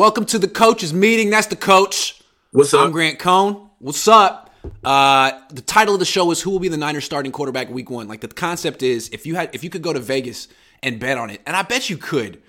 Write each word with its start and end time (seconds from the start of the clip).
Welcome 0.00 0.24
to 0.24 0.38
the 0.38 0.48
coaches 0.48 0.94
meeting. 0.94 1.28
That's 1.28 1.48
the 1.48 1.56
coach. 1.56 2.22
What's 2.52 2.72
up? 2.72 2.86
I'm 2.86 2.90
Grant 2.90 3.18
Cohn. 3.18 3.68
What's 3.80 4.08
up? 4.08 4.50
Uh, 4.82 5.32
the 5.50 5.60
title 5.60 5.92
of 5.92 6.00
the 6.00 6.06
show 6.06 6.30
is 6.30 6.40
"Who 6.40 6.48
will 6.48 6.58
be 6.58 6.68
the 6.68 6.78
Niners 6.78 7.04
starting 7.04 7.30
quarterback 7.32 7.68
week 7.68 7.90
one?" 7.90 8.08
Like 8.08 8.22
the 8.22 8.28
concept 8.28 8.82
is, 8.82 9.10
if 9.12 9.26
you 9.26 9.34
had, 9.34 9.54
if 9.54 9.62
you 9.62 9.68
could 9.68 9.82
go 9.82 9.92
to 9.92 10.00
Vegas 10.00 10.48
and 10.82 10.98
bet 10.98 11.18
on 11.18 11.28
it, 11.28 11.42
and 11.44 11.54
I 11.54 11.60
bet 11.60 11.90
you 11.90 11.98
could, 11.98 12.40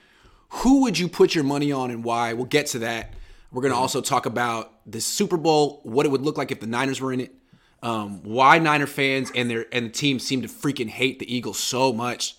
who 0.48 0.84
would 0.84 0.98
you 0.98 1.10
put 1.10 1.36
your 1.36 1.44
money 1.44 1.74
on 1.74 1.92
and 1.92 2.06
why? 2.06 2.32
We'll 2.32 2.46
get 2.46 2.68
to 2.68 2.80
that. 2.80 3.16
We're 3.52 3.64
gonna 3.64 3.76
also 3.76 4.00
talk 4.00 4.26
about 4.26 4.72
the 4.90 5.02
Super 5.02 5.36
Bowl, 5.36 5.82
what 5.84 6.06
it 6.06 6.10
would 6.10 6.22
look 6.22 6.38
like 6.38 6.52
if 6.52 6.62
the 6.62 6.68
Niners 6.68 7.02
were 7.02 7.12
in 7.12 7.20
it, 7.20 7.36
um, 7.84 8.24
why 8.24 8.60
Niner 8.60 8.88
fans 8.88 9.30
and 9.36 9.50
their 9.50 9.66
and 9.74 9.88
the 9.88 9.92
team 9.92 10.20
seem 10.20 10.42
to 10.44 10.48
freaking 10.48 10.88
hate 10.88 11.20
the 11.20 11.30
Eagles 11.36 11.60
so 11.60 11.92
much. 11.92 12.38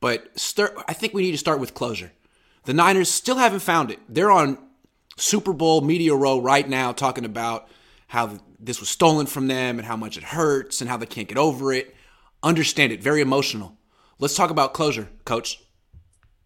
But 0.00 0.36
start, 0.36 0.74
I 0.88 0.94
think 0.94 1.14
we 1.14 1.22
need 1.22 1.30
to 1.30 1.38
start 1.38 1.60
with 1.60 1.74
closure. 1.74 2.10
The 2.68 2.74
Niners 2.74 3.10
still 3.10 3.38
haven't 3.38 3.60
found 3.60 3.90
it. 3.90 3.98
They're 4.10 4.30
on 4.30 4.58
Super 5.16 5.54
Bowl 5.54 5.80
media 5.80 6.14
row 6.14 6.38
right 6.38 6.68
now 6.68 6.92
talking 6.92 7.24
about 7.24 7.66
how 8.08 8.40
this 8.60 8.78
was 8.78 8.90
stolen 8.90 9.24
from 9.24 9.46
them 9.46 9.78
and 9.78 9.88
how 9.88 9.96
much 9.96 10.18
it 10.18 10.22
hurts 10.22 10.82
and 10.82 10.90
how 10.90 10.98
they 10.98 11.06
can't 11.06 11.26
get 11.26 11.38
over 11.38 11.72
it. 11.72 11.96
Understand 12.42 12.92
it. 12.92 13.02
Very 13.02 13.22
emotional. 13.22 13.78
Let's 14.18 14.36
talk 14.36 14.50
about 14.50 14.74
closure, 14.74 15.08
coach. 15.24 15.62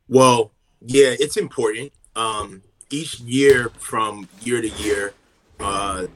Well, 0.07 0.53
yeah, 0.81 1.13
it's 1.19 1.37
important. 1.37 1.93
Um, 2.15 2.63
each 2.89 3.19
year 3.19 3.73
from 3.81 4.29
year 4.43 4.63
to 4.63 4.69
year, 4.69 5.15
uh, 5.59 6.07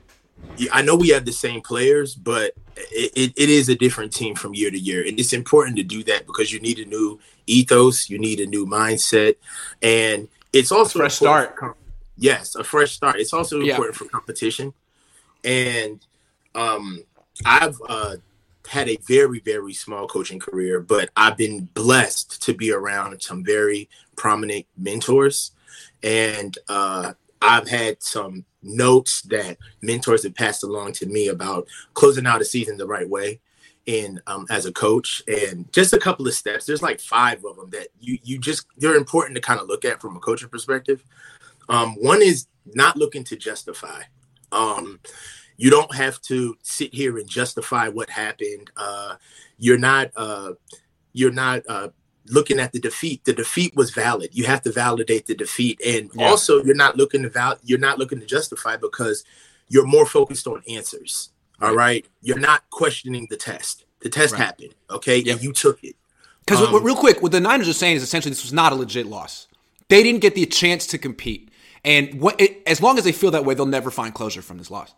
I 0.73 0.83
know 0.83 0.95
we 0.95 1.09
have 1.09 1.25
the 1.25 1.33
same 1.33 1.63
players, 1.63 2.15
but 2.15 2.53
it, 2.77 3.11
it, 3.17 3.33
it 3.37 3.49
is 3.49 3.69
a 3.69 3.75
different 3.75 4.13
team 4.13 4.37
from 4.37 4.55
year 4.55 4.71
to 4.71 4.79
year. 4.79 5.05
And 5.05 5.19
it's 5.19 5.33
important 5.33 5.77
to 5.79 5.83
do 5.83 6.05
that 6.05 6.29
because 6.29 6.53
you 6.53 6.61
need 6.61 6.79
a 6.79 6.85
new 6.85 7.19
ethos, 7.47 8.11
you 8.11 8.19
need 8.19 8.41
a 8.41 8.47
new 8.47 8.67
mindset, 8.67 9.37
and 9.83 10.29
it's 10.53 10.73
also 10.73 10.99
a 10.99 11.03
fresh 11.03 11.17
start. 11.17 11.77
Yes, 12.17 12.55
a 12.55 12.65
fresh 12.65 12.93
start. 12.93 13.21
It's 13.21 13.33
also 13.33 13.61
yeah. 13.61 13.73
important 13.73 13.97
for 13.97 14.07
competition. 14.07 14.73
And 15.45 16.05
um, 16.55 17.05
I've 17.45 17.79
uh, 17.89 18.17
had 18.67 18.89
a 18.89 18.97
very, 19.07 19.41
very 19.41 19.75
small 19.75 20.09
coaching 20.09 20.39
career, 20.39 20.81
but 20.81 21.11
I've 21.17 21.37
been 21.37 21.69
blessed 21.75 22.43
to 22.43 22.55
be 22.55 22.73
around 22.73 23.21
some 23.23 23.45
very 23.45 23.89
prominent 24.17 24.67
mentors. 24.77 25.53
And 26.03 26.57
uh, 26.69 27.13
I've 27.43 27.69
had 27.69 28.03
some 28.03 28.45
notes 28.63 29.23
that 29.23 29.59
mentors 29.83 30.25
have 30.25 30.35
passed 30.35 30.65
along 30.65 30.93
to 30.95 31.07
me 31.07 31.29
about 31.29 31.69
closing 31.95 32.27
out 32.27 32.41
a 32.41 32.45
season 32.45 32.77
the 32.77 32.87
right 32.87 33.09
way 33.09 33.41
in 33.87 34.21
um, 34.27 34.47
as 34.51 34.67
a 34.67 34.73
coach 34.73 35.23
and 35.27 35.73
just 35.73 35.93
a 35.93 35.99
couple 35.99 36.27
of 36.27 36.35
steps. 36.35 36.67
There's 36.67 36.83
like 36.83 37.01
five 37.01 37.45
of 37.45 37.57
them 37.57 37.71
that 37.71 37.89
you 38.01 38.19
you 38.23 38.39
just 38.39 38.67
they're 38.77 38.97
important 38.97 39.37
to 39.37 39.41
kind 39.41 39.61
of 39.61 39.69
look 39.69 39.85
at 39.85 40.01
from 40.01 40.17
a 40.17 40.21
coaching 40.21 40.49
perspective. 40.49 41.05
Um, 41.69 41.95
one 41.95 42.23
is 42.23 42.47
not 42.75 42.97
looking 42.97 43.25
to 43.25 43.37
justify. 43.37 44.03
Um, 44.53 45.01
you 45.57 45.71
don't 45.71 45.95
have 45.95 46.21
to 46.23 46.57
sit 46.63 46.93
here 46.93 47.19
and 47.19 47.29
justify 47.29 47.89
what 47.89 48.11
happened. 48.11 48.71
Uh, 48.77 49.17
you're 49.59 49.79
not 49.79 50.11
uh, 50.17 50.53
you're 51.13 51.33
not 51.33 51.63
uh, 51.69 51.89
looking 52.27 52.59
at 52.59 52.73
the 52.73 52.81
defeat. 52.81 53.25
The 53.25 53.33
defeat 53.33 53.75
was 53.77 53.91
valid. 53.91 54.31
You 54.33 54.45
have 54.45 54.63
to 54.63 54.73
validate 54.73 55.27
the 55.27 55.35
defeat. 55.35 55.81
And 55.85 56.11
yeah. 56.15 56.29
also 56.29 56.63
you're 56.63 56.75
not 56.75 56.97
looking 56.97 57.23
to 57.23 57.31
val- 57.31 57.59
you're 57.63 57.79
not 57.79 57.99
looking 57.99 58.21
to 58.21 58.27
justify 58.27 58.77
because 58.77 59.25
you're 59.69 59.87
more 59.87 60.07
focused 60.07 60.47
on 60.47 60.63
answers 60.69 61.31
all 61.61 61.75
right, 61.75 62.07
you're 62.23 62.39
not 62.39 62.69
questioning 62.71 63.27
the 63.31 63.37
test 63.37 63.85
the 64.01 64.11
test 64.11 64.35
right. 64.35 64.43
happened 64.43 64.75
okay 64.91 65.19
yep. 65.19 65.37
and 65.37 65.45
you 65.45 65.53
took 65.53 65.83
it 65.83 65.97
because 66.45 66.61
um, 66.61 66.85
real 66.85 66.95
quick 66.95 67.23
what 67.23 67.33
the 67.33 67.41
niners 67.41 67.67
are 67.67 67.73
saying 67.73 67.97
is 67.97 68.03
essentially 68.03 68.31
this 68.31 68.43
was 68.43 68.53
not 68.53 68.71
a 68.71 68.75
legit 68.75 69.07
loss 69.07 69.49
they 69.89 70.03
didn't 70.03 70.21
get 70.21 70.35
the 70.35 70.45
chance 70.45 70.87
to 70.87 70.99
compete 70.99 71.51
and 71.83 72.21
what, 72.21 72.39
it, 72.39 72.63
as 72.67 72.83
long 72.83 72.99
as 72.99 73.05
they 73.05 73.11
feel 73.11 73.31
that 73.31 73.45
way 73.45 73.55
they'll 73.55 73.65
never 73.65 73.91
find 73.91 74.13
closure 74.15 74.43
from 74.43 74.59
this 74.59 74.71
loss 74.71 74.95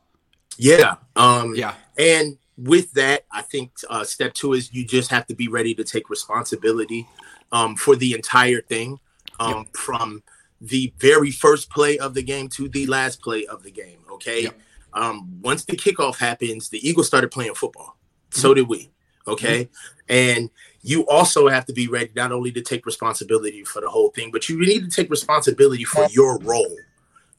yeah 0.58 0.96
um 1.14 1.54
yeah 1.54 1.74
and 1.96 2.36
with 2.58 2.92
that, 2.92 3.24
I 3.30 3.42
think 3.42 3.72
uh, 3.88 4.04
step 4.04 4.34
two 4.34 4.52
is 4.52 4.72
you 4.74 4.84
just 4.84 5.10
have 5.10 5.26
to 5.28 5.34
be 5.34 5.48
ready 5.48 5.74
to 5.76 5.84
take 5.84 6.10
responsibility 6.10 7.06
um, 7.52 7.76
for 7.76 7.94
the 7.94 8.14
entire 8.14 8.60
thing, 8.60 8.98
um, 9.38 9.58
yep. 9.58 9.76
from 9.76 10.22
the 10.60 10.92
very 10.98 11.30
first 11.30 11.70
play 11.70 11.98
of 11.98 12.14
the 12.14 12.22
game 12.22 12.48
to 12.48 12.68
the 12.68 12.86
last 12.86 13.22
play 13.22 13.46
of 13.46 13.62
the 13.62 13.70
game. 13.70 14.00
Okay. 14.12 14.44
Yep. 14.44 14.58
Um, 14.92 15.40
once 15.42 15.64
the 15.64 15.76
kickoff 15.76 16.18
happens, 16.18 16.68
the 16.68 16.86
Eagles 16.86 17.06
started 17.06 17.30
playing 17.30 17.54
football. 17.54 17.98
Mm-hmm. 18.30 18.40
So 18.40 18.54
did 18.54 18.68
we. 18.68 18.90
Okay. 19.26 19.64
Mm-hmm. 19.64 19.72
And 20.08 20.50
you 20.82 21.06
also 21.06 21.48
have 21.48 21.66
to 21.66 21.72
be 21.72 21.88
ready 21.88 22.10
not 22.16 22.32
only 22.32 22.50
to 22.52 22.62
take 22.62 22.86
responsibility 22.86 23.64
for 23.64 23.80
the 23.80 23.88
whole 23.88 24.10
thing, 24.10 24.30
but 24.30 24.48
you 24.48 24.58
need 24.58 24.84
to 24.84 24.88
take 24.88 25.10
responsibility 25.10 25.84
for 25.84 26.06
your 26.10 26.38
role 26.38 26.76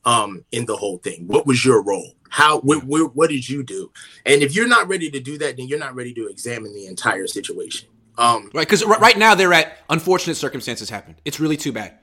um, 0.06 0.46
in 0.52 0.66
the 0.66 0.76
whole 0.76 0.98
thing. 1.00 1.26
What 1.28 1.48
was 1.48 1.66
your 1.66 1.82
role? 1.82 2.14
How? 2.30 2.62
Wh- 2.62 2.84
wh- 2.84 3.16
what 3.16 3.30
did 3.30 3.48
you 3.50 3.64
do? 3.64 3.92
And 4.26 4.44
if 4.44 4.56
you're 4.56 4.68
not 4.68 4.88
ready 4.88 5.10
to 5.10 5.20
do 5.20 5.38
that, 5.40 5.58
then 5.58 5.68
you're 5.68 5.80
not 5.80 5.96
ready 5.96 6.14
to 6.14 6.28
examine 6.28 6.74
the 6.74 6.86
entire 6.86 7.28
situation. 7.28 7.90
Um, 8.18 8.52
right, 8.54 8.68
because 8.68 8.84
right 8.84 9.18
now 9.18 9.34
they're 9.34 9.54
at 9.54 9.78
unfortunate 9.90 10.36
circumstances 10.36 10.90
happened. 10.90 11.16
It's 11.26 11.40
really 11.40 11.58
too 11.58 11.72
bad. 11.72 11.98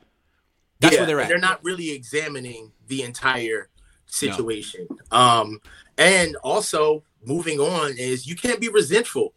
That's 0.80 0.94
yeah, 0.94 1.00
where 1.00 1.06
they're 1.06 1.20
at. 1.20 1.28
They're 1.28 1.38
not 1.38 1.62
really 1.62 1.90
examining 1.90 2.72
the 2.88 3.02
entire 3.02 3.68
situation. 4.06 4.88
Um, 5.10 5.60
and 5.98 6.36
also 6.36 7.02
moving 7.24 7.60
on 7.60 7.96
is 7.98 8.26
you 8.26 8.36
can't 8.36 8.60
be 8.60 8.68
resentful. 8.68 9.32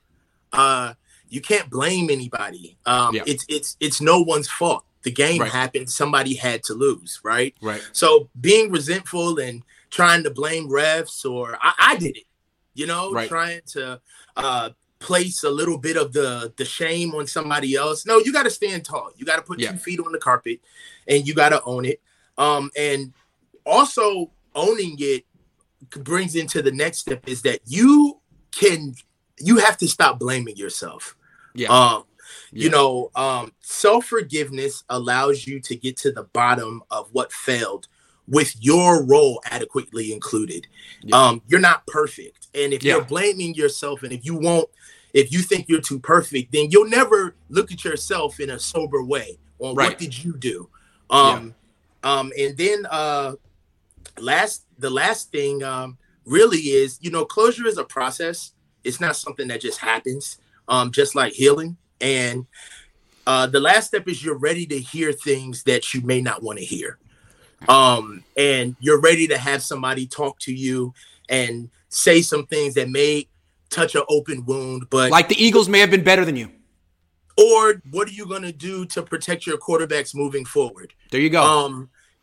Uh, 0.52 0.94
you 1.30 1.42
can't 1.42 1.70
blame 1.70 2.10
anybody. 2.10 2.78
Um, 2.86 3.16
yeah. 3.16 3.24
It's 3.26 3.46
it's 3.48 3.78
it's 3.80 4.02
no 4.02 4.22
one's 4.22 4.50
fault. 4.50 4.84
The 5.04 5.12
game 5.12 5.42
right. 5.42 5.52
happened. 5.52 5.90
Somebody 5.90 6.36
had 6.36 6.64
to 6.64 6.74
lose, 6.74 7.20
right? 7.24 7.56
Right. 7.62 7.82
So 7.94 8.30
being 8.40 8.72
resentful 8.72 9.40
and 9.40 9.64
trying 9.90 10.24
to 10.24 10.30
blame 10.30 10.70
refs 10.70 11.30
or 11.30 11.58
I, 11.62 11.74
I 11.80 11.96
did 11.96 12.18
it, 12.18 12.26
you 12.74 12.86
know, 12.86 13.12
right. 13.12 13.30
trying 13.30 13.62
to 13.68 14.02
uh, 14.36 14.72
place 15.00 15.44
a 15.44 15.50
little 15.50 15.78
bit 15.78 15.96
of 15.96 16.14
the 16.14 16.54
the 16.58 16.66
shame 16.66 17.16
on 17.16 17.28
somebody 17.28 17.76
else. 17.76 18.06
No, 18.06 18.18
you 18.18 18.34
got 18.34 18.44
to 18.44 18.50
stand 18.50 18.84
tall. 18.86 19.12
You 19.16 19.26
got 19.26 19.38
to 19.38 19.42
put 19.42 19.60
yeah. 19.60 19.72
two 19.72 19.78
feet 19.78 20.00
on 20.00 20.12
the 20.12 20.20
carpet, 20.20 20.60
and 21.08 21.28
you 21.28 21.34
got 21.34 21.50
to 21.50 21.64
own 21.64 21.86
it. 21.86 22.02
Um, 22.38 22.72
and 22.78 23.14
also 23.66 24.32
owning 24.56 24.96
it 25.00 25.26
brings 26.04 26.36
into 26.36 26.62
the 26.62 26.72
next 26.72 27.00
step 27.00 27.28
is 27.28 27.42
that 27.44 27.60
you 27.66 28.20
can 28.52 28.94
you 29.40 29.58
have 29.58 29.78
to 29.78 29.88
stop 29.88 30.20
blaming 30.20 30.58
yourself. 30.58 31.16
Yeah. 31.56 31.70
Um, 31.70 32.04
yeah. 32.52 32.64
You 32.64 32.70
know, 32.70 33.12
um, 33.16 33.54
self 33.62 34.06
forgiveness 34.06 34.84
allows 34.90 35.48
you 35.48 35.60
to 35.62 35.76
get 35.76 35.98
to 35.98 36.12
the 36.12 36.24
bottom 36.24 36.84
of 36.92 37.10
what 37.12 37.32
failed 37.32 37.88
with 38.28 38.56
your 38.60 39.04
role 39.04 39.42
adequately 39.46 40.14
included. 40.14 40.68
Yeah. 41.04 41.16
Um, 41.16 41.42
you're 41.48 41.60
not 41.60 41.86
perfect. 41.88 42.48
And 42.54 42.74
if 42.74 42.84
yeah. 42.84 42.96
you're 42.96 43.06
blaming 43.06 43.56
yourself 43.56 44.04
and 44.04 44.14
if 44.14 44.26
you 44.26 44.36
won't, 44.36 44.70
if 45.14 45.32
you 45.32 45.40
think 45.40 45.68
you're 45.68 45.82
too 45.82 46.00
perfect, 46.00 46.52
then 46.52 46.70
you'll 46.70 46.90
never 46.90 47.36
look 47.50 47.72
at 47.72 47.84
yourself 47.84 48.40
in 48.40 48.52
a 48.52 48.60
sober 48.60 49.04
way 49.04 49.40
on 49.58 49.76
right. 49.76 49.90
what 49.90 49.98
did 49.98 50.24
you 50.24 50.38
do. 50.38 50.70
Um, 51.10 51.56
um, 52.04 52.32
and 52.38 52.56
then 52.56 52.86
uh, 52.90 53.34
last 54.20 54.66
the 54.78 54.90
last 54.90 55.32
thing 55.32 55.64
um, 55.64 55.98
really 56.26 56.58
is, 56.58 56.98
you 57.02 57.12
know, 57.12 57.26
closure 57.26 57.68
is 57.68 57.78
a 57.78 57.84
process. 57.84 58.54
It's 58.84 59.00
not 59.00 59.16
something 59.16 59.48
that 59.50 59.62
just 59.62 59.80
happens. 59.80 60.38
Um, 60.68 60.92
just 60.92 61.16
like 61.16 61.34
healing. 61.34 61.78
And 62.00 62.46
uh, 63.26 63.48
the 63.48 63.60
last 63.60 63.88
step 63.88 64.08
is 64.08 64.24
you're 64.24 64.38
ready 64.38 64.66
to 64.68 64.80
hear 64.80 65.12
things 65.12 65.64
that 65.64 65.94
you 65.94 66.02
may 66.02 66.22
not 66.22 66.44
want 66.44 66.60
to 66.60 66.66
hear 66.66 67.00
um, 67.68 68.24
and 68.38 68.76
you're 68.80 69.02
ready 69.02 69.28
to 69.28 69.38
have 69.38 69.62
somebody 69.62 70.08
talk 70.08 70.40
to 70.40 70.54
you 70.54 70.94
and 71.28 71.70
say 71.90 72.22
some 72.22 72.46
things 72.46 72.76
that 72.76 72.90
may 72.90 73.28
touch 73.70 73.96
an 73.96 74.04
open 74.10 74.46
wound, 74.46 74.90
but 74.90 75.12
like 75.12 75.28
the 75.28 75.44
Eagles 75.44 75.68
may 75.68 75.80
have 75.80 75.92
been 75.92 76.04
better 76.04 76.24
than 76.24 76.36
you. 76.36 76.52
Or 77.38 77.82
what 77.92 78.08
are 78.08 78.12
you 78.12 78.26
going 78.26 78.42
to 78.42 78.52
do 78.52 78.86
to 78.88 79.02
protect 79.02 79.46
your 79.46 79.58
quarterbacks 79.58 80.14
moving 80.14 80.46
forward? 80.46 80.94
There 81.12 81.22
you 81.22 81.30
go. 81.30 81.42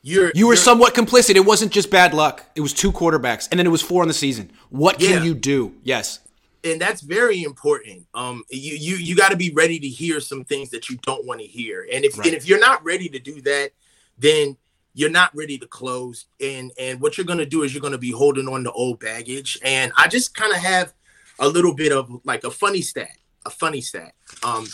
You're 0.07 0.31
you 0.37 0.47
were 0.47 0.55
somewhat 0.55 0.95
complicit. 0.95 1.35
It 1.35 1.45
wasn't 1.45 1.73
just 1.73 1.91
bad 1.91 2.15
luck. 2.15 2.45
It 2.55 2.61
was 2.61 2.73
two 2.73 2.93
quarterbacks, 2.93 3.49
and 3.51 3.59
then 3.59 3.67
it 3.67 3.71
was 3.71 3.83
four 3.83 4.03
in 4.03 4.09
the 4.09 4.15
season. 4.15 4.53
What 4.71 5.01
can 5.01 5.15
yeah. 5.15 5.23
you 5.25 5.35
do? 5.35 5.75
Yes, 5.83 6.21
and 6.63 6.81
that's 6.81 7.01
very 7.01 7.43
important. 7.43 8.07
Um, 8.15 8.45
you 8.49 8.77
you 8.77 8.97
you 8.99 9.17
got 9.17 9.31
to 9.31 9.37
be 9.37 9.51
ready 9.51 9.81
to 9.81 9.89
hear 9.89 10.21
some 10.21 10.45
things 10.45 10.71
that 10.71 10.89
you 10.89 10.97
don't 11.03 11.27
want 11.27 11.41
to 11.41 11.47
hear, 11.47 11.89
and 11.93 12.05
if 12.05 12.17
right. 12.17 12.29
and 12.29 12.37
if 12.37 12.47
you're 12.47 12.61
not 12.61 12.85
ready 12.85 13.09
to 13.09 13.19
do 13.19 13.41
that, 13.41 13.73
then 14.17 14.57
you're 14.95 15.11
not 15.11 15.35
ready 15.35 15.59
to 15.59 15.67
close 15.67 16.27
and 16.41 16.73
and 16.79 17.01
what 17.01 17.19
you're 17.19 17.27
going 17.27 17.39
to 17.39 17.45
do 17.45 17.65
is 17.65 17.75
you're 17.75 17.83
going 17.83 17.93
to 17.93 17.99
be 17.99 18.13
holding 18.13 18.49
on 18.49 18.65
to 18.65 18.73
old 18.73 18.99
baggage 18.99 19.59
and 19.63 19.93
i 19.95 20.09
just 20.09 20.35
kind 20.35 20.53
of 20.53 20.59
have 20.59 20.95
a 21.39 21.47
little 21.47 21.75
bit 21.75 21.93
of 21.93 22.11
like 22.25 22.45
a 22.45 22.51
funny 22.51 22.81
stat 22.81 23.19
a 23.45 23.51
funny 23.51 23.83
stat 23.83 24.15
um 24.43 24.67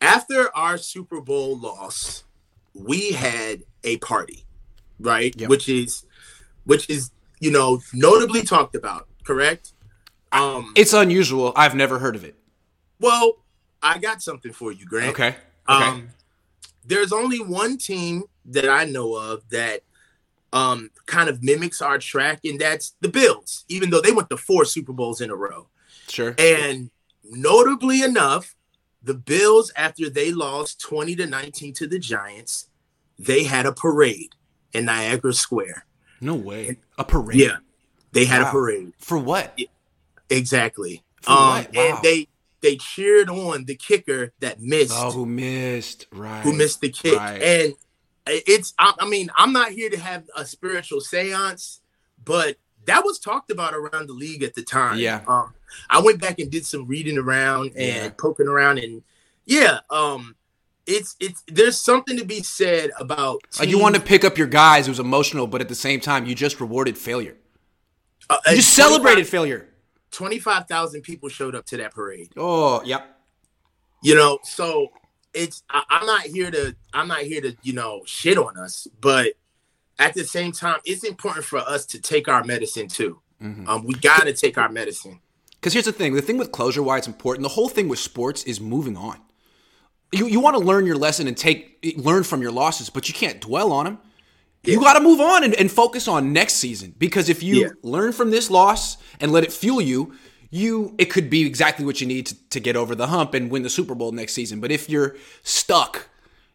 after 0.00 0.52
our 0.56 0.76
super 0.76 1.20
bowl 1.20 1.56
loss 1.56 2.24
we 2.74 3.12
had 3.12 3.62
a 3.84 3.96
party 3.98 4.44
right 5.00 5.34
yep. 5.38 5.48
which 5.48 5.68
is 5.68 6.04
which 6.64 6.88
is 6.90 7.10
you 7.40 7.50
know 7.50 7.80
notably 7.92 8.42
talked 8.42 8.74
about 8.74 9.06
correct 9.24 9.72
um 10.32 10.72
it's 10.76 10.92
unusual 10.92 11.52
i've 11.56 11.74
never 11.74 11.98
heard 11.98 12.16
of 12.16 12.24
it 12.24 12.36
well 13.00 13.36
i 13.82 13.98
got 13.98 14.20
something 14.22 14.52
for 14.52 14.72
you 14.72 14.84
grant 14.84 15.10
okay, 15.10 15.36
okay. 15.68 15.84
um 15.84 16.08
there's 16.88 17.12
only 17.12 17.38
one 17.38 17.76
team 17.76 18.24
that 18.46 18.68
I 18.68 18.84
know 18.84 19.14
of 19.14 19.48
that 19.50 19.82
um, 20.52 20.90
kind 21.06 21.28
of 21.28 21.42
mimics 21.42 21.82
our 21.82 21.98
track, 21.98 22.40
and 22.44 22.58
that's 22.58 22.94
the 23.00 23.08
Bills, 23.08 23.64
even 23.68 23.90
though 23.90 24.00
they 24.00 24.12
went 24.12 24.30
to 24.30 24.36
four 24.36 24.64
Super 24.64 24.94
Bowls 24.94 25.20
in 25.20 25.30
a 25.30 25.36
row. 25.36 25.68
Sure. 26.08 26.34
And 26.38 26.90
notably 27.22 28.02
enough, 28.02 28.56
the 29.02 29.14
Bills, 29.14 29.70
after 29.76 30.08
they 30.08 30.32
lost 30.32 30.80
20 30.80 31.14
to 31.16 31.26
19 31.26 31.74
to 31.74 31.86
the 31.86 31.98
Giants, 31.98 32.67
they 33.18 33.44
had 33.44 33.66
a 33.66 33.72
parade 33.72 34.30
in 34.72 34.84
Niagara 34.84 35.32
Square. 35.32 35.84
No 36.20 36.34
way. 36.34 36.78
A 36.96 37.04
parade. 37.04 37.40
Yeah. 37.40 37.56
They 38.12 38.24
had 38.24 38.42
wow. 38.42 38.48
a 38.48 38.52
parade. 38.52 38.92
For 38.98 39.18
what? 39.18 39.58
Exactly. 40.30 41.02
For 41.22 41.32
um, 41.32 41.38
what? 41.38 41.74
Wow. 41.74 41.82
and 41.82 42.02
they 42.02 42.28
they 42.60 42.76
cheered 42.76 43.28
on 43.28 43.64
the 43.64 43.76
kicker 43.76 44.32
that 44.40 44.60
missed. 44.60 44.94
Oh, 44.94 45.12
who 45.12 45.26
missed? 45.26 46.06
Right. 46.12 46.42
Who 46.42 46.52
missed 46.52 46.80
the 46.80 46.88
kick. 46.90 47.16
Right. 47.16 47.40
And 47.40 47.74
it's 48.26 48.74
I, 48.78 48.94
I 48.98 49.08
mean, 49.08 49.30
I'm 49.36 49.52
not 49.52 49.70
here 49.70 49.90
to 49.90 49.98
have 49.98 50.24
a 50.36 50.44
spiritual 50.44 51.00
séance, 51.00 51.80
but 52.24 52.56
that 52.86 53.04
was 53.04 53.18
talked 53.18 53.50
about 53.50 53.74
around 53.74 54.08
the 54.08 54.14
league 54.14 54.42
at 54.42 54.54
the 54.54 54.62
time. 54.62 54.98
Yeah. 54.98 55.22
Um, 55.26 55.54
I 55.90 56.00
went 56.00 56.20
back 56.20 56.38
and 56.38 56.50
did 56.50 56.64
some 56.64 56.86
reading 56.86 57.18
around 57.18 57.72
and 57.76 58.04
yeah. 58.04 58.10
poking 58.16 58.48
around 58.48 58.78
and 58.78 59.02
yeah, 59.44 59.80
um 59.90 60.34
it's 60.88 61.14
it's 61.20 61.44
there's 61.46 61.78
something 61.78 62.16
to 62.16 62.24
be 62.24 62.42
said 62.42 62.90
about 62.98 63.42
teams. 63.44 63.60
like 63.60 63.68
you 63.68 63.78
want 63.78 63.94
to 63.94 64.00
pick 64.00 64.24
up 64.24 64.38
your 64.38 64.46
guys 64.46 64.88
it 64.88 64.90
was 64.90 64.98
emotional 64.98 65.46
but 65.46 65.60
at 65.60 65.68
the 65.68 65.74
same 65.74 66.00
time 66.00 66.26
you 66.26 66.34
just 66.34 66.60
rewarded 66.60 66.96
failure. 66.96 67.36
Uh, 68.30 68.38
you 68.48 68.56
just 68.56 68.74
celebrated 68.74 69.26
failure. 69.26 69.68
25,000 70.10 71.02
people 71.02 71.28
showed 71.28 71.54
up 71.54 71.66
to 71.66 71.76
that 71.76 71.94
parade. 71.94 72.30
Oh 72.36 72.82
yep. 72.82 73.20
You 74.02 74.14
know 74.14 74.38
so 74.42 74.88
it's 75.34 75.62
I, 75.68 75.82
i'm 75.90 76.06
not 76.06 76.22
here 76.22 76.50
to 76.50 76.74
i'm 76.94 77.06
not 77.06 77.20
here 77.20 77.42
to 77.42 77.54
you 77.62 77.74
know 77.74 78.02
shit 78.06 78.38
on 78.38 78.56
us 78.56 78.86
but 78.98 79.34
at 79.98 80.14
the 80.14 80.24
same 80.24 80.52
time 80.52 80.80
it's 80.86 81.04
important 81.04 81.44
for 81.44 81.58
us 81.58 81.84
to 81.86 82.00
take 82.00 82.28
our 82.28 82.42
medicine 82.44 82.88
too. 82.88 83.20
Mm-hmm. 83.42 83.68
um, 83.68 83.84
we 83.84 83.94
got 83.94 84.22
to 84.22 84.32
take 84.32 84.58
our 84.58 84.68
medicine. 84.68 85.20
Because 85.52 85.72
here's 85.72 85.84
the 85.84 85.92
thing 85.92 86.14
the 86.14 86.22
thing 86.22 86.38
with 86.38 86.50
closure 86.50 86.82
why 86.82 86.96
it's 86.96 87.06
important 87.06 87.42
the 87.42 87.50
whole 87.50 87.68
thing 87.68 87.88
with 87.88 87.98
sports 87.98 88.42
is 88.44 88.58
moving 88.60 88.96
on 88.96 89.18
you, 90.12 90.26
you 90.26 90.40
want 90.40 90.56
to 90.56 90.62
learn 90.62 90.86
your 90.86 90.96
lesson 90.96 91.26
and 91.26 91.36
take 91.36 91.96
learn 91.96 92.24
from 92.24 92.42
your 92.42 92.52
losses, 92.52 92.90
but 92.90 93.08
you 93.08 93.14
can't 93.14 93.40
dwell 93.40 93.72
on 93.72 93.84
them. 93.84 93.98
Yeah. 94.64 94.74
You 94.74 94.80
got 94.80 94.94
to 94.94 95.00
move 95.00 95.20
on 95.20 95.44
and, 95.44 95.54
and, 95.54 95.70
focus 95.70 96.08
on 96.08 96.32
next 96.32 96.54
season 96.54 96.92
because 96.98 97.28
if 97.28 97.44
you 97.44 97.62
yeah. 97.62 97.68
learn 97.82 98.12
from 98.12 98.30
this 98.30 98.50
loss 98.50 98.96
and 99.20 99.30
let 99.30 99.44
it 99.44 99.52
fuel 99.52 99.80
you, 99.80 100.14
you 100.50 100.94
it 100.98 101.06
could 101.06 101.30
be 101.30 101.46
exactly 101.46 101.84
what 101.84 102.00
you 102.00 102.06
need 102.06 102.26
to, 102.26 102.48
to 102.50 102.60
get 102.60 102.74
over 102.74 102.94
the 102.94 103.06
hump 103.06 103.34
and 103.34 103.50
win 103.50 103.62
the 103.62 103.70
Super 103.70 103.94
Bowl 103.94 104.10
next 104.12 104.32
season. 104.34 104.60
But 104.60 104.72
if 104.72 104.88
you're 104.88 105.16
stuck 105.42 106.08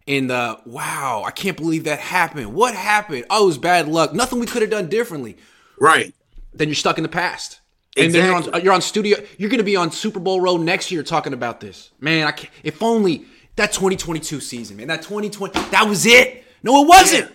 in 0.05 0.27
the 0.27 0.59
wow, 0.65 1.23
I 1.25 1.31
can't 1.31 1.55
believe 1.55 1.85
that 1.85 2.00
happened. 2.00 2.53
What 2.53 2.75
happened? 2.75 3.25
Oh, 3.29 3.44
it 3.44 3.47
was 3.47 3.57
bad 3.57 3.88
luck. 3.88 4.13
Nothing 4.13 4.39
we 4.39 4.47
could 4.47 4.61
have 4.61 4.71
done 4.71 4.89
differently. 4.89 5.38
Right. 5.79 6.13
Then 6.53 6.67
you're 6.67 6.75
stuck 6.75 6.97
in 6.97 7.03
the 7.03 7.09
past. 7.09 7.61
Exactly. 7.95 8.05
And 8.05 8.13
then 8.13 8.25
you're 8.25 8.55
on, 8.55 8.63
you're 8.63 8.73
on 8.73 8.81
studio. 8.81 9.17
You're 9.38 9.50
going 9.50 9.59
to 9.59 9.63
be 9.63 9.75
on 9.75 9.91
Super 9.91 10.19
Bowl 10.19 10.41
row 10.41 10.57
next 10.57 10.91
year 10.91 11.03
talking 11.03 11.31
about 11.33 11.59
this. 11.59 11.91
Man, 12.00 12.27
I 12.27 12.31
can't, 12.31 12.51
if 12.63 12.81
only 12.81 13.25
that 13.55 13.71
2022 13.71 14.39
season, 14.39 14.77
man. 14.77 14.88
That 14.88 15.01
2020, 15.01 15.59
that 15.69 15.88
was 15.88 16.05
it. 16.05 16.44
No, 16.63 16.83
it 16.83 16.88
wasn't. 16.88 17.29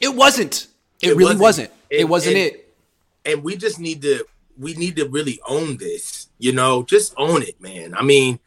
Yeah. 0.00 0.10
It 0.10 0.14
wasn't. 0.14 0.68
It, 1.02 1.10
it 1.10 1.16
really 1.16 1.36
wasn't. 1.36 1.70
wasn't. 1.70 1.72
it 1.90 2.08
wasn't 2.08 2.36
and, 2.36 2.46
it. 2.46 2.74
And 3.24 3.44
we 3.44 3.56
just 3.56 3.78
need 3.78 4.02
to 4.02 4.24
we 4.58 4.74
need 4.74 4.96
to 4.96 5.08
really 5.08 5.40
own 5.46 5.76
this. 5.76 6.28
You 6.38 6.52
know, 6.52 6.82
just 6.82 7.14
own 7.16 7.42
it, 7.42 7.60
man. 7.60 7.94
I 7.94 8.02
mean, 8.02 8.38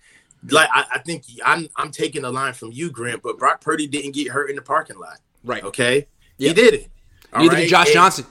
like 0.50 0.70
I, 0.74 0.86
I 0.94 1.00
think 1.00 1.26
I'm 1.46 1.68
I'm 1.76 1.92
taking 1.92 2.24
a 2.24 2.32
line 2.32 2.54
from 2.54 2.72
you, 2.72 2.90
Grant, 2.90 3.22
but 3.22 3.38
Brock 3.38 3.62
Purdy 3.62 3.88
didn't 3.88 4.14
get 4.14 4.30
hurt 4.30 4.50
in 4.50 4.56
the 4.56 4.62
parking 4.62 5.00
lot. 5.00 5.20
Right. 5.44 5.64
Okay. 5.64 6.08
He 6.38 6.54
did 6.54 6.74
it. 6.74 6.90
Neither 7.34 7.50
right? 7.50 7.62
did 7.62 7.70
Josh 7.70 7.88
and, 7.88 7.94
Johnson. 7.94 8.26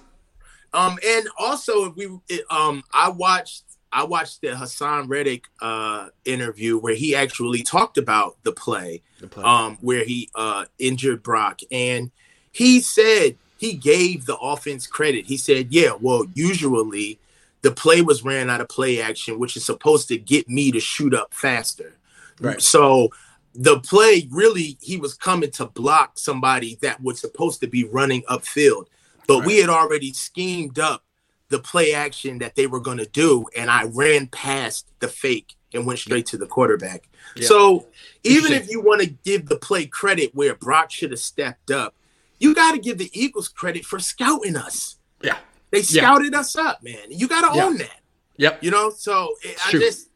Um, 0.73 0.99
and 1.05 1.29
also 1.39 1.91
if 1.91 1.97
we 1.97 2.09
it, 2.29 2.45
um 2.51 2.83
I 2.93 3.11
watched 3.11 3.65
I 3.93 4.05
watched 4.05 4.41
the 4.41 4.49
Haason 4.49 5.09
Reddick 5.09 5.47
uh, 5.61 6.09
interview 6.25 6.79
where 6.79 6.95
he 6.95 7.15
actually 7.15 7.63
talked 7.63 7.99
about 7.99 8.37
the 8.45 8.53
play, 8.53 9.03
the 9.21 9.27
play. 9.27 9.43
Um, 9.43 9.79
where 9.81 10.05
he 10.05 10.31
uh, 10.35 10.67
injured 10.79 11.23
Brock, 11.23 11.61
and 11.73 12.11
he 12.53 12.81
said 12.81 13.37
he 13.59 13.75
gave 13.75 14.27
the 14.27 14.37
offense 14.37 14.87
credit. 14.87 15.27
He 15.27 15.37
said, 15.37 15.69
"Yeah, 15.71 15.93
well, 16.01 16.25
usually 16.35 17.19
the 17.63 17.71
play 17.71 18.03
was 18.03 18.25
ran 18.25 18.49
out 18.49 18.61
of 18.61 18.69
play 18.69 19.01
action, 19.01 19.39
which 19.39 19.57
is 19.57 19.65
supposed 19.65 20.09
to 20.09 20.19
get 20.19 20.49
me 20.49 20.71
to 20.73 20.81
shoot 20.81 21.15
up 21.15 21.35
faster. 21.35 21.95
Right. 22.41 22.61
So 22.61 23.11
the 23.55 23.81
play 23.81 24.29
really 24.31 24.79
he 24.81 24.97
was 24.97 25.15
coming 25.15 25.51
to 25.53 25.67
block 25.67 26.13
somebody 26.15 26.79
that 26.83 27.03
was 27.03 27.21
supposed 27.21 27.61
to 27.61 27.67
be 27.67 27.85
running 27.85 28.23
upfield, 28.23 28.87
but 29.27 29.39
right. 29.39 29.47
we 29.47 29.59
had 29.59 29.69
already 29.69 30.13
schemed 30.13 30.79
up 30.79 31.05
the 31.51 31.59
play 31.59 31.93
action 31.93 32.39
that 32.39 32.57
they 32.57 32.67
were 32.67 32.81
going 32.81 32.99
to 32.99 33.07
do, 33.07 33.47
and 33.57 33.71
I 33.71 33.85
ran 33.85 34.29
past 34.29 34.89
the 35.01 35.09
fake 35.09 35.57
and 35.75 35.87
went 35.87 35.99
straight 35.99 36.27
to 36.27 36.39
the 36.39 36.47
quarterback. 36.47 37.09
Yeah. 37.37 37.47
So 37.47 37.87
even 38.25 38.53
if 38.53 38.71
you 38.71 38.81
want 38.81 39.03
to 39.03 39.09
give 39.09 39.47
the 39.47 39.57
play 39.57 39.87
credit 39.87 40.35
where 40.35 40.55
Brock 40.55 40.91
should 40.91 41.11
have 41.11 41.21
stepped 41.21 41.71
up, 41.71 41.95
you 42.39 42.55
got 42.55 42.73
to 42.73 42.79
give 42.79 42.99
the 42.99 43.11
Eagles 43.13 43.49
credit 43.49 43.85
for 43.85 43.99
scouting 43.99 44.57
us. 44.57 44.97
Yeah, 45.23 45.37
they 45.71 45.83
scouted 45.83 46.33
yeah. 46.33 46.41
us 46.41 46.57
up, 46.57 46.83
man. 46.83 47.09
You 47.09 47.29
got 47.29 47.53
to 47.53 47.57
yeah. 47.57 47.65
own 47.65 47.79
that. 47.79 48.01
Yep. 48.37 48.65
You 48.65 48.71
know, 48.71 48.91
so 48.91 49.35
it, 49.43 49.59
I 49.67 49.73
just, 49.73 50.09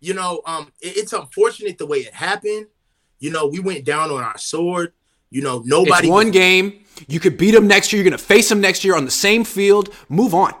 you 0.00 0.14
know, 0.14 0.42
um, 0.46 0.70
it, 0.80 0.96
it's 0.96 1.12
unfortunate 1.12 1.76
the 1.76 1.86
way 1.86 1.98
it 1.98 2.14
happened. 2.14 2.68
You 3.18 3.30
know, 3.30 3.46
we 3.46 3.58
went 3.58 3.84
down 3.84 4.10
on 4.10 4.22
our 4.22 4.38
sword. 4.38 4.92
You 5.30 5.42
know, 5.42 5.62
nobody. 5.64 6.06
It's 6.06 6.12
one 6.12 6.30
game. 6.30 6.84
You 7.08 7.18
could 7.18 7.36
beat 7.36 7.50
them 7.50 7.66
next 7.66 7.92
year. 7.92 8.00
You're 8.02 8.10
going 8.10 8.18
to 8.18 8.24
face 8.24 8.48
them 8.48 8.60
next 8.60 8.84
year 8.84 8.96
on 8.96 9.04
the 9.04 9.10
same 9.10 9.42
field. 9.42 9.92
Move 10.08 10.32
on. 10.34 10.54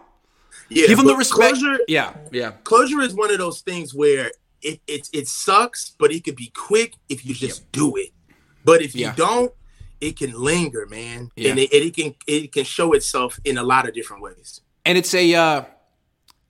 Yeah, 0.68 0.86
give 0.86 0.98
them 0.98 1.06
the 1.06 1.16
respect. 1.16 1.58
Closure, 1.58 1.78
yeah, 1.88 2.14
yeah. 2.32 2.52
Closure 2.64 3.00
is 3.00 3.14
one 3.14 3.30
of 3.30 3.38
those 3.38 3.60
things 3.60 3.94
where 3.94 4.30
it 4.62 4.80
it, 4.86 5.08
it 5.12 5.28
sucks, 5.28 5.94
but 5.98 6.12
it 6.12 6.24
could 6.24 6.36
be 6.36 6.50
quick 6.54 6.94
if 7.08 7.24
you 7.24 7.34
just 7.34 7.70
do 7.72 7.96
it. 7.96 8.10
But 8.64 8.82
if 8.82 8.94
you 8.94 9.02
yeah. 9.02 9.14
don't, 9.14 9.52
it 10.00 10.16
can 10.16 10.32
linger, 10.32 10.86
man, 10.86 11.30
yeah. 11.36 11.50
and 11.50 11.58
it, 11.58 11.72
it, 11.72 11.94
can 11.94 12.14
it 12.26 12.52
can 12.52 12.64
show 12.64 12.92
itself 12.92 13.38
in 13.44 13.58
a 13.58 13.62
lot 13.62 13.86
of 13.86 13.94
different 13.94 14.22
ways. 14.22 14.60
And 14.84 14.98
it's 14.98 15.14
a 15.14 15.34
uh, 15.34 15.64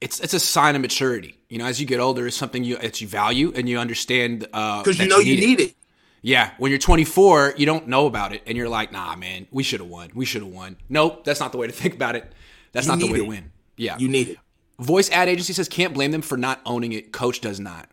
it's 0.01 0.21
it's 0.21 0.35
a 0.35 0.41
sign 0.41 0.77
of 0.77 0.83
maturity. 0.83 1.39
You 1.49 1.59
know, 1.59 1.67
as 1.67 1.81
you 1.81 1.87
get 1.87 2.01
older, 2.01 2.27
it's 2.27 2.37
something 2.37 2.65
you 2.65 2.77
that 2.77 3.01
you 3.01 3.09
value 3.09 3.53
and 3.55 3.69
you 3.69 3.79
understand 3.79 4.41
because 4.41 5.01
uh, 5.01 5.03
you 5.03 5.09
know 5.09 5.19
you 5.19 5.37
need, 5.37 5.47
need 5.47 5.61
it. 5.61 5.71
it. 5.71 5.77
Yeah, 6.23 6.53
when 6.57 6.71
you're 6.71 6.79
24, 6.79 7.55
you 7.59 7.67
don't 7.67 7.87
know 7.87 8.07
about 8.07 8.33
it, 8.33 8.43
and 8.47 8.57
you're 8.57 8.69
like, 8.69 8.93
"Nah, 8.93 9.15
man, 9.15 9.47
we 9.51 9.63
should 9.63 9.81
have 9.81 9.91
won. 9.91 10.11
We 10.15 10.25
should 10.25 10.43
have 10.43 10.51
won." 10.51 10.77
Nope, 10.89 11.25
that's 11.25 11.39
not 11.39 11.53
the 11.53 11.59
way 11.59 11.67
to 11.67 11.73
think 11.73 11.95
about 11.95 12.17
it. 12.17 12.33
That's 12.73 12.87
you 12.87 12.93
not 12.93 12.99
the 12.99 13.13
way 13.13 13.19
it. 13.19 13.23
to 13.23 13.29
win. 13.29 13.53
Yeah. 13.77 13.97
You 13.99 14.09
need 14.09 14.29
it. 14.29 14.39
Voice 14.79 15.11
ad 15.11 15.29
agency 15.29 15.53
says 15.53 15.69
can't 15.69 15.95
blame 15.95 16.11
them 16.11 16.23
for 16.23 16.37
not 16.37 16.61
owning 16.67 16.93
it. 16.93 17.13
Coach 17.13 17.41
does 17.41 17.61
not. 17.61 17.89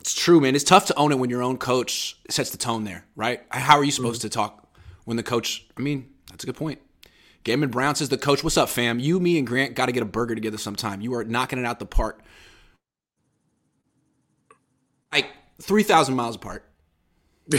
It's 0.00 0.14
true, 0.14 0.40
man. 0.40 0.54
It's 0.54 0.64
tough 0.64 0.86
to 0.86 0.96
own 0.96 1.12
it 1.12 1.18
when 1.18 1.30
your 1.30 1.42
own 1.42 1.58
coach 1.58 2.18
sets 2.30 2.50
the 2.50 2.58
tone 2.58 2.84
there, 2.84 3.04
right? 3.16 3.42
How 3.50 3.76
are 3.76 3.84
you 3.84 3.90
supposed 3.90 4.20
mm-hmm. 4.20 4.28
to 4.28 4.34
talk 4.34 4.68
when 5.04 5.16
the 5.16 5.22
coach? 5.22 5.66
I 5.76 5.80
mean, 5.80 6.08
that's 6.30 6.44
a 6.44 6.46
good 6.46 6.56
point. 6.56 6.80
Gammon 7.44 7.70
Brown 7.70 7.94
says 7.94 8.08
the 8.08 8.18
coach, 8.18 8.44
"What's 8.44 8.56
up, 8.56 8.68
fam? 8.68 8.98
You, 8.98 9.20
me, 9.20 9.38
and 9.38 9.46
Grant 9.46 9.74
got 9.74 9.86
to 9.86 9.92
get 9.92 10.02
a 10.02 10.06
burger 10.06 10.34
together 10.34 10.58
sometime. 10.58 11.00
You 11.00 11.14
are 11.14 11.24
knocking 11.24 11.58
it 11.58 11.64
out 11.64 11.78
the 11.78 11.86
park, 11.86 12.20
like 15.12 15.28
three 15.60 15.82
thousand 15.82 16.14
miles 16.14 16.36
apart." 16.36 16.64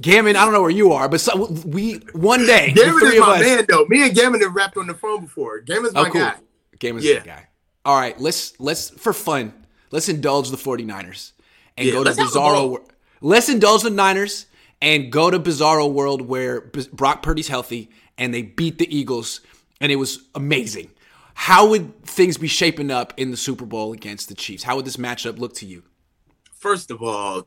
Gammon, 0.00 0.36
I 0.36 0.44
don't 0.44 0.52
know 0.52 0.62
where 0.62 0.70
you 0.70 0.92
are, 0.92 1.08
but 1.08 1.20
so, 1.20 1.46
we 1.66 1.94
one 2.12 2.46
day. 2.46 2.72
Gammon 2.72 3.06
is 3.06 3.20
my 3.20 3.26
us, 3.26 3.40
man, 3.40 3.66
though. 3.68 3.86
Me 3.86 4.06
and 4.06 4.14
Gammon 4.14 4.40
have 4.40 4.54
rapped 4.54 4.76
on 4.76 4.86
the 4.86 4.94
phone 4.94 5.22
before. 5.22 5.60
Gammon's 5.60 5.92
oh, 5.94 6.02
my 6.02 6.08
oh, 6.08 6.12
cool. 6.12 6.20
guy. 6.20 6.34
Gammon's 6.78 7.04
yeah. 7.04 7.24
guy. 7.24 7.48
All 7.84 7.98
right, 7.98 8.18
let's 8.20 8.58
let's 8.60 8.90
for 8.90 9.12
fun, 9.12 9.52
let's 9.90 10.08
indulge 10.08 10.50
the 10.50 10.56
49ers 10.56 11.32
and 11.76 11.86
yeah, 11.86 11.92
go 11.92 12.04
to 12.04 12.10
Bizarro. 12.10 12.70
World. 12.70 12.92
Let's 13.20 13.48
indulge 13.48 13.82
the 13.82 13.90
Niners 13.90 14.46
and 14.82 15.10
go 15.10 15.30
to 15.30 15.38
Bizarro 15.38 15.90
World 15.90 16.22
where 16.22 16.60
Brock 16.92 17.22
Purdy's 17.22 17.48
healthy 17.48 17.90
and 18.16 18.34
they 18.34 18.42
beat 18.42 18.78
the 18.78 18.94
Eagles, 18.94 19.40
and 19.80 19.90
it 19.92 19.96
was 19.96 20.24
amazing. 20.34 20.90
How 21.34 21.68
would 21.68 22.04
things 22.04 22.36
be 22.36 22.48
shaping 22.48 22.90
up 22.90 23.14
in 23.16 23.30
the 23.30 23.36
Super 23.36 23.64
Bowl 23.64 23.92
against 23.92 24.28
the 24.28 24.34
Chiefs? 24.34 24.64
How 24.64 24.74
would 24.76 24.84
this 24.84 24.96
matchup 24.96 25.38
look 25.38 25.54
to 25.54 25.66
you? 25.66 25.84
First 26.52 26.90
of 26.90 27.00
all, 27.00 27.46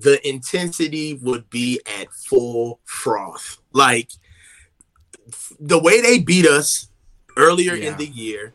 the 0.00 0.26
intensity 0.26 1.14
would 1.22 1.48
be 1.50 1.80
at 2.00 2.12
full 2.12 2.80
froth. 2.84 3.58
Like 3.72 4.10
the 5.58 5.78
way 5.78 6.00
they 6.00 6.18
beat 6.18 6.46
us 6.46 6.88
earlier 7.36 7.74
yeah. 7.74 7.90
in 7.90 7.98
the 7.98 8.06
year, 8.06 8.52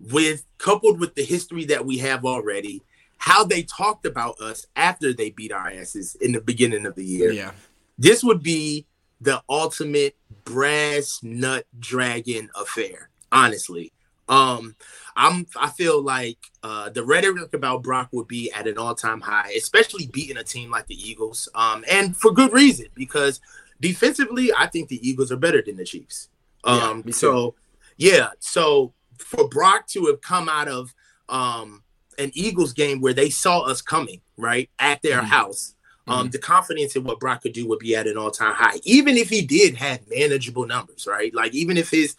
with 0.00 0.44
coupled 0.58 1.00
with 1.00 1.14
the 1.14 1.24
history 1.24 1.64
that 1.66 1.84
we 1.84 1.98
have 1.98 2.24
already, 2.24 2.82
how 3.18 3.44
they 3.44 3.62
talked 3.62 4.06
about 4.06 4.40
us 4.40 4.66
after 4.76 5.12
they 5.12 5.30
beat 5.30 5.52
our 5.52 5.68
asses 5.68 6.14
in 6.16 6.32
the 6.32 6.40
beginning 6.40 6.86
of 6.86 6.94
the 6.94 7.04
year. 7.04 7.32
Yeah. 7.32 7.52
This 7.98 8.22
would 8.22 8.42
be 8.42 8.86
the 9.20 9.42
ultimate 9.48 10.16
brass 10.44 11.20
nut 11.22 11.66
dragon 11.78 12.48
affair, 12.54 13.10
honestly. 13.32 13.92
Um, 14.28 14.76
I'm 15.16 15.46
I 15.58 15.68
feel 15.70 16.00
like 16.00 16.38
uh, 16.62 16.90
the 16.90 17.04
rhetoric 17.04 17.52
about 17.52 17.82
Brock 17.82 18.08
would 18.12 18.28
be 18.28 18.52
at 18.52 18.68
an 18.68 18.78
all 18.78 18.94
time 18.94 19.20
high, 19.20 19.52
especially 19.56 20.06
beating 20.06 20.36
a 20.36 20.44
team 20.44 20.70
like 20.70 20.86
the 20.86 20.94
Eagles, 20.94 21.48
um, 21.54 21.84
and 21.90 22.16
for 22.16 22.32
good 22.32 22.52
reason 22.52 22.86
because 22.94 23.40
defensively, 23.80 24.52
I 24.56 24.66
think 24.66 24.88
the 24.88 25.08
Eagles 25.08 25.32
are 25.32 25.36
better 25.36 25.62
than 25.62 25.76
the 25.76 25.84
Chiefs. 25.84 26.28
Um, 26.64 27.02
yeah, 27.04 27.12
so 27.12 27.54
yeah, 27.96 28.28
so 28.38 28.92
for 29.18 29.48
Brock 29.48 29.86
to 29.88 30.06
have 30.06 30.20
come 30.20 30.48
out 30.48 30.68
of 30.68 30.94
um, 31.28 31.82
an 32.18 32.30
Eagles 32.34 32.72
game 32.72 33.00
where 33.00 33.14
they 33.14 33.30
saw 33.30 33.60
us 33.60 33.82
coming, 33.82 34.20
right, 34.36 34.70
at 34.78 35.02
their 35.02 35.18
mm-hmm. 35.18 35.26
house, 35.26 35.74
um, 36.06 36.20
mm-hmm. 36.20 36.30
the 36.30 36.38
confidence 36.38 36.96
in 36.96 37.04
what 37.04 37.20
Brock 37.20 37.42
could 37.42 37.52
do 37.52 37.66
would 37.68 37.80
be 37.80 37.94
at 37.96 38.06
an 38.06 38.16
all 38.16 38.30
time 38.30 38.54
high. 38.54 38.78
Even 38.84 39.16
if 39.16 39.28
he 39.28 39.42
did 39.42 39.76
have 39.76 40.00
manageable 40.08 40.66
numbers, 40.66 41.06
right? 41.06 41.34
Like 41.34 41.54
even 41.54 41.76
if 41.76 41.90
his 41.90 42.16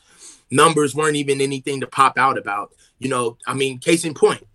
numbers 0.51 0.95
weren't 0.95 1.15
even 1.15 1.41
anything 1.41 1.81
to 1.81 1.87
pop 1.87 2.17
out 2.17 2.37
about, 2.37 2.71
you 2.97 3.09
know, 3.09 3.37
I 3.45 3.53
mean, 3.53 3.77
case 3.79 4.05
in 4.05 4.13
point, 4.13 4.45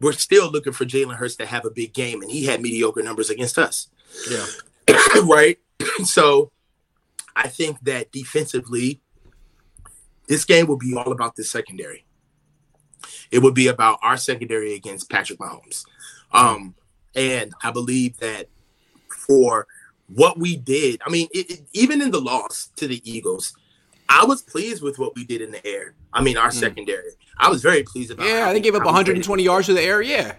we're 0.00 0.12
still 0.12 0.50
looking 0.50 0.72
for 0.72 0.84
Jalen 0.84 1.16
Hurts 1.16 1.36
to 1.36 1.46
have 1.46 1.64
a 1.64 1.70
big 1.70 1.94
game, 1.94 2.22
and 2.22 2.30
he 2.30 2.44
had 2.44 2.60
mediocre 2.60 3.02
numbers 3.02 3.30
against 3.30 3.58
us. 3.58 3.88
Yeah. 4.30 4.46
right. 5.24 5.58
so 6.04 6.50
I 7.34 7.48
think 7.48 7.80
that 7.82 8.12
defensively, 8.12 9.00
this 10.28 10.44
game 10.44 10.66
will 10.66 10.76
be 10.76 10.94
all 10.94 11.12
about 11.12 11.36
the 11.36 11.44
secondary. 11.44 12.04
It 13.30 13.40
would 13.40 13.54
be 13.54 13.68
about 13.68 13.98
our 14.02 14.16
secondary 14.16 14.74
against 14.74 15.10
Patrick 15.10 15.38
Mahomes. 15.38 15.84
Um, 16.32 16.74
and 17.14 17.52
I 17.62 17.70
believe 17.70 18.18
that 18.18 18.48
for 19.08 19.66
what 20.08 20.38
we 20.38 20.56
did, 20.56 21.00
I 21.04 21.10
mean, 21.10 21.28
it, 21.32 21.50
it, 21.50 21.60
even 21.72 22.02
in 22.02 22.10
the 22.10 22.20
loss 22.20 22.70
to 22.76 22.86
the 22.86 23.00
Eagles, 23.10 23.54
I 24.08 24.24
was 24.24 24.42
pleased 24.42 24.82
with 24.82 24.98
what 24.98 25.14
we 25.14 25.24
did 25.24 25.40
in 25.40 25.50
the 25.50 25.64
air. 25.66 25.94
I 26.12 26.22
mean, 26.22 26.36
our 26.36 26.48
mm. 26.48 26.54
secondary. 26.54 27.10
I 27.38 27.48
was 27.48 27.62
very 27.62 27.82
pleased 27.82 28.10
about. 28.10 28.26
Yeah, 28.26 28.48
I 28.48 28.52
think 28.52 28.64
gave 28.64 28.74
up 28.74 28.84
120 28.84 29.42
yards 29.42 29.66
to 29.66 29.74
the 29.74 29.82
air. 29.82 30.00
Yeah, 30.02 30.34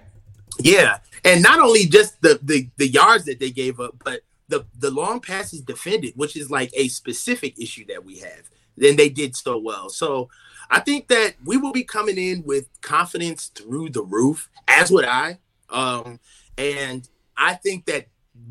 yeah, 0.59 0.99
and 1.23 1.43
not 1.43 1.59
only 1.59 1.85
just 1.85 2.21
the, 2.21 2.39
the 2.41 2.69
the 2.77 2.87
yards 2.87 3.25
that 3.25 3.39
they 3.39 3.51
gave 3.51 3.79
up, 3.79 3.95
but 4.03 4.21
the 4.47 4.65
the 4.77 4.91
long 4.91 5.19
passes 5.19 5.61
defended, 5.61 6.13
which 6.15 6.35
is 6.35 6.49
like 6.49 6.71
a 6.75 6.87
specific 6.87 7.59
issue 7.59 7.85
that 7.87 8.03
we 8.03 8.19
have. 8.19 8.49
Then 8.75 8.95
they 8.95 9.09
did 9.09 9.35
so 9.35 9.57
well. 9.57 9.89
So 9.89 10.29
I 10.69 10.79
think 10.79 11.07
that 11.07 11.35
we 11.43 11.57
will 11.57 11.71
be 11.71 11.83
coming 11.83 12.17
in 12.17 12.43
with 12.45 12.67
confidence 12.81 13.47
through 13.47 13.89
the 13.89 14.03
roof, 14.03 14.49
as 14.67 14.91
would 14.91 15.05
I. 15.05 15.39
Um, 15.69 16.19
and 16.57 17.07
I 17.35 17.55
think 17.55 17.85
that 17.85 18.07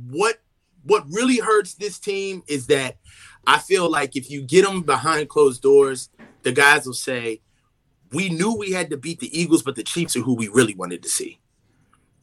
what 0.09 0.41
what 0.85 1.05
really 1.11 1.39
hurts 1.39 1.75
this 1.75 1.99
team 1.99 2.43
is 2.47 2.69
that 2.69 2.99
I 3.47 3.59
feel 3.59 3.91
like 3.91 4.17
if 4.17 4.31
you 4.31 4.43
get 4.43 4.65
them 4.65 4.83
behind 4.83 5.29
closed 5.29 5.63
doors, 5.63 6.11
the 6.43 6.53
guys 6.53 6.87
will 6.87 6.95
say, 6.95 7.41
"We 8.13 8.29
knew 8.29 8.55
we 8.55 8.73
had 8.73 8.91
to 8.91 8.97
beat 8.97 9.21
the 9.21 9.39
Eagles, 9.39 9.63
but 9.63 9.77
the 9.77 9.83
Chiefs 9.83 10.17
are 10.17 10.21
who 10.21 10.35
we 10.35 10.49
really 10.49 10.75
wanted 10.75 11.03
to 11.03 11.09
see." 11.09 11.39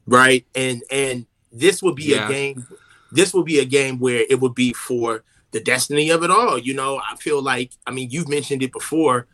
Right? 0.05 0.45
And 0.53 0.83
and 0.91 1.25
this 1.51 1.81
would 1.81 1.95
be 1.95 2.05
yeah. 2.05 2.27
a 2.27 2.31
game 2.31 2.67
this 3.13 3.33
will 3.33 3.43
be 3.43 3.59
a 3.59 3.65
game 3.65 3.99
where 3.99 4.25
it 4.27 4.41
would 4.41 4.55
be 4.55 4.73
for 4.73 5.23
the 5.51 5.59
destiny 5.59 6.09
of 6.09 6.23
it 6.23 6.31
all. 6.31 6.57
You 6.57 6.73
know, 6.73 6.99
I 6.99 7.15
feel 7.15 7.41
like 7.41 7.71
I 7.85 7.91
mean 7.91 8.09
you've 8.09 8.27
mentioned 8.27 8.63
it 8.63 8.73
before. 8.73 9.27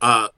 Uh 0.00 0.28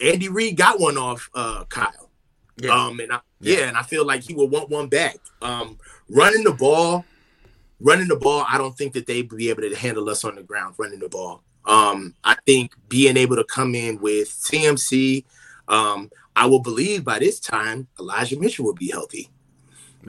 Andy 0.00 0.28
Reid 0.28 0.56
got 0.56 0.78
one 0.78 0.98
off 0.98 1.30
uh 1.34 1.64
Kyle. 1.64 2.10
Yeah. 2.58 2.72
Um 2.72 3.00
and 3.00 3.12
I, 3.12 3.20
yeah. 3.40 3.58
yeah, 3.58 3.68
and 3.68 3.76
I 3.76 3.82
feel 3.82 4.06
like 4.06 4.22
he 4.22 4.34
will 4.34 4.48
want 4.48 4.68
one 4.68 4.88
back. 4.88 5.16
Um 5.40 5.78
running 6.10 6.44
the 6.44 6.52
ball, 6.52 7.06
running 7.80 8.08
the 8.08 8.16
ball, 8.16 8.44
I 8.48 8.58
don't 8.58 8.76
think 8.76 8.92
that 8.94 9.06
they'd 9.06 9.28
be 9.28 9.50
able 9.50 9.62
to 9.62 9.74
handle 9.74 10.08
us 10.08 10.24
on 10.24 10.36
the 10.36 10.42
ground 10.42 10.74
running 10.78 11.00
the 11.00 11.08
ball. 11.08 11.42
Um, 11.64 12.14
I 12.24 12.36
think 12.46 12.72
being 12.88 13.16
able 13.16 13.36
to 13.36 13.44
come 13.44 13.74
in 13.74 14.00
with 14.00 14.28
CMC, 14.28 15.24
um, 15.68 16.10
I 16.36 16.46
will 16.46 16.60
believe 16.60 17.04
by 17.04 17.18
this 17.18 17.40
time 17.40 17.86
Elijah 17.98 18.38
Mitchell 18.38 18.64
will 18.64 18.74
be 18.74 18.90
healthy. 18.90 19.30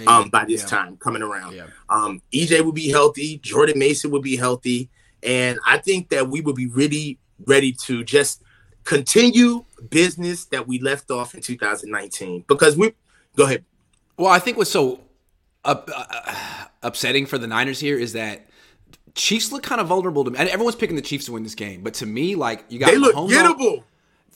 Um, 0.08 0.30
by 0.30 0.46
this 0.46 0.62
yeah. 0.62 0.68
time 0.68 0.98
coming 0.98 1.22
around, 1.22 1.54
yeah. 1.54 1.66
um, 1.90 2.22
EJ 2.34 2.64
will 2.64 2.72
be 2.72 2.90
healthy, 2.90 3.40
Jordan 3.40 3.78
Mason 3.78 4.10
will 4.10 4.22
be 4.22 4.38
healthy, 4.38 4.90
and 5.22 5.60
I 5.68 5.80
think 5.80 6.08
that 6.10 6.30
we 6.30 6.40
will 6.40 6.54
be 6.54 6.68
really 6.68 7.20
ready 7.46 7.74
to 7.74 8.02
just 8.06 8.42
continue 8.86 9.66
business 9.90 10.46
that 10.46 10.66
we 10.66 10.80
left 10.80 11.12
off 11.12 11.36
in 11.36 11.42
2019 11.42 12.46
because 12.48 12.78
we 12.78 12.94
go 13.36 13.44
ahead. 13.44 13.66
Well, 14.16 14.32
I 14.32 14.40
think 14.40 14.56
what's 14.56 14.72
so 14.72 15.02
uh, 15.66 15.76
uh, 15.94 16.66
upsetting 16.84 17.26
for 17.26 17.38
the 17.38 17.48
Niners 17.48 17.80
here 17.80 17.98
is 17.98 18.14
that 18.14 18.48
Chiefs 19.16 19.52
look 19.52 19.64
kind 19.64 19.82
of 19.82 19.88
vulnerable 19.88 20.24
to 20.24 20.32
me. 20.32 20.38
And 20.38 20.50
everyone's 20.50 20.76
picking 20.76 20.96
the 20.96 21.02
Chiefs 21.02 21.26
to 21.26 21.34
win 21.34 21.44
this 21.44 21.56
game, 21.56 21.82
but 21.82 21.94
to 21.96 22.06
me, 22.06 22.36
like 22.36 22.66
you 22.70 22.80
got 22.80 22.92
they 22.92 22.98
look 22.98 23.16
Mahomes 23.16 23.32
gettable. 23.32 23.78
On, 23.80 23.84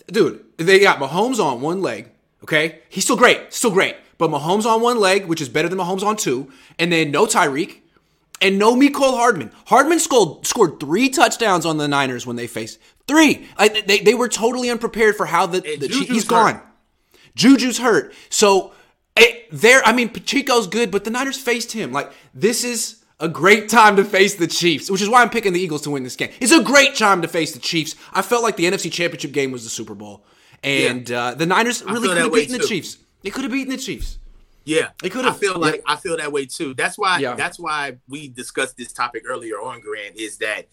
dude, 0.07 0.45
they 0.57 0.79
got 0.79 0.99
Mahomes 0.99 1.39
on 1.43 1.61
one 1.61 1.81
leg. 1.81 2.11
Okay, 2.43 2.79
he's 2.89 3.03
still 3.03 3.17
great, 3.17 3.53
still 3.53 3.71
great, 3.71 3.95
but 4.17 4.29
Mahomes 4.29 4.65
on 4.65 4.81
one 4.81 4.99
leg, 4.99 5.25
which 5.25 5.41
is 5.41 5.49
better 5.49 5.69
than 5.69 5.79
Mahomes 5.79 6.03
on 6.03 6.15
two, 6.17 6.51
and 6.77 6.91
then 6.91 7.11
no 7.11 7.25
Tyreek. 7.25 7.81
And 8.41 8.59
no 8.59 8.75
Mecole 8.75 9.15
Hardman. 9.15 9.49
Hardman 9.67 9.97
scored, 9.97 10.45
scored 10.45 10.77
three 10.81 11.07
touchdowns 11.07 11.65
on 11.65 11.77
the 11.77 11.87
Niners 11.87 12.27
when 12.27 12.35
they 12.35 12.47
faced 12.47 12.79
three. 13.07 13.47
I, 13.57 13.69
they, 13.69 13.99
they 13.99 14.13
were 14.13 14.27
totally 14.27 14.69
unprepared 14.69 15.15
for 15.15 15.25
how 15.25 15.45
the, 15.45 15.61
the 15.61 15.87
he's 15.87 16.25
gone. 16.25 16.59
Juju's 17.37 17.77
hurt. 17.77 18.13
So 18.29 18.73
it, 19.15 19.47
there, 19.51 19.81
I 19.85 19.93
mean, 19.93 20.09
Pacheco's 20.09 20.67
good, 20.67 20.91
but 20.91 21.03
the 21.03 21.09
Niners 21.09 21.37
faced 21.37 21.71
him. 21.71 21.91
Like 21.91 22.11
this 22.33 22.63
is 22.63 23.03
a 23.19 23.29
great 23.29 23.69
time 23.69 23.95
to 23.95 24.03
face 24.03 24.35
the 24.35 24.47
Chiefs, 24.47 24.91
which 24.91 25.01
is 25.01 25.09
why 25.09 25.21
I'm 25.21 25.29
picking 25.29 25.53
the 25.53 25.59
Eagles 25.59 25.81
to 25.83 25.91
win 25.91 26.03
this 26.03 26.15
game. 26.15 26.31
It's 26.41 26.51
a 26.51 26.63
great 26.63 26.95
time 26.95 27.21
to 27.21 27.27
face 27.27 27.53
the 27.53 27.59
Chiefs. 27.59 27.95
I 28.13 28.21
felt 28.21 28.43
like 28.43 28.57
the 28.57 28.65
NFC 28.65 28.91
Championship 28.91 29.31
game 29.31 29.51
was 29.51 29.63
the 29.63 29.69
Super 29.69 29.95
Bowl, 29.95 30.25
and 30.63 31.09
yeah. 31.09 31.23
uh, 31.23 31.33
the 31.33 31.45
Niners 31.45 31.83
really 31.83 32.09
could 32.09 32.17
have 32.17 32.33
beaten 32.33 32.57
the 32.57 32.67
Chiefs. 32.67 32.97
They 33.21 33.29
could 33.29 33.43
have 33.43 33.53
beaten 33.53 33.71
the 33.71 33.77
Chiefs. 33.77 34.19
Yeah, 34.65 34.89
they 35.01 35.09
could 35.09 35.25
have. 35.25 35.35
I 35.35 35.37
feel 35.37 35.59
like 35.59 35.75
yeah. 35.75 35.93
I 35.93 35.95
feel 35.95 36.17
that 36.17 36.31
way 36.31 36.47
too. 36.47 36.73
That's 36.73 36.97
why. 36.97 37.19
Yeah. 37.19 37.35
That's 37.35 37.59
why 37.59 37.97
we 38.09 38.27
discussed 38.27 38.75
this 38.77 38.91
topic 38.91 39.23
earlier 39.27 39.55
on, 39.61 39.79
Grant. 39.79 40.17
Is 40.17 40.37
that 40.37 40.67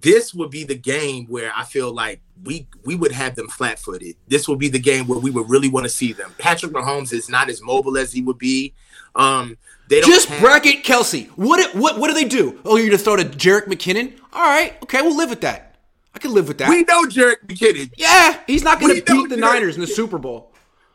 this 0.00 0.34
would 0.34 0.50
be 0.50 0.64
the 0.64 0.74
game 0.74 1.26
where 1.26 1.52
I 1.54 1.64
feel 1.64 1.92
like 1.92 2.20
we 2.44 2.66
we 2.84 2.94
would 2.94 3.12
have 3.12 3.34
them 3.34 3.48
flat 3.48 3.78
footed. 3.78 4.16
This 4.28 4.46
would 4.48 4.58
be 4.58 4.68
the 4.68 4.78
game 4.78 5.06
where 5.06 5.18
we 5.18 5.30
would 5.30 5.48
really 5.48 5.68
want 5.68 5.84
to 5.84 5.90
see 5.90 6.12
them. 6.12 6.34
Patrick 6.38 6.72
Mahomes 6.72 7.12
is 7.12 7.28
not 7.28 7.48
as 7.48 7.62
mobile 7.62 7.96
as 7.96 8.12
he 8.12 8.20
would 8.22 8.38
be. 8.38 8.74
Um, 9.14 9.56
they 9.88 10.00
don't 10.00 10.10
just 10.10 10.28
have- 10.28 10.40
bracket 10.40 10.84
Kelce. 10.84 11.28
What 11.30 11.74
what 11.74 11.98
what 11.98 12.08
do 12.08 12.14
they 12.14 12.24
do? 12.24 12.58
Oh, 12.64 12.76
you're 12.76 12.86
gonna 12.86 12.98
throw 12.98 13.16
to 13.16 13.24
Jerick 13.24 13.66
McKinnon? 13.66 14.18
All 14.32 14.42
right, 14.42 14.76
okay, 14.82 15.02
we'll 15.02 15.16
live 15.16 15.30
with 15.30 15.40
that. 15.42 15.76
I 16.14 16.18
can 16.18 16.32
live 16.32 16.48
with 16.48 16.58
that. 16.58 16.68
We 16.68 16.82
know 16.84 17.04
Jerick 17.04 17.46
McKinnon. 17.46 17.90
Yeah, 17.96 18.38
he's 18.46 18.62
not 18.64 18.80
gonna 18.80 18.94
beat 18.94 19.06
the 19.06 19.12
Jerick 19.12 19.38
Niners 19.38 19.74
in 19.76 19.80
the 19.80 19.86
Super 19.86 20.18
Bowl. 20.18 20.52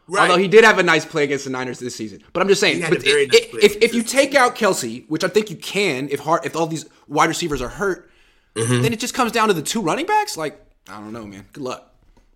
Right. 0.08 0.30
Although 0.30 0.42
he 0.42 0.50
did 0.50 0.66
have 0.66 0.78
a 0.78 0.84
nice 0.84 1.06
play 1.06 1.24
against 1.24 1.46
the 1.46 1.52
Niners 1.52 1.80
this 1.80 1.96
season, 1.96 2.22
but 2.34 2.42
I'm 2.42 2.50
just 2.50 2.60
saying, 2.60 2.82
but 2.82 3.04
nice 3.04 3.04
if, 3.06 3.78
if 3.82 3.94
you 3.94 4.04
take 4.04 4.36
out 4.36 4.58
Kelce, 4.58 5.08
which 5.08 5.24
I 5.24 5.30
think 5.30 5.50
you 5.50 5.56
can, 5.56 6.10
if 6.10 6.20
hard, 6.20 6.46
if 6.46 6.54
all 6.56 6.68
these 6.68 6.86
wide 7.08 7.30
receivers 7.30 7.62
are 7.62 7.70
hurt, 7.70 8.11
mm-hmm. 8.56 8.82
then 8.82 8.94
it 8.94 9.00
just 9.00 9.14
comes 9.14 9.32
down 9.32 9.48
to 9.48 9.54
the 9.54 9.62
two 9.62 9.82
running 9.82 10.06
backs. 10.06 10.38
Like 10.38 10.64
I 10.90 11.00
don't 11.00 11.14
know, 11.14 11.26
man. 11.26 11.46
Good 11.54 11.64
luck. 11.64 11.94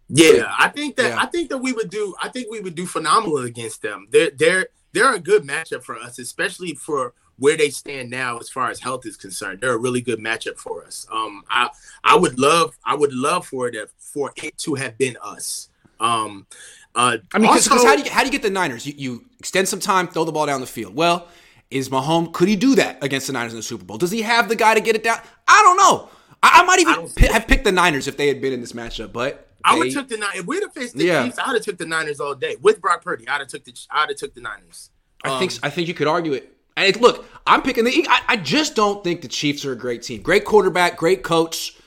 Yeah, 0.08 0.54
I 0.58 0.70
think 0.70 0.98
that 0.98 1.10
yeah. 1.10 1.20
I 1.20 1.26
think 1.26 1.50
that 1.50 1.58
we 1.58 1.74
would 1.74 1.90
do. 1.90 2.16
I 2.22 2.30
think 2.30 2.52
we 2.52 2.60
would 2.60 2.76
do 2.76 2.86
phenomenal 2.86 3.40
against 3.40 3.82
them. 3.82 4.08
They're 4.12 4.32
they're 4.32 4.68
they're 4.94 5.14
a 5.14 5.20
good 5.20 5.44
matchup 5.44 5.84
for 5.84 5.98
us, 5.98 6.20
especially 6.20 6.76
for 6.76 7.14
where 7.38 7.58
they 7.58 7.70
stand 7.70 8.10
now 8.10 8.38
as 8.38 8.50
far 8.50 8.70
as 8.70 8.80
health 8.80 9.06
is 9.06 9.18
concerned. 9.18 9.60
They're 9.62 9.74
a 9.74 9.78
really 9.78 10.02
good 10.02 10.20
matchup 10.20 10.58
for 10.58 10.86
us. 10.86 11.08
Um, 11.12 11.44
I 11.50 11.70
I 12.04 12.16
would 12.16 12.40
love 12.40 12.78
I 12.86 12.96
would 12.96 13.14
love 13.14 13.48
for 13.48 13.68
it 13.68 13.90
for 13.98 14.32
it 14.38 14.58
to 14.60 14.76
have 14.76 14.98
been 14.98 15.18
us. 15.22 15.70
Um, 16.00 16.46
uh, 16.94 17.18
I 17.34 17.40
mean, 17.40 17.52
because 17.52 17.68
how 17.68 17.96
do 17.96 18.04
you 18.04 18.12
how 18.12 18.22
do 18.22 18.28
you 18.28 18.32
get 18.32 18.42
the 18.42 18.50
Niners? 18.50 18.86
You, 18.86 18.94
you 18.96 19.26
extend 19.40 19.68
some 19.68 19.80
time, 19.80 20.08
throw 20.08 20.24
the 20.24 20.32
ball 20.32 20.46
down 20.46 20.62
the 20.62 20.68
field. 20.68 20.96
Well, 20.96 21.28
is 21.76 21.90
Mahomes 21.90 22.32
could 22.32 22.48
he 22.48 22.56
do 22.56 22.74
that 22.76 23.04
against 23.04 23.28
the 23.28 23.34
Niners 23.34 23.52
in 23.52 23.58
the 23.58 23.64
Super 23.64 23.84
Bowl? 23.84 23.98
Does 23.98 24.10
he 24.10 24.22
have 24.22 24.48
the 24.48 24.56
guy 24.56 24.74
to 24.74 24.80
get 24.80 24.96
it 24.96 25.04
down? 25.04 25.20
I 25.46 25.62
don't 25.62 25.78
know. 25.78 26.10
I, 26.42 26.62
I 26.62 26.64
might 26.64 26.80
even 26.80 26.94
I 26.94 27.08
p- 27.14 27.28
have 27.28 27.48
picked 27.48 27.66
the 27.66 27.72
Niners 27.74 28.08
if 28.08 28.16
they 28.16 28.30
had 28.30 28.40
been 28.40 28.54
in 28.54 28.62
this 28.62 28.72
matchup, 28.72 29.12
but 29.12 29.50
I 29.62 29.78
would 29.78 29.88
have 29.88 29.94
took 29.94 30.08
the 30.08 30.18
Niners. 30.18 30.40
If 30.40 30.46
we'd 30.46 30.64
have 30.64 30.74
faced 30.74 30.96
the 30.96 31.04
yeah. 31.04 31.26
Chiefs, 31.26 31.38
I'd 31.38 31.54
have 31.54 31.62
took 31.64 31.78
the 31.78 31.86
Niners 31.86 32.22
all 32.22 32.34
day 32.34 32.56
with 32.62 32.80
Brock 32.80 33.04
Purdy. 33.04 33.28
I'd 33.28 33.42
have 33.42 33.50
took 33.50 33.66
the 33.66 33.78
I'd 33.92 34.08
have 34.08 34.18
took 34.18 34.34
the 34.34 34.40
Niners. 34.40 34.90
Um, 35.26 35.34
I 35.34 35.40
think 35.40 35.54
I 35.64 35.70
think 35.70 35.90
you 35.90 35.94
could 35.94 36.08
argue 36.08 36.32
it. 36.32 36.56
And 36.78 36.96
look, 37.02 37.26
I'm 37.46 37.62
picking 37.62 37.84
the. 37.84 38.08
I, 38.10 38.22
I 38.30 38.38
just 38.38 38.76
don't 38.76 39.04
think 39.04 39.22
the 39.22 39.28
Chiefs 39.28 39.66
are 39.66 39.74
a 39.74 39.78
great 39.78 40.02
team. 40.02 40.22
Great 40.22 40.46
quarterback, 40.46 40.96
great 40.96 41.24
coach, 41.24 41.78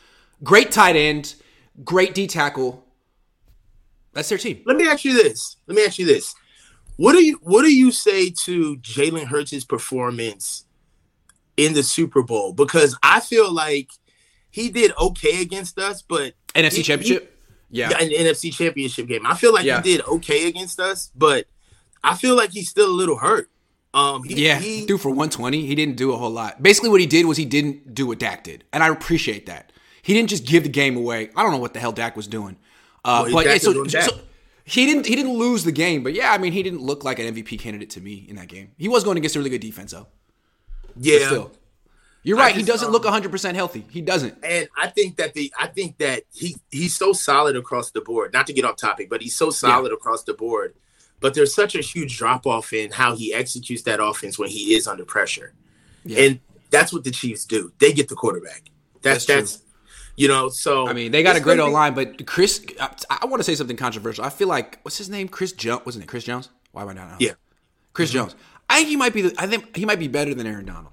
great 0.42 0.70
tight 0.70 0.96
end, 0.96 1.34
great 1.82 2.14
D 2.14 2.26
tackle. 2.26 2.84
That's 4.12 4.28
their 4.28 4.38
team. 4.38 4.62
Let 4.66 4.76
me 4.76 4.86
ask 4.86 5.04
you 5.04 5.14
this. 5.14 5.56
Let 5.66 5.76
me 5.76 5.84
ask 5.86 5.98
you 5.98 6.06
this. 6.06 6.34
What 6.98 7.12
do 7.12 7.24
you 7.24 7.38
what 7.42 7.62
do 7.62 7.72
you 7.72 7.92
say 7.92 8.30
to 8.44 8.76
Jalen 8.78 9.26
Hurts' 9.26 9.64
performance 9.64 10.64
in 11.56 11.72
the 11.72 11.84
Super 11.84 12.24
Bowl? 12.24 12.52
Because 12.52 12.98
I 13.04 13.20
feel 13.20 13.52
like 13.52 13.90
he 14.50 14.68
did 14.68 14.90
okay 15.00 15.40
against 15.40 15.78
us, 15.78 16.02
but 16.02 16.34
NFC 16.56 16.78
he, 16.78 16.82
Championship. 16.82 17.38
He, 17.70 17.78
yeah, 17.80 17.96
an 17.96 18.10
NFC 18.10 18.52
Championship 18.52 19.06
game. 19.06 19.24
I 19.24 19.34
feel 19.34 19.54
like 19.54 19.64
yeah. 19.64 19.80
he 19.80 19.96
did 19.96 20.06
okay 20.08 20.48
against 20.48 20.80
us, 20.80 21.12
but 21.14 21.46
I 22.02 22.16
feel 22.16 22.34
like 22.34 22.50
he's 22.50 22.68
still 22.68 22.90
a 22.90 22.96
little 22.96 23.18
hurt. 23.18 23.48
Um, 23.94 24.24
he, 24.24 24.46
yeah, 24.46 24.58
he 24.58 24.84
threw 24.84 24.98
for 24.98 25.10
120. 25.10 25.66
He 25.66 25.74
didn't 25.76 25.96
do 25.96 26.12
a 26.12 26.16
whole 26.16 26.30
lot. 26.30 26.60
Basically, 26.60 26.90
what 26.90 27.00
he 27.00 27.06
did 27.06 27.26
was 27.26 27.36
he 27.36 27.44
didn't 27.44 27.94
do 27.94 28.08
what 28.08 28.18
Dak 28.18 28.42
did, 28.42 28.64
and 28.72 28.82
I 28.82 28.88
appreciate 28.88 29.46
that. 29.46 29.70
He 30.02 30.14
didn't 30.14 30.30
just 30.30 30.44
give 30.44 30.64
the 30.64 30.68
game 30.68 30.96
away. 30.96 31.30
I 31.36 31.44
don't 31.44 31.52
know 31.52 31.58
what 31.58 31.74
the 31.74 31.80
hell 31.80 31.92
Dak 31.92 32.16
was 32.16 32.26
doing, 32.26 32.56
uh, 33.04 33.22
well, 33.26 33.34
but 33.34 33.46
yeah, 33.46 33.58
so, 33.58 33.84
so, 33.86 34.18
he 34.68 34.84
didn't 34.84 35.06
he 35.06 35.16
didn't 35.16 35.32
lose 35.32 35.64
the 35.64 35.72
game. 35.72 36.02
But 36.02 36.12
yeah, 36.12 36.32
I 36.32 36.38
mean, 36.38 36.52
he 36.52 36.62
didn't 36.62 36.82
look 36.82 37.02
like 37.04 37.18
an 37.18 37.34
MVP 37.34 37.58
candidate 37.58 37.90
to 37.90 38.00
me 38.00 38.26
in 38.28 38.36
that 38.36 38.48
game. 38.48 38.72
He 38.76 38.88
was 38.88 39.02
going 39.02 39.16
against 39.16 39.34
a 39.36 39.38
really 39.38 39.50
good 39.50 39.60
defense, 39.60 39.92
though. 39.92 40.06
Yeah, 40.96 41.26
Still, 41.26 41.52
You're 42.22 42.36
right. 42.36 42.54
Just, 42.54 42.66
he 42.66 42.70
doesn't 42.70 42.86
um, 42.88 42.92
look 42.92 43.04
100 43.04 43.30
percent 43.30 43.56
healthy. 43.56 43.86
He 43.90 44.02
doesn't. 44.02 44.36
And 44.42 44.68
I 44.76 44.88
think 44.88 45.16
that 45.16 45.32
the 45.32 45.52
I 45.58 45.68
think 45.68 45.98
that 45.98 46.24
he 46.32 46.56
he's 46.70 46.94
so 46.94 47.12
solid 47.12 47.56
across 47.56 47.90
the 47.92 48.02
board. 48.02 48.32
Not 48.32 48.46
to 48.48 48.52
get 48.52 48.64
off 48.64 48.76
topic, 48.76 49.08
but 49.08 49.22
he's 49.22 49.36
so 49.36 49.50
solid 49.50 49.88
yeah. 49.88 49.94
across 49.94 50.24
the 50.24 50.34
board. 50.34 50.74
But 51.20 51.34
there's 51.34 51.54
such 51.54 51.74
a 51.74 51.80
huge 51.80 52.18
drop 52.18 52.46
off 52.46 52.72
in 52.72 52.92
how 52.92 53.16
he 53.16 53.32
executes 53.32 53.82
that 53.84 54.02
offense 54.02 54.38
when 54.38 54.50
he 54.50 54.74
is 54.74 54.86
under 54.86 55.04
pressure, 55.04 55.52
yeah. 56.04 56.20
and 56.20 56.40
that's 56.70 56.92
what 56.92 57.04
the 57.04 57.10
Chiefs 57.10 57.44
do. 57.44 57.72
They 57.78 57.92
get 57.92 58.08
the 58.08 58.14
quarterback. 58.14 58.70
That's 59.02 59.24
that's, 59.24 59.56
that's 59.56 59.67
you 60.18 60.28
know. 60.28 60.48
So 60.48 60.86
I 60.86 60.92
mean, 60.92 61.12
they 61.12 61.22
got 61.22 61.36
a 61.36 61.40
great 61.40 61.58
old 61.58 61.72
line, 61.72 61.94
but 61.94 62.26
Chris, 62.26 62.64
I, 62.80 63.18
I, 63.22 63.26
want 63.26 63.40
to 63.40 63.44
say 63.44 63.54
something 63.54 63.76
controversial. 63.76 64.24
I 64.24 64.30
feel 64.30 64.48
like 64.48 64.80
what's 64.82 64.98
his 64.98 65.08
name? 65.08 65.28
Chris 65.28 65.52
Jones, 65.52 65.86
wasn't 65.86 66.04
it? 66.04 66.08
Chris 66.08 66.24
Jones. 66.24 66.50
Why 66.72 66.82
am 66.82 66.88
I 66.88 66.92
not? 66.92 67.08
Know? 67.10 67.16
Yeah, 67.20 67.32
Chris 67.92 68.10
mm-hmm. 68.10 68.18
Jones. 68.18 68.34
I 68.68 68.76
think 68.76 68.88
he 68.88 68.96
might 68.96 69.14
be. 69.14 69.22
The, 69.22 69.34
I 69.38 69.46
think 69.46 69.76
he 69.76 69.86
might 69.86 69.98
be 69.98 70.08
better 70.08 70.34
than 70.34 70.46
Aaron 70.46 70.66
Donald. 70.66 70.92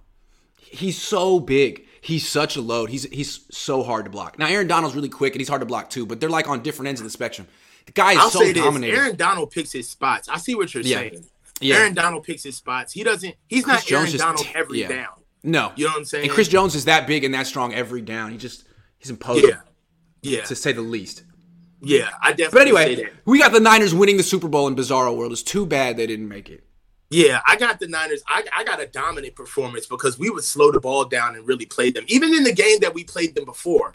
He's 0.58 1.01
so 1.01 1.39
big. 1.39 1.86
He's 2.01 2.27
such 2.27 2.55
a 2.55 2.62
load. 2.62 2.89
He's 2.89 3.03
he's 3.05 3.46
so 3.51 3.84
hard 3.84 4.05
to 4.05 4.12
block. 4.12 4.38
Now 4.38 4.48
Aaron 4.48 4.67
Donald's 4.67 4.96
really 4.96 5.10
quick 5.10 5.34
and 5.34 5.41
he's 5.41 5.50
hard 5.50 5.62
to 5.62 5.65
block 5.65 5.89
too, 5.89 6.05
but 6.05 6.20
they're 6.20 6.29
like 6.29 6.48
on 6.48 6.62
different 6.62 6.89
ends 6.89 7.01
of 7.01 7.05
the 7.05 7.12
spectrum. 7.12 7.48
The 7.88 7.91
guy 7.91 8.13
is 8.13 8.20
I'll 8.20 8.29
so 8.29 8.53
dominating. 8.53 8.96
Aaron 8.96 9.15
Donald 9.15 9.51
picks 9.51 9.72
his 9.72 9.89
spots. 9.89 10.29
I 10.29 10.38
see 10.38 10.55
what 10.55 10.74
you're 10.74 10.84
yeah. 10.84 10.98
saying. 10.98 11.25
Yeah. 11.62 11.75
Aaron 11.77 11.94
Donald 11.94 12.24
picks 12.24 12.44
his 12.44 12.58
spots. 12.58 12.94
He 12.94 13.03
doesn't. 13.03 13.36
He's 13.48 13.63
Chris 13.63 13.77
not 13.77 13.86
Jones 13.86 14.10
Aaron 14.10 14.36
Donald 14.36 14.48
every 14.53 14.82
yeah. 14.82 14.88
down. 14.88 15.13
No, 15.44 15.72
you 15.75 15.86
know 15.86 15.91
what 15.91 16.00
I'm 16.00 16.05
saying. 16.05 16.25
And 16.25 16.32
Chris 16.32 16.48
Jones 16.48 16.74
is 16.75 16.86
that 16.86 17.05
big 17.05 17.24
and 17.24 17.34
that 17.34 17.48
strong 17.48 17.74
every 17.74 18.01
down. 18.01 18.32
He 18.32 18.38
just 18.38 18.65
he's 19.05 19.12
imposing. 19.12 19.50
Yeah, 19.50 19.62
yeah, 20.21 20.41
to 20.41 20.55
say 20.55 20.71
the 20.71 20.81
least. 20.81 21.24
Yeah, 21.81 22.09
I 22.21 22.31
definitely. 22.31 22.71
But 22.71 22.88
anyway, 22.88 23.09
we 23.25 23.38
got 23.39 23.51
the 23.51 23.59
Niners 23.59 23.93
winning 23.93 24.17
the 24.17 24.24
Super 24.24 24.47
Bowl 24.47 24.67
in 24.67 24.75
Bizarro 24.75 25.15
World. 25.15 25.31
It's 25.31 25.43
too 25.43 25.65
bad 25.65 25.97
they 25.97 26.07
didn't 26.07 26.27
make 26.27 26.50
it. 26.50 26.63
Yeah, 27.12 27.41
I 27.47 27.55
got 27.57 27.79
the 27.79 27.88
Niners. 27.88 28.24
I, 28.27 28.43
I 28.55 28.63
got 28.63 28.81
a 28.81 28.88
dominant 28.88 29.35
performance 29.35 29.85
because 29.85 30.17
we 30.17 30.31
would 30.31 30.43
slow 30.43 30.71
the 30.71 30.79
ball 30.79 31.05
down 31.05 31.35
and 31.35 31.47
really 31.47 31.67
play 31.67 31.91
them. 31.91 32.03
Even 32.07 32.33
in 32.33 32.43
the 32.43 32.53
game 32.53 32.79
that 32.81 32.93
we 32.93 33.03
played 33.03 33.35
them 33.35 33.45
before, 33.45 33.93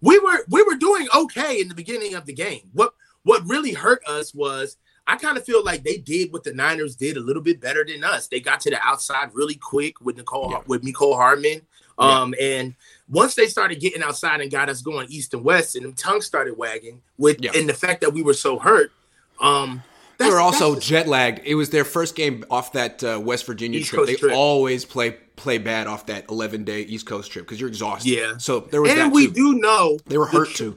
we 0.00 0.18
were 0.18 0.44
we 0.48 0.62
were 0.64 0.74
doing 0.74 1.06
okay 1.14 1.60
in 1.60 1.68
the 1.68 1.74
beginning 1.74 2.14
of 2.14 2.26
the 2.26 2.32
game. 2.32 2.70
What 2.72 2.94
what 3.22 3.46
really 3.46 3.72
hurt 3.72 4.02
us 4.08 4.34
was 4.34 4.76
I 5.06 5.16
kind 5.16 5.38
of 5.38 5.44
feel 5.44 5.64
like 5.64 5.84
they 5.84 5.96
did 5.96 6.32
what 6.32 6.44
the 6.44 6.52
Niners 6.52 6.96
did 6.96 7.16
a 7.16 7.20
little 7.20 7.42
bit 7.42 7.60
better 7.60 7.84
than 7.84 8.02
us. 8.02 8.26
They 8.26 8.40
got 8.40 8.60
to 8.60 8.70
the 8.70 8.78
outside 8.82 9.30
really 9.32 9.54
quick 9.54 10.00
with 10.00 10.16
Mecole 10.16 10.50
yeah. 10.50 10.60
with 10.66 10.82
Mecole 10.82 11.16
Hardman. 11.16 11.62
Um, 11.98 12.34
yeah. 12.38 12.46
and 12.46 12.74
once 13.08 13.34
they 13.34 13.46
started 13.46 13.80
getting 13.80 14.02
outside 14.02 14.40
and 14.40 14.50
got 14.50 14.68
us 14.68 14.82
going 14.82 15.08
east 15.10 15.34
and 15.34 15.44
west, 15.44 15.76
and 15.76 15.84
them 15.84 15.94
tongues 15.94 16.26
started 16.26 16.56
wagging 16.56 17.00
with 17.16 17.38
yeah. 17.40 17.50
and 17.54 17.68
the 17.68 17.74
fact 17.74 18.00
that 18.00 18.12
we 18.12 18.22
were 18.22 18.34
so 18.34 18.58
hurt, 18.58 18.92
um, 19.40 19.82
they 20.18 20.28
were 20.28 20.40
also 20.40 20.78
jet 20.78 21.06
lagged. 21.06 21.40
It 21.44 21.54
was 21.54 21.70
their 21.70 21.84
first 21.84 22.16
game 22.16 22.44
off 22.50 22.72
that 22.72 23.04
uh, 23.04 23.20
West 23.22 23.46
Virginia 23.46 23.82
trip. 23.82 24.06
They 24.06 24.16
trip. 24.16 24.34
always 24.34 24.84
play 24.84 25.12
play 25.36 25.58
bad 25.58 25.86
off 25.86 26.06
that 26.06 26.28
11 26.28 26.64
day 26.64 26.82
East 26.82 27.06
Coast 27.06 27.30
trip 27.30 27.46
because 27.46 27.60
you're 27.60 27.68
exhausted. 27.68 28.10
Yeah. 28.10 28.36
So 28.38 28.60
there 28.60 28.82
was 28.82 28.90
and 28.90 29.12
we 29.12 29.28
too. 29.28 29.32
do 29.32 29.54
know 29.54 29.98
they 30.06 30.18
were 30.18 30.26
hurt 30.26 30.48
too. 30.50 30.76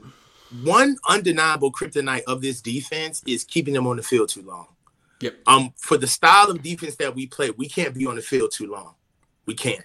One 0.62 0.96
undeniable 1.08 1.72
kryptonite 1.72 2.22
of 2.24 2.40
this 2.40 2.60
defense 2.60 3.22
is 3.26 3.42
keeping 3.42 3.74
them 3.74 3.86
on 3.86 3.96
the 3.96 4.02
field 4.02 4.28
too 4.28 4.42
long. 4.42 4.68
Yep. 5.20 5.34
Um, 5.46 5.72
for 5.76 5.96
the 5.96 6.06
style 6.06 6.50
of 6.50 6.62
defense 6.62 6.96
that 6.96 7.14
we 7.14 7.26
play, 7.26 7.50
we 7.50 7.68
can't 7.68 7.94
be 7.94 8.06
on 8.06 8.16
the 8.16 8.22
field 8.22 8.52
too 8.52 8.70
long. 8.70 8.94
We 9.46 9.54
can't. 9.54 9.84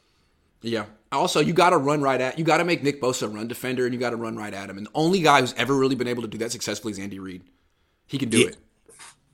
Yeah. 0.61 0.85
Also, 1.11 1.39
you 1.39 1.53
got 1.53 1.69
to 1.69 1.77
run 1.77 2.01
right 2.01 2.19
at. 2.19 2.37
You 2.37 2.43
got 2.43 2.57
to 2.57 2.65
make 2.65 2.83
Nick 2.83 3.01
Bosa 3.01 3.23
a 3.23 3.27
run 3.29 3.47
defender, 3.47 3.85
and 3.85 3.93
you 3.93 3.99
got 3.99 4.09
to 4.09 4.17
run 4.17 4.35
right 4.35 4.53
at 4.53 4.69
him. 4.69 4.77
And 4.77 4.87
the 4.87 4.91
only 4.93 5.21
guy 5.21 5.39
who's 5.39 5.53
ever 5.53 5.73
really 5.73 5.95
been 5.95 6.07
able 6.07 6.21
to 6.23 6.27
do 6.27 6.37
that 6.39 6.51
successfully 6.51 6.91
is 6.91 6.99
Andy 6.99 7.19
Reid. 7.19 7.43
He 8.07 8.17
can 8.17 8.29
do 8.29 8.39
yeah. 8.39 8.47
it. 8.47 8.57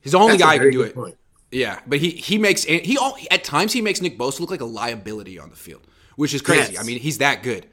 He's 0.00 0.12
the 0.12 0.18
only 0.18 0.36
That's 0.36 0.42
guy 0.42 0.58
who 0.58 0.64
can 0.64 0.72
do 0.72 0.82
it. 0.82 0.94
Point. 0.94 1.16
Yeah, 1.50 1.80
but 1.86 1.98
he 1.98 2.10
he 2.10 2.36
makes 2.36 2.64
he 2.64 2.98
all 2.98 3.16
at 3.30 3.44
times 3.44 3.72
he 3.72 3.80
makes 3.80 4.00
Nick 4.00 4.18
Bosa 4.18 4.40
look 4.40 4.50
like 4.50 4.60
a 4.60 4.66
liability 4.66 5.38
on 5.38 5.50
the 5.50 5.56
field, 5.56 5.82
which 6.16 6.34
is 6.34 6.42
crazy. 6.42 6.74
Yes. 6.74 6.82
I 6.82 6.84
mean, 6.84 6.98
he's 6.98 7.18
that 7.18 7.42
good. 7.42 7.66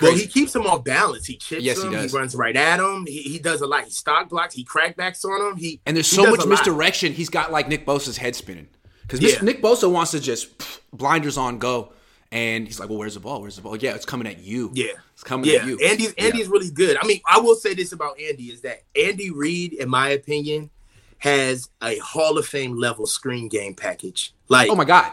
Well, 0.00 0.14
he 0.14 0.26
keeps 0.26 0.54
him 0.54 0.66
off 0.66 0.84
balance. 0.84 1.26
He 1.26 1.36
chips 1.36 1.62
yes, 1.62 1.82
him. 1.82 1.90
He, 1.90 1.96
does. 1.96 2.12
he 2.12 2.18
runs 2.18 2.34
right 2.34 2.54
at 2.54 2.78
him. 2.78 3.06
He, 3.06 3.22
he 3.22 3.38
does 3.38 3.62
a 3.62 3.66
lot. 3.66 3.84
He 3.84 3.90
stalk 3.90 4.28
blocks. 4.28 4.54
He 4.54 4.64
crackbacks 4.64 5.24
on 5.24 5.52
him. 5.52 5.56
He 5.56 5.80
and 5.86 5.96
there's 5.96 6.06
so 6.06 6.30
much 6.30 6.46
misdirection. 6.46 7.12
He's 7.12 7.30
got 7.30 7.52
like 7.52 7.68
Nick 7.68 7.86
Bosa's 7.86 8.16
head 8.16 8.36
spinning 8.36 8.68
because 9.02 9.20
yeah. 9.20 9.40
Nick 9.42 9.62
Bosa 9.62 9.90
wants 9.90 10.10
to 10.12 10.20
just 10.20 10.58
pff, 10.58 10.80
blinders 10.92 11.36
on 11.36 11.58
go, 11.58 11.92
and 12.30 12.66
he's 12.66 12.78
like, 12.78 12.88
"Well, 12.88 12.98
where's 12.98 13.14
the 13.14 13.20
ball? 13.20 13.40
Where's 13.40 13.56
the 13.56 13.62
ball? 13.62 13.76
Yeah, 13.76 13.94
it's 13.94 14.04
coming 14.04 14.26
at 14.26 14.38
you. 14.38 14.70
Yeah, 14.74 14.92
it's 15.12 15.24
coming 15.24 15.50
yeah. 15.50 15.60
at 15.60 15.66
you." 15.66 15.78
Andy's 15.78 16.14
Andy's 16.14 16.46
yeah. 16.46 16.52
really 16.52 16.70
good. 16.70 16.96
I 17.00 17.06
mean, 17.06 17.20
I 17.30 17.40
will 17.40 17.54
say 17.54 17.74
this 17.74 17.92
about 17.92 18.20
Andy 18.20 18.44
is 18.44 18.60
that 18.62 18.82
Andy 19.00 19.30
Reid, 19.30 19.72
in 19.72 19.88
my 19.88 20.10
opinion, 20.10 20.70
has 21.18 21.68
a 21.82 21.98
Hall 21.98 22.38
of 22.38 22.46
Fame 22.46 22.76
level 22.76 23.06
screen 23.06 23.48
game 23.48 23.74
package. 23.74 24.34
Like, 24.48 24.70
oh 24.70 24.74
my 24.74 24.84
god, 24.84 25.12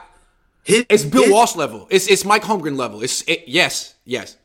his, 0.63 0.85
it's 0.89 1.03
Bill 1.05 1.23
his, 1.23 1.31
Walsh 1.31 1.55
level. 1.55 1.87
It's 1.89 2.07
it's 2.07 2.25
Mike 2.25 2.43
Holmgren 2.43 2.75
level. 2.75 3.01
It's 3.01 3.21
it, 3.27 3.43
yes, 3.47 3.95
yes. 4.03 4.37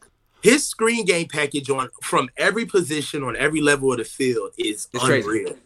His 0.43 0.67
screen 0.67 1.05
game 1.05 1.29
package 1.29 1.69
on 1.71 1.91
from 2.03 2.31
every 2.37 2.65
position 2.65 3.23
on 3.23 3.37
every 3.37 3.61
level 3.61 3.93
of 3.93 3.99
the 3.99 4.05
field 4.05 4.53
is 4.57 4.89
it's 4.93 5.05
unreal. 5.05 5.57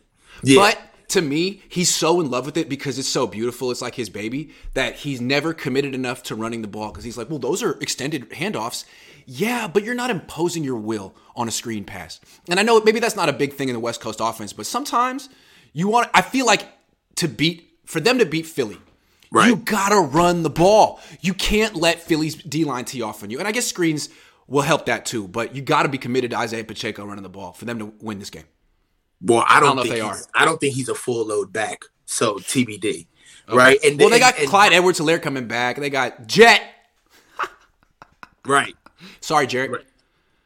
Yeah. 0.42 0.60
But 0.60 0.93
to 1.14 1.22
me, 1.22 1.62
he's 1.68 1.94
so 1.94 2.20
in 2.20 2.28
love 2.28 2.44
with 2.44 2.56
it 2.56 2.68
because 2.68 2.98
it's 2.98 3.08
so 3.08 3.28
beautiful. 3.28 3.70
It's 3.70 3.80
like 3.80 3.94
his 3.94 4.10
baby 4.10 4.50
that 4.74 4.96
he's 4.96 5.20
never 5.20 5.54
committed 5.54 5.94
enough 5.94 6.24
to 6.24 6.34
running 6.34 6.60
the 6.60 6.66
ball 6.66 6.90
because 6.90 7.04
he's 7.04 7.16
like, 7.16 7.30
well, 7.30 7.38
those 7.38 7.62
are 7.62 7.78
extended 7.80 8.28
handoffs. 8.30 8.84
Yeah, 9.24 9.68
but 9.68 9.84
you're 9.84 9.94
not 9.94 10.10
imposing 10.10 10.64
your 10.64 10.76
will 10.76 11.14
on 11.36 11.46
a 11.46 11.52
screen 11.52 11.84
pass. 11.84 12.18
And 12.50 12.58
I 12.58 12.64
know 12.64 12.80
maybe 12.80 12.98
that's 12.98 13.14
not 13.14 13.28
a 13.28 13.32
big 13.32 13.52
thing 13.52 13.68
in 13.68 13.74
the 13.74 13.80
West 13.80 14.00
Coast 14.00 14.18
offense, 14.20 14.52
but 14.52 14.66
sometimes 14.66 15.28
you 15.72 15.86
want, 15.86 16.10
I 16.12 16.20
feel 16.20 16.46
like 16.46 16.66
to 17.16 17.28
beat, 17.28 17.78
for 17.86 18.00
them 18.00 18.18
to 18.18 18.26
beat 18.26 18.46
Philly, 18.46 18.78
right. 19.30 19.46
you 19.46 19.54
gotta 19.54 20.00
run 20.00 20.42
the 20.42 20.50
ball. 20.50 21.00
You 21.20 21.32
can't 21.32 21.76
let 21.76 22.00
Philly's 22.00 22.34
D 22.34 22.64
line 22.64 22.86
tee 22.86 23.02
off 23.02 23.22
on 23.22 23.30
you. 23.30 23.38
And 23.38 23.46
I 23.46 23.52
guess 23.52 23.68
screens 23.68 24.08
will 24.48 24.62
help 24.62 24.86
that 24.86 25.06
too, 25.06 25.28
but 25.28 25.54
you 25.54 25.62
gotta 25.62 25.88
be 25.88 25.98
committed 25.98 26.32
to 26.32 26.38
Isaiah 26.38 26.64
Pacheco 26.64 27.04
running 27.06 27.22
the 27.22 27.28
ball 27.28 27.52
for 27.52 27.66
them 27.66 27.78
to 27.78 27.92
win 28.00 28.18
this 28.18 28.30
game. 28.30 28.46
Well, 29.24 29.44
I 29.48 29.60
don't, 29.60 29.64
I 29.64 29.66
don't 29.66 29.76
know 29.76 29.82
if 29.82 29.88
they 29.88 30.00
are. 30.00 30.18
I 30.34 30.44
don't 30.44 30.60
think 30.60 30.74
he's 30.74 30.88
a 30.88 30.94
full 30.94 31.26
load 31.26 31.52
back. 31.52 31.84
So 32.04 32.36
TBD. 32.36 33.06
Okay. 33.48 33.56
Right. 33.56 33.78
And 33.84 33.98
well, 33.98 34.10
they 34.10 34.18
got 34.18 34.38
and, 34.38 34.48
Clyde 34.48 34.72
Edwards 34.72 35.00
Helaire 35.00 35.20
coming 35.20 35.48
back. 35.48 35.76
They 35.76 35.90
got 35.90 36.26
Jet. 36.26 36.62
right. 38.46 38.74
Sorry, 39.20 39.46
Jared. 39.46 39.84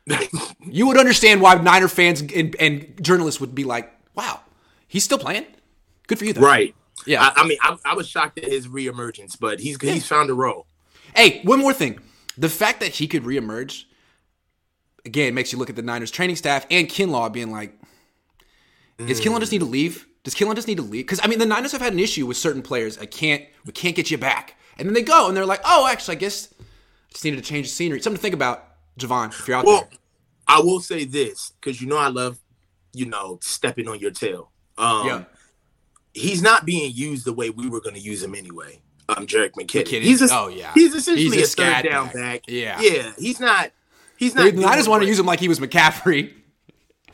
Right. 0.07 0.31
you 0.67 0.87
would 0.87 0.97
understand 0.97 1.41
why 1.41 1.55
Niner 1.57 1.89
fans 1.89 2.21
and, 2.23 2.57
and 2.59 3.03
journalists 3.03 3.41
would 3.41 3.55
be 3.55 3.65
like, 3.65 3.93
wow, 4.15 4.41
He's 4.89 5.05
still 5.05 5.19
playing. 5.19 5.45
Good 6.07 6.19
for 6.19 6.25
you, 6.25 6.33
though. 6.33 6.41
Right. 6.41 6.75
Yeah. 7.07 7.23
I, 7.23 7.43
I 7.43 7.47
mean, 7.47 7.59
I, 7.61 7.77
I, 7.85 7.95
was 7.95 8.09
shocked 8.09 8.39
at 8.39 8.45
his 8.45 8.67
reemergence, 8.67 9.39
but 9.39 9.61
he's 9.61 9.77
yeah. 9.81 9.93
he's 9.93 10.07
found 10.07 10.31
a 10.31 10.35
role. 10.35 10.67
Hey, 11.15 11.43
one 11.45 11.61
more 11.61 11.75
thing: 11.75 12.01
the 12.37 12.49
fact 12.49 12.81
that 12.81 12.95
he 12.95 13.07
could 13.07 13.23
reemerge 13.23 13.85
again 15.05 15.35
makes 15.35 15.53
you 15.53 15.59
look 15.59 15.71
at 15.71 15.77
the 15.77 15.83
Niners 15.83 16.11
training 16.11 16.37
staff 16.37 16.67
and 16.71 16.89
Kinlaw 16.89 17.31
being 17.33 17.53
like, 17.53 17.78
mm. 18.99 19.09
"Is 19.09 19.21
Kinlaw 19.21 19.41
just 19.41 19.53
need 19.53 19.61
to 19.61 19.65
leave? 19.65 20.07
Does 20.25 20.35
Kinlaw 20.35 20.55
just 20.55 20.69
need 20.69 20.77
to 20.77 20.83
leave?" 20.83 21.07
Because 21.07 21.21
I 21.23 21.27
mean, 21.27 21.39
the 21.39 21.47
Niners 21.47 21.73
have 21.73 21.81
had 21.81 21.93
an 21.93 21.99
issue 21.99 22.27
with 22.27 22.37
certain 22.37 22.63
players. 22.63 22.99
I 22.99 23.07
can't, 23.07 23.45
we 23.65 23.73
can't 23.73 23.97
get 23.97 24.11
you 24.11 24.19
back, 24.19 24.57
and 24.79 24.87
then 24.89 24.95
they 24.95 25.03
go 25.03 25.29
and 25.29 25.37
they're 25.37 25.47
like, 25.47 25.61
"Oh, 25.65 25.87
actually, 25.87 26.17
I 26.17 26.21
guess 26.21 26.53
I 26.61 26.65
just 27.13 27.25
needed 27.25 27.37
to 27.37 27.43
change 27.43 27.67
the 27.67 27.73
scenery." 27.73 28.01
Something 28.01 28.19
to 28.19 28.23
think 28.23 28.35
about, 28.35 28.65
Javon, 28.99 29.31
if 29.31 29.49
you're 29.49 29.57
out 29.57 29.65
well, 29.65 29.89
there. 29.91 29.99
I 30.47 30.61
will 30.61 30.81
say 30.81 31.05
this 31.05 31.53
because 31.61 31.81
you 31.81 31.87
know 31.87 31.99
I 31.99 32.09
love, 32.09 32.39
you 32.93 33.07
know, 33.07 33.39
stepping 33.43 33.87
on 33.87 33.99
your 33.99 34.11
tail. 34.11 34.51
Um, 34.79 35.07
yeah. 35.07 35.25
He's 36.15 36.43
not 36.43 36.65
being 36.65 36.93
used 36.95 37.27
the 37.27 37.33
way 37.33 37.51
we 37.51 37.69
were 37.69 37.81
going 37.81 37.95
to 37.95 38.01
use 38.01 38.23
him 38.23 38.35
anyway. 38.35 38.81
Um, 39.09 39.27
Jerick 39.27 39.53
McKinnon. 39.53 39.85
McKinnon. 39.85 40.03
He's 40.03 40.23
a, 40.23 40.29
oh 40.31 40.49
yeah. 40.49 40.73
He's 40.75 40.95
essentially 40.95 41.37
he's 41.37 41.59
a, 41.59 41.63
a 41.63 41.65
third 41.65 41.89
down 41.89 42.07
back. 42.07 42.15
back. 42.15 42.43
Yeah. 42.49 42.81
Yeah. 42.81 43.13
He's 43.19 43.41
not. 43.41 43.71
He's 44.17 44.35
not. 44.35 44.47
I 44.47 44.77
just 44.77 44.89
want 44.89 45.03
to 45.03 45.09
use 45.09 45.19
him 45.19 45.27
like 45.27 45.41
he 45.41 45.49
was 45.49 45.61
McCaffrey. 45.61 46.33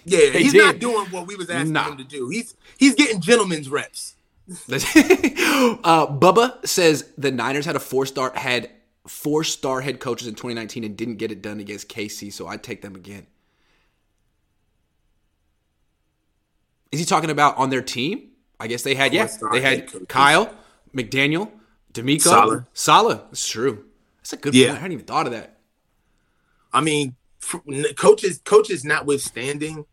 Yeah, 0.05 0.31
they 0.33 0.43
he's 0.43 0.53
did. 0.53 0.65
not 0.65 0.79
doing 0.79 1.07
what 1.07 1.27
we 1.27 1.37
was 1.37 1.49
asking 1.51 1.73
nah. 1.73 1.91
him 1.91 1.99
to 1.99 2.05
do. 2.05 2.29
He's 2.29 2.55
he's 2.77 2.95
getting 2.95 3.21
gentlemen's 3.21 3.69
reps. 3.69 4.17
uh, 4.49 6.07
Bubba 6.07 6.67
says 6.67 7.11
the 7.17 7.31
Niners 7.31 7.65
had 7.65 7.77
a 7.77 7.81
four 7.81 8.05
star 8.05 8.33
had 8.35 8.71
four 9.07 9.45
star 9.45 9.81
head 9.81 10.01
coaches 10.01 10.29
in 10.29 10.35
2019 10.35 10.85
and 10.85 10.97
didn't 10.97 11.17
get 11.17 11.33
it 11.33 11.43
done 11.43 11.61
against 11.61 11.89
KC, 11.89 12.33
so 12.33 12.47
I'd 12.47 12.63
take 12.63 12.83
them 12.83 12.95
again. 12.95 13.27
Is 16.93 17.01
he 17.01 17.07
talking 17.07 17.31
about 17.31 17.57
on 17.57 17.71
their 17.71 17.83
team? 17.83 18.31
I 18.61 18.69
guess 18.69 18.83
they 18.83 18.95
had, 18.95 19.13
yeah, 19.13 19.29
they 19.51 19.61
had 19.61 20.09
Kyle, 20.09 20.55
McDaniel, 20.95 21.51
DeMeco, 21.93 22.21
Saleh. 22.21 22.65
Saleh. 22.73 23.21
That's 23.31 23.49
true. 23.49 23.85
That's 24.19 24.33
a 24.33 24.37
good 24.37 24.55
yeah. 24.55 24.67
point. 24.67 24.77
I 24.77 24.81
hadn't 24.81 24.93
even 24.93 25.05
thought 25.05 25.27
of 25.27 25.33
that. 25.33 25.59
I 26.73 26.81
mean, 26.81 27.17
coaches, 27.97 28.41
coaches 28.45 28.85
notwithstanding, 28.85 29.87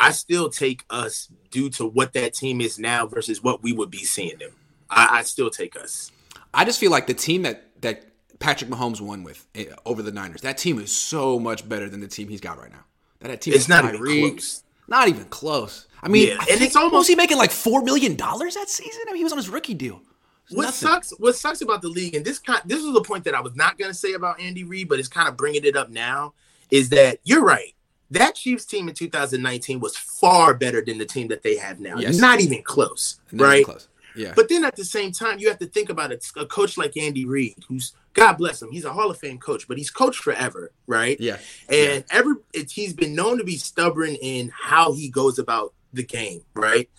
I 0.00 0.10
still 0.10 0.50
take 0.50 0.84
us 0.90 1.28
due 1.50 1.70
to 1.70 1.86
what 1.86 2.12
that 2.14 2.34
team 2.34 2.60
is 2.60 2.78
now 2.78 3.06
versus 3.06 3.42
what 3.42 3.62
we 3.62 3.72
would 3.72 3.90
be 3.90 4.04
seeing 4.04 4.38
them. 4.38 4.50
I, 4.90 5.18
I 5.18 5.22
still 5.22 5.50
take 5.50 5.76
us. 5.76 6.10
I 6.54 6.64
just 6.64 6.80
feel 6.80 6.90
like 6.90 7.06
the 7.06 7.14
team 7.14 7.42
that 7.42 7.80
that 7.82 8.04
Patrick 8.38 8.70
Mahomes 8.70 9.00
won 9.00 9.22
with 9.22 9.46
eh, 9.54 9.66
over 9.86 10.02
the 10.02 10.12
Niners, 10.12 10.40
that 10.42 10.58
team 10.58 10.78
is 10.78 10.94
so 10.94 11.38
much 11.38 11.68
better 11.68 11.88
than 11.88 12.00
the 12.00 12.08
team 12.08 12.28
he's 12.28 12.40
got 12.40 12.58
right 12.58 12.70
now. 12.70 12.84
That, 13.20 13.28
that 13.28 13.40
team 13.40 13.54
it's 13.54 13.68
not 13.68 13.84
even 13.84 14.00
close. 14.04 14.64
Not 14.88 15.08
even 15.08 15.24
close. 15.26 15.86
I 16.02 16.08
mean, 16.08 16.28
yeah. 16.28 16.44
and 16.50 16.60
it's 16.60 16.74
almost 16.74 16.94
was 16.94 17.08
he 17.08 17.14
making 17.14 17.38
like 17.38 17.52
four 17.52 17.82
million 17.82 18.16
dollars 18.16 18.54
that 18.54 18.68
season? 18.68 19.02
I 19.08 19.12
mean, 19.12 19.18
he 19.18 19.24
was 19.24 19.32
on 19.32 19.38
his 19.38 19.48
rookie 19.48 19.74
deal. 19.74 20.02
what 20.50 20.64
nothing. 20.64 20.88
sucks 20.88 21.10
what 21.18 21.36
sucks 21.36 21.60
about 21.60 21.82
the 21.82 21.88
league, 21.88 22.14
and 22.14 22.24
this 22.24 22.38
kind 22.38 22.60
this 22.64 22.82
was 22.82 22.96
a 22.96 23.02
point 23.02 23.24
that 23.24 23.34
I 23.34 23.40
was 23.40 23.54
not 23.54 23.78
gonna 23.78 23.94
say 23.94 24.14
about 24.14 24.40
Andy 24.40 24.64
Reid, 24.64 24.88
but 24.88 24.98
it's 24.98 25.08
kind 25.08 25.28
of 25.28 25.36
bringing 25.36 25.64
it 25.64 25.76
up 25.76 25.88
now, 25.88 26.34
is 26.70 26.88
that 26.90 27.20
you're 27.22 27.44
right. 27.44 27.74
That 28.12 28.34
Chiefs 28.34 28.66
team 28.66 28.88
in 28.88 28.94
2019 28.94 29.80
was 29.80 29.96
far 29.96 30.52
better 30.52 30.82
than 30.84 30.98
the 30.98 31.06
team 31.06 31.28
that 31.28 31.42
they 31.42 31.56
have 31.56 31.80
now. 31.80 31.96
Yes. 31.96 32.18
Not 32.18 32.40
even 32.40 32.62
close, 32.62 33.20
not 33.32 33.44
right? 33.44 33.60
Even 33.60 33.64
close. 33.64 33.88
Yeah. 34.14 34.34
But 34.36 34.50
then 34.50 34.64
at 34.64 34.76
the 34.76 34.84
same 34.84 35.12
time, 35.12 35.38
you 35.38 35.48
have 35.48 35.58
to 35.60 35.66
think 35.66 35.88
about 35.88 36.12
it. 36.12 36.26
A 36.36 36.44
coach 36.44 36.76
like 36.76 36.96
Andy 36.98 37.24
Reid, 37.24 37.56
who's 37.68 37.94
God 38.12 38.34
bless 38.34 38.60
him, 38.60 38.70
he's 38.70 38.84
a 38.84 38.92
Hall 38.92 39.10
of 39.10 39.18
Fame 39.18 39.38
coach, 39.38 39.66
but 39.66 39.78
he's 39.78 39.90
coached 39.90 40.22
forever, 40.22 40.72
right? 40.86 41.18
Yeah. 41.18 41.38
And 41.70 42.04
yeah. 42.06 42.18
every 42.18 42.34
he's 42.68 42.92
been 42.92 43.14
known 43.14 43.38
to 43.38 43.44
be 43.44 43.56
stubborn 43.56 44.14
in 44.16 44.52
how 44.54 44.92
he 44.92 45.08
goes 45.08 45.38
about 45.38 45.72
the 45.94 46.02
game, 46.02 46.42
right? 46.52 46.90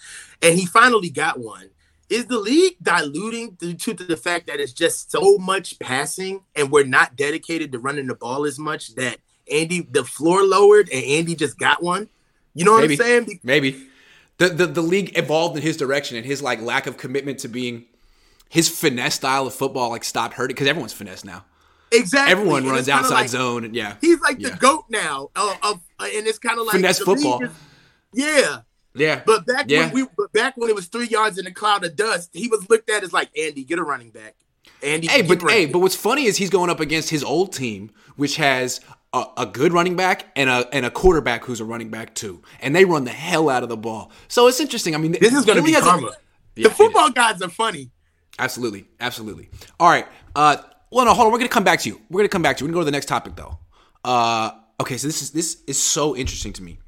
And 0.42 0.58
he 0.58 0.66
finally 0.66 1.12
got 1.12 1.40
one. 1.40 1.70
Is 2.10 2.26
the 2.26 2.40
league 2.40 2.78
diluting 2.82 3.52
due 3.52 3.76
to 3.76 3.94
the 3.94 4.18
fact 4.18 4.48
that 4.48 4.60
it's 4.60 4.74
just 4.74 5.12
so 5.12 5.38
much 5.38 5.78
passing 5.80 6.42
and 6.56 6.72
we're 6.72 6.86
not 6.86 7.16
dedicated 7.16 7.72
to 7.72 7.80
running 7.80 8.08
the 8.08 8.16
ball 8.16 8.46
as 8.46 8.58
much 8.58 8.96
that 8.96 9.18
Andy 9.52 9.82
the 9.82 10.04
floor 10.04 10.44
lowered 10.44 10.90
and 10.92 11.04
Andy 11.04 11.36
just 11.36 11.58
got 11.58 11.82
one? 11.82 12.10
You 12.54 12.66
know 12.66 12.74
what 12.74 12.82
Maybe. 12.82 12.94
I'm 12.94 13.00
saying? 13.00 13.40
Maybe 13.44 13.88
the, 14.38 14.50
the 14.50 14.68
the 14.68 14.82
league 14.82 15.18
evolved 15.18 15.56
in 15.56 15.62
his 15.62 15.78
direction 15.78 16.18
and 16.18 16.26
his 16.26 16.42
like 16.42 16.62
lack 16.62 16.88
of 16.88 16.98
commitment 16.98 17.40
to 17.40 17.48
being 17.48 17.86
his 18.50 18.70
finesse 18.70 19.16
style 19.16 19.48
of 19.48 19.54
football 19.54 19.90
like 19.90 20.04
stopped 20.04 20.36
hurting 20.36 20.56
because 20.56 20.68
everyone's 20.68 20.94
finesse 20.94 21.24
now. 21.24 21.46
Exactly. 21.92 22.32
Everyone 22.32 22.66
runs 22.66 22.90
outside 22.90 23.22
like, 23.22 23.30
zone 23.30 23.64
and 23.64 23.76
yeah. 23.76 23.96
He's 24.02 24.20
like 24.22 24.40
yeah. 24.40 24.50
the 24.50 24.58
goat 24.58 24.86
now 24.90 25.30
of, 25.36 25.58
of 25.64 25.82
uh, 26.00 26.08
and 26.14 26.28
it's 26.28 26.40
kind 26.40 26.60
of 26.60 26.66
like 26.66 26.76
finesse 26.76 27.00
football. 27.00 27.42
Yeah. 28.14 28.60
Yeah. 28.96 29.22
But 29.26 29.46
back 29.46 29.66
yeah. 29.70 29.86
when 29.86 29.94
we 29.94 30.08
but 30.18 30.32
back 30.34 30.58
when 30.58 30.70
it 30.70 30.76
was 30.76 30.88
three 30.88 31.08
yards 31.08 31.38
in 31.38 31.48
a 31.48 31.52
cloud 31.52 31.84
of 31.84 31.96
dust, 31.96 32.30
he 32.34 32.48
was 32.48 32.70
looked 32.70 32.90
at 32.90 33.04
as 33.04 33.14
like 33.14 33.30
Andy, 33.38 33.64
get 33.64 33.80
a 33.80 33.84
running 33.84 34.10
back. 34.10 34.36
Andy, 34.82 35.08
hey, 35.08 35.22
but 35.22 35.42
hey, 35.42 35.66
but 35.66 35.80
what's 35.80 35.96
funny 35.96 36.26
is 36.26 36.38
he's 36.38 36.50
going 36.50 36.70
up 36.70 36.80
against 36.80 37.10
his 37.10 37.24
old 37.24 37.54
team, 37.54 37.92
which 38.16 38.36
has 38.36 38.82
a, 39.14 39.26
a, 39.38 39.46
good 39.46 39.74
running 39.74 39.96
back 39.96 40.26
and 40.36 40.50
a 40.50 40.68
and 40.74 40.86
a 40.86 40.92
quarterback 40.92 41.46
who's 41.46 41.60
a 41.60 41.66
running 41.66 41.90
back 41.90 42.16
too, 42.16 42.42
and 42.60 42.76
they 42.76 42.84
run 42.84 43.04
the 43.04 43.12
hell 43.12 43.50
out 43.50 43.64
of 43.64 43.70
the 43.70 43.78
ball. 43.78 44.12
So 44.28 44.48
it's 44.48 44.60
interesting. 44.60 44.96
I 44.96 44.98
mean, 44.98 45.12
this 45.12 45.34
is 45.34 45.46
going 45.46 45.58
to 45.58 45.64
be 45.64 45.74
karma. 45.74 46.08
A, 46.08 46.12
yeah, 46.56 46.68
the 46.68 46.74
football 46.74 47.12
gods 47.12 47.42
are 47.42 47.50
funny. 47.50 47.92
Absolutely, 48.40 48.86
absolutely. 49.00 49.50
All 49.80 49.90
right. 49.90 50.08
Uh, 50.36 50.58
well, 50.92 51.06
no, 51.06 51.14
hold 51.14 51.28
on. 51.28 51.32
We're 51.32 51.40
going 51.40 51.50
to 51.50 51.54
come 51.54 51.64
back 51.64 51.80
to 51.82 51.90
you. 51.90 52.02
We're 52.10 52.20
going 52.20 52.30
to 52.30 52.32
come 52.32 52.42
back 52.42 52.58
to 52.58 52.64
you. 52.64 52.68
We're 52.68 52.74
going 52.74 52.86
to 52.86 52.86
go 52.86 52.86
to 52.86 52.92
the 52.92 52.98
next 52.98 53.06
topic 53.06 53.36
though. 53.36 53.60
Uh, 54.04 54.52
okay, 54.82 54.98
so 54.98 55.08
this 55.08 55.22
is 55.22 55.32
this 55.32 55.62
is 55.68 55.82
so 55.82 56.16
interesting 56.16 56.54
to 56.54 56.64
me. 56.64 56.80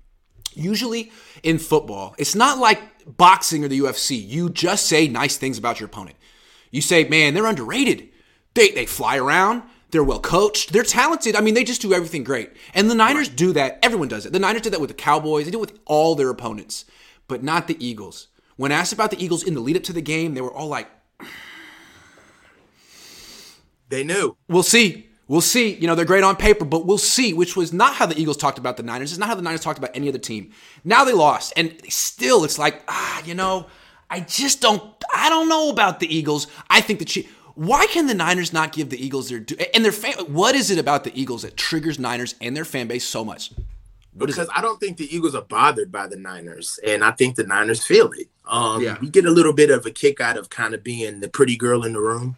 Usually 0.55 1.11
in 1.43 1.59
football, 1.59 2.15
it's 2.17 2.33
not 2.33 2.57
like 2.57 2.81
boxing 3.05 3.63
or 3.63 3.67
the 3.67 3.79
UFC. 3.79 4.27
You 4.27 4.49
just 4.49 4.87
say 4.87 5.07
nice 5.07 5.37
things 5.37 5.57
about 5.57 5.79
your 5.79 5.87
opponent. 5.87 6.17
You 6.71 6.81
say, 6.81 7.07
"Man, 7.07 7.33
they're 7.33 7.45
underrated. 7.45 8.09
They 8.55 8.69
they 8.71 8.85
fly 8.85 9.17
around." 9.17 9.63
They're 9.91 10.03
well 10.03 10.19
coached. 10.19 10.73
They're 10.73 10.83
talented. 10.83 11.35
I 11.35 11.41
mean, 11.41 11.53
they 11.53 11.63
just 11.63 11.81
do 11.81 11.93
everything 11.93 12.23
great. 12.23 12.51
And 12.73 12.89
the 12.89 12.95
Niners 12.95 13.29
do 13.29 13.53
that. 13.53 13.79
Everyone 13.81 14.07
does 14.07 14.25
it. 14.25 14.33
The 14.33 14.39
Niners 14.39 14.61
did 14.61 14.73
that 14.73 14.81
with 14.81 14.89
the 14.89 14.95
Cowboys. 14.95 15.45
They 15.45 15.51
do 15.51 15.59
it 15.59 15.71
with 15.71 15.79
all 15.85 16.15
their 16.15 16.29
opponents, 16.29 16.85
but 17.27 17.43
not 17.43 17.67
the 17.67 17.77
Eagles. 17.85 18.27
When 18.57 18.71
asked 18.71 18.93
about 18.93 19.11
the 19.11 19.23
Eagles 19.23 19.43
in 19.43 19.53
the 19.53 19.59
lead 19.59 19.77
up 19.77 19.83
to 19.83 19.93
the 19.93 20.01
game, 20.01 20.33
they 20.33 20.41
were 20.41 20.53
all 20.53 20.67
like, 20.67 20.89
they 23.89 24.03
knew. 24.03 24.35
We'll 24.47 24.63
see. 24.63 25.09
We'll 25.27 25.41
see. 25.41 25.75
You 25.75 25.87
know, 25.87 25.95
they're 25.95 26.05
great 26.05 26.23
on 26.23 26.35
paper, 26.35 26.65
but 26.65 26.85
we'll 26.85 26.97
see, 26.97 27.33
which 27.33 27.55
was 27.55 27.73
not 27.73 27.95
how 27.95 28.05
the 28.05 28.19
Eagles 28.19 28.37
talked 28.37 28.57
about 28.57 28.77
the 28.77 28.83
Niners. 28.83 29.11
It's 29.11 29.19
not 29.19 29.29
how 29.29 29.35
the 29.35 29.41
Niners 29.41 29.61
talked 29.61 29.79
about 29.79 29.91
any 29.93 30.07
other 30.07 30.17
team. 30.17 30.51
Now 30.83 31.03
they 31.03 31.13
lost, 31.13 31.53
and 31.57 31.75
still 31.89 32.43
it's 32.43 32.59
like, 32.59 32.83
ah, 32.87 33.21
you 33.25 33.33
know, 33.33 33.67
I 34.09 34.19
just 34.19 34.61
don't, 34.61 34.83
I 35.13 35.29
don't 35.29 35.49
know 35.49 35.69
about 35.69 35.99
the 35.99 36.13
Eagles. 36.13 36.47
I 36.69 36.81
think 36.81 36.99
the 36.99 37.05
Chiefs. 37.05 37.29
Why 37.55 37.87
can 37.87 38.07
the 38.07 38.13
Niners 38.13 38.53
not 38.53 38.73
give 38.73 38.89
the 38.89 39.03
Eagles 39.03 39.29
their 39.29 39.39
due? 39.39 39.55
And 39.73 39.83
their 39.83 39.91
fan, 39.91 40.13
what 40.27 40.55
is 40.55 40.69
it 40.69 40.77
about 40.77 41.03
the 41.03 41.19
Eagles 41.19 41.41
that 41.43 41.57
triggers 41.57 41.97
Niners 41.97 42.35
and 42.41 42.55
their 42.55 42.65
fan 42.65 42.87
base 42.87 43.05
so 43.05 43.23
much? 43.23 43.51
What 44.13 44.27
because 44.27 44.49
I 44.55 44.61
don't 44.61 44.79
think 44.79 44.97
the 44.97 45.13
Eagles 45.13 45.35
are 45.35 45.41
bothered 45.41 45.91
by 45.91 46.07
the 46.07 46.15
Niners, 46.15 46.79
and 46.85 47.03
I 47.03 47.11
think 47.11 47.35
the 47.35 47.43
Niners 47.43 47.83
feel 47.83 48.11
it. 48.13 48.27
Um, 48.45 48.81
yeah. 48.81 48.97
We 49.01 49.09
get 49.09 49.25
a 49.25 49.31
little 49.31 49.53
bit 49.53 49.69
of 49.71 49.85
a 49.85 49.91
kick 49.91 50.21
out 50.21 50.37
of 50.37 50.49
kind 50.49 50.73
of 50.73 50.83
being 50.83 51.19
the 51.19 51.27
pretty 51.27 51.57
girl 51.57 51.83
in 51.83 51.93
the 51.93 51.99
room. 51.99 52.37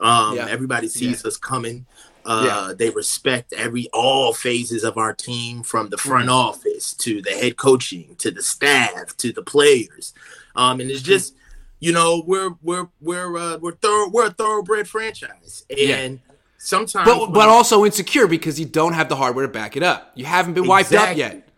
Um, 0.00 0.36
yeah. 0.36 0.46
Everybody 0.48 0.88
sees 0.88 1.22
yeah. 1.22 1.28
us 1.28 1.36
coming. 1.36 1.86
Uh, 2.24 2.44
yeah. 2.46 2.74
They 2.74 2.90
respect 2.90 3.52
every 3.52 3.88
all 3.92 4.32
phases 4.32 4.84
of 4.84 4.96
our 4.96 5.14
team, 5.14 5.62
from 5.62 5.88
the 5.88 5.98
front 5.98 6.28
mm-hmm. 6.28 6.48
office 6.48 6.94
to 6.94 7.20
the 7.20 7.30
head 7.30 7.56
coaching 7.56 8.14
to 8.18 8.30
the 8.30 8.42
staff 8.42 9.16
to 9.18 9.32
the 9.32 9.42
players. 9.42 10.14
Um, 10.54 10.80
and 10.80 10.90
it's 10.90 11.02
just 11.02 11.34
you 11.80 11.92
know, 11.92 12.22
we're 12.26 12.50
we're 12.62 12.88
we're 13.00 13.36
uh, 13.36 13.58
we're 13.58 13.72
thorough 13.72 14.08
we're 14.08 14.26
a 14.26 14.30
thoroughbred 14.30 14.88
franchise, 14.88 15.64
and 15.70 15.78
yeah. 15.78 16.34
sometimes, 16.58 17.08
but 17.08 17.28
but 17.28 17.48
also 17.48 17.84
insecure 17.84 18.26
because 18.26 18.58
you 18.58 18.66
don't 18.66 18.94
have 18.94 19.08
the 19.08 19.16
hardware 19.16 19.46
to 19.46 19.52
back 19.52 19.76
it 19.76 19.82
up. 19.82 20.12
You 20.14 20.24
haven't 20.24 20.54
been 20.54 20.66
wiped 20.66 20.90
exactly. 20.90 21.22
up 21.22 21.32
yet. 21.32 21.48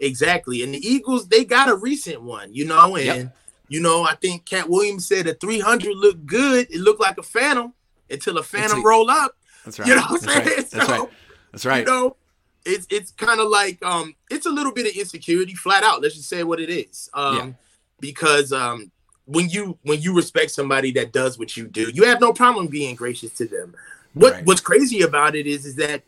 Exactly, 0.00 0.62
and 0.62 0.74
the 0.74 0.78
Eagles 0.78 1.28
they 1.28 1.44
got 1.44 1.68
a 1.68 1.74
recent 1.74 2.22
one, 2.22 2.54
you 2.54 2.64
know, 2.64 2.96
and 2.96 3.06
yep. 3.06 3.36
you 3.68 3.80
know 3.80 4.02
I 4.02 4.14
think 4.14 4.46
Katt 4.46 4.68
Williams 4.68 5.06
said 5.06 5.26
a 5.26 5.34
300 5.34 5.94
looked 5.94 6.26
good. 6.26 6.68
It 6.70 6.80
looked 6.80 7.00
like 7.00 7.18
a 7.18 7.22
phantom 7.22 7.74
until 8.10 8.38
a 8.38 8.42
phantom 8.42 8.84
roll 8.84 9.10
up. 9.10 9.36
That's 9.64 9.78
right. 9.78 9.88
You 9.88 9.96
know 9.96 10.02
what 10.02 10.22
I'm 10.22 10.28
saying? 10.28 10.46
Right. 10.46 10.56
That's 10.70 10.86
so, 10.86 11.00
right. 11.00 11.10
That's 11.52 11.66
right. 11.66 11.78
You 11.80 11.84
know, 11.84 12.16
it's 12.64 12.86
it's 12.90 13.10
kind 13.12 13.40
of 13.40 13.48
like 13.48 13.82
um 13.84 14.14
it's 14.30 14.46
a 14.46 14.50
little 14.50 14.72
bit 14.72 14.86
of 14.86 14.96
insecurity, 14.96 15.54
flat 15.54 15.82
out. 15.82 16.00
Let's 16.00 16.14
just 16.14 16.28
say 16.28 16.44
what 16.44 16.60
it 16.60 16.70
is. 16.70 17.10
Um, 17.12 17.36
yeah. 17.36 17.52
because 18.00 18.52
um 18.52 18.90
when 19.26 19.50
you 19.50 19.78
when 19.82 20.00
you 20.00 20.16
respect 20.16 20.50
somebody 20.52 20.92
that 20.92 21.12
does 21.12 21.38
what 21.38 21.56
you 21.56 21.66
do, 21.66 21.90
you 21.92 22.04
have 22.04 22.20
no 22.20 22.32
problem 22.32 22.68
being 22.68 22.94
gracious 22.94 23.32
to 23.34 23.46
them. 23.46 23.74
What 24.14 24.32
right. 24.32 24.46
what's 24.46 24.60
crazy 24.60 25.02
about 25.02 25.36
it 25.36 25.46
is 25.46 25.66
is 25.66 25.76
that 25.76 26.02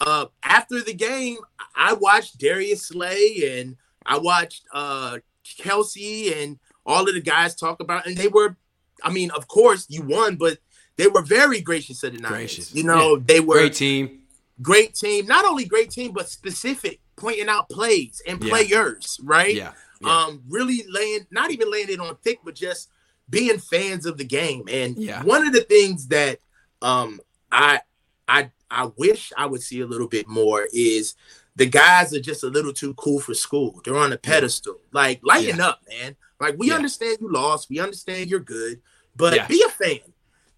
uh, 0.00 0.26
after 0.42 0.80
the 0.80 0.94
game, 0.94 1.36
I 1.76 1.92
watched 1.92 2.38
Darius 2.38 2.86
Slay 2.88 3.60
and 3.60 3.76
I 4.04 4.18
watched 4.18 4.64
uh, 4.72 5.18
Kelce 5.44 6.42
and 6.42 6.58
all 6.84 7.08
of 7.08 7.14
the 7.14 7.20
guys 7.20 7.54
talk 7.54 7.80
about, 7.80 8.06
and 8.06 8.16
they 8.16 8.26
were, 8.26 8.56
I 9.04 9.12
mean, 9.12 9.30
of 9.30 9.46
course 9.46 9.86
you 9.88 10.02
won, 10.02 10.36
but 10.36 10.58
they 10.96 11.06
were 11.06 11.22
very 11.22 11.60
gracious 11.60 12.00
to 12.00 12.10
the 12.10 12.18
Niners. 12.18 12.30
Gracious. 12.30 12.74
You 12.74 12.84
know, 12.84 13.16
yeah. 13.16 13.22
they 13.24 13.40
were 13.40 13.54
great 13.54 13.74
team, 13.74 14.22
great 14.60 14.94
team. 14.94 15.26
Not 15.26 15.44
only 15.44 15.64
great 15.64 15.90
team, 15.90 16.12
but 16.12 16.28
specific, 16.28 16.98
pointing 17.16 17.48
out 17.48 17.68
plays 17.68 18.20
and 18.26 18.40
players. 18.40 19.18
Yeah. 19.20 19.24
Right? 19.28 19.54
Yeah. 19.54 19.72
Yeah. 20.02 20.24
Um, 20.24 20.42
really 20.48 20.84
laying, 20.88 21.26
not 21.30 21.50
even 21.50 21.70
laying 21.70 21.90
it 21.90 22.00
on 22.00 22.16
thick, 22.22 22.40
but 22.44 22.54
just 22.54 22.88
being 23.30 23.58
fans 23.58 24.06
of 24.06 24.18
the 24.18 24.24
game. 24.24 24.64
And 24.68 24.96
yeah. 24.96 25.22
one 25.22 25.46
of 25.46 25.52
the 25.52 25.62
things 25.62 26.08
that 26.08 26.38
um 26.80 27.20
I 27.50 27.80
I 28.28 28.50
I 28.70 28.90
wish 28.96 29.32
I 29.36 29.46
would 29.46 29.62
see 29.62 29.80
a 29.80 29.86
little 29.86 30.08
bit 30.08 30.28
more 30.28 30.66
is 30.72 31.14
the 31.56 31.66
guys 31.66 32.14
are 32.14 32.20
just 32.20 32.42
a 32.42 32.48
little 32.48 32.72
too 32.72 32.94
cool 32.94 33.20
for 33.20 33.34
school. 33.34 33.80
They're 33.84 33.96
on 33.96 34.12
a 34.12 34.18
pedestal. 34.18 34.78
Like 34.92 35.20
lighten 35.22 35.58
yeah. 35.58 35.68
up, 35.68 35.80
man. 35.88 36.16
Like 36.40 36.56
we 36.58 36.68
yeah. 36.68 36.74
understand 36.74 37.18
you 37.20 37.30
lost, 37.30 37.68
we 37.70 37.78
understand 37.78 38.30
you're 38.30 38.40
good, 38.40 38.80
but 39.16 39.34
yeah. 39.34 39.46
be 39.46 39.62
a 39.66 39.70
fan. 39.70 40.00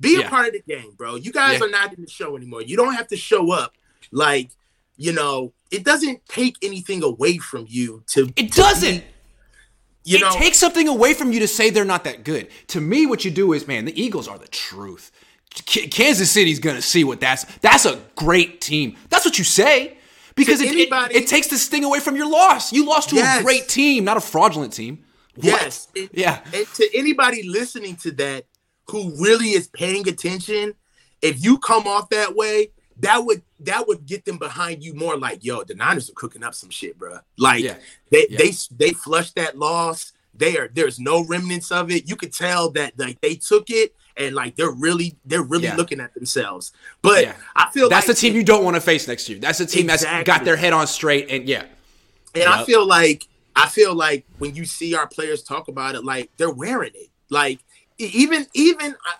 Be 0.01 0.21
a 0.21 0.29
part 0.29 0.49
of 0.49 0.53
the 0.55 0.61
game, 0.61 0.93
bro. 0.97 1.15
You 1.15 1.33
guys 1.33 1.63
are 1.63 1.69
not 1.69 1.95
in 1.95 2.03
the 2.03 2.11
show 2.11 2.37
anymore. 2.37 2.63
You 2.63 2.77
don't 2.77 2.95
have 2.95 3.07
to 3.09 3.17
show 3.17 3.53
up 3.53 3.75
like, 4.11 4.51
you 4.97 5.13
know, 5.13 5.53
it 5.71 5.85
doesn't 5.85 6.27
take 6.27 6.57
anything 6.63 7.03
away 7.03 7.39
from 7.39 7.67
you 7.69 8.03
to 8.09 8.29
It 8.37 8.53
to 8.53 8.61
doesn't. 8.61 8.99
Be, 8.99 9.05
you 10.05 10.19
it 10.19 10.21
know, 10.21 10.31
takes 10.33 10.59
something 10.59 10.87
away 10.87 11.15
from 11.15 11.33
you 11.33 11.41
to 11.41 11.49
say 11.49 11.71
they're 11.71 11.85
not 11.85 12.05
that 12.05 12.25
good. 12.25 12.49
To 12.69 12.81
me, 12.81 13.07
what 13.07 13.25
you 13.25 13.31
do 13.31 13.53
is, 13.53 13.67
man, 13.67 13.85
the 13.85 14.01
Eagles 14.01 14.29
are 14.29 14.39
the 14.39 14.49
truth. 14.49 15.11
K- 15.51 15.87
Kansas 15.89 16.31
City's 16.31 16.59
gonna 16.59 16.83
see 16.83 17.05
what 17.05 17.21
that's. 17.21 17.45
That's 17.59 17.87
a 17.87 18.01
great 18.15 18.61
team. 18.61 18.97
That's 19.09 19.25
what 19.25 19.39
you 19.39 19.45
say 19.45 19.97
because 20.35 20.61
it, 20.61 20.69
anybody, 20.69 21.15
it, 21.15 21.25
it, 21.25 21.29
takes 21.29 21.49
the 21.49 21.57
sting 21.57 21.85
away 21.85 22.01
from 22.01 22.17
your 22.17 22.31
loss. 22.31 22.73
You 22.73 22.87
lost 22.87 23.11
to 23.11 23.17
yes. 23.17 23.41
a 23.41 23.43
great 23.43 23.69
team, 23.69 24.05
not 24.05 24.17
a 24.17 24.21
fraudulent 24.21 24.73
team. 24.73 25.05
What? 25.37 25.45
Yes. 25.45 25.89
It, 25.95 26.11
yeah. 26.13 26.41
And 26.53 26.67
to 26.75 26.89
anybody 26.95 27.49
listening 27.49 27.97
to 27.97 28.13
that 28.13 28.47
who 28.89 29.15
really 29.23 29.51
is 29.51 29.69
paying 29.69 30.09
attention, 30.09 30.75
if 31.23 31.43
you 31.43 31.59
come 31.59 31.87
off 31.87 32.11
that 32.11 32.37
way, 32.37 32.71
that 33.01 33.25
would 33.25 33.43
that 33.61 33.87
would 33.87 34.07
get 34.07 34.25
them 34.25 34.39
behind 34.39 34.83
you 34.83 34.95
more 34.95 35.17
like 35.17 35.45
yo 35.45 35.63
the 35.65 35.75
niners 35.75 36.09
are 36.09 36.15
cooking 36.15 36.43
up 36.43 36.55
some 36.55 36.71
shit 36.71 36.99
bro 36.99 37.19
like 37.39 37.63
yeah. 37.63 37.77
they 38.11 38.27
yeah. 38.29 38.39
they 38.39 38.53
they 38.77 38.91
flushed 38.93 39.35
that 39.35 39.59
loss 39.59 40.13
they 40.35 40.57
are 40.57 40.69
there's 40.75 40.99
no 40.99 41.25
remnants 41.25 41.71
of 41.71 41.91
it 41.91 42.09
you 42.09 42.17
could 42.17 42.33
tell 42.33 42.71
that 42.71 42.99
like 42.99 43.21
they 43.21 43.35
took 43.35 43.71
it 43.71 43.95
and 44.17 44.35
like 44.35 44.55
they're 44.57 44.71
really 44.71 45.17
they're 45.25 45.43
really 45.43 45.65
yeah. 45.65 45.77
looking 45.77 46.01
at 46.01 46.15
themselves 46.15 46.73
but 47.03 47.35
i 47.57 47.69
feel 47.71 47.89
that's 47.89 48.07
like 48.09 48.17
the 48.17 48.21
team 48.21 48.35
you 48.35 48.45
don't 48.45 48.65
want 48.65 48.75
to 48.75 48.81
face 48.81 49.09
next 49.09 49.29
year 49.29 49.39
that's 49.39 49.59
the 49.59 49.67
team 49.67 49.91
exactly. 49.91 50.19
that's 50.19 50.27
got 50.27 50.45
their 50.45 50.57
head 50.57 50.73
on 50.73 50.87
straight 50.87 51.31
and 51.31 51.49
yeah 51.49 51.63
and 52.35 52.45
yep. 52.45 52.49
i 52.49 52.65
feel 52.65 52.87
like 52.87 53.27
i 53.57 53.69
feel 53.69 53.95
like 53.95 54.25
when 54.39 54.55
you 54.55 54.65
see 54.65 54.95
our 54.95 55.07
players 55.07 55.43
talk 55.43 55.69
about 55.69 55.95
it 55.95 56.05
like 56.05 56.31
they're 56.37 56.51
wearing 56.51 56.93
it 56.95 57.09
like 57.31 57.59
even 57.99 58.47
even 58.55 58.95
I, 59.05 59.15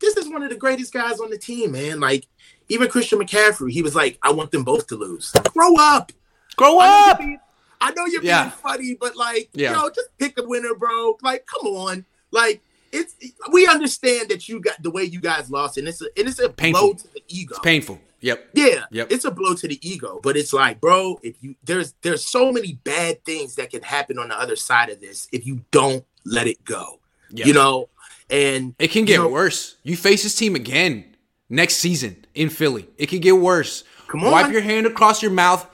this 0.00 0.16
is 0.16 0.28
one 0.28 0.42
of 0.42 0.50
the 0.50 0.56
greatest 0.56 0.92
guys 0.92 1.20
on 1.20 1.30
the 1.30 1.38
team 1.38 1.72
man 1.72 2.00
like 2.00 2.26
even 2.68 2.88
Christian 2.88 3.18
McCaffrey, 3.18 3.70
he 3.70 3.82
was 3.82 3.94
like, 3.94 4.18
I 4.22 4.32
want 4.32 4.50
them 4.50 4.64
both 4.64 4.86
to 4.88 4.96
lose. 4.96 5.32
Grow 5.52 5.74
up. 5.76 6.12
Grow 6.56 6.80
up. 6.80 7.20
I 7.20 7.24
know, 7.24 7.38
I 7.80 7.90
know 7.92 8.06
you're 8.06 8.20
being 8.20 8.30
yeah. 8.30 8.50
funny, 8.50 8.96
but 8.98 9.16
like, 9.16 9.50
yeah. 9.52 9.70
you 9.70 9.76
know, 9.76 9.90
just 9.90 10.16
pick 10.18 10.38
a 10.38 10.44
winner, 10.46 10.74
bro. 10.74 11.18
Like, 11.22 11.46
come 11.46 11.66
on. 11.66 12.04
Like, 12.30 12.62
it's 12.92 13.14
we 13.52 13.66
understand 13.66 14.28
that 14.28 14.48
you 14.48 14.60
got 14.60 14.82
the 14.82 14.90
way 14.90 15.02
you 15.02 15.20
guys 15.20 15.50
lost, 15.50 15.78
and 15.78 15.88
it's 15.88 16.00
a 16.00 16.06
and 16.16 16.28
it's 16.28 16.38
a 16.38 16.48
painful. 16.48 16.80
blow 16.80 16.94
to 16.94 17.08
the 17.12 17.22
ego. 17.28 17.54
It's 17.56 17.64
painful. 17.64 18.00
Yep. 18.20 18.50
Yeah. 18.54 18.84
Yep. 18.90 19.08
It's 19.10 19.24
a 19.24 19.30
blow 19.30 19.54
to 19.54 19.68
the 19.68 19.78
ego, 19.86 20.20
but 20.22 20.36
it's 20.36 20.52
like, 20.52 20.80
bro, 20.80 21.18
if 21.22 21.34
you 21.42 21.56
there's 21.64 21.94
there's 22.02 22.26
so 22.26 22.52
many 22.52 22.78
bad 22.84 23.22
things 23.24 23.56
that 23.56 23.70
can 23.70 23.82
happen 23.82 24.18
on 24.18 24.28
the 24.28 24.38
other 24.38 24.56
side 24.56 24.88
of 24.90 25.00
this 25.00 25.28
if 25.32 25.46
you 25.46 25.60
don't 25.72 26.04
let 26.24 26.46
it 26.46 26.64
go. 26.64 27.00
Yep. 27.30 27.46
You 27.46 27.52
know, 27.52 27.88
and 28.30 28.74
it 28.78 28.92
can 28.92 29.04
get 29.04 29.14
you 29.14 29.24
know, 29.24 29.28
worse. 29.28 29.76
You 29.82 29.96
face 29.96 30.22
this 30.22 30.36
team 30.36 30.54
again 30.54 31.13
next 31.54 31.76
season 31.76 32.24
in 32.34 32.50
Philly. 32.50 32.88
It 32.98 33.06
could 33.06 33.22
get 33.22 33.36
worse. 33.36 33.84
Come 34.08 34.24
on. 34.24 34.32
Wipe 34.32 34.52
your 34.52 34.60
hand 34.60 34.86
across 34.86 35.22
your 35.22 35.30
mouth, 35.30 35.68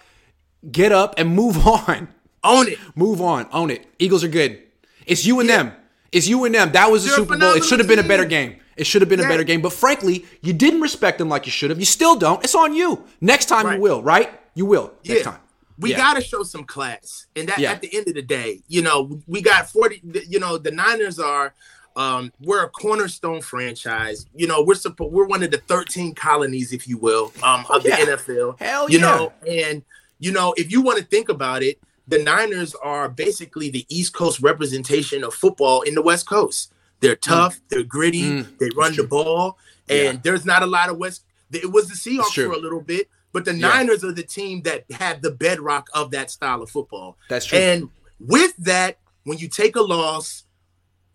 get 0.71 0.93
up, 0.93 1.15
and 1.19 1.35
move 1.35 1.67
on. 1.67 2.09
Own 2.43 2.69
it. 2.69 2.79
Move 2.95 3.21
on. 3.21 3.49
Own 3.53 3.71
it. 3.71 3.87
Eagles 3.99 4.25
are 4.25 4.29
good. 4.29 4.63
It's 5.07 5.27
you 5.27 5.41
and 5.41 5.49
yeah. 5.49 5.65
them. 5.65 5.73
It's 6.13 6.29
you 6.29 6.45
and 6.45 6.55
them. 6.55 6.73
That 6.73 6.91
was 6.91 7.05
the 7.05 7.11
Super 7.11 7.37
Bowl. 7.39 7.55
It 7.55 7.65
should 7.65 7.79
have 7.79 7.89
been 7.89 7.99
a 7.99 8.05
better 8.07 8.25
game. 8.25 8.57
It 8.77 8.87
should 8.87 9.03
have 9.03 9.09
been 9.09 9.21
yeah. 9.21 9.27
a 9.27 9.29
better 9.29 9.45
game. 9.45 9.61
But 9.61 9.73
frankly, 9.73 10.25
you 10.41 10.53
didn't 10.53 10.81
respect 10.81 11.19
them 11.19 11.29
like 11.29 11.47
you 11.47 11.53
should 11.53 11.71
have. 11.71 11.79
You 11.79 11.85
still 11.85 12.17
don't. 12.17 12.43
It's 12.43 12.55
on 12.55 12.75
you. 12.75 13.05
Next 13.21 13.47
time 13.47 13.67
right. 13.67 13.77
you 13.77 13.83
will, 13.83 14.03
right? 14.03 14.31
You 14.55 14.67
will. 14.67 14.95
Yeah. 15.03 15.15
Next 15.15 15.25
time. 15.27 15.41
We 15.79 15.93
yeah. 15.93 15.97
got 15.97 16.15
to 16.15 16.23
show 16.23 16.43
some 16.43 16.65
class. 16.65 17.27
And 17.37 17.49
that 17.49 17.61
at 17.63 17.81
the 17.81 17.95
end 17.95 18.09
of 18.09 18.15
the 18.15 18.23
day, 18.23 18.63
you 18.69 18.83
know, 18.83 19.21
we 19.27 19.41
got 19.41 19.71
40, 19.71 20.03
you 20.29 20.39
know, 20.39 20.59
the 20.59 20.71
Niners 20.71 21.19
are 21.19 21.55
um, 21.97 22.33
we're 22.41 22.65
a 22.65 22.69
cornerstone 22.69 23.41
franchise. 23.41 24.27
You 24.35 24.47
know, 24.47 24.63
we're 24.63 24.75
supposed 24.75 25.13
we're 25.13 25.27
one 25.27 25.43
of 25.43 25.51
the 25.51 25.59
13 25.59 26.15
colonies, 26.15 26.73
if 26.73 26.87
you 26.87 26.99
will, 26.99 27.33
um, 27.43 27.65
of 27.69 27.83
the 27.83 27.91
NFL. 27.91 28.59
Hell 28.61 28.91
you 28.91 28.99
yeah. 28.99 29.05
know, 29.05 29.33
and 29.49 29.83
you 30.19 30.33
know, 30.33 30.55
if 30.57 30.71
you 30.71 30.83
want 30.83 30.99
to 30.99 31.05
think 31.05 31.29
about 31.29 31.63
it, 31.63 31.81
the 32.07 32.23
Niners 32.23 32.75
are 32.75 33.09
basically 33.09 33.71
the 33.71 33.87
East 33.89 34.13
Coast 34.13 34.41
representation 34.41 35.25
of 35.25 35.35
football 35.35 35.83
in 35.83 35.95
the 35.95 36.03
West 36.03 36.29
Coast. 36.29 36.73
They're 37.01 37.17
mm. 37.17 37.21
tough, 37.21 37.57
mm. 37.57 37.61
they're 37.69 37.83
gritty, 37.83 38.23
mm. 38.23 38.59
they 38.59 38.71
run 38.77 38.95
the 38.95 39.05
ball, 39.05 39.59
and 39.89 40.15
yeah. 40.15 40.21
there's 40.23 40.45
not 40.45 40.63
a 40.63 40.67
lot 40.67 40.91
of 40.91 40.99
West. 40.99 41.25
It 41.53 41.71
was 41.71 41.89
the 41.89 41.95
Seahawks 41.95 42.35
for 42.35 42.53
a 42.53 42.59
little 42.59 42.81
bit, 42.81 43.09
but 43.33 43.45
the 43.45 43.55
yeah. 43.55 43.69
Niners 43.69 44.05
are 44.05 44.13
the 44.13 44.23
team 44.23 44.63
that 44.63 44.85
had 44.91 45.23
the 45.23 45.31
bedrock 45.31 45.89
of 45.95 46.11
that 46.13 46.31
style 46.31 46.63
of 46.63 46.71
football. 46.71 47.17
That's 47.29 47.47
true. 47.47 47.59
And 47.59 47.91
with 48.21 48.57
that, 48.59 48.99
when 49.25 49.39
you 49.39 49.49
take 49.49 49.77
a 49.77 49.81
loss, 49.81 50.45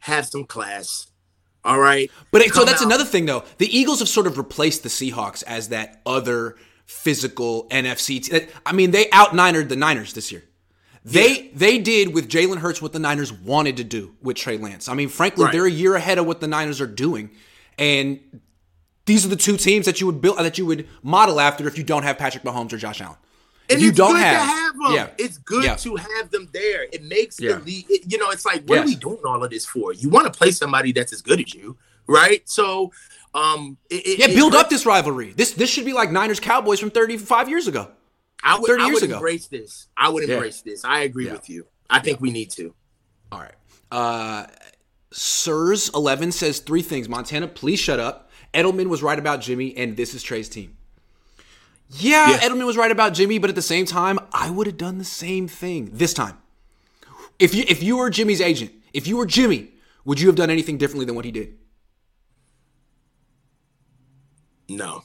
have 0.05 0.27
some 0.27 0.45
class. 0.45 1.07
All 1.63 1.79
right. 1.79 2.11
But 2.31 2.43
it, 2.43 2.53
so 2.53 2.63
that's 2.63 2.81
out. 2.81 2.85
another 2.85 3.05
thing, 3.05 3.25
though. 3.25 3.43
The 3.57 3.75
Eagles 3.75 3.99
have 3.99 4.07
sort 4.07 4.27
of 4.27 4.37
replaced 4.37 4.83
the 4.83 4.89
Seahawks 4.89 5.43
as 5.47 5.69
that 5.69 6.01
other 6.05 6.57
physical 6.85 7.67
NFC. 7.69 8.23
T- 8.23 8.47
I 8.65 8.71
mean, 8.71 8.91
they 8.91 9.09
out 9.09 9.33
Ninered 9.33 9.69
the 9.69 9.75
Niners 9.75 10.13
this 10.13 10.31
year. 10.31 10.43
They 11.03 11.43
yeah. 11.43 11.51
they 11.55 11.77
did 11.79 12.13
with 12.13 12.29
Jalen 12.29 12.57
Hurts 12.57 12.81
what 12.81 12.93
the 12.93 12.99
Niners 12.99 13.33
wanted 13.33 13.77
to 13.77 13.83
do 13.83 14.15
with 14.21 14.37
Trey 14.37 14.57
Lance. 14.57 14.87
I 14.87 14.93
mean, 14.93 15.09
frankly, 15.09 15.45
right. 15.45 15.51
they're 15.51 15.65
a 15.65 15.71
year 15.71 15.95
ahead 15.95 16.19
of 16.19 16.27
what 16.27 16.39
the 16.39 16.47
Niners 16.47 16.81
are 16.81 16.87
doing, 16.87 17.31
and 17.79 18.19
these 19.05 19.25
are 19.25 19.29
the 19.29 19.35
two 19.35 19.57
teams 19.57 19.85
that 19.85 19.99
you 20.01 20.07
would 20.07 20.21
build 20.21 20.37
that 20.39 20.57
you 20.57 20.65
would 20.65 20.87
model 21.03 21.39
after 21.39 21.67
if 21.67 21.77
you 21.77 21.83
don't 21.83 22.03
have 22.03 22.17
Patrick 22.17 22.43
Mahomes 22.43 22.73
or 22.73 22.77
Josh 22.77 23.01
Allen. 23.01 23.17
And 23.69 23.81
you 23.81 23.91
don't 23.91 24.15
have, 24.15 24.47
have, 24.47 24.73
them. 24.73 24.93
Yeah. 24.93 25.09
It's 25.17 25.37
good 25.39 25.63
yeah. 25.63 25.75
to 25.75 25.95
have 25.95 26.29
them 26.29 26.49
there. 26.53 26.83
It 26.91 27.03
makes 27.03 27.39
yeah. 27.39 27.53
the 27.53 27.59
league. 27.63 27.85
It, 27.89 28.11
you 28.11 28.17
know, 28.17 28.29
it's 28.29 28.45
like, 28.45 28.67
what 28.67 28.75
yes. 28.75 28.83
are 28.83 28.87
we 28.87 28.95
doing 28.95 29.19
all 29.25 29.43
of 29.43 29.49
this 29.49 29.65
for? 29.65 29.93
You 29.93 30.09
want 30.09 30.31
to 30.31 30.37
play 30.37 30.51
somebody 30.51 30.91
that's 30.91 31.13
as 31.13 31.21
good 31.21 31.39
as 31.39 31.53
you, 31.53 31.77
right? 32.07 32.47
So, 32.47 32.91
um, 33.33 33.77
it, 33.89 34.19
yeah, 34.19 34.27
build 34.27 34.55
up 34.55 34.69
this 34.69 34.85
rivalry. 34.85 35.33
This 35.33 35.53
this 35.53 35.69
should 35.69 35.85
be 35.85 35.93
like 35.93 36.11
Niners 36.11 36.39
Cowboys 36.39 36.79
from 36.79 36.91
35 36.91 37.49
years 37.49 37.67
ago. 37.67 37.89
I 38.43 38.59
would, 38.59 38.67
30 38.67 38.83
I 38.83 38.85
years 38.85 38.93
would 38.95 39.03
ago. 39.03 39.15
embrace 39.15 39.47
this. 39.47 39.87
I 39.97 40.09
would 40.09 40.29
embrace 40.29 40.61
this. 40.61 40.85
I 40.85 41.01
agree 41.01 41.31
with 41.31 41.49
you. 41.49 41.65
I 41.89 41.99
think 41.99 42.21
we 42.21 42.31
need 42.31 42.51
to. 42.51 42.73
All 43.31 43.39
right. 43.39 43.55
Uh, 43.91 44.45
Sirs 45.11 45.89
eleven 45.93 46.31
says 46.31 46.59
three 46.59 46.81
things. 46.81 47.07
Montana, 47.07 47.47
please 47.47 47.79
shut 47.79 47.99
up. 47.99 48.29
Edelman 48.53 48.87
was 48.87 49.01
right 49.03 49.17
about 49.17 49.41
Jimmy, 49.41 49.75
and 49.77 49.97
this 49.97 50.13
is 50.13 50.23
Trey's 50.23 50.49
team. 50.49 50.77
Yeah, 51.89 52.31
yeah, 52.31 52.39
Edelman 52.39 52.65
was 52.65 52.77
right 52.77 52.91
about 52.91 53.13
Jimmy, 53.13 53.37
but 53.37 53.49
at 53.49 53.55
the 53.55 53.61
same 53.61 53.85
time, 53.85 54.19
I 54.33 54.49
would 54.49 54.67
have 54.67 54.77
done 54.77 54.97
the 54.97 55.05
same 55.05 55.47
thing 55.47 55.91
this 55.93 56.13
time. 56.13 56.37
If 57.37 57.53
you 57.53 57.63
if 57.67 57.83
you 57.83 57.97
were 57.97 58.09
Jimmy's 58.09 58.41
agent, 58.41 58.71
if 58.93 59.07
you 59.07 59.17
were 59.17 59.25
Jimmy, 59.25 59.71
would 60.03 60.19
you 60.19 60.27
have 60.27 60.35
done 60.35 60.49
anything 60.49 60.77
differently 60.77 61.05
than 61.05 61.15
what 61.15 61.25
he 61.25 61.31
did? 61.31 61.55
No. 64.67 65.03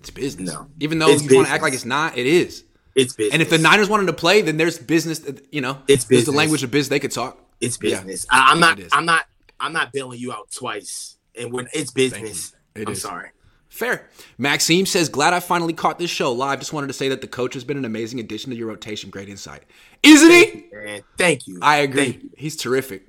It's 0.00 0.10
business. 0.10 0.52
No. 0.52 0.66
Even 0.80 0.98
though 0.98 1.10
it's 1.10 1.24
you 1.24 1.36
want 1.36 1.48
to 1.48 1.54
act 1.54 1.62
like 1.62 1.74
it's 1.74 1.84
not, 1.84 2.18
it 2.18 2.26
is. 2.26 2.64
It's 2.94 3.14
business. 3.14 3.32
And 3.32 3.42
if 3.42 3.50
the 3.50 3.58
Niners 3.58 3.88
wanted 3.88 4.06
to 4.06 4.12
play, 4.12 4.42
then 4.42 4.56
there's 4.56 4.78
business. 4.78 5.20
You 5.50 5.60
know, 5.60 5.78
it's 5.86 6.04
business. 6.04 6.26
the 6.26 6.32
language 6.32 6.62
of 6.62 6.70
business 6.70 6.88
they 6.88 6.98
could 6.98 7.12
talk. 7.12 7.38
It's 7.60 7.76
business. 7.76 8.26
Yeah. 8.30 8.46
I, 8.48 8.52
am 8.52 8.60
not. 8.60 8.80
I'm 8.92 9.04
not. 9.04 9.26
I'm 9.60 9.72
not 9.72 9.92
bailing 9.92 10.18
you 10.18 10.32
out 10.32 10.50
twice. 10.50 11.16
And 11.38 11.52
when 11.52 11.68
it's 11.72 11.92
business, 11.92 12.52
it 12.74 12.88
I'm 12.88 12.92
is. 12.92 13.02
sorry. 13.02 13.30
Fair. 13.72 14.08
Maxime 14.38 14.86
says, 14.86 15.08
Glad 15.08 15.32
I 15.32 15.40
finally 15.40 15.72
caught 15.72 15.98
this 15.98 16.10
show 16.10 16.32
live. 16.32 16.58
Just 16.58 16.72
wanted 16.72 16.88
to 16.88 16.92
say 16.92 17.08
that 17.08 17.20
the 17.20 17.26
coach 17.26 17.54
has 17.54 17.64
been 17.64 17.76
an 17.76 17.84
amazing 17.84 18.20
addition 18.20 18.50
to 18.50 18.56
your 18.56 18.68
rotation. 18.68 19.10
Great 19.10 19.28
insight. 19.28 19.64
Isn't 20.02 20.28
Thank 20.28 20.52
he? 20.52 20.58
You, 20.58 20.84
man. 20.84 21.02
Thank 21.18 21.46
you. 21.46 21.58
I 21.62 21.76
agree. 21.78 22.20
You. 22.22 22.30
He's 22.36 22.56
terrific. 22.56 23.08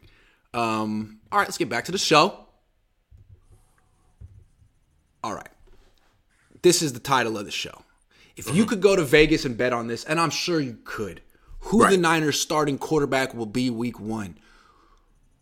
Um, 0.54 1.20
all 1.32 1.40
right, 1.40 1.48
let's 1.48 1.58
get 1.58 1.70
back 1.70 1.86
to 1.86 1.92
the 1.92 1.98
show. 1.98 2.46
All 5.24 5.34
right 5.34 5.50
this 6.64 6.82
is 6.82 6.94
the 6.94 7.00
title 7.00 7.38
of 7.38 7.46
the 7.46 7.52
show. 7.52 7.84
If 8.36 8.46
mm-hmm. 8.48 8.56
you 8.56 8.66
could 8.66 8.82
go 8.82 8.96
to 8.96 9.04
Vegas 9.04 9.46
and 9.46 9.56
bet 9.56 9.74
on 9.74 9.88
this, 9.88 10.04
and 10.06 10.20
I'm 10.20 10.32
sure 10.32 10.60
you 10.60 10.80
could, 10.84 11.22
who 11.60 11.84
right. 11.84 11.92
the 11.92 11.98
Niners 11.98 12.40
starting 12.40 12.80
quarterback 12.80 13.36
will 13.36 13.46
be 13.46 13.70
week 13.70 14.00
one. 14.00 14.40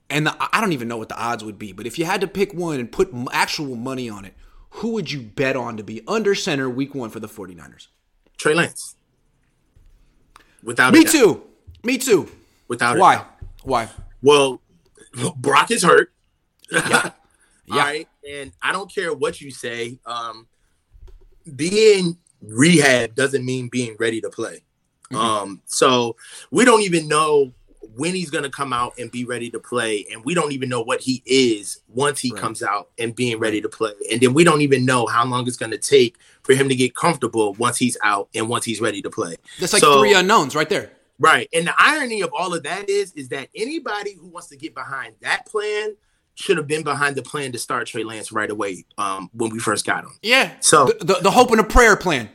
And 0.10 0.28
the, 0.28 0.36
I 0.54 0.60
don't 0.60 0.74
even 0.74 0.90
know 0.90 0.98
what 0.98 1.08
the 1.08 1.18
odds 1.18 1.44
would 1.44 1.58
be, 1.58 1.72
but 1.72 1.88
if 1.88 1.98
you 1.98 2.04
had 2.04 2.20
to 2.20 2.28
pick 2.28 2.54
one 2.54 2.82
and 2.82 2.92
put 2.92 3.14
actual 3.32 3.78
money 3.78 4.10
on 4.10 4.26
it, 4.26 4.34
who 4.72 4.90
would 4.94 5.12
you 5.12 5.22
bet 5.22 5.56
on 5.56 5.78
to 5.78 5.84
be 5.84 6.02
under 6.08 6.34
center 6.34 6.70
week 6.70 6.96
one 6.96 7.10
for 7.10 7.20
the 7.20 7.28
49ers? 7.28 7.88
Trey 8.38 8.54
Lance. 8.54 8.96
Without 10.64 10.94
Me 10.94 11.04
too. 11.04 11.44
Me 11.84 11.98
too. 11.98 12.30
Without 12.68 12.98
Why? 12.98 13.26
Why? 13.64 13.90
Well, 14.22 14.62
Brock 15.36 15.72
is 15.72 15.84
hurt. 15.84 16.12
Yeah. 16.72 17.12
yeah. 17.66 17.84
Right. 17.84 18.08
And 18.30 18.52
I 18.62 18.72
don't 18.72 18.94
care 18.94 19.14
what 19.14 19.42
you 19.42 19.52
say. 19.52 20.00
Um, 20.06 20.48
being 21.56 22.18
rehab 22.42 23.16
doesn't 23.16 23.44
mean 23.44 23.68
being 23.68 23.96
ready 24.00 24.22
to 24.22 24.30
play. 24.30 24.64
Mm-hmm. 25.12 25.18
Um, 25.18 25.62
so 25.66 26.16
we 26.50 26.66
don't 26.66 26.82
even 26.82 27.08
know 27.08 27.52
when 27.96 28.16
he's 28.16 28.30
going 28.30 28.44
to 28.44 28.50
come 28.50 28.74
out 28.74 28.98
and 28.98 29.12
be 29.12 29.26
ready 29.26 29.50
to 29.50 29.60
play, 29.60 30.06
and 30.12 30.24
we 30.24 30.34
don't 30.34 30.52
even 30.52 30.70
know 30.70 30.82
what 30.82 31.02
he 31.02 31.22
is 31.26 31.82
once 31.88 32.20
he 32.20 32.32
right. 32.32 32.42
comes 32.42 32.64
out 32.64 32.90
and 32.98 33.16
being 33.16 33.38
ready 33.40 33.62
to 33.62 33.70
play, 33.70 33.94
and 34.12 34.22
then 34.22 34.34
we 34.34 34.44
don't 34.44 34.62
even 34.62 34.86
know 34.86 35.06
how 35.06 35.26
long 35.26 35.48
it's 35.48 35.58
going 35.58 35.72
to 35.72 35.78
take 35.78 36.18
for 36.44 36.54
him 36.54 36.70
to 36.70 36.76
get 36.76 36.96
comfortable 36.96 37.54
once 37.56 37.78
he's 37.78 37.98
out 38.04 38.30
and 38.34 38.48
once 38.50 38.66
he's 38.66 38.82
ready 38.82 39.02
to 39.02 39.10
play. 39.10 39.36
That's 39.60 39.74
like 39.74 39.82
so, 39.82 40.00
three 40.00 40.14
unknowns 40.14 40.56
right 40.56 40.70
there. 40.70 40.92
Right, 41.20 41.48
and 41.54 41.68
the 41.68 41.76
irony 41.78 42.22
of 42.22 42.32
all 42.34 42.54
of 42.54 42.64
that 42.64 42.90
is, 42.90 43.14
is 43.14 43.30
that 43.30 43.50
anybody 43.56 44.16
who 44.16 44.28
wants 44.28 44.48
to 44.50 44.58
get 44.58 44.74
behind 44.74 45.16
that 45.22 45.46
plan 45.46 45.96
should 46.36 46.58
have 46.58 46.68
been 46.68 46.84
behind 46.84 47.16
the 47.16 47.22
plan 47.22 47.52
to 47.52 47.60
start 47.60 47.88
Trey 47.88 48.04
Lance 48.04 48.32
right 48.32 48.50
away 48.50 48.86
um, 48.98 49.30
when 49.34 49.52
we 49.52 49.60
first 49.60 49.86
got 49.86 50.04
him. 50.04 50.18
Yeah. 50.22 50.52
So 50.60 50.86
the, 50.86 51.06
the, 51.06 51.14
the 51.24 51.32
hope 51.32 51.52
and 51.52 51.60
a 51.60 51.64
prayer 51.64 51.96
plan. 51.96 52.30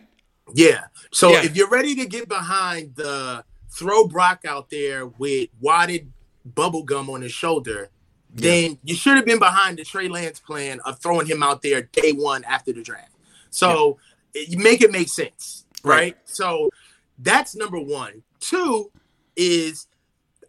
Yeah. 0.55 0.85
So 1.13 1.31
yeah. 1.31 1.45
if 1.45 1.57
you're 1.57 1.69
ready 1.69 1.95
to 1.97 2.07
get 2.07 2.29
behind 2.29 2.95
the 2.95 3.45
throw 3.77 4.07
Brock 4.07 4.45
out 4.47 4.71
there 4.71 5.07
with 5.07 5.51
wadded 5.61 6.11
bubble 6.45 6.83
gum 6.83 7.11
on 7.11 7.23
his 7.23 7.33
shoulder, 7.33 7.91
yeah. 8.35 8.51
then 8.51 8.79
you 8.83 8.95
should 8.95 9.17
have 9.17 9.27
been 9.27 9.39
behind 9.39 9.79
the 9.79 9.85
Trey 9.85 10.09
Lance 10.09 10.41
plan 10.41 10.81
of 10.81 10.99
throwing 10.99 11.27
him 11.27 11.43
out 11.43 11.63
there 11.63 11.83
day 11.83 12.13
one 12.13 12.43
after 12.45 12.73
the 12.73 12.83
draft. 12.83 13.13
So 13.51 13.99
yeah. 14.35 14.43
you 14.49 14.59
make 14.59 14.83
it 14.83 14.91
make 14.91 15.09
sense, 15.09 15.67
right? 15.85 15.95
right? 15.95 16.17
So 16.25 16.71
that's 17.19 17.55
number 17.55 17.79
one. 17.79 18.23
Two 18.41 18.91
is 19.37 19.87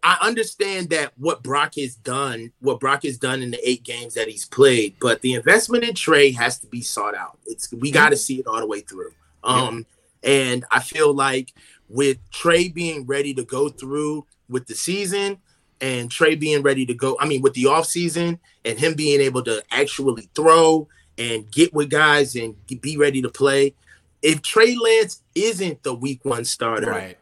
I 0.02 0.16
understand 0.22 0.90
that 0.90 1.12
what 1.16 1.42
Brock 1.42 1.74
has 1.76 1.94
done, 1.96 2.52
what 2.60 2.80
Brock 2.80 3.02
has 3.02 3.18
done 3.18 3.42
in 3.42 3.50
the 3.50 3.68
eight 3.68 3.82
games 3.82 4.14
that 4.14 4.28
he's 4.28 4.44
played, 4.46 4.96
but 5.00 5.20
the 5.20 5.34
investment 5.34 5.84
in 5.84 5.94
Trey 5.94 6.30
has 6.32 6.58
to 6.60 6.66
be 6.66 6.80
sought 6.80 7.14
out. 7.14 7.38
It's 7.46 7.72
we 7.72 7.90
got 7.90 8.10
to 8.10 8.16
see 8.16 8.40
it 8.40 8.46
all 8.46 8.60
the 8.60 8.66
way 8.66 8.80
through. 8.80 9.12
Um, 9.44 9.86
yeah. 10.22 10.30
and 10.30 10.64
I 10.70 10.80
feel 10.80 11.14
like 11.14 11.52
with 11.88 12.18
Trey 12.30 12.68
being 12.68 13.06
ready 13.06 13.34
to 13.34 13.44
go 13.44 13.68
through 13.68 14.26
with 14.48 14.66
the 14.66 14.74
season 14.74 15.38
and 15.80 16.10
Trey 16.10 16.34
being 16.34 16.62
ready 16.62 16.84
to 16.86 16.94
go, 16.94 17.16
I 17.20 17.26
mean, 17.26 17.42
with 17.42 17.54
the 17.54 17.66
off 17.66 17.86
season 17.86 18.38
and 18.64 18.78
him 18.78 18.94
being 18.94 19.20
able 19.20 19.42
to 19.44 19.62
actually 19.70 20.28
throw 20.34 20.88
and 21.16 21.50
get 21.50 21.72
with 21.72 21.90
guys 21.90 22.34
and 22.36 22.54
be 22.80 22.96
ready 22.96 23.22
to 23.22 23.28
play. 23.28 23.74
If 24.22 24.42
Trey 24.42 24.76
Lance 24.76 25.22
isn't 25.34 25.82
the 25.82 25.94
week 25.94 26.24
one 26.24 26.44
starter, 26.44 26.90
right 26.90 27.18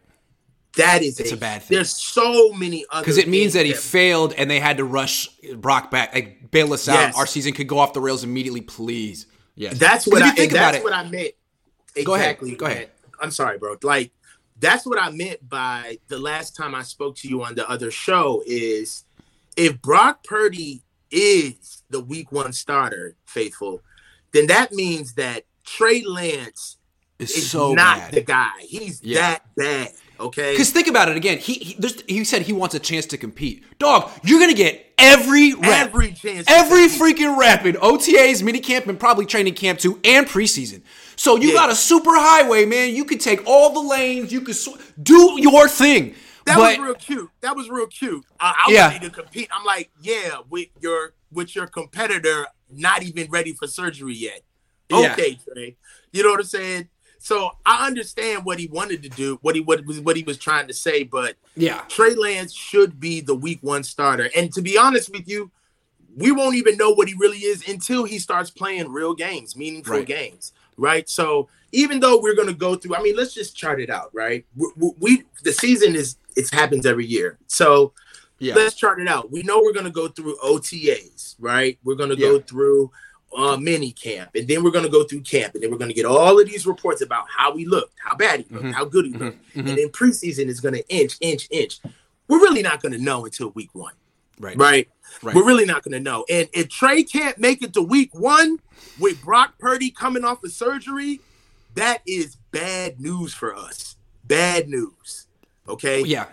that 0.77 1.03
is 1.03 1.19
it's 1.19 1.33
a, 1.33 1.35
a 1.35 1.39
bad 1.39 1.63
thing. 1.63 1.77
There's 1.77 1.95
so 1.95 2.53
many 2.53 2.85
other 2.91 3.03
because 3.03 3.19
it 3.19 3.29
means 3.29 3.55
that 3.55 3.67
he 3.67 3.73
that, 3.73 3.81
failed 3.81 4.33
and 4.35 4.51
they 4.51 4.61
had 4.61 4.77
to 4.77 4.85
rush 4.85 5.29
Brock 5.55 5.91
back, 5.91 6.15
like 6.15 6.51
bail 6.51 6.73
us 6.73 6.87
yes. 6.87 7.15
out. 7.15 7.19
Our 7.19 7.27
season 7.27 7.53
could 7.53 7.67
go 7.67 7.79
off 7.79 7.93
the 7.93 8.01
rails 8.01 8.25
immediately, 8.25 8.61
please. 8.61 9.27
Yes, 9.57 9.79
that's 9.79 10.07
what 10.07 10.23
I 10.23 10.31
think 10.31 10.53
about 10.53 10.73
that's 10.73 10.79
it. 10.79 10.85
what 10.85 10.93
I 10.93 11.03
meant. 11.09 11.33
Exactly. 11.97 12.05
Go 12.05 12.15
ahead. 12.15 12.59
Go 12.59 12.67
ahead. 12.67 12.91
I'm 13.21 13.31
sorry, 13.31 13.59
bro. 13.59 13.77
Like 13.83 14.13
that's 14.61 14.87
what 14.87 15.01
I 15.01 15.11
meant 15.11 15.49
by 15.49 15.99
the 16.09 16.19
last 16.19 16.57
time 16.57 16.75
I 16.75 16.83
spoke 16.83 17.17
to 17.17 17.29
you 17.29 17.43
on 17.43 17.55
the 17.55 17.69
other 17.69 17.91
show 17.91 18.43
is 18.47 19.05
if 19.57 19.81
Brock 19.83 20.25
Purdy 20.25 20.83
is 21.11 21.83
the 21.91 22.01
week 22.01 22.33
one 22.33 22.53
starter, 22.53 23.17
faithful, 23.27 23.83
then 24.33 24.47
that 24.49 24.73
means 24.73 25.15
that 25.15 25.45
Trey 25.65 26.03
Lance 26.03 26.79
is, 27.19 27.31
is 27.37 27.51
so 27.51 27.73
not 27.75 27.99
bad. 27.99 28.13
the 28.13 28.21
guy. 28.23 28.51
He's 28.61 29.03
Yeah. 29.03 29.21
that 29.21 29.55
bad. 29.57 29.93
Okay. 30.19 30.53
Because 30.53 30.71
think 30.71 30.89
about 30.89 31.09
it 31.09 31.17
again. 31.17 31.39
He 31.39 31.55
he, 31.55 31.79
he 32.09 32.25
said 32.25 32.43
he 32.43 32.53
wants 32.53 32.75
a 32.75 32.79
chance 32.79 33.07
to 33.07 33.19
compete. 33.19 33.65
Dog, 33.79 34.11
you're 34.25 34.41
gonna 34.41 34.55
get 34.55 34.86
every 34.99 35.55
Every 35.63 36.13
chance. 36.13 36.47
every 36.49 36.89
freaking 36.89 37.37
rep 37.39 37.65
in 37.67 37.77
OTAs, 37.77 38.43
minicamp, 38.43 38.87
and 38.87 38.99
probably 38.99 39.27
training 39.27 39.55
camp 39.55 39.79
too, 39.79 40.01
and 40.05 40.27
preseason. 40.27 40.83
So 41.17 41.37
you 41.37 41.49
Yeah. 41.49 41.55
got 41.55 41.71
a 41.71 41.75
super 41.75 42.15
highway, 42.15 42.65
man. 42.67 42.95
You 42.95 43.05
could 43.05 43.21
take 43.21 43.47
all 43.47 43.71
the 43.71 43.81
lanes. 43.81 44.33
You 44.33 44.41
could 44.43 44.57
sw- 44.57 44.77
do 45.03 45.37
your 45.41 45.69
thing. 45.69 46.15
That 46.47 46.57
but 46.59 46.79
was 46.79 46.87
real 46.87 46.95
cute. 46.95 47.31
That 47.41 47.57
was 47.57 47.69
real 47.69 47.87
cute. 47.89 48.25
I, 48.39 48.65
I 48.69 48.73
Yeah. 48.73 48.87
was 48.87 48.95
ready 48.95 49.09
to 49.09 49.13
compete. 49.13 49.49
I'm 49.53 49.65
like, 49.65 49.91
yeah, 50.01 50.39
with 50.49 50.69
your 50.81 51.15
with 51.33 51.55
your 51.57 51.67
competitor 51.67 52.47
not 52.71 53.03
even 53.03 53.29
ready 53.31 53.53
for 53.53 53.67
surgery 53.67 54.15
yet. 54.15 54.43
Yeah. 54.89 55.13
Okay, 55.13 55.39
Trey. 55.53 55.77
You 56.13 56.23
know 56.23 56.31
what 56.31 56.41
I'm 56.41 56.47
saying? 56.47 56.89
So 57.27 57.51
I 57.67 57.89
understand 57.89 58.45
what 58.45 58.61
he 58.61 58.69
wanted 58.69 59.03
to 59.03 59.09
do, 59.09 59.41
what 59.43 59.57
he 59.57 59.61
what 59.61 59.85
was 59.85 59.99
what 59.99 60.15
he 60.15 60.23
was 60.23 60.39
trying 60.39 60.69
to 60.69 60.73
say, 60.73 61.03
but 61.03 61.35
yeah, 61.57 61.81
Trey 61.89 62.15
Lance 62.15 62.55
should 62.55 63.01
be 63.01 63.21
the 63.21 63.35
week 63.35 63.59
one 63.63 63.83
starter. 63.83 64.31
And 64.37 64.53
to 64.53 64.63
be 64.63 64.79
honest 64.79 65.11
with 65.11 65.27
you, 65.27 65.51
we 66.17 66.31
won't 66.31 66.55
even 66.55 66.77
know 66.77 66.93
what 66.93 67.09
he 67.09 67.15
really 67.19 67.39
is 67.39 67.69
until 67.69 68.05
he 68.05 68.21
starts 68.21 68.49
playing 68.53 68.93
real 68.93 69.13
games, 69.13 69.57
meaningful 69.57 69.97
Right. 69.97 70.07
games, 70.07 70.53
right? 70.77 71.09
So 71.09 71.49
even 71.73 71.99
though 71.99 72.21
we're 72.21 72.37
going 72.37 72.47
to 72.47 72.55
go 72.55 72.77
through, 72.77 72.95
I 72.95 73.03
mean, 73.03 73.17
let's 73.17 73.35
just 73.35 73.57
chart 73.57 73.81
it 73.81 73.91
out, 73.91 74.11
right? 74.15 74.47
We, 74.55 74.71
we, 74.77 74.91
we 75.01 75.23
the 75.43 75.53
season 75.53 75.97
is 75.97 76.19
it 76.37 76.49
happens 76.51 76.87
every 76.87 77.07
year, 77.07 77.41
so 77.49 77.93
yeah, 78.39 78.55
let's 78.55 78.77
chart 78.77 79.01
it 79.01 79.09
out. 79.09 79.33
We 79.33 79.43
know 79.43 79.61
we're 79.61 79.73
going 79.73 79.85
to 79.85 79.91
go 79.91 80.07
through 80.07 80.37
OTAs, 80.45 81.35
right? 81.41 81.77
We're 81.83 81.97
going 81.97 82.11
to 82.11 82.17
go 82.17 82.39
through 82.39 82.93
uh, 83.37 83.57
mini 83.57 83.93
camp, 83.93 84.31
and 84.35 84.47
then 84.49 84.63
we're 84.63 84.71
going 84.71 84.85
to 84.85 84.91
go 84.91 85.05
through 85.05 85.21
camp, 85.21 85.55
and 85.55 85.63
then 85.63 85.71
we're 85.71 85.79
going 85.79 85.91
to 85.91 85.95
get 85.95 86.07
all 86.07 86.39
of 86.41 86.47
these 86.47 86.67
reports 86.67 87.03
about 87.03 87.27
how 87.35 87.57
he 87.57 87.67
looked, 87.67 87.95
how 88.03 88.17
bad 88.17 88.41
he 88.41 88.55
looked, 88.55 88.67
Mhm. 88.67 88.73
how 88.73 88.85
good 88.85 89.05
he 89.07 89.13
looked, 89.13 89.39
mhm. 89.55 89.69
and 89.69 89.79
then 89.79 89.89
preseason 89.89 90.47
is 90.47 90.61
going 90.61 90.75
to 90.75 90.89
inch, 90.89 91.17
inch, 91.21 91.49
inch. 91.51 91.81
We're 92.29 92.41
really 92.41 92.63
not 92.63 92.83
going 92.83 92.93
to 92.93 92.99
know 92.99 93.25
until 93.25 93.51
week 93.51 93.71
one, 93.73 93.93
right, 94.41 94.57
right? 94.57 94.89
Right. 95.23 95.35
We're 95.35 95.45
really 95.47 95.65
not 95.65 95.83
going 95.83 95.93
to 95.93 96.01
know. 96.01 96.25
And 96.29 96.49
if 96.53 96.69
Trey 96.69 97.03
can't 97.03 97.39
make 97.39 97.63
it 97.63 97.73
to 97.75 97.83
week 97.83 98.15
one 98.15 98.59
with 98.99 99.23
Brock 99.23 99.55
Purdy 99.59 99.91
coming 99.91 100.25
off 100.25 100.43
of 100.43 100.51
surgery, 100.53 101.21
that 101.75 102.03
is 102.07 102.37
bad 102.51 103.01
news 103.01 103.33
for 103.33 103.55
us. 103.55 103.97
Bad 104.25 104.69
news. 104.69 105.27
Okay. 105.69 106.03
Yeah. 106.03 106.27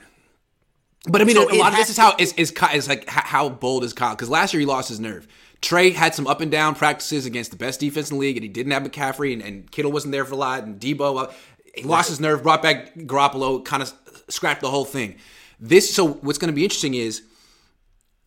But 1.08 1.22
I 1.22 1.26
mean, 1.26 1.36
So 1.36 1.52
a 1.52 1.56
lot 1.58 1.74
of 1.74 1.78
this 1.78 1.90
is 1.90 1.98
how 1.98 2.16
is 2.18 2.34
is, 2.34 2.52
is 2.74 2.88
like 2.88 3.08
how 3.08 3.50
bold 3.50 3.84
is 3.84 3.94
Kyle? 3.94 4.16
Because 4.16 4.30
last 4.30 4.54
year 4.54 4.62
he 4.62 4.66
lost 4.66 4.90
his 4.90 5.00
nerve. 5.00 5.28
Trey 5.64 5.92
had 5.92 6.14
some 6.14 6.28
up 6.28 6.42
and 6.42 6.52
down 6.52 6.76
practices 6.76 7.26
against 7.26 7.50
the 7.50 7.58
best 7.58 7.80
defense 7.80 8.12
in 8.12 8.18
the 8.18 8.22
league, 8.22 8.36
and 8.36 8.44
he 8.44 8.50
didn't 8.50 8.74
have 8.74 8.84
McCaffrey, 8.84 9.32
and, 9.32 9.42
and 9.42 9.72
Kittle 9.72 9.92
wasn't 9.92 10.12
there 10.12 10.26
for 10.26 10.34
a 10.34 10.38
lot, 10.38 10.64
and 10.64 10.80
Debo. 10.80 11.24
uh, 11.24 11.32
he 11.74 11.84
lost 11.84 12.10
his 12.10 12.20
nerve, 12.20 12.44
brought 12.44 12.62
back 12.62 12.94
Garoppolo, 12.94 13.64
kind 13.64 13.82
of 13.82 13.92
scrapped 14.28 14.62
the 14.62 14.70
whole 14.70 14.86
thing. 14.86 15.16
This 15.60 15.94
so 15.94 16.06
what's 16.06 16.38
going 16.38 16.52
to 16.52 16.56
be 16.56 16.64
interesting 16.64 16.94
is 16.94 17.24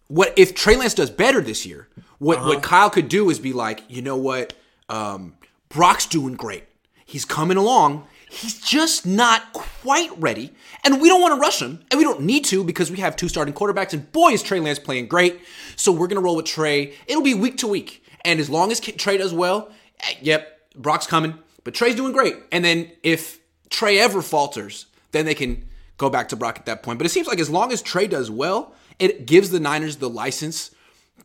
what 0.08 0.32
if 0.36 0.54
Trey 0.54 0.76
Lance 0.76 0.94
does 0.94 1.10
better 1.10 1.40
this 1.40 1.66
year? 1.66 1.88
What 2.18 2.40
what 2.40 2.62
Kyle 2.62 2.88
could 2.90 3.08
do 3.08 3.28
is 3.28 3.38
be 3.38 3.52
like, 3.52 3.82
you 3.88 4.00
know 4.00 4.16
what, 4.16 4.54
um, 4.88 5.34
Brock's 5.68 6.06
doing 6.06 6.34
great. 6.34 6.64
He's 7.04 7.24
coming 7.24 7.58
along. 7.58 8.06
He's 8.28 8.60
just 8.60 9.06
not 9.06 9.52
quite 9.52 10.10
ready, 10.18 10.52
and 10.84 11.00
we 11.00 11.08
don't 11.08 11.20
want 11.20 11.34
to 11.34 11.40
rush 11.40 11.62
him, 11.62 11.84
and 11.90 11.98
we 11.98 12.04
don't 12.04 12.22
need 12.22 12.44
to 12.46 12.64
because 12.64 12.90
we 12.90 12.98
have 12.98 13.14
two 13.16 13.28
starting 13.28 13.54
quarterbacks. 13.54 13.92
And 13.92 14.10
boy, 14.12 14.32
is 14.32 14.42
Trey 14.42 14.60
Lance 14.60 14.78
playing 14.78 15.06
great. 15.06 15.40
So 15.76 15.92
we're 15.92 16.08
gonna 16.08 16.20
roll 16.20 16.36
with 16.36 16.46
Trey. 16.46 16.94
It'll 17.06 17.22
be 17.22 17.34
week 17.34 17.56
to 17.58 17.66
week, 17.66 18.04
and 18.24 18.40
as 18.40 18.50
long 18.50 18.72
as 18.72 18.80
Trey 18.80 19.16
does 19.16 19.32
well, 19.32 19.70
eh, 20.00 20.14
yep, 20.20 20.60
Brock's 20.74 21.06
coming. 21.06 21.38
But 21.64 21.74
Trey's 21.74 21.96
doing 21.96 22.12
great. 22.12 22.36
And 22.52 22.64
then 22.64 22.92
if 23.02 23.40
Trey 23.70 23.98
ever 23.98 24.22
falters, 24.22 24.86
then 25.10 25.24
they 25.24 25.34
can 25.34 25.64
go 25.98 26.08
back 26.08 26.28
to 26.28 26.36
Brock 26.36 26.58
at 26.58 26.66
that 26.66 26.82
point. 26.82 26.98
But 26.98 27.06
it 27.06 27.10
seems 27.10 27.26
like 27.26 27.40
as 27.40 27.50
long 27.50 27.72
as 27.72 27.82
Trey 27.82 28.06
does 28.06 28.30
well, 28.30 28.72
it 28.98 29.26
gives 29.26 29.50
the 29.50 29.58
Niners 29.58 29.96
the 29.96 30.08
license 30.08 30.70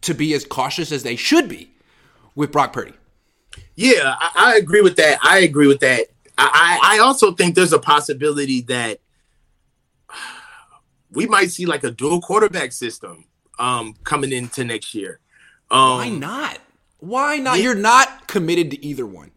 to 0.01 0.13
be 0.13 0.33
as 0.33 0.43
cautious 0.43 0.91
as 0.91 1.03
they 1.03 1.15
should 1.15 1.47
be 1.47 1.71
with 2.33 2.51
Brock 2.51 2.73
Purdy. 2.73 2.93
Yeah, 3.75 4.15
I, 4.19 4.31
I 4.35 4.55
agree 4.55 4.81
with 4.81 4.95
that. 4.95 5.19
I 5.21 5.39
agree 5.39 5.67
with 5.67 5.81
that. 5.81 6.07
I, 6.53 6.95
I 6.95 6.99
also 6.99 7.31
think 7.33 7.55
there's 7.55 7.73
a 7.73 7.79
possibility 7.79 8.61
that 8.61 8.99
we 11.11 11.25
might 11.27 11.51
see 11.51 11.65
like 11.65 11.83
a 11.83 11.91
dual 11.91 12.21
quarterback 12.21 12.71
system 12.71 13.25
um 13.59 13.95
coming 14.03 14.31
into 14.31 14.63
next 14.63 14.95
year. 14.95 15.19
Um, 15.69 15.97
Why 15.97 16.09
not? 16.09 16.59
Why 16.99 17.37
not? 17.37 17.57
Yeah. 17.57 17.63
You're 17.63 17.75
not 17.75 18.27
committed 18.27 18.71
to 18.71 18.85
either 18.85 19.05
one. 19.05 19.31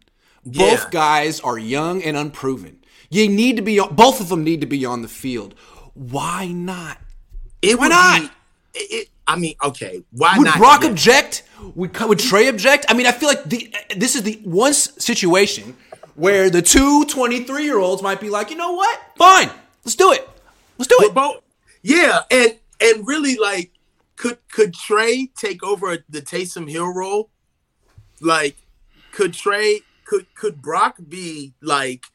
Both 0.45 0.83
Yeah. 0.83 0.89
guys 0.91 1.39
are 1.39 1.57
young 1.57 2.03
and 2.03 2.15
unproven. 2.15 2.79
You 3.09 3.27
need 3.29 3.55
to 3.57 3.61
be 3.61 3.79
both 3.91 4.19
of 4.21 4.29
them 4.29 4.43
need 4.43 4.61
to 4.61 4.67
be 4.67 4.85
on 4.85 5.01
the 5.01 5.07
field. 5.07 5.55
Why 5.93 6.47
not? 6.47 6.97
It 7.61 7.79
Why 7.79 7.87
not? 7.87 8.21
Be, 8.21 8.29
it, 8.79 9.09
I 9.27 9.37
mean, 9.37 9.55
okay, 9.63 10.03
why 10.11 10.37
Would 10.37 10.45
not? 10.45 10.55
Would 10.55 10.59
Brock 10.59 10.83
object? 10.85 11.43
Would, 11.75 11.99
would 11.99 12.19
Trey 12.19 12.47
object? 12.47 12.85
I 12.89 12.93
mean, 12.93 13.07
I 13.07 13.11
feel 13.11 13.27
like 13.29 13.43
the, 13.45 13.73
this 13.95 14.15
is 14.15 14.21
the 14.21 14.39
one 14.43 14.69
s- 14.69 14.91
situation 15.03 15.75
where 16.15 16.49
the 16.49 16.61
two 16.61 17.05
23 17.05 17.63
year 17.63 17.77
olds 17.77 18.01
might 18.01 18.19
be 18.19 18.29
like, 18.29 18.49
you 18.49 18.55
know 18.55 18.73
what? 18.73 18.99
Fine. 19.17 19.49
Let's 19.83 19.95
do 19.95 20.11
it. 20.11 20.27
Let's 20.77 20.87
do 20.89 20.97
We're 20.99 21.07
it. 21.09 21.13
both, 21.13 21.41
yeah, 21.83 22.21
and 22.31 22.55
and 22.81 23.07
really 23.07 23.37
like, 23.37 23.71
could 24.15 24.37
could 24.49 24.73
Trey 24.73 25.27
take 25.37 25.63
over 25.63 25.97
the 26.09 26.21
Taysom 26.21 26.69
Hill 26.69 26.93
role? 26.93 27.29
Like, 28.19 28.57
could 29.11 29.33
Trey 29.33 29.81
could 30.05 30.25
could 30.35 30.61
Brock 30.61 30.97
be 31.07 31.53
like 31.61 32.05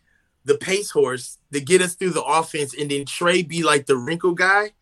the 0.45 0.57
pace 0.57 0.91
horse 0.91 1.39
to 1.53 1.61
get 1.61 1.81
us 1.81 1.95
through 1.95 2.11
the 2.11 2.23
offense, 2.25 2.75
and 2.79 2.91
then 2.91 3.07
Trey 3.07 3.43
be 3.43 3.63
like 3.63 3.87
the 3.87 3.97
wrinkle 3.97 4.35
guy? 4.35 4.73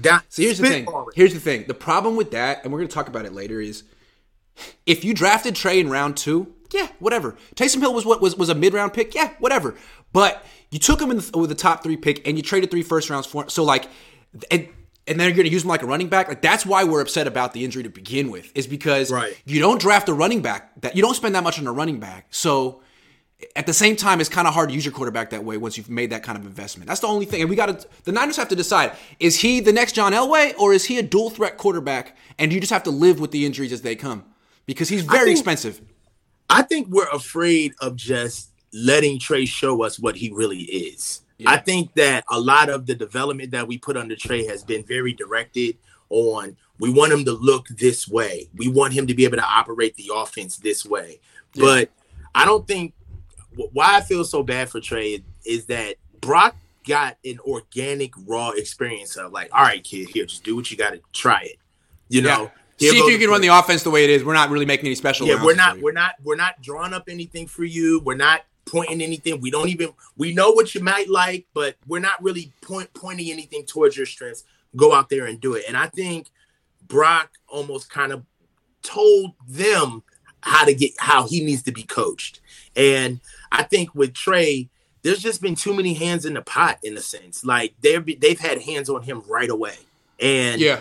Down, 0.00 0.22
So 0.28 0.42
here's 0.42 0.58
the 0.58 0.68
thing. 0.68 0.86
Here's 1.14 1.32
the 1.32 1.40
thing. 1.40 1.64
The 1.68 1.74
problem 1.74 2.16
with 2.16 2.32
that, 2.32 2.64
and 2.64 2.72
we're 2.72 2.80
going 2.80 2.88
to 2.88 2.94
talk 2.94 3.06
about 3.08 3.24
it 3.24 3.32
later, 3.32 3.60
is 3.60 3.84
if 4.84 5.04
you 5.04 5.14
drafted 5.14 5.54
Trey 5.54 5.78
in 5.78 5.88
round 5.90 6.16
two, 6.16 6.52
yeah, 6.72 6.88
whatever. 6.98 7.36
Taysom 7.54 7.80
Hill 7.80 7.94
was 7.94 8.04
what 8.06 8.20
was 8.20 8.36
was 8.36 8.48
a 8.48 8.54
mid 8.54 8.74
round 8.74 8.92
pick, 8.92 9.14
yeah, 9.14 9.32
whatever. 9.38 9.74
But 10.12 10.44
you 10.70 10.78
took 10.78 11.00
him 11.00 11.10
in 11.10 11.18
the, 11.18 11.38
with 11.38 11.48
the 11.50 11.54
top 11.56 11.82
three 11.82 11.96
pick, 11.96 12.26
and 12.26 12.36
you 12.36 12.42
traded 12.42 12.70
three 12.70 12.82
first 12.82 13.10
rounds 13.10 13.26
for 13.26 13.42
him. 13.44 13.48
So 13.48 13.64
like, 13.64 13.88
and 14.50 14.68
and 15.08 15.20
then 15.20 15.28
you're 15.28 15.36
going 15.36 15.46
to 15.46 15.52
use 15.52 15.62
him 15.62 15.68
like 15.68 15.82
a 15.82 15.86
running 15.86 16.08
back. 16.08 16.28
Like 16.28 16.42
that's 16.42 16.66
why 16.66 16.84
we're 16.84 17.00
upset 17.00 17.26
about 17.26 17.52
the 17.52 17.64
injury 17.64 17.82
to 17.84 17.90
begin 17.90 18.30
with, 18.30 18.50
is 18.56 18.66
because 18.66 19.10
Right. 19.12 19.40
you 19.44 19.60
don't 19.60 19.80
draft 19.80 20.08
a 20.08 20.14
running 20.14 20.42
back 20.42 20.80
that 20.80 20.96
you 20.96 21.02
don't 21.02 21.14
spend 21.14 21.34
that 21.34 21.44
much 21.44 21.58
on 21.58 21.66
a 21.66 21.72
running 21.72 22.00
back. 22.00 22.26
So 22.30 22.82
at 23.54 23.66
the 23.66 23.72
same 23.74 23.96
time, 23.96 24.18
it's 24.20 24.30
kind 24.30 24.48
of 24.48 24.54
hard 24.54 24.70
to 24.70 24.74
use 24.74 24.84
your 24.84 24.94
quarterback 24.94 25.30
that 25.30 25.44
way 25.44 25.58
once 25.58 25.76
you've 25.76 25.90
made 25.90 26.10
that 26.10 26.22
kind 26.22 26.38
of 26.38 26.46
investment. 26.46 26.88
That's 26.88 27.00
the 27.00 27.06
only 27.06 27.26
thing. 27.26 27.42
And 27.42 27.50
we 27.50 27.54
got 27.54 27.66
to, 27.66 27.88
the 28.04 28.10
Niners 28.12 28.36
have 28.38 28.48
to 28.48 28.56
decide 28.56 28.92
is 29.20 29.38
he 29.38 29.60
the 29.60 29.72
next 29.74 29.92
John 29.92 30.12
Elway 30.12 30.54
or 30.58 30.72
is 30.72 30.86
he 30.86 30.98
a 30.98 31.02
dual 31.02 31.28
threat 31.30 31.58
quarterback? 31.58 32.16
And 32.38 32.50
you 32.52 32.58
just 32.60 32.72
have 32.72 32.82
to 32.84 32.90
live 32.90 33.20
with 33.20 33.30
the 33.32 33.44
injuries 33.46 33.72
as 33.72 33.82
they 33.82 33.94
come 33.94 34.24
because 34.64 34.88
he's 34.88 35.02
very 35.02 35.26
think- 35.26 35.38
expensive. 35.38 35.82
I 36.48 36.62
think 36.62 36.88
we're 36.88 37.08
afraid 37.10 37.74
of 37.80 37.96
just 37.96 38.50
letting 38.72 39.18
Trey 39.18 39.46
show 39.46 39.82
us 39.82 39.98
what 39.98 40.16
he 40.16 40.30
really 40.32 40.62
is. 40.62 41.22
I 41.44 41.58
think 41.58 41.92
that 41.94 42.24
a 42.30 42.40
lot 42.40 42.70
of 42.70 42.86
the 42.86 42.94
development 42.94 43.50
that 43.50 43.68
we 43.68 43.76
put 43.76 43.96
under 43.96 44.16
Trey 44.16 44.46
has 44.46 44.64
been 44.64 44.82
very 44.84 45.12
directed 45.12 45.76
on 46.08 46.56
we 46.78 46.90
want 46.90 47.12
him 47.12 47.24
to 47.24 47.32
look 47.32 47.68
this 47.68 48.06
way. 48.06 48.48
We 48.54 48.68
want 48.68 48.92
him 48.92 49.06
to 49.06 49.14
be 49.14 49.24
able 49.24 49.38
to 49.38 49.44
operate 49.44 49.96
the 49.96 50.10
offense 50.14 50.56
this 50.58 50.84
way. 50.84 51.20
But 51.54 51.90
I 52.34 52.44
don't 52.44 52.66
think 52.66 52.92
why 53.72 53.96
I 53.96 54.00
feel 54.02 54.24
so 54.24 54.42
bad 54.42 54.68
for 54.68 54.80
Trey 54.80 55.22
is 55.44 55.66
that 55.66 55.96
Brock 56.20 56.56
got 56.86 57.16
an 57.24 57.38
organic 57.40 58.12
raw 58.26 58.50
experience 58.50 59.16
of 59.16 59.32
like, 59.32 59.48
all 59.52 59.62
right, 59.62 59.82
kid, 59.82 60.08
here, 60.10 60.26
just 60.26 60.44
do 60.44 60.54
what 60.54 60.70
you 60.70 60.76
got 60.76 60.90
to 60.90 61.00
try 61.12 61.40
it. 61.42 61.56
You 62.08 62.22
know, 62.22 62.42
Yeah. 62.42 62.50
See 62.78 62.88
if 62.88 63.10
you 63.10 63.18
can 63.18 63.30
run 63.30 63.40
the 63.40 63.48
offense 63.48 63.82
the 63.82 63.90
way 63.90 64.04
it 64.04 64.10
is. 64.10 64.22
We're 64.22 64.34
not 64.34 64.50
really 64.50 64.66
making 64.66 64.86
any 64.86 64.94
special. 64.94 65.26
Yeah, 65.26 65.42
we're 65.42 65.54
not 65.54 65.80
we're 65.80 65.92
not 65.92 66.14
we're 66.22 66.36
not 66.36 66.60
drawing 66.60 66.92
up 66.92 67.08
anything 67.08 67.46
for 67.46 67.64
you. 67.64 68.00
We're 68.00 68.16
not 68.16 68.42
pointing 68.66 69.00
anything. 69.00 69.40
We 69.40 69.50
don't 69.50 69.68
even 69.68 69.90
we 70.16 70.34
know 70.34 70.50
what 70.50 70.74
you 70.74 70.82
might 70.82 71.08
like, 71.08 71.46
but 71.54 71.76
we're 71.86 72.00
not 72.00 72.22
really 72.22 72.52
point 72.60 72.92
pointing 72.92 73.30
anything 73.30 73.64
towards 73.64 73.96
your 73.96 74.06
strengths. 74.06 74.44
Go 74.74 74.92
out 74.92 75.08
there 75.08 75.24
and 75.26 75.40
do 75.40 75.54
it. 75.54 75.64
And 75.66 75.76
I 75.76 75.86
think 75.86 76.28
Brock 76.86 77.30
almost 77.48 77.88
kind 77.88 78.12
of 78.12 78.24
told 78.82 79.32
them 79.48 80.02
how 80.42 80.64
to 80.64 80.74
get 80.74 80.92
how 80.98 81.26
he 81.26 81.42
needs 81.42 81.62
to 81.62 81.72
be 81.72 81.82
coached. 81.82 82.40
And 82.74 83.20
I 83.50 83.62
think 83.62 83.94
with 83.94 84.12
Trey, 84.12 84.68
there's 85.02 85.22
just 85.22 85.40
been 85.40 85.54
too 85.54 85.72
many 85.72 85.94
hands 85.94 86.26
in 86.26 86.34
the 86.34 86.42
pot 86.42 86.78
in 86.82 86.96
a 86.96 87.00
sense. 87.00 87.44
Like 87.44 87.74
they've 87.80 88.20
they've 88.20 88.38
had 88.38 88.62
hands 88.62 88.90
on 88.90 89.02
him 89.02 89.22
right 89.28 89.48
away. 89.48 89.76
And 90.20 90.60
Yeah. 90.60 90.80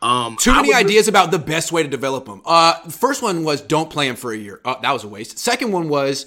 Um 0.00 0.36
Too 0.36 0.54
many 0.54 0.72
ideas 0.72 1.08
about 1.08 1.30
the 1.30 1.38
best 1.38 1.72
way 1.72 1.82
to 1.82 1.88
develop 1.88 2.26
him. 2.26 2.40
Uh, 2.44 2.74
first 2.88 3.22
one 3.22 3.44
was 3.44 3.60
don't 3.60 3.90
play 3.90 4.08
him 4.08 4.16
for 4.16 4.32
a 4.32 4.36
year. 4.36 4.60
Uh, 4.64 4.80
that 4.80 4.92
was 4.92 5.04
a 5.04 5.08
waste. 5.08 5.38
Second 5.38 5.72
one 5.72 5.88
was 5.88 6.26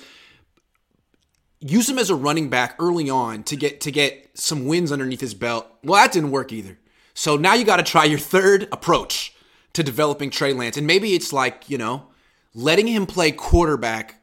use 1.59 1.89
him 1.89 1.99
as 1.99 2.09
a 2.09 2.15
running 2.15 2.49
back 2.49 2.75
early 2.79 3.09
on 3.09 3.43
to 3.43 3.55
get 3.55 3.81
to 3.81 3.91
get 3.91 4.29
some 4.33 4.65
wins 4.65 4.91
underneath 4.91 5.21
his 5.21 5.33
belt. 5.33 5.67
Well, 5.83 6.01
that 6.01 6.11
didn't 6.11 6.31
work 6.31 6.51
either. 6.51 6.77
So 7.13 7.37
now 7.37 7.53
you 7.53 7.65
got 7.65 7.77
to 7.77 7.83
try 7.83 8.05
your 8.05 8.19
third 8.19 8.67
approach. 8.71 9.35
to 9.73 9.83
developing 9.83 10.29
Trey 10.29 10.53
Lance. 10.53 10.77
And 10.77 10.85
maybe 10.85 11.13
it's 11.13 11.31
like, 11.31 11.69
you 11.69 11.77
know, 11.77 12.07
letting 12.53 12.87
him 12.87 13.05
play 13.05 13.31
quarterback. 13.31 14.21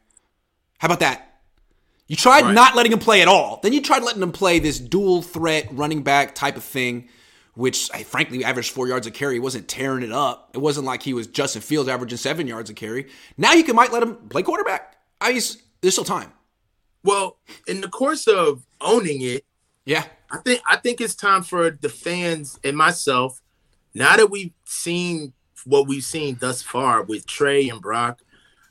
How 0.78 0.86
about 0.86 1.00
that? 1.00 1.40
You 2.06 2.16
tried 2.16 2.44
right. 2.44 2.54
not 2.54 2.74
letting 2.74 2.92
him 2.92 2.98
play 2.98 3.20
at 3.20 3.28
all. 3.28 3.60
Then 3.62 3.72
you 3.72 3.82
tried 3.82 4.02
letting 4.02 4.22
him 4.22 4.32
play 4.32 4.58
this 4.58 4.78
dual 4.78 5.22
threat 5.22 5.68
running 5.72 6.02
back 6.02 6.34
type 6.34 6.56
of 6.56 6.64
thing, 6.64 7.08
which 7.58 7.90
I 7.92 8.04
frankly 8.04 8.44
averaged 8.44 8.70
four 8.70 8.86
yards 8.86 9.08
a 9.08 9.10
carry. 9.10 9.34
He 9.34 9.40
wasn't 9.40 9.66
tearing 9.66 10.04
it 10.04 10.12
up. 10.12 10.50
It 10.54 10.58
wasn't 10.58 10.86
like 10.86 11.02
he 11.02 11.12
was 11.12 11.26
Justin 11.26 11.60
Fields 11.60 11.88
averaging 11.88 12.16
seven 12.16 12.46
yards 12.46 12.70
a 12.70 12.72
carry. 12.72 13.08
Now 13.36 13.52
you 13.52 13.64
can 13.64 13.74
might 13.74 13.92
let 13.92 14.00
him 14.00 14.14
play 14.28 14.44
quarterback. 14.44 14.94
I 15.20 15.32
mean, 15.32 15.42
there's 15.80 15.94
still 15.94 16.04
time. 16.04 16.32
Well, 17.02 17.38
in 17.66 17.80
the 17.80 17.88
course 17.88 18.28
of 18.28 18.64
owning 18.80 19.22
it, 19.22 19.44
yeah, 19.84 20.04
I 20.30 20.38
think 20.38 20.62
I 20.70 20.76
think 20.76 21.00
it's 21.00 21.16
time 21.16 21.42
for 21.42 21.72
the 21.72 21.88
fans 21.88 22.60
and 22.62 22.76
myself. 22.76 23.42
Now 23.92 24.16
that 24.16 24.30
we've 24.30 24.52
seen 24.64 25.32
what 25.64 25.88
we've 25.88 26.04
seen 26.04 26.36
thus 26.40 26.62
far 26.62 27.02
with 27.02 27.26
Trey 27.26 27.68
and 27.68 27.80
Brock, 27.80 28.22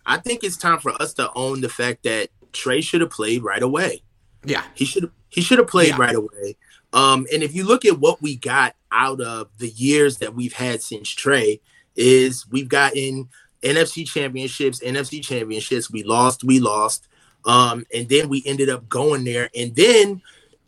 I 0.05 0.15
think 0.15 0.45
it's 0.45 0.55
time 0.55 0.79
for 0.79 0.93
us 1.01 1.13
to 1.15 1.29
own 1.33 1.59
the 1.59 1.67
fact 1.67 2.03
that 2.03 2.29
Trey 2.53 2.79
should 2.79 3.01
have 3.01 3.09
played 3.09 3.43
right 3.43 3.61
away. 3.61 4.03
Yeah, 4.45 4.63
he 4.75 4.85
should 4.85 5.11
he 5.27 5.41
should 5.41 5.59
have 5.59 5.67
played 5.67 5.89
yeah. 5.89 5.97
right 5.97 6.15
away. 6.15 6.55
Um, 6.93 7.27
and 7.33 7.43
if 7.43 7.53
you 7.53 7.65
look 7.65 7.85
at 7.85 7.99
what 7.99 8.21
we 8.21 8.35
got 8.35 8.75
out 8.91 9.21
of 9.21 9.49
the 9.57 9.69
years 9.69 10.17
that 10.17 10.33
we've 10.33 10.53
had 10.53 10.81
since 10.81 11.09
Trey, 11.09 11.59
is 11.95 12.45
we've 12.49 12.69
gotten 12.69 13.27
NFC 13.63 14.07
championships, 14.07 14.79
NFC 14.79 15.23
championships. 15.23 15.91
We 15.91 16.03
lost, 16.03 16.43
we 16.43 16.59
lost, 16.59 17.07
um, 17.45 17.85
and 17.93 18.07
then 18.07 18.29
we 18.29 18.43
ended 18.45 18.69
up 18.69 18.87
going 18.87 19.23
there, 19.23 19.49
and 19.55 19.75
then 19.75 20.21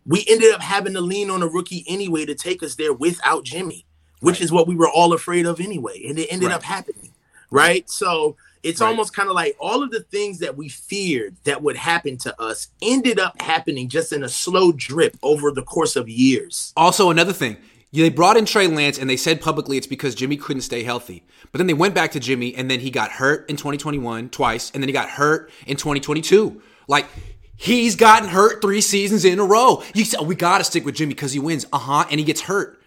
we 0.06 0.26
ended 0.28 0.54
up 0.54 0.62
having 0.62 0.94
to 0.94 1.02
lean 1.02 1.30
on 1.30 1.44
a 1.44 1.48
rookie 1.48 1.86
anyway 1.88 2.26
to 2.26 2.36
take 2.36 2.64
us 2.64 2.76
there 2.76 2.94
without 2.94 3.44
Jimmy, 3.44 3.86
which 4.22 4.36
right. 4.36 4.42
is 4.42 4.52
what 4.52 4.68
we 4.68 4.76
were 4.76 4.90
all 4.90 5.14
afraid 5.14 5.46
of 5.46 5.60
anyway, 5.60 6.04
and 6.08 6.18
it 6.18 6.28
ended 6.32 6.50
right. 6.50 6.56
up 6.56 6.64
happening, 6.64 7.14
right? 7.52 7.90
So 7.90 8.36
it's 8.64 8.82
right. 8.82 8.88
almost 8.88 9.16
kind 9.16 9.30
of 9.30 9.36
like 9.36 9.56
all 9.60 9.84
of 9.84 9.92
the 9.92 10.02
things 10.02 10.40
that 10.40 10.58
we 10.58 10.70
feared 10.70 11.36
that 11.44 11.62
would 11.62 11.78
happen 11.78 12.18
to 12.18 12.42
us 12.42 12.70
ended 12.82 13.20
up 13.20 13.42
happening 13.42 13.88
just 13.88 14.12
in 14.12 14.24
a 14.24 14.30
slow 14.30 14.72
drip 14.72 15.18
over 15.24 15.52
the 15.52 15.64
course 15.64 15.96
of 15.96 16.10
years. 16.10 16.74
Also, 16.76 17.10
another 17.10 17.34
thing, 17.34 17.58
they 17.92 18.10
brought 18.10 18.38
in 18.38 18.46
Trey 18.46 18.68
Lance 18.68 18.98
and 18.98 19.10
they 19.10 19.18
said 19.18 19.42
publicly 19.42 19.78
it's 19.78 19.88
because 19.88 20.14
Jimmy 20.16 20.38
couldn't 20.38 20.62
stay 20.62 20.84
healthy. 20.84 21.24
But 21.52 21.60
then 21.60 21.68
they 21.68 21.74
went 21.74 21.96
back 21.96 22.12
to 22.12 22.20
Jimmy 22.20 22.54
and 22.56 22.70
then 22.70 22.80
he 22.80 22.92
got 22.92 23.12
hurt 23.12 23.50
in 23.50 23.56
2021 23.56 24.30
twice 24.30 24.72
and 24.72 24.84
then 24.84 24.90
he 24.90 24.94
got 24.94 25.10
hurt 25.10 25.52
in 25.66 25.78
2022. 25.78 26.62
Like 26.88 27.08
he's 27.56 27.96
gotten 27.96 28.30
hurt 28.30 28.62
three 28.62 28.82
seasons 28.82 29.26
in 29.26 29.40
a 29.40 29.46
row. 29.46 29.84
You 29.94 30.06
said, 30.06 30.22
we 30.22 30.36
got 30.36 30.60
to 30.60 30.64
stick 30.64 30.86
with 30.86 30.96
Jimmy 30.96 31.14
because 31.14 31.34
he 31.34 31.40
wins. 31.40 31.66
Uh 31.72 31.80
huh. 31.80 32.06
And 32.10 32.20
he 32.20 32.26
gets 32.26 32.42
hurt. 32.42 32.82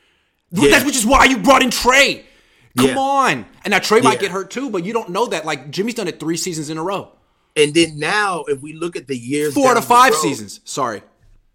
Yeah. 0.50 0.70
That's 0.70 0.84
which 0.84 0.96
is 0.96 1.06
why 1.06 1.24
you 1.24 1.38
brought 1.38 1.62
in 1.62 1.70
Trey. 1.70 2.26
Come 2.76 2.86
yeah. 2.86 2.98
on. 2.98 3.46
And 3.64 3.72
now 3.72 3.78
Trey 3.78 3.98
yeah. 3.98 4.04
might 4.04 4.20
get 4.20 4.30
hurt 4.30 4.50
too, 4.50 4.70
but 4.70 4.84
you 4.84 4.92
don't 4.92 5.10
know 5.10 5.26
that. 5.26 5.44
Like 5.44 5.70
Jimmy's 5.70 5.94
done 5.94 6.08
it 6.08 6.18
three 6.18 6.36
seasons 6.36 6.70
in 6.70 6.78
a 6.78 6.82
row. 6.82 7.12
And 7.56 7.74
then 7.74 7.98
now, 7.98 8.44
if 8.48 8.62
we 8.62 8.72
look 8.72 8.96
at 8.96 9.06
the 9.06 9.16
years, 9.16 9.52
four 9.52 9.74
to 9.74 9.82
five 9.82 10.12
road, 10.12 10.20
seasons. 10.20 10.60
Sorry. 10.64 11.02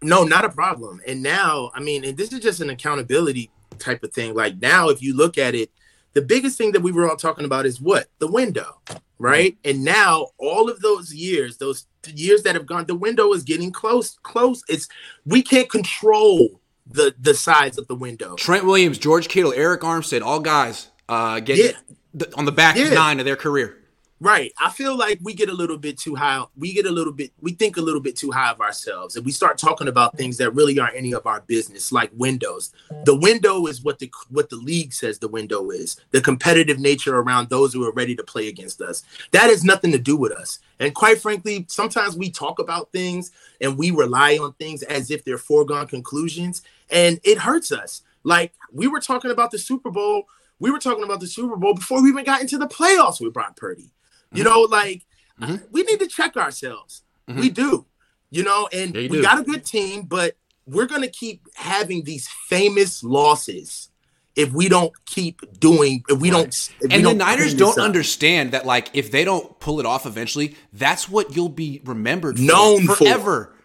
No, 0.01 0.23
not 0.23 0.45
a 0.45 0.49
problem. 0.49 1.01
And 1.07 1.23
now, 1.23 1.71
I 1.73 1.79
mean, 1.79 2.05
and 2.05 2.15
this 2.15 2.31
is 2.31 2.39
just 2.39 2.61
an 2.61 2.69
accountability 2.69 3.49
type 3.79 4.03
of 4.03 4.13
thing. 4.13 4.35
Like 4.35 4.61
now, 4.61 4.89
if 4.89 5.01
you 5.01 5.15
look 5.15 5.39
at 5.39 5.55
it, 5.55 5.71
the 6.13 6.21
biggest 6.21 6.57
thing 6.57 6.71
that 6.73 6.81
we 6.81 6.91
were 6.91 7.09
all 7.09 7.15
talking 7.15 7.45
about 7.45 7.65
is 7.65 7.81
what 7.81 8.07
the 8.19 8.27
window, 8.27 8.79
right? 9.17 9.53
Mm-hmm. 9.53 9.69
And 9.69 9.83
now, 9.83 10.27
all 10.37 10.69
of 10.69 10.81
those 10.81 11.13
years, 11.13 11.57
those 11.57 11.87
years 12.13 12.43
that 12.43 12.53
have 12.53 12.67
gone, 12.67 12.85
the 12.85 12.95
window 12.95 13.33
is 13.33 13.43
getting 13.43 13.71
close. 13.71 14.19
Close. 14.21 14.61
It's 14.69 14.87
we 15.25 15.41
can't 15.41 15.69
control 15.69 16.61
the 16.85 17.15
the 17.19 17.33
size 17.33 17.79
of 17.79 17.87
the 17.87 17.95
window. 17.95 18.35
Trent 18.35 18.65
Williams, 18.65 18.99
George 18.99 19.29
Kittle, 19.29 19.51
Arik 19.51 19.79
Armstead, 19.79 20.21
all 20.21 20.39
guys 20.39 20.91
uh, 21.09 21.39
get 21.39 21.57
yeah. 21.57 22.25
on 22.35 22.45
the 22.45 22.51
back 22.51 22.75
yeah. 22.75 22.89
nine 22.89 23.19
of 23.19 23.25
their 23.25 23.35
career. 23.35 23.77
Right. 24.19 24.51
I 24.59 24.71
feel 24.71 24.97
like 24.97 25.19
we 25.21 25.35
get 25.35 25.49
a 25.49 25.53
little 25.53 25.77
bit 25.77 25.99
too 25.99 26.15
high. 26.15 26.43
We 26.57 26.73
get 26.73 26.87
a 26.87 26.91
little 26.91 27.13
bit, 27.13 27.31
we 27.39 27.51
think 27.51 27.77
a 27.77 27.81
little 27.81 28.01
bit 28.01 28.15
too 28.15 28.31
high 28.31 28.49
of 28.49 28.59
ourselves. 28.59 29.15
And 29.15 29.23
we 29.23 29.31
start 29.31 29.59
talking 29.59 29.87
about 29.87 30.17
things 30.17 30.37
that 30.37 30.55
really 30.55 30.79
aren't 30.79 30.95
any 30.95 31.13
of 31.13 31.27
our 31.27 31.41
business, 31.41 31.91
like 31.91 32.09
windows. 32.15 32.73
The 33.03 33.15
window 33.15 33.67
is 33.67 33.83
what 33.83 33.99
the 33.99 34.11
what 34.29 34.49
the 34.49 34.55
league 34.55 34.91
says 34.91 35.19
the 35.19 35.27
window 35.27 35.69
is. 35.69 35.97
The 36.09 36.21
competitive 36.21 36.79
nature 36.79 37.15
around 37.15 37.49
those 37.49 37.73
who 37.73 37.87
are 37.87 37.91
ready 37.91 38.15
to 38.15 38.23
play 38.23 38.47
against 38.47 38.81
us. 38.81 39.03
That 39.31 39.51
has 39.51 39.63
nothing 39.63 39.91
to 39.91 39.99
do 39.99 40.17
with 40.17 40.31
us. 40.31 40.59
And 40.79 40.95
quite 40.95 41.21
frankly, 41.21 41.65
sometimes 41.69 42.17
we 42.17 42.31
talk 42.31 42.57
about 42.57 42.91
things 42.91 43.29
and 43.61 43.77
we 43.77 43.91
rely 43.91 44.37
on 44.37 44.53
things 44.53 44.81
as 44.81 45.11
if 45.11 45.25
they're 45.25 45.37
foregone 45.37 45.85
conclusions. 45.85 46.63
And 46.89 47.19
it 47.23 47.37
hurts 47.37 47.71
us. 47.71 48.01
Like 48.23 48.53
we 48.73 48.87
were 48.87 48.99
talking 48.99 49.29
about 49.29 49.51
the 49.51 49.59
Super 49.59 49.91
Bowl 49.91 50.27
we 50.59 50.71
were 50.71 50.79
talking 50.79 51.03
about 51.03 51.19
the 51.19 51.27
Super 51.27 51.55
Bowl 51.55 51.73
before 51.73 52.01
we 52.01 52.09
even 52.09 52.25
got 52.25 52.41
into 52.41 52.57
the 52.57 52.67
playoffs 52.67 53.21
with 53.21 53.33
Brock 53.33 53.55
Purdy. 53.55 53.91
You 54.31 54.43
mm-hmm. 54.43 54.53
know, 54.53 54.61
like 54.61 55.05
mm-hmm. 55.39 55.57
we 55.71 55.83
need 55.83 55.99
to 55.99 56.07
check 56.07 56.35
ourselves. 56.35 57.03
Mm-hmm. 57.29 57.39
We 57.39 57.49
do. 57.49 57.85
You 58.29 58.43
know, 58.43 58.67
and 58.73 58.93
yeah, 58.93 59.01
you 59.01 59.09
we 59.09 59.17
do. 59.17 59.23
got 59.23 59.39
a 59.39 59.43
good 59.43 59.63
team, 59.63 60.03
but 60.03 60.35
we're 60.65 60.85
going 60.85 61.01
to 61.01 61.07
keep 61.07 61.47
having 61.55 62.03
these 62.03 62.27
famous 62.47 63.03
losses 63.03 63.89
if 64.35 64.51
we 64.51 64.69
don't 64.69 64.93
keep 65.05 65.41
doing 65.59 66.03
if 66.07 66.19
we 66.19 66.29
right. 66.29 66.43
don't 66.43 66.71
if 66.81 66.91
and 66.93 67.03
the 67.03 67.13
Niners 67.13 67.55
don't 67.55 67.79
understand 67.79 68.51
that 68.51 68.65
like 68.65 68.89
if 68.93 69.09
they 69.11 69.25
don't 69.25 69.59
pull 69.59 69.79
it 69.79 69.85
off 69.85 70.05
eventually 70.05 70.55
that's 70.73 71.09
what 71.09 71.35
you'll 71.35 71.49
be 71.49 71.81
remembered 71.85 72.39
known 72.39 72.85
for 72.85 72.95
forever 72.95 73.45
for. 73.45 73.55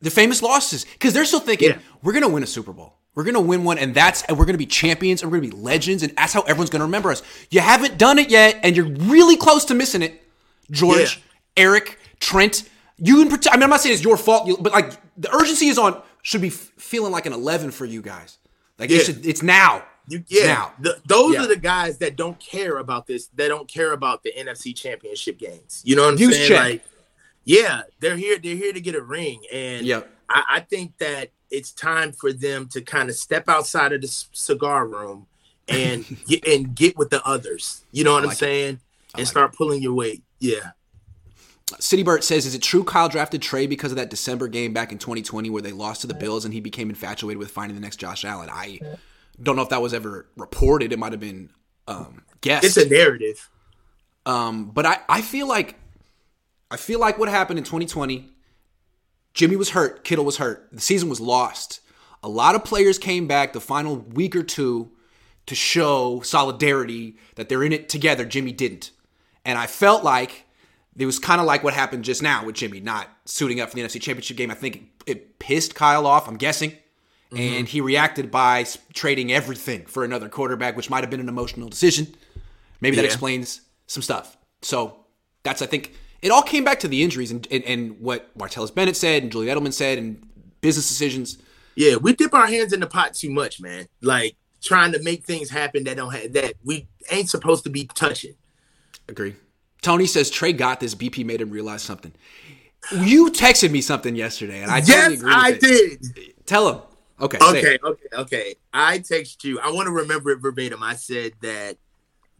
the 0.00 0.10
famous 0.10 0.40
losses 0.40 0.86
because 0.86 1.12
they're 1.12 1.26
still 1.26 1.40
thinking 1.40 1.70
yeah. 1.70 1.78
we're 2.02 2.14
gonna 2.14 2.28
win 2.28 2.42
a 2.42 2.46
Super 2.46 2.72
Bowl 2.72 2.97
we're 3.14 3.24
gonna 3.24 3.40
win 3.40 3.64
one, 3.64 3.78
and 3.78 3.94
that's 3.94 4.22
and 4.24 4.38
we're 4.38 4.44
gonna 4.44 4.58
be 4.58 4.66
champions, 4.66 5.22
and 5.22 5.30
we're 5.30 5.38
gonna 5.38 5.50
be 5.50 5.56
legends, 5.56 6.02
and 6.02 6.14
that's 6.16 6.32
how 6.32 6.42
everyone's 6.42 6.70
gonna 6.70 6.84
remember 6.84 7.10
us. 7.10 7.22
You 7.50 7.60
haven't 7.60 7.98
done 7.98 8.18
it 8.18 8.30
yet, 8.30 8.60
and 8.62 8.76
you're 8.76 8.90
really 8.90 9.36
close 9.36 9.64
to 9.66 9.74
missing 9.74 10.02
it. 10.02 10.22
George, 10.70 11.22
yeah. 11.56 11.64
Arik, 11.64 11.96
Trent, 12.20 12.68
you 12.98 13.22
in 13.22 13.28
I 13.28 13.30
mean, 13.30 13.62
I'm 13.62 13.70
not 13.70 13.80
saying 13.80 13.94
it's 13.94 14.04
your 14.04 14.16
fault, 14.16 14.62
but 14.62 14.72
like 14.72 14.92
the 15.16 15.34
urgency 15.34 15.68
is 15.68 15.78
on. 15.78 16.00
Should 16.22 16.42
be 16.42 16.50
feeling 16.50 17.12
like 17.12 17.26
an 17.26 17.32
11 17.32 17.70
for 17.70 17.86
you 17.86 18.02
guys. 18.02 18.38
Like 18.78 18.90
yeah. 18.90 18.98
it 18.98 19.06
should, 19.06 19.24
it's 19.26 19.42
now. 19.42 19.84
You, 20.08 20.24
yeah, 20.28 20.46
now. 20.46 20.72
The, 20.78 21.00
those 21.06 21.34
yeah. 21.34 21.44
are 21.44 21.46
the 21.46 21.56
guys 21.56 21.98
that 21.98 22.16
don't 22.16 22.38
care 22.40 22.78
about 22.78 23.06
this. 23.06 23.28
They 23.28 23.48
don't 23.48 23.68
care 23.68 23.92
about 23.92 24.22
the 24.22 24.32
NFC 24.36 24.74
Championship 24.74 25.38
games. 25.38 25.82
You 25.84 25.96
know 25.96 26.04
what 26.04 26.14
I'm 26.14 26.18
Use 26.18 26.36
saying? 26.36 26.48
Check. 26.48 26.60
Like, 26.60 26.84
yeah, 27.44 27.82
they're 28.00 28.16
here. 28.16 28.38
They're 28.38 28.56
here 28.56 28.72
to 28.72 28.80
get 28.80 28.94
a 28.94 29.00
ring, 29.00 29.42
and 29.52 29.86
yeah, 29.86 30.02
I, 30.28 30.44
I 30.48 30.60
think 30.60 30.98
that 30.98 31.30
it's 31.50 31.72
time 31.72 32.12
for 32.12 32.32
them 32.32 32.68
to 32.68 32.80
kind 32.80 33.08
of 33.08 33.16
step 33.16 33.48
outside 33.48 33.92
of 33.92 34.02
the 34.02 34.08
cigar 34.32 34.86
room 34.86 35.26
and 35.68 36.04
get 36.26 36.46
and 36.46 36.74
get 36.74 36.96
with 36.96 37.10
the 37.10 37.24
others. 37.26 37.84
You 37.92 38.04
know 38.04 38.12
what 38.12 38.24
like 38.24 38.32
I'm 38.32 38.36
saying? 38.36 38.80
And 39.14 39.20
like 39.20 39.26
start 39.26 39.54
it. 39.54 39.56
pulling 39.56 39.82
your 39.82 39.94
weight. 39.94 40.22
Yeah. 40.38 40.70
City 41.80 42.02
Burt 42.02 42.24
says, 42.24 42.46
"Is 42.46 42.54
it 42.54 42.62
true 42.62 42.82
Kyle 42.82 43.08
drafted 43.08 43.42
Trey 43.42 43.66
because 43.66 43.92
of 43.92 43.96
that 43.96 44.08
December 44.08 44.48
game 44.48 44.72
back 44.72 44.90
in 44.90 44.98
2020 44.98 45.50
where 45.50 45.60
they 45.60 45.72
lost 45.72 46.00
to 46.00 46.06
the 46.06 46.14
Bills 46.14 46.44
and 46.44 46.54
he 46.54 46.60
became 46.60 46.88
infatuated 46.88 47.38
with 47.38 47.50
finding 47.50 47.74
the 47.74 47.82
next 47.82 47.96
Josh 47.96 48.24
Allen?" 48.24 48.48
I 48.50 48.80
don't 49.42 49.56
know 49.56 49.62
if 49.62 49.68
that 49.68 49.82
was 49.82 49.92
ever 49.92 50.26
reported. 50.36 50.92
It 50.92 50.98
might 50.98 51.12
have 51.12 51.20
been 51.20 51.50
um, 51.86 52.22
guessed. 52.40 52.64
It's 52.64 52.76
a 52.76 52.88
narrative. 52.88 53.50
Um, 54.24 54.70
but 54.70 54.86
I, 54.86 55.00
I 55.08 55.20
feel 55.20 55.46
like 55.46 55.76
I 56.70 56.76
feel 56.76 57.00
like 57.00 57.18
what 57.18 57.28
happened 57.28 57.58
in 57.58 57.64
2020 57.64 58.30
Jimmy 59.34 59.56
was 59.56 59.70
hurt, 59.70 60.04
Kittle 60.04 60.24
was 60.24 60.38
hurt. 60.38 60.68
The 60.72 60.80
season 60.80 61.08
was 61.08 61.20
lost. 61.20 61.80
A 62.22 62.28
lot 62.28 62.54
of 62.54 62.64
players 62.64 62.98
came 62.98 63.26
back 63.26 63.52
the 63.52 63.60
final 63.60 63.96
week 63.96 64.34
or 64.34 64.42
two 64.42 64.90
to 65.46 65.54
show 65.54 66.20
solidarity 66.20 67.16
that 67.36 67.48
they're 67.48 67.62
in 67.62 67.72
it 67.72 67.88
together. 67.88 68.24
Jimmy 68.24 68.52
didn't. 68.52 68.90
And 69.44 69.58
I 69.58 69.66
felt 69.66 70.04
like 70.04 70.44
it 70.96 71.06
was 71.06 71.18
kind 71.18 71.40
of 71.40 71.46
like 71.46 71.62
what 71.62 71.74
happened 71.74 72.04
just 72.04 72.22
now 72.22 72.44
with 72.44 72.56
Jimmy 72.56 72.80
not 72.80 73.08
suiting 73.24 73.60
up 73.60 73.70
for 73.70 73.76
the 73.76 73.82
NFC 73.82 74.00
Championship 74.00 74.36
game. 74.36 74.50
I 74.50 74.54
think 74.54 74.90
it 75.06 75.38
pissed 75.38 75.74
Kyle 75.74 76.06
off, 76.06 76.28
I'm 76.28 76.36
guessing. 76.36 76.72
Mm-hmm. 77.30 77.38
And 77.38 77.68
he 77.68 77.80
reacted 77.80 78.30
by 78.30 78.66
trading 78.94 79.32
everything 79.32 79.86
for 79.86 80.04
another 80.04 80.28
quarterback, 80.28 80.76
which 80.76 80.90
might 80.90 81.04
have 81.04 81.10
been 81.10 81.20
an 81.20 81.28
emotional 81.28 81.68
decision. 81.68 82.14
Maybe 82.80 82.96
that 82.96 83.04
explains 83.04 83.60
some 83.86 84.02
stuff. 84.02 84.36
So 84.62 85.04
that's, 85.42 85.62
I 85.62 85.66
think, 85.66 85.94
it 86.22 86.30
all 86.30 86.42
came 86.42 86.64
back 86.64 86.80
to 86.80 86.88
the 86.88 87.02
injuries 87.02 87.30
and, 87.30 87.46
and, 87.50 87.64
and 87.64 88.00
what 88.00 88.36
Martellus 88.36 88.74
Bennett 88.74 88.96
said 88.96 89.22
and 89.22 89.32
Julian 89.32 89.56
Edelman 89.56 89.72
said 89.72 89.98
and 89.98 90.26
business 90.60 90.88
decisions. 90.88 91.38
Yeah, 91.76 91.96
we 91.96 92.12
dip 92.14 92.34
our 92.34 92.46
hands 92.46 92.72
in 92.72 92.80
the 92.80 92.86
pot 92.86 93.14
too 93.14 93.30
much, 93.30 93.60
man. 93.60 93.86
Like 94.02 94.36
trying 94.62 94.92
to 94.92 95.02
make 95.02 95.24
things 95.24 95.48
happen 95.48 95.84
that 95.84 95.96
don't 95.96 96.12
have 96.12 96.32
that 96.32 96.54
we 96.64 96.88
ain't 97.10 97.30
supposed 97.30 97.64
to 97.64 97.70
be 97.70 97.86
touching. 97.94 98.34
Agree. 99.08 99.36
Tony 99.80 100.06
says 100.06 100.28
Trey 100.28 100.52
got 100.52 100.80
this. 100.80 100.94
BP 100.94 101.24
made 101.24 101.40
him 101.40 101.50
realize 101.50 101.82
something. 101.82 102.12
You 102.92 103.30
texted 103.30 103.70
me 103.70 103.80
something 103.80 104.16
yesterday, 104.16 104.62
and 104.62 104.70
I 104.70 104.80
totally 104.80 105.16
yes, 105.16 105.24
I 105.24 105.50
it. 105.50 105.60
did. 105.60 106.46
Tell 106.46 106.68
him. 106.68 106.82
Okay. 107.20 107.38
Okay. 107.40 107.78
Okay. 107.82 108.02
Okay. 108.12 108.54
I 108.72 108.98
text 108.98 109.44
you. 109.44 109.60
I 109.60 109.70
want 109.70 109.86
to 109.86 109.92
remember 109.92 110.30
it 110.30 110.38
verbatim. 110.40 110.82
I 110.82 110.94
said 110.94 111.32
that 111.42 111.76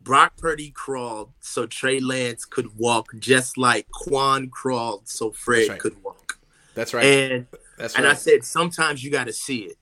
Brock 0.09 0.39
Purdy 0.39 0.71
crawled 0.71 1.35
so 1.41 1.67
Trey 1.67 2.01
Lance 2.01 2.47
could 2.47 2.79
walk, 2.79 3.11
just 3.19 3.59
like 3.59 3.87
Kwon 3.91 4.51
crawled 4.51 5.07
so 5.07 5.33
Fred 5.33 5.69
right. 5.69 5.79
could 5.79 6.03
walk. 6.03 6.39
That's 6.75 6.95
right. 6.95 7.05
And 7.05 7.47
That's 7.77 7.95
and 7.95 8.07
right. 8.07 8.13
I 8.13 8.15
said 8.15 8.43
sometimes 8.43 9.05
you 9.05 9.11
got 9.11 9.27
to 9.27 9.35
see 9.35 9.65
it. 9.65 9.77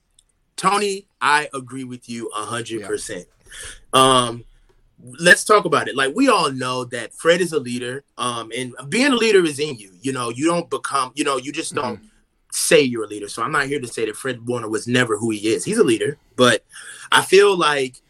Tony, 0.57 1.07
I 1.21 1.47
agree 1.53 1.85
with 1.85 2.09
you 2.09 2.29
hundred 2.33 2.81
yeah. 2.81 2.87
percent. 2.87 3.25
Um, 3.93 4.43
let's 5.17 5.45
talk 5.45 5.63
about 5.63 5.87
it. 5.87 5.95
Like 5.95 6.13
we 6.13 6.27
all 6.27 6.51
know 6.51 6.83
that 6.83 7.13
Fred 7.13 7.39
is 7.39 7.53
a 7.53 7.59
leader, 7.61 8.03
um, 8.17 8.51
and 8.53 8.73
being 8.89 9.13
a 9.13 9.15
leader 9.15 9.45
is 9.45 9.59
in 9.61 9.77
you. 9.77 9.93
You 10.01 10.11
know, 10.11 10.27
you 10.29 10.45
don't 10.45 10.69
become, 10.69 11.13
you 11.15 11.23
know, 11.23 11.37
you 11.37 11.53
just 11.53 11.73
don't 11.73 11.99
mm-hmm. 11.99 12.07
say 12.51 12.81
you're 12.81 13.05
a 13.05 13.07
leader. 13.07 13.29
So 13.29 13.43
I'm 13.43 13.53
not 13.53 13.67
here 13.67 13.79
to 13.79 13.87
say 13.87 14.05
that 14.05 14.17
Fred 14.17 14.45
Warner 14.45 14.67
was 14.67 14.89
never 14.89 15.17
who 15.17 15.29
he 15.29 15.47
is. 15.47 15.63
He's 15.63 15.77
a 15.77 15.85
leader, 15.85 16.17
but 16.35 16.65
I 17.13 17.21
feel 17.21 17.55
like 17.55 18.01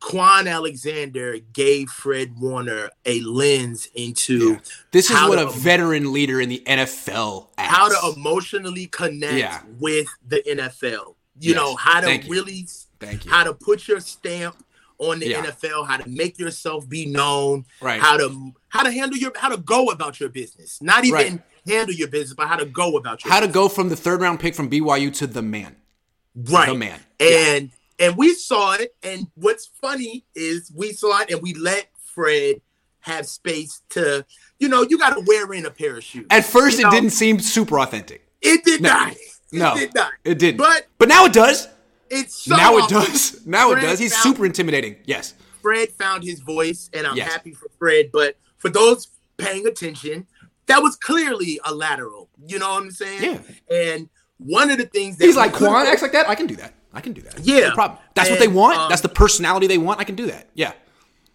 Kwon 0.00 0.48
Alexander 0.50 1.38
gave 1.52 1.88
Fred 1.90 2.38
Warner 2.38 2.90
a 3.04 3.20
lens 3.20 3.88
into 3.94 4.52
yeah. 4.52 4.58
this 4.92 5.10
is 5.10 5.16
what 5.22 5.36
to, 5.36 5.48
a 5.48 5.50
veteran 5.50 6.12
leader 6.12 6.40
in 6.40 6.48
the 6.48 6.62
NFL 6.66 7.48
acts. 7.58 7.74
how 7.74 7.88
to 7.88 8.16
emotionally 8.16 8.86
connect 8.86 9.34
yeah. 9.34 9.60
with 9.78 10.08
the 10.26 10.42
NFL. 10.46 11.16
You 11.40 11.52
yes. 11.52 11.56
know 11.56 11.74
how 11.76 12.00
to 12.00 12.06
Thank 12.06 12.28
really 12.28 12.52
you. 12.52 12.66
Thank 13.00 13.24
you. 13.24 13.30
how 13.30 13.44
to 13.44 13.54
put 13.54 13.88
your 13.88 14.00
stamp 14.00 14.64
on 14.98 15.20
the 15.20 15.28
yeah. 15.28 15.44
NFL, 15.44 15.86
how 15.86 15.96
to 15.96 16.08
make 16.08 16.38
yourself 16.38 16.88
be 16.88 17.06
known, 17.06 17.64
right. 17.80 18.00
how 18.00 18.16
to 18.16 18.52
how 18.68 18.82
to 18.82 18.92
handle 18.92 19.16
your 19.16 19.32
how 19.36 19.48
to 19.48 19.56
go 19.56 19.86
about 19.86 20.20
your 20.20 20.28
business. 20.28 20.80
Not 20.80 21.04
even 21.04 21.14
right. 21.16 21.42
handle 21.66 21.94
your 21.94 22.08
business, 22.08 22.34
but 22.34 22.46
how 22.46 22.56
to 22.56 22.66
go 22.66 22.96
about 22.96 23.24
your 23.24 23.32
how 23.32 23.40
business. 23.40 23.52
to 23.52 23.60
go 23.60 23.68
from 23.68 23.88
the 23.88 23.96
third 23.96 24.20
round 24.20 24.38
pick 24.38 24.54
from 24.54 24.70
BYU 24.70 25.12
to 25.16 25.26
the 25.26 25.42
man. 25.42 25.76
Right. 26.36 26.68
The 26.68 26.74
man. 26.74 27.00
And. 27.18 27.70
And 27.98 28.16
we 28.16 28.34
saw 28.34 28.74
it. 28.74 28.94
And 29.02 29.28
what's 29.34 29.66
funny 29.66 30.24
is 30.34 30.72
we 30.74 30.92
saw 30.92 31.20
it 31.20 31.30
and 31.30 31.42
we 31.42 31.54
let 31.54 31.88
Fred 32.14 32.60
have 33.00 33.26
space 33.26 33.82
to, 33.90 34.24
you 34.58 34.68
know, 34.68 34.82
you 34.82 34.98
gotta 34.98 35.20
wear 35.26 35.52
in 35.52 35.66
a 35.66 35.70
pair 35.70 35.96
of 35.96 36.04
shoes. 36.04 36.26
At 36.30 36.44
first 36.44 36.78
you 36.78 36.86
it 36.86 36.90
know? 36.90 36.90
didn't 36.90 37.10
seem 37.10 37.40
super 37.40 37.78
authentic. 37.80 38.26
It 38.40 38.64
did 38.64 38.82
no. 38.82 38.90
not. 38.90 39.12
It 39.12 39.18
no, 39.52 39.74
did 39.74 39.94
not. 39.94 40.12
It 40.24 40.38
didn't. 40.38 40.58
But 40.58 40.86
but 40.98 41.08
now 41.08 41.24
it 41.24 41.32
does. 41.32 41.68
It's 42.10 42.42
so 42.42 42.56
now 42.56 42.76
it 42.78 42.88
does. 42.88 43.46
Now 43.46 43.70
Fred 43.70 43.84
it 43.84 43.86
does. 43.86 43.98
He's 43.98 44.14
found, 44.14 44.22
super 44.22 44.46
intimidating. 44.46 44.96
Yes. 45.04 45.34
Fred 45.62 45.90
found 45.90 46.24
his 46.24 46.40
voice, 46.40 46.90
and 46.92 47.06
I'm 47.06 47.16
yes. 47.16 47.30
happy 47.30 47.52
for 47.52 47.68
Fred. 47.78 48.10
But 48.12 48.36
for 48.58 48.68
those 48.68 49.08
paying 49.36 49.66
attention, 49.66 50.26
that 50.66 50.82
was 50.82 50.96
clearly 50.96 51.60
a 51.64 51.74
lateral. 51.74 52.28
You 52.46 52.58
know 52.58 52.70
what 52.70 52.82
I'm 52.82 52.90
saying? 52.90 53.22
Yeah. 53.22 53.74
And 53.74 54.08
one 54.38 54.70
of 54.70 54.78
the 54.78 54.86
things 54.86 55.18
that 55.18 55.24
he's 55.24 55.36
like 55.36 55.52
Kwon 55.52 55.86
acts 55.86 56.02
like 56.02 56.12
that. 56.12 56.28
I 56.28 56.34
can 56.34 56.46
do 56.46 56.56
that. 56.56 56.74
I 56.92 57.00
can 57.00 57.12
do 57.12 57.20
that. 57.22 57.40
Yeah. 57.40 57.68
No 57.68 57.74
problem. 57.74 57.98
That's 58.14 58.28
and, 58.28 58.34
what 58.34 58.40
they 58.40 58.48
want. 58.48 58.78
Um, 58.78 58.88
That's 58.88 59.02
the 59.02 59.08
personality 59.08 59.66
they 59.66 59.78
want. 59.78 60.00
I 60.00 60.04
can 60.04 60.14
do 60.14 60.26
that. 60.26 60.48
Yeah. 60.54 60.72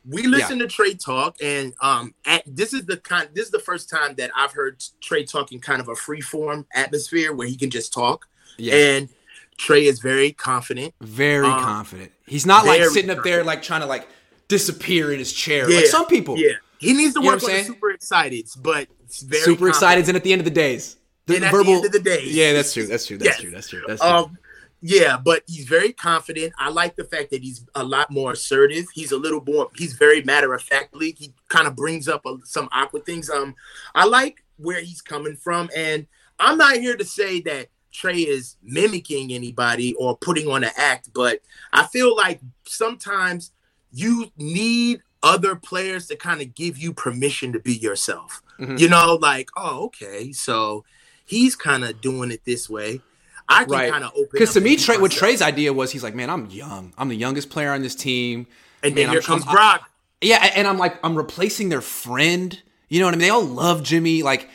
We 0.09 0.27
listen 0.27 0.57
yeah. 0.57 0.65
to 0.65 0.69
Trey 0.69 0.95
talk, 0.95 1.37
and 1.41 1.73
um, 1.81 2.13
at, 2.25 2.43
this 2.45 2.73
is 2.73 2.85
the 2.85 2.97
kind. 2.97 3.29
This 3.33 3.45
is 3.45 3.51
the 3.51 3.59
first 3.59 3.89
time 3.89 4.15
that 4.15 4.31
I've 4.35 4.51
heard 4.51 4.83
Trey 4.99 5.23
talk 5.23 5.53
in 5.53 5.61
kind 5.61 5.79
of 5.79 5.87
a 5.87 5.95
free 5.95 6.19
form 6.19 6.65
atmosphere 6.73 7.31
where 7.33 7.47
he 7.47 7.55
can 7.55 7.69
just 7.69 7.93
talk. 7.93 8.27
Yeah. 8.57 8.73
And 8.75 9.09
Trey 9.57 9.85
is 9.85 9.99
very 9.99 10.33
confident. 10.33 10.93
Very 10.99 11.47
um, 11.47 11.59
confident. 11.61 12.11
He's 12.25 12.45
not 12.45 12.65
like 12.65 12.83
sitting 12.85 13.09
up 13.09 13.23
there 13.23 13.45
like 13.45 13.61
trying 13.61 13.81
to 13.81 13.87
like 13.87 14.07
disappear 14.49 15.13
in 15.13 15.19
his 15.19 15.31
chair 15.31 15.69
yeah, 15.69 15.77
like 15.77 15.85
some 15.85 16.05
people. 16.07 16.37
Yeah, 16.37 16.53
he 16.79 16.93
needs 16.93 17.13
to 17.13 17.21
you 17.21 17.27
work 17.27 17.43
on 17.43 17.49
the 17.49 17.63
super 17.63 17.91
excited, 17.91 18.49
but 18.57 18.87
super 19.07 19.69
excited. 19.69 20.07
And 20.09 20.17
at 20.17 20.23
the 20.23 20.33
end 20.33 20.41
of 20.41 20.45
the 20.45 20.51
days, 20.51 20.97
the 21.27 21.35
and 21.35 21.45
verbal. 21.45 21.81
The, 21.81 21.89
the 21.89 21.99
days, 21.99 22.35
yeah, 22.35 22.53
that's 22.53 22.73
true. 22.73 22.85
That's 22.85 23.05
true. 23.05 23.17
That's 23.17 23.29
yes. 23.29 23.39
true. 23.39 23.51
That's 23.51 23.69
true. 23.69 23.83
That's 23.87 24.01
true. 24.01 24.09
Um, 24.09 24.37
yeah, 24.85 25.15
but 25.15 25.43
he's 25.47 25.63
very 25.63 25.93
confident. 25.93 26.51
I 26.59 26.69
like 26.69 26.97
the 26.97 27.05
fact 27.05 27.29
that 27.29 27.41
he's 27.41 27.65
a 27.73 27.83
lot 27.85 28.11
more 28.11 28.33
assertive. 28.33 28.85
He's 28.93 29.13
a 29.13 29.17
little 29.17 29.41
more. 29.47 29.69
He's 29.77 29.93
very 29.93 30.21
matter 30.23 30.53
of 30.53 30.61
factly. 30.61 31.15
He 31.17 31.33
kind 31.47 31.67
of 31.67 31.75
brings 31.77 32.09
up 32.09 32.25
a, 32.25 32.35
some 32.43 32.67
awkward 32.73 33.05
things. 33.05 33.29
Um, 33.29 33.55
I 33.95 34.05
like 34.05 34.43
where 34.57 34.81
he's 34.81 35.01
coming 35.01 35.37
from, 35.37 35.69
and 35.73 36.05
I'm 36.37 36.57
not 36.57 36.75
here 36.75 36.97
to 36.97 37.05
say 37.05 37.39
that 37.41 37.69
Trey 37.93 38.17
is 38.17 38.57
mimicking 38.61 39.31
anybody 39.31 39.93
or 39.93 40.17
putting 40.17 40.49
on 40.49 40.65
an 40.65 40.71
act, 40.75 41.11
but 41.13 41.39
I 41.71 41.85
feel 41.85 42.13
like 42.13 42.41
sometimes 42.67 43.51
you 43.93 44.31
need 44.35 45.01
other 45.21 45.55
players 45.55 46.07
to 46.07 46.17
kind 46.17 46.41
of 46.41 46.53
give 46.55 46.77
you 46.77 46.91
permission 46.91 47.53
to 47.53 47.59
be 47.59 47.75
yourself. 47.75 48.43
Mm-hmm. 48.59 48.75
You 48.75 48.89
know, 48.89 49.17
like, 49.21 49.47
oh, 49.55 49.85
okay, 49.85 50.33
so 50.33 50.83
he's 51.25 51.55
kind 51.55 51.85
of 51.85 52.01
doing 52.01 52.31
it 52.31 52.41
this 52.43 52.69
way. 52.69 52.99
I 53.53 53.63
can 53.63 53.71
right. 53.71 53.91
kind 53.91 54.03
of 54.03 54.11
open 54.11 54.29
because 54.31 54.53
to 54.53 54.61
me, 54.61 54.75
Trey, 54.75 54.97
what 54.97 55.11
Trey's 55.11 55.41
idea 55.41 55.73
was, 55.73 55.91
he's 55.91 56.03
like, 56.03 56.15
man, 56.15 56.29
I'm 56.29 56.47
young. 56.47 56.93
I'm 56.97 57.09
the 57.09 57.15
youngest 57.15 57.49
player 57.49 57.71
on 57.71 57.81
this 57.81 57.95
team. 57.95 58.47
And 58.81 58.95
man, 58.95 59.05
then 59.05 59.09
here 59.09 59.19
I'm, 59.19 59.23
comes 59.23 59.47
I'm, 59.47 59.53
Brock. 59.53 59.81
I, 59.83 60.25
yeah, 60.25 60.51
and 60.55 60.67
I'm 60.67 60.77
like, 60.77 60.97
I'm 61.03 61.15
replacing 61.15 61.69
their 61.69 61.81
friend. 61.81 62.59
You 62.89 62.99
know 62.99 63.05
what 63.05 63.13
I 63.13 63.17
mean? 63.17 63.21
They 63.21 63.29
all 63.29 63.43
love 63.43 63.83
Jimmy. 63.83 64.23
Like, 64.23 64.49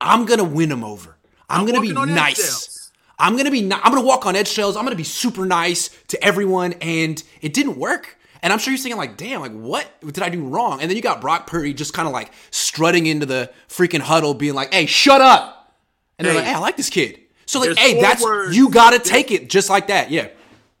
I'm 0.00 0.24
gonna 0.24 0.44
win 0.44 0.68
them 0.68 0.84
over. 0.84 1.16
I'm, 1.48 1.60
I'm 1.60 1.66
gonna 1.66 1.80
be 1.80 1.92
nice. 1.92 2.90
I'm 3.18 3.36
gonna 3.36 3.50
be 3.50 3.60
I'm 3.60 3.68
gonna 3.68 4.02
walk 4.02 4.24
on 4.26 4.34
eggshells. 4.34 4.76
I'm 4.76 4.84
gonna 4.84 4.96
be 4.96 5.04
super 5.04 5.44
nice 5.44 5.90
to 6.08 6.24
everyone, 6.24 6.74
and 6.80 7.22
it 7.42 7.52
didn't 7.52 7.76
work. 7.76 8.16
And 8.42 8.52
I'm 8.52 8.58
sure 8.58 8.72
you're 8.72 8.78
thinking 8.78 8.96
like, 8.96 9.18
damn, 9.18 9.40
like 9.42 9.52
what 9.52 9.86
did 10.00 10.22
I 10.22 10.30
do 10.30 10.42
wrong? 10.42 10.80
And 10.80 10.88
then 10.88 10.96
you 10.96 11.02
got 11.02 11.20
Brock 11.20 11.46
Purdy 11.46 11.74
just 11.74 11.92
kind 11.92 12.08
of 12.08 12.14
like 12.14 12.32
strutting 12.50 13.06
into 13.06 13.26
the 13.26 13.50
freaking 13.68 14.00
huddle, 14.00 14.32
being 14.32 14.54
like, 14.54 14.72
hey, 14.72 14.86
shut 14.86 15.20
up. 15.20 15.74
And 16.18 16.26
hey, 16.26 16.32
they're 16.32 16.42
like, 16.42 16.50
hey, 16.50 16.56
I 16.56 16.58
like 16.58 16.76
this 16.78 16.88
kid. 16.88 17.19
So 17.50 17.58
like, 17.58 17.76
hey, 17.76 18.00
that's 18.00 18.22
words, 18.22 18.56
you 18.56 18.70
gotta 18.70 19.00
take 19.00 19.32
it 19.32 19.50
just 19.50 19.68
like 19.68 19.88
that. 19.88 20.08
Yeah. 20.08 20.28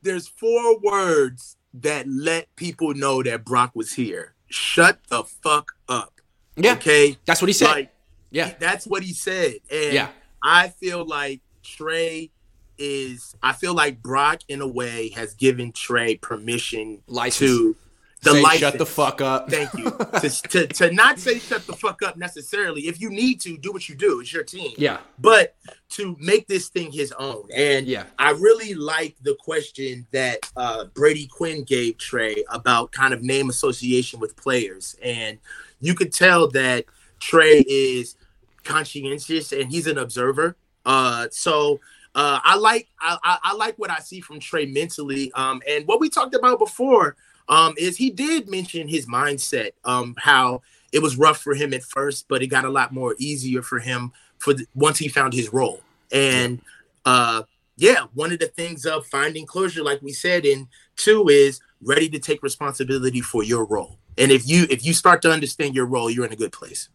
There's 0.02 0.28
four 0.28 0.78
words 0.78 1.56
that 1.74 2.06
let 2.06 2.54
people 2.54 2.94
know 2.94 3.24
that 3.24 3.44
Brock 3.44 3.72
was 3.74 3.94
here. 3.94 4.34
Shut 4.46 5.00
the 5.08 5.24
fuck 5.24 5.72
up. 5.88 6.20
Yeah. 6.54 6.74
Okay. 6.74 7.18
That's 7.24 7.42
what 7.42 7.48
he 7.48 7.54
said. 7.54 7.66
Like, 7.66 7.92
yeah. 8.30 8.54
That's 8.60 8.86
what 8.86 9.02
he 9.02 9.12
said. 9.12 9.54
And 9.68 9.92
yeah. 9.92 10.10
I 10.44 10.68
feel 10.68 11.04
like 11.04 11.40
Trey 11.64 12.30
is 12.78 13.34
I 13.42 13.52
feel 13.52 13.74
like 13.74 14.00
Brock 14.00 14.42
in 14.46 14.60
a 14.60 14.68
way 14.68 15.08
has 15.08 15.34
given 15.34 15.72
Trey 15.72 16.18
permission 16.18 17.02
license. 17.08 17.50
to 17.50 17.76
the 18.22 18.32
say, 18.32 18.42
license. 18.42 18.60
Shut 18.60 18.78
the 18.78 18.86
fuck 18.86 19.20
up. 19.20 19.50
Thank 19.50 19.72
you. 19.74 19.84
to, 20.20 20.28
to, 20.28 20.66
to 20.66 20.92
not 20.92 21.18
say 21.18 21.38
shut 21.38 21.66
the 21.66 21.72
fuck 21.72 22.02
up 22.02 22.16
necessarily. 22.16 22.82
If 22.82 23.00
you 23.00 23.10
need 23.10 23.40
to, 23.42 23.56
do 23.56 23.72
what 23.72 23.88
you 23.88 23.94
do. 23.94 24.20
It's 24.20 24.32
your 24.32 24.44
team. 24.44 24.72
Yeah. 24.76 24.98
But 25.18 25.54
to 25.90 26.16
make 26.20 26.46
this 26.46 26.68
thing 26.68 26.92
his 26.92 27.12
own. 27.12 27.48
And 27.54 27.86
yeah, 27.86 28.04
I 28.18 28.32
really 28.32 28.74
like 28.74 29.16
the 29.22 29.36
question 29.40 30.06
that 30.12 30.50
uh, 30.56 30.84
Brady 30.94 31.26
Quinn 31.26 31.64
gave 31.64 31.98
Trey 31.98 32.44
about 32.50 32.92
kind 32.92 33.14
of 33.14 33.22
name 33.22 33.48
association 33.48 34.20
with 34.20 34.36
players. 34.36 34.96
And 35.02 35.38
you 35.80 35.94
could 35.94 36.12
tell 36.12 36.48
that 36.50 36.84
Trey 37.20 37.64
is 37.68 38.16
conscientious 38.64 39.52
and 39.52 39.70
he's 39.70 39.86
an 39.86 39.98
observer. 39.98 40.56
Uh, 40.84 41.26
so 41.30 41.80
uh, 42.14 42.40
I 42.42 42.56
like 42.56 42.88
I, 43.00 43.38
I, 43.44 43.54
like 43.54 43.76
what 43.78 43.90
I 43.90 44.00
see 44.00 44.20
from 44.20 44.40
Trey 44.40 44.66
mentally. 44.66 45.30
Um, 45.32 45.62
and 45.68 45.86
what 45.86 46.00
we 46.00 46.08
talked 46.08 46.34
about 46.34 46.58
before 46.58 47.16
um, 47.50 47.74
is 47.76 47.96
he 47.96 48.10
did 48.10 48.48
mention 48.48 48.88
his 48.88 49.06
mindset, 49.06 49.72
um, 49.84 50.14
how 50.16 50.62
it 50.92 51.02
was 51.02 51.16
rough 51.16 51.38
for 51.38 51.54
him 51.54 51.74
at 51.74 51.82
first, 51.82 52.28
but 52.28 52.42
it 52.42 52.46
got 52.46 52.64
a 52.64 52.70
lot 52.70 52.92
more 52.92 53.16
easier 53.18 53.60
for 53.60 53.80
him 53.80 54.12
for 54.38 54.54
the, 54.54 54.66
once 54.74 54.98
he 54.98 55.08
found 55.08 55.34
his 55.34 55.52
role. 55.52 55.80
And 56.12 56.60
uh, 57.04 57.42
yeah, 57.76 58.06
one 58.14 58.32
of 58.32 58.38
the 58.38 58.46
things 58.46 58.86
of 58.86 59.04
finding 59.06 59.46
closure, 59.46 59.82
like 59.82 60.00
we 60.00 60.12
said, 60.12 60.46
and 60.46 60.68
two 60.96 61.28
is 61.28 61.60
ready 61.82 62.08
to 62.10 62.18
take 62.20 62.42
responsibility 62.42 63.20
for 63.20 63.42
your 63.42 63.64
role. 63.64 63.98
And 64.16 64.30
if 64.30 64.48
you 64.48 64.66
if 64.70 64.84
you 64.84 64.92
start 64.92 65.20
to 65.22 65.32
understand 65.32 65.74
your 65.74 65.86
role, 65.86 66.08
you're 66.08 66.26
in 66.26 66.32
a 66.32 66.36
good 66.36 66.52
place. 66.52 66.88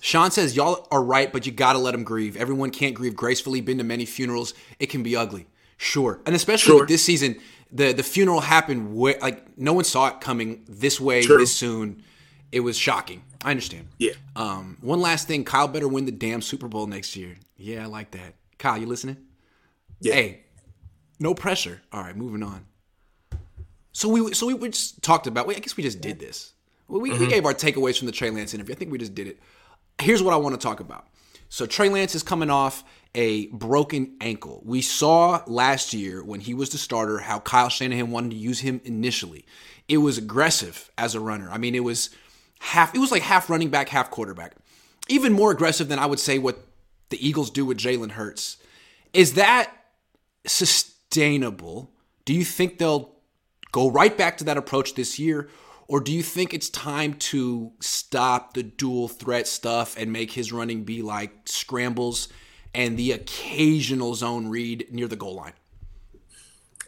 Sean 0.00 0.30
says, 0.30 0.56
Y'all 0.56 0.88
are 0.90 1.02
right, 1.02 1.32
but 1.32 1.46
you 1.46 1.52
gotta 1.52 1.78
let 1.78 1.92
them 1.92 2.04
grieve. 2.04 2.36
Everyone 2.36 2.70
can't 2.70 2.94
grieve 2.94 3.16
gracefully. 3.16 3.60
Been 3.60 3.78
to 3.78 3.84
many 3.84 4.04
funerals. 4.04 4.52
It 4.78 4.86
can 4.86 5.02
be 5.02 5.16
ugly. 5.16 5.46
Sure. 5.78 6.20
And 6.26 6.34
especially 6.34 6.72
sure. 6.72 6.80
with 6.80 6.88
this 6.88 7.02
season, 7.04 7.40
the, 7.72 7.92
the 7.92 8.02
funeral 8.02 8.40
happened 8.40 8.94
way, 8.94 9.18
like 9.20 9.58
no 9.58 9.72
one 9.72 9.84
saw 9.84 10.08
it 10.08 10.20
coming 10.20 10.64
this 10.68 11.00
way, 11.00 11.22
True. 11.22 11.38
this 11.38 11.54
soon. 11.54 12.02
It 12.50 12.60
was 12.60 12.76
shocking. 12.76 13.24
I 13.42 13.50
understand. 13.50 13.88
Yeah. 13.98 14.12
Um, 14.36 14.76
one 14.82 15.00
last 15.00 15.26
thing, 15.26 15.44
Kyle 15.44 15.68
better 15.68 15.88
win 15.88 16.04
the 16.04 16.12
damn 16.12 16.42
Super 16.42 16.68
Bowl 16.68 16.86
next 16.86 17.16
year. 17.16 17.36
Yeah, 17.56 17.84
I 17.84 17.86
like 17.86 18.10
that. 18.10 18.34
Kyle, 18.58 18.76
you 18.76 18.86
listening? 18.86 19.16
Yeah. 20.00 20.14
Hey, 20.14 20.40
no 21.18 21.34
pressure. 21.34 21.80
All 21.92 22.02
right, 22.02 22.14
moving 22.14 22.42
on. 22.42 22.66
So 23.92 24.08
we 24.08 24.34
so 24.34 24.46
we, 24.46 24.54
we 24.54 24.68
just 24.68 25.02
talked 25.02 25.26
about. 25.26 25.48
I 25.48 25.54
guess 25.54 25.76
we 25.76 25.82
just 25.82 26.00
did 26.00 26.18
this. 26.18 26.52
We, 26.88 27.10
mm-hmm. 27.10 27.20
we 27.20 27.26
gave 27.26 27.46
our 27.46 27.54
takeaways 27.54 27.98
from 27.98 28.06
the 28.06 28.12
Trey 28.12 28.30
Lance 28.30 28.52
interview. 28.52 28.74
I 28.74 28.78
think 28.78 28.92
we 28.92 28.98
just 28.98 29.14
did 29.14 29.26
it 29.26 29.38
here's 30.00 30.22
what 30.22 30.34
I 30.34 30.36
want 30.36 30.58
to 30.58 30.64
talk 30.64 30.80
about. 30.80 31.06
So 31.48 31.66
Trey 31.66 31.88
Lance 31.88 32.14
is 32.14 32.22
coming 32.22 32.50
off 32.50 32.84
a 33.14 33.46
broken 33.48 34.16
ankle. 34.20 34.62
We 34.64 34.80
saw 34.80 35.42
last 35.46 35.92
year 35.92 36.24
when 36.24 36.40
he 36.40 36.54
was 36.54 36.70
the 36.70 36.78
starter 36.78 37.18
how 37.18 37.40
Kyle 37.40 37.68
Shanahan 37.68 38.10
wanted 38.10 38.30
to 38.30 38.36
use 38.36 38.60
him 38.60 38.80
initially. 38.84 39.44
It 39.88 39.98
was 39.98 40.16
aggressive 40.16 40.90
as 40.96 41.14
a 41.14 41.20
runner. 41.20 41.50
I 41.50 41.58
mean, 41.58 41.74
it 41.74 41.84
was 41.84 42.10
half 42.60 42.94
it 42.94 42.98
was 42.98 43.12
like 43.12 43.22
half 43.22 43.50
running 43.50 43.68
back, 43.68 43.88
half 43.88 44.10
quarterback. 44.10 44.54
Even 45.08 45.32
more 45.32 45.50
aggressive 45.50 45.88
than 45.88 45.98
I 45.98 46.06
would 46.06 46.20
say 46.20 46.38
what 46.38 46.58
the 47.10 47.26
Eagles 47.26 47.50
do 47.50 47.66
with 47.66 47.76
Jalen 47.76 48.12
Hurts. 48.12 48.56
Is 49.12 49.34
that 49.34 49.70
sustainable? 50.46 51.90
Do 52.24 52.32
you 52.32 52.44
think 52.44 52.78
they'll 52.78 53.12
go 53.72 53.90
right 53.90 54.16
back 54.16 54.38
to 54.38 54.44
that 54.44 54.56
approach 54.56 54.94
this 54.94 55.18
year? 55.18 55.50
Or 55.88 56.00
do 56.00 56.12
you 56.12 56.22
think 56.22 56.54
it's 56.54 56.70
time 56.70 57.14
to 57.14 57.72
stop 57.80 58.54
the 58.54 58.62
dual 58.62 59.08
threat 59.08 59.46
stuff 59.46 59.94
and 59.98 60.10
make 60.10 60.32
his 60.32 60.52
running 60.52 60.84
be 60.84 61.02
like 61.02 61.32
scrambles 61.44 62.28
and 62.74 62.98
the 62.98 63.12
occasional 63.12 64.14
zone 64.14 64.48
read 64.48 64.86
near 64.90 65.08
the 65.08 65.16
goal 65.16 65.34
line? 65.34 65.52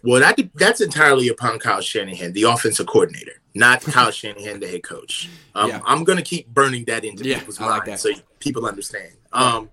Well, 0.02 0.20
that 0.20 0.38
that's 0.54 0.82
entirely 0.82 1.28
upon 1.28 1.58
Kyle 1.58 1.80
Shanahan, 1.80 2.34
the 2.34 2.42
offensive 2.42 2.86
coordinator. 2.86 3.40
not 3.54 3.80
Kyle 3.82 4.10
Shanahan, 4.10 4.60
the 4.60 4.68
head 4.68 4.82
coach. 4.82 5.30
Um, 5.54 5.70
yeah. 5.70 5.80
I'm 5.86 6.04
gonna 6.04 6.22
keep 6.22 6.48
burning 6.48 6.84
that 6.84 7.04
into 7.04 7.24
yeah, 7.24 7.38
people's 7.38 7.58
minds 7.58 7.86
like 7.86 7.98
so 7.98 8.10
people 8.38 8.66
understand. 8.66 9.12
Um, 9.32 9.70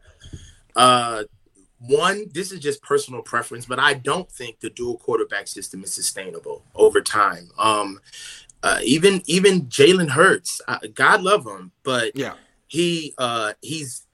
uh, 0.75 1.23
one, 1.79 2.27
this 2.31 2.51
is 2.51 2.59
just 2.59 2.81
personal 2.81 3.21
preference, 3.21 3.65
but 3.65 3.79
I 3.79 3.95
don't 3.95 4.31
think 4.31 4.59
the 4.59 4.69
dual 4.69 4.97
quarterback 4.97 5.47
system 5.47 5.83
is 5.83 5.93
sustainable 5.93 6.63
over 6.75 7.01
time. 7.01 7.49
Um, 7.57 7.99
uh, 8.63 8.79
even 8.83 9.23
even 9.25 9.63
Jalen 9.63 10.09
Hurts, 10.09 10.61
uh, 10.67 10.77
God 10.93 11.23
love 11.23 11.45
him, 11.45 11.71
but 11.83 12.15
yeah, 12.15 12.35
he 12.67 13.13
uh, 13.17 13.53
he's 13.61 14.05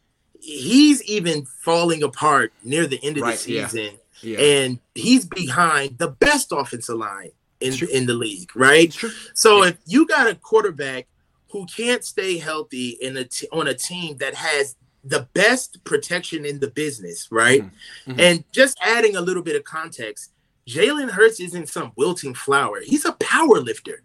he's 0.48 1.04
even 1.04 1.46
falling 1.46 2.04
apart 2.04 2.54
near 2.64 2.88
the 2.88 3.04
end 3.04 3.18
of 3.18 3.24
right, 3.24 3.34
the 3.34 3.38
season, 3.38 3.98
yeah. 4.22 4.38
Yeah. 4.40 4.40
and 4.40 4.80
he's 4.96 5.26
behind 5.26 5.98
the 5.98 6.08
best 6.08 6.52
offensive 6.52 6.98
line 6.98 7.32
in 7.60 7.74
in 7.92 8.06
the 8.06 8.14
league, 8.14 8.56
right? 8.56 8.96
So 9.34 9.64
yeah. 9.64 9.70
if 9.70 9.78
you 9.86 10.08
got 10.08 10.28
a 10.28 10.36
quarterback 10.36 11.08
who 11.52 11.66
can't 11.66 12.04
stay 12.04 12.38
healthy 12.38 12.98
in 13.02 13.18
a 13.18 13.26
t- 13.26 13.48
on 13.52 13.68
a 13.68 13.74
team 13.74 14.18
that 14.18 14.36
has 14.36 14.76
the 15.04 15.28
best 15.34 15.84
protection 15.84 16.46
in 16.46 16.60
the 16.60 16.70
business, 16.70 17.28
right? 17.32 17.62
Mm-hmm. 17.62 18.12
mm-hmm. 18.12 18.20
And 18.20 18.44
just 18.52 18.78
adding 18.82 19.16
a 19.16 19.22
little 19.22 19.44
bit 19.44 19.56
of 19.56 19.64
context, 19.64 20.32
Jalen 20.68 21.12
Hurts 21.12 21.40
isn't 21.40 21.70
some 21.70 21.92
wilting 21.96 22.34
flower. 22.34 22.80
He's 22.84 23.06
a 23.06 23.14
power 23.14 23.60
lifter. 23.60 24.02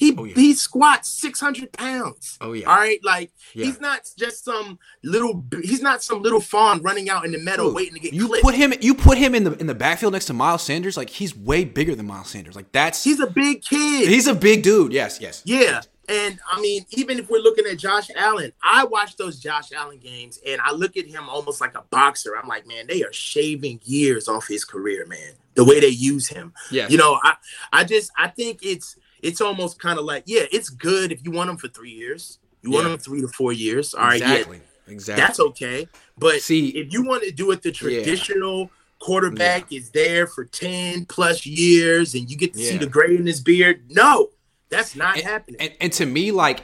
He 0.00 0.14
oh, 0.16 0.24
yeah. 0.24 0.34
he 0.34 0.54
squats 0.54 1.10
600 1.10 1.72
pounds. 1.74 2.38
Oh 2.40 2.54
yeah. 2.54 2.64
All 2.64 2.76
right, 2.76 2.98
like 3.04 3.32
yeah. 3.52 3.66
he's 3.66 3.82
not 3.82 4.08
just 4.16 4.46
some 4.46 4.78
little 5.04 5.44
he's 5.62 5.82
not 5.82 6.02
some 6.02 6.22
little 6.22 6.40
fawn 6.40 6.80
running 6.80 7.10
out 7.10 7.26
in 7.26 7.32
the 7.32 7.38
meadow 7.38 7.64
Dude, 7.64 7.74
waiting 7.74 7.94
to 7.96 8.00
get 8.00 8.14
You 8.14 8.26
clipped. 8.26 8.42
put 8.42 8.54
him 8.54 8.72
you 8.80 8.94
put 8.94 9.18
him 9.18 9.34
in 9.34 9.44
the 9.44 9.52
in 9.58 9.66
the 9.66 9.74
backfield 9.74 10.14
next 10.14 10.24
to 10.26 10.32
Miles 10.32 10.62
Sanders, 10.62 10.96
like 10.96 11.10
he's 11.10 11.36
way 11.36 11.66
bigger 11.66 11.94
than 11.94 12.06
Miles 12.06 12.30
Sanders. 12.30 12.56
Like 12.56 12.72
that's 12.72 13.04
He's 13.04 13.20
a 13.20 13.26
big 13.26 13.62
kid. 13.62 14.08
He's 14.08 14.26
a 14.26 14.34
big 14.34 14.62
dude. 14.62 14.94
Yes, 14.94 15.18
yes. 15.20 15.42
Yeah. 15.44 15.82
And 16.08 16.40
I 16.50 16.58
mean, 16.62 16.86
even 16.92 17.18
if 17.18 17.28
we're 17.28 17.42
looking 17.42 17.66
at 17.66 17.76
Josh 17.76 18.08
Allen, 18.16 18.54
I 18.64 18.86
watch 18.86 19.16
those 19.16 19.38
Josh 19.38 19.70
Allen 19.70 19.98
games 19.98 20.40
and 20.46 20.62
I 20.62 20.72
look 20.72 20.96
at 20.96 21.06
him 21.06 21.28
almost 21.28 21.60
like 21.60 21.76
a 21.76 21.82
boxer. 21.90 22.38
I'm 22.38 22.48
like, 22.48 22.66
man, 22.66 22.86
they 22.86 23.02
are 23.02 23.12
shaving 23.12 23.80
years 23.84 24.28
off 24.28 24.48
his 24.48 24.64
career, 24.64 25.04
man. 25.04 25.34
The 25.56 25.64
way 25.64 25.78
they 25.78 25.88
use 25.88 26.26
him. 26.26 26.54
Yeah. 26.70 26.88
You 26.88 26.96
know, 26.96 27.20
I 27.22 27.34
I 27.70 27.84
just 27.84 28.10
I 28.16 28.28
think 28.28 28.60
it's 28.62 28.96
it's 29.22 29.40
almost 29.40 29.78
kind 29.78 29.98
of 29.98 30.04
like, 30.04 30.24
yeah, 30.26 30.42
it's 30.52 30.68
good 30.68 31.12
if 31.12 31.24
you 31.24 31.30
want 31.30 31.48
them 31.48 31.56
for 31.56 31.68
three 31.68 31.90
years. 31.90 32.38
You 32.62 32.70
want 32.70 32.84
them 32.84 32.98
three 32.98 33.20
to 33.22 33.28
four 33.28 33.52
years. 33.52 33.94
All 33.94 34.04
right, 34.04 34.20
exactly. 34.20 34.58
Yeah, 34.58 34.92
exactly. 34.92 35.22
That's 35.22 35.40
okay. 35.40 35.88
But 36.18 36.42
see, 36.42 36.68
if 36.70 36.92
you 36.92 37.04
want 37.04 37.22
to 37.24 37.30
do 37.30 37.50
it 37.52 37.62
the 37.62 37.72
traditional 37.72 38.60
yeah. 38.60 38.66
quarterback 38.98 39.66
yeah. 39.70 39.78
is 39.78 39.90
there 39.90 40.26
for 40.26 40.44
10 40.44 41.06
plus 41.06 41.46
years 41.46 42.14
and 42.14 42.30
you 42.30 42.36
get 42.36 42.52
to 42.54 42.58
see 42.58 42.76
the 42.76 42.86
gray 42.86 43.16
in 43.16 43.26
his 43.26 43.40
beard, 43.40 43.82
no, 43.88 44.30
that's 44.68 44.94
not 44.94 45.16
and, 45.16 45.26
happening. 45.26 45.60
And, 45.60 45.72
and 45.80 45.92
to 45.94 46.06
me, 46.06 46.32
like, 46.32 46.60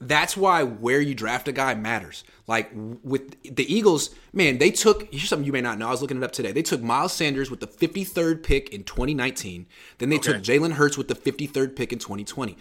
that's 0.00 0.36
why 0.36 0.62
where 0.62 1.00
you 1.00 1.14
draft 1.14 1.46
a 1.48 1.52
guy 1.52 1.74
matters. 1.74 2.24
Like 2.46 2.70
with 2.74 3.40
the 3.42 3.72
Eagles, 3.72 4.10
man, 4.32 4.58
they 4.58 4.70
took 4.70 5.12
here's 5.12 5.28
something 5.28 5.46
you 5.46 5.52
may 5.52 5.60
not 5.60 5.78
know. 5.78 5.88
I 5.88 5.90
was 5.90 6.00
looking 6.00 6.16
it 6.16 6.22
up 6.24 6.32
today. 6.32 6.52
They 6.52 6.62
took 6.62 6.80
Miles 6.80 7.12
Sanders 7.12 7.50
with 7.50 7.60
the 7.60 7.66
53rd 7.66 8.42
pick 8.42 8.70
in 8.70 8.82
2019. 8.84 9.66
Then 9.98 10.08
they 10.08 10.16
okay. 10.16 10.32
took 10.32 10.42
Jalen 10.42 10.72
Hurts 10.72 10.96
with 10.96 11.08
the 11.08 11.14
53rd 11.14 11.76
pick 11.76 11.92
in 11.92 11.98
2020. 11.98 12.56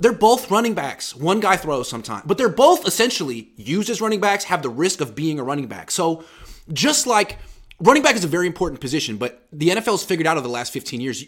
They're 0.00 0.12
both 0.12 0.50
running 0.50 0.74
backs. 0.74 1.14
One 1.14 1.40
guy 1.40 1.56
throws 1.56 1.88
sometimes, 1.88 2.24
but 2.26 2.38
they're 2.38 2.48
both 2.48 2.86
essentially 2.86 3.50
used 3.56 3.90
as 3.90 4.00
running 4.00 4.20
backs, 4.20 4.44
have 4.44 4.62
the 4.62 4.70
risk 4.70 5.00
of 5.00 5.14
being 5.14 5.38
a 5.38 5.44
running 5.44 5.66
back. 5.66 5.90
So 5.90 6.24
just 6.72 7.06
like 7.06 7.38
running 7.80 8.02
back 8.02 8.16
is 8.16 8.24
a 8.24 8.28
very 8.28 8.46
important 8.46 8.80
position, 8.80 9.18
but 9.18 9.46
the 9.52 9.68
NFL's 9.68 10.04
figured 10.04 10.26
out 10.26 10.38
over 10.38 10.46
the 10.46 10.52
last 10.52 10.72
15 10.72 11.00
years, 11.00 11.24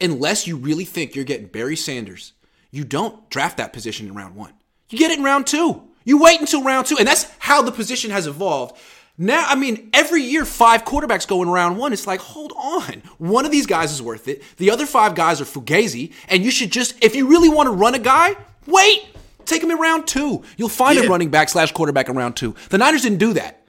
unless 0.00 0.46
you 0.46 0.56
really 0.56 0.84
think 0.84 1.14
you're 1.14 1.24
getting 1.24 1.46
Barry 1.46 1.76
Sanders, 1.76 2.32
you 2.70 2.84
don't 2.84 3.28
draft 3.30 3.58
that 3.58 3.72
position 3.72 4.06
in 4.06 4.14
round 4.14 4.34
one. 4.34 4.54
You 4.92 4.98
get 4.98 5.10
it 5.10 5.18
in 5.18 5.24
round 5.24 5.46
two. 5.46 5.82
You 6.04 6.20
wait 6.20 6.40
until 6.40 6.62
round 6.62 6.86
two, 6.86 6.98
and 6.98 7.06
that's 7.06 7.26
how 7.38 7.62
the 7.62 7.72
position 7.72 8.10
has 8.10 8.26
evolved. 8.26 8.76
Now, 9.16 9.44
I 9.46 9.54
mean, 9.54 9.90
every 9.92 10.22
year 10.22 10.44
five 10.44 10.84
quarterbacks 10.84 11.26
go 11.28 11.42
in 11.42 11.48
round 11.48 11.78
one. 11.78 11.92
It's 11.92 12.06
like, 12.06 12.20
hold 12.20 12.52
on, 12.56 13.02
one 13.18 13.44
of 13.44 13.52
these 13.52 13.66
guys 13.66 13.92
is 13.92 14.02
worth 14.02 14.26
it. 14.26 14.42
The 14.56 14.70
other 14.70 14.86
five 14.86 15.14
guys 15.14 15.40
are 15.40 15.44
fugazi, 15.44 16.12
and 16.28 16.42
you 16.42 16.50
should 16.50 16.72
just, 16.72 17.02
if 17.04 17.14
you 17.14 17.28
really 17.28 17.48
want 17.48 17.68
to 17.68 17.70
run 17.70 17.94
a 17.94 17.98
guy, 17.98 18.36
wait, 18.66 19.06
take 19.44 19.62
him 19.62 19.70
in 19.70 19.78
round 19.78 20.06
two. 20.06 20.42
You'll 20.56 20.68
find 20.68 20.98
yeah. 20.98 21.04
a 21.04 21.08
running 21.08 21.30
back 21.30 21.48
slash 21.48 21.72
quarterback 21.72 22.08
in 22.08 22.16
round 22.16 22.36
two. 22.36 22.54
The 22.70 22.78
Niners 22.78 23.02
didn't 23.02 23.18
do 23.18 23.32
that. 23.34 23.64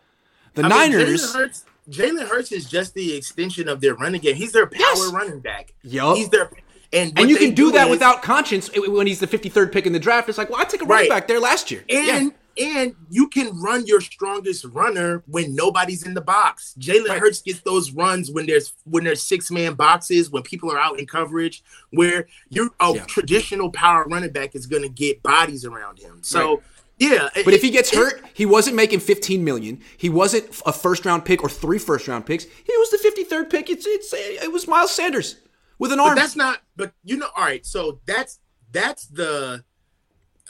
The 0.55 0.63
I 0.63 0.67
Niners. 0.67 1.35
Mean, 1.35 1.51
Jalen 1.89 2.27
Hurts 2.27 2.51
is 2.53 2.69
just 2.69 2.93
the 2.93 3.13
extension 3.15 3.67
of 3.67 3.81
their 3.81 3.95
running 3.95 4.21
game. 4.21 4.35
He's 4.35 4.53
their 4.53 4.65
power 4.65 4.79
yes. 4.79 5.11
running 5.11 5.41
back. 5.41 5.73
Yup. 5.83 6.15
He's 6.15 6.29
their 6.29 6.49
and, 6.93 7.17
and 7.17 7.29
you 7.29 7.37
can 7.37 7.49
do, 7.49 7.65
do 7.65 7.71
that 7.71 7.87
is, 7.87 7.91
without 7.91 8.21
conscience 8.21 8.69
when 8.75 9.07
he's 9.07 9.19
the 9.19 9.27
53rd 9.27 9.71
pick 9.71 9.85
in 9.85 9.93
the 9.93 9.99
draft. 9.99 10.29
It's 10.29 10.37
like, 10.37 10.49
well, 10.49 10.59
I 10.59 10.63
took 10.63 10.81
a 10.81 10.85
running 10.85 11.09
right. 11.09 11.19
back 11.21 11.27
there 11.27 11.39
last 11.39 11.71
year. 11.71 11.83
And 11.89 12.33
yeah. 12.55 12.65
and 12.65 12.95
you 13.09 13.27
can 13.27 13.59
run 13.59 13.85
your 13.87 13.99
strongest 13.99 14.63
runner 14.65 15.23
when 15.25 15.55
nobody's 15.55 16.03
in 16.03 16.13
the 16.13 16.21
box. 16.21 16.75
Jalen 16.79 17.09
right. 17.09 17.19
Hurts 17.19 17.41
gets 17.41 17.61
those 17.61 17.91
runs 17.91 18.29
when 18.31 18.45
there's 18.45 18.73
when 18.83 19.03
there's 19.03 19.23
six 19.23 19.49
man 19.49 19.73
boxes, 19.73 20.29
when 20.29 20.43
people 20.43 20.71
are 20.71 20.79
out 20.79 20.99
in 20.99 21.07
coverage, 21.07 21.63
where 21.89 22.27
your 22.49 22.69
a 22.79 22.93
yeah. 22.93 23.05
traditional 23.05 23.71
power 23.71 24.05
running 24.05 24.31
back 24.31 24.55
is 24.55 24.67
going 24.67 24.83
to 24.83 24.89
get 24.89 25.23
bodies 25.23 25.65
around 25.65 25.99
him. 25.99 26.19
So. 26.21 26.55
Right. 26.55 26.63
Yeah, 26.99 27.27
but 27.33 27.47
it, 27.47 27.55
if 27.55 27.61
he 27.63 27.71
gets 27.71 27.91
it, 27.91 27.97
hurt, 27.97 28.23
he 28.35 28.45
wasn't 28.45 28.75
making 28.75 28.99
15 28.99 29.43
million. 29.43 29.81
He 29.97 30.09
wasn't 30.09 30.45
a 30.65 30.71
first 30.71 31.05
round 31.05 31.25
pick 31.25 31.43
or 31.43 31.49
three 31.49 31.79
first 31.79 32.07
round 32.07 32.27
picks. 32.27 32.43
He 32.43 32.77
was 32.77 32.91
the 32.91 33.25
53rd 33.25 33.49
pick. 33.49 33.69
It's 33.71 33.85
it's 33.87 34.13
it 34.13 34.51
was 34.51 34.67
Miles 34.67 34.91
Sanders 34.91 35.37
with 35.79 35.91
an 35.91 35.99
arm. 35.99 36.15
But 36.15 36.21
that's 36.21 36.35
not. 36.35 36.59
But 36.75 36.93
you 37.03 37.17
know, 37.17 37.27
all 37.35 37.43
right. 37.43 37.65
So 37.65 37.99
that's 38.05 38.39
that's 38.71 39.07
the. 39.07 39.63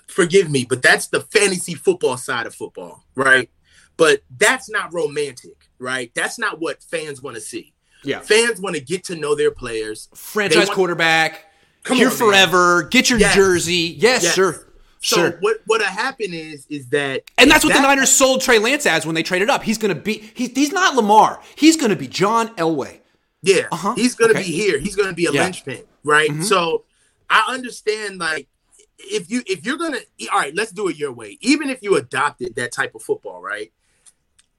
Forgive 0.07 0.51
me, 0.51 0.65
but 0.67 0.81
that's 0.81 1.07
the 1.07 1.21
fantasy 1.21 1.73
football 1.73 2.17
side 2.17 2.45
of 2.45 2.53
football, 2.53 3.03
right? 3.15 3.49
But 3.95 4.21
that's 4.37 4.69
not 4.69 4.93
romantic, 4.93 5.69
right? 5.79 6.11
That's 6.13 6.37
not 6.37 6.59
what 6.59 6.83
fans 6.83 7.21
want 7.21 7.35
to 7.35 7.41
see. 7.41 7.73
Yeah, 8.03 8.19
fans 8.19 8.59
want 8.59 8.75
to 8.75 8.81
get 8.81 9.05
to 9.05 9.15
know 9.15 9.33
their 9.33 9.49
players. 9.51 10.09
Franchise 10.13 10.67
want, 10.67 10.71
quarterback, 10.71 11.45
come 11.83 11.97
here 11.97 12.09
on, 12.09 12.15
forever. 12.15 12.81
Man. 12.81 12.89
Get 12.89 13.09
your 13.09 13.17
yes. 13.17 13.33
jersey. 13.33 13.95
Yes, 13.97 14.23
yes. 14.23 14.33
sure. 14.33 14.67
So 14.99 15.15
sure. 15.17 15.37
what 15.39 15.57
what 15.65 15.81
happened 15.81 16.33
is 16.33 16.65
is 16.69 16.89
that 16.89 17.23
and 17.37 17.49
that's 17.49 17.63
what 17.63 17.73
that, 17.73 17.81
the 17.81 17.87
Niners 17.87 18.11
sold 18.11 18.41
Trey 18.41 18.59
Lance 18.59 18.85
as 18.85 19.05
when 19.05 19.15
they 19.15 19.23
traded 19.23 19.49
up. 19.49 19.63
He's 19.63 19.77
going 19.77 19.93
to 19.93 19.99
be 20.01 20.31
he's 20.33 20.51
he's 20.51 20.71
not 20.71 20.95
Lamar. 20.95 21.41
He's 21.55 21.75
going 21.75 21.89
to 21.89 21.95
be 21.95 22.07
John 22.07 22.55
Elway. 22.55 22.99
Yeah, 23.41 23.67
uh-huh. 23.71 23.95
he's 23.95 24.15
gonna 24.15 24.31
okay. 24.31 24.43
be 24.43 24.49
here. 24.49 24.79
He's 24.79 24.95
gonna 24.95 25.13
be 25.13 25.25
a 25.25 25.31
yeah. 25.31 25.43
linchpin, 25.43 25.83
right? 26.03 26.29
Mm-hmm. 26.29 26.43
So 26.43 26.83
I 27.29 27.45
understand 27.49 28.19
like 28.19 28.47
if 28.99 29.29
you 29.29 29.43
if 29.47 29.65
you're 29.65 29.77
gonna 29.77 29.99
all 30.31 30.39
right, 30.39 30.55
let's 30.55 30.71
do 30.71 30.87
it 30.87 30.97
your 30.97 31.11
way. 31.11 31.37
Even 31.41 31.69
if 31.69 31.81
you 31.81 31.95
adopted 31.95 32.55
that 32.55 32.71
type 32.71 32.95
of 32.95 33.01
football, 33.01 33.41
right? 33.41 33.71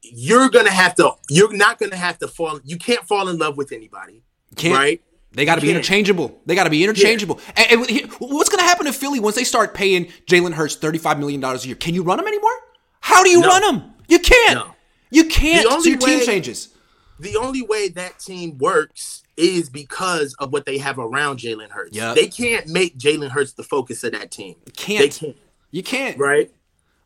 You're 0.03 0.51
gonna 0.51 0.70
have 0.70 0.95
to. 0.97 1.12
You're 1.30 1.53
not 1.53 1.78
gonna 1.78 1.97
have 1.97 2.18
to 2.18 2.28
fall. 2.28 2.61
You 2.64 2.76
can't 2.76 3.07
fall 3.07 3.28
in 3.28 3.38
love 3.38 3.57
with 3.57 3.72
anybody, 3.72 4.22
can't. 4.57 4.74
right? 4.74 5.03
They 5.32 5.45
got 5.45 5.57
to 5.57 5.61
be 5.61 5.70
interchangeable. 5.70 6.40
They 6.47 6.55
got 6.55 6.62
to 6.62 6.70
be 6.70 6.84
interchangeable. 6.84 7.40
Yeah. 7.57 7.64
And, 7.70 7.90
and, 7.90 8.12
what's 8.20 8.49
going 8.49 8.61
to 8.61 8.64
happen 8.64 8.86
to 8.86 8.92
Philly 8.92 9.18
once 9.18 9.34
they 9.34 9.42
start 9.42 9.74
paying 9.74 10.05
Jalen 10.28 10.53
Hurts 10.53 10.76
thirty-five 10.76 11.18
million 11.18 11.40
dollars 11.40 11.64
a 11.64 11.66
year? 11.66 11.76
Can 11.76 11.92
you 11.92 12.05
run 12.05 12.20
him 12.20 12.28
anymore? 12.28 12.53
How 13.01 13.24
do 13.24 13.30
you 13.30 13.40
no. 13.40 13.49
run 13.49 13.74
him? 13.74 13.82
You 14.07 14.20
can't. 14.20 14.55
No. 14.55 14.76
You 15.11 15.24
can't. 15.24 15.64
The 15.64 15.74
only 15.74 15.82
so 15.82 15.90
your 15.90 15.99
way, 15.99 16.18
team 16.18 16.24
changes 16.24 16.68
the 17.18 17.36
only 17.36 17.62
way 17.62 17.88
that 17.88 18.18
team 18.18 18.59
works 18.59 19.22
is 19.37 19.68
because 19.68 20.35
of 20.35 20.53
what 20.53 20.66
they 20.66 20.78
have 20.78 20.99
around 20.99 21.39
Jalen 21.39 21.70
Hurts. 21.70 21.97
Yep. 21.97 22.16
They 22.16 22.26
can't 22.26 22.68
make 22.68 22.99
Jalen 22.99 23.30
Hurts 23.30 23.53
the 23.53 23.62
focus 23.62 24.05
of 24.05 24.12
that 24.12 24.30
team. 24.30 24.57
Can't. 24.76 25.01
They 25.01 25.09
can't. 25.09 25.37
You 25.70 25.82
can't. 25.82 26.18
Right? 26.18 26.53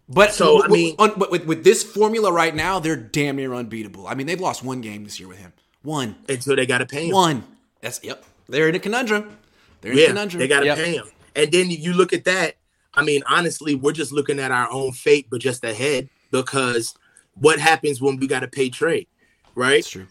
But 0.09 0.33
so 0.33 0.65
I 0.65 0.69
mean, 0.69 0.95
on, 0.99 1.13
but 1.19 1.31
with, 1.31 1.45
with 1.47 1.65
this 1.65 1.83
formula 1.83 2.33
right 2.33 2.55
now, 2.55 2.79
they're 2.79 2.97
damn 2.97 3.37
near 3.37 3.53
unbeatable. 3.53 4.07
I 4.07 4.15
mean, 4.15 4.27
they've 4.27 4.41
lost 4.41 4.63
one 4.63 4.81
game 4.81 5.05
this 5.05 5.21
year 5.21 5.29
with 5.29 5.39
him. 5.39 5.53
One. 5.83 6.17
Until 6.29 6.57
they 6.57 6.67
got 6.67 6.79
to 6.79 6.87
pay 6.87 7.09
him. 7.09 7.15
One. 7.15 7.45
That's 7.81 8.03
yep. 8.03 8.25
They're 8.49 8.69
in 8.69 8.75
a 8.75 8.79
conundrum. 8.79 9.37
They're 9.81 9.93
in 9.93 9.99
yeah, 9.99 10.05
a 10.05 10.09
conundrum. 10.09 10.39
They 10.41 10.49
got 10.49 10.61
to 10.61 10.67
yep. 10.67 10.79
pay 10.79 10.97
him. 10.97 11.07
And 11.37 11.53
then 11.53 11.71
you 11.71 11.93
look 11.93 12.13
at 12.13 12.25
that. 12.25 12.57
I 12.95 13.05
mean, 13.05 13.23
honestly, 13.29 13.75
we're 13.75 13.93
just 13.93 14.11
looking 14.11 14.39
at 14.41 14.51
our 14.51 14.69
own 14.71 14.93
fate, 14.93 15.29
but 15.31 15.41
just 15.41 15.63
ahead 15.63 16.09
because 16.31 16.95
what 17.35 17.61
happens 17.61 18.01
when 18.01 18.17
we 18.17 18.27
got 18.27 18.41
to 18.41 18.49
pay 18.49 18.71
Trey, 18.71 19.07
right? 19.55 19.77
That's 19.77 19.91
true. 19.91 20.07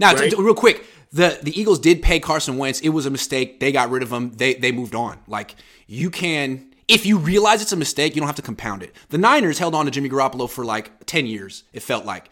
Now, 0.00 0.14
right? 0.14 0.32
real 0.36 0.54
quick, 0.54 0.84
the 1.12 1.38
the 1.42 1.58
Eagles 1.58 1.78
did 1.78 2.02
pay 2.02 2.20
Carson 2.20 2.58
Wentz. 2.58 2.80
It 2.80 2.90
was 2.90 3.06
a 3.06 3.10
mistake. 3.10 3.60
They 3.60 3.72
got 3.72 3.90
rid 3.90 4.02
of 4.02 4.12
him. 4.12 4.32
They 4.32 4.54
they 4.54 4.72
moved 4.72 4.94
on. 4.94 5.18
Like 5.26 5.54
you 5.86 6.10
can, 6.10 6.74
if 6.88 7.06
you 7.06 7.18
realize 7.18 7.62
it's 7.62 7.72
a 7.72 7.76
mistake, 7.76 8.14
you 8.14 8.20
don't 8.20 8.26
have 8.26 8.36
to 8.36 8.42
compound 8.42 8.82
it. 8.82 8.94
The 9.08 9.18
Niners 9.18 9.58
held 9.58 9.74
on 9.74 9.84
to 9.86 9.90
Jimmy 9.90 10.08
Garoppolo 10.08 10.48
for 10.48 10.64
like 10.64 11.06
ten 11.06 11.26
years. 11.26 11.64
It 11.72 11.80
felt 11.82 12.04
like 12.04 12.28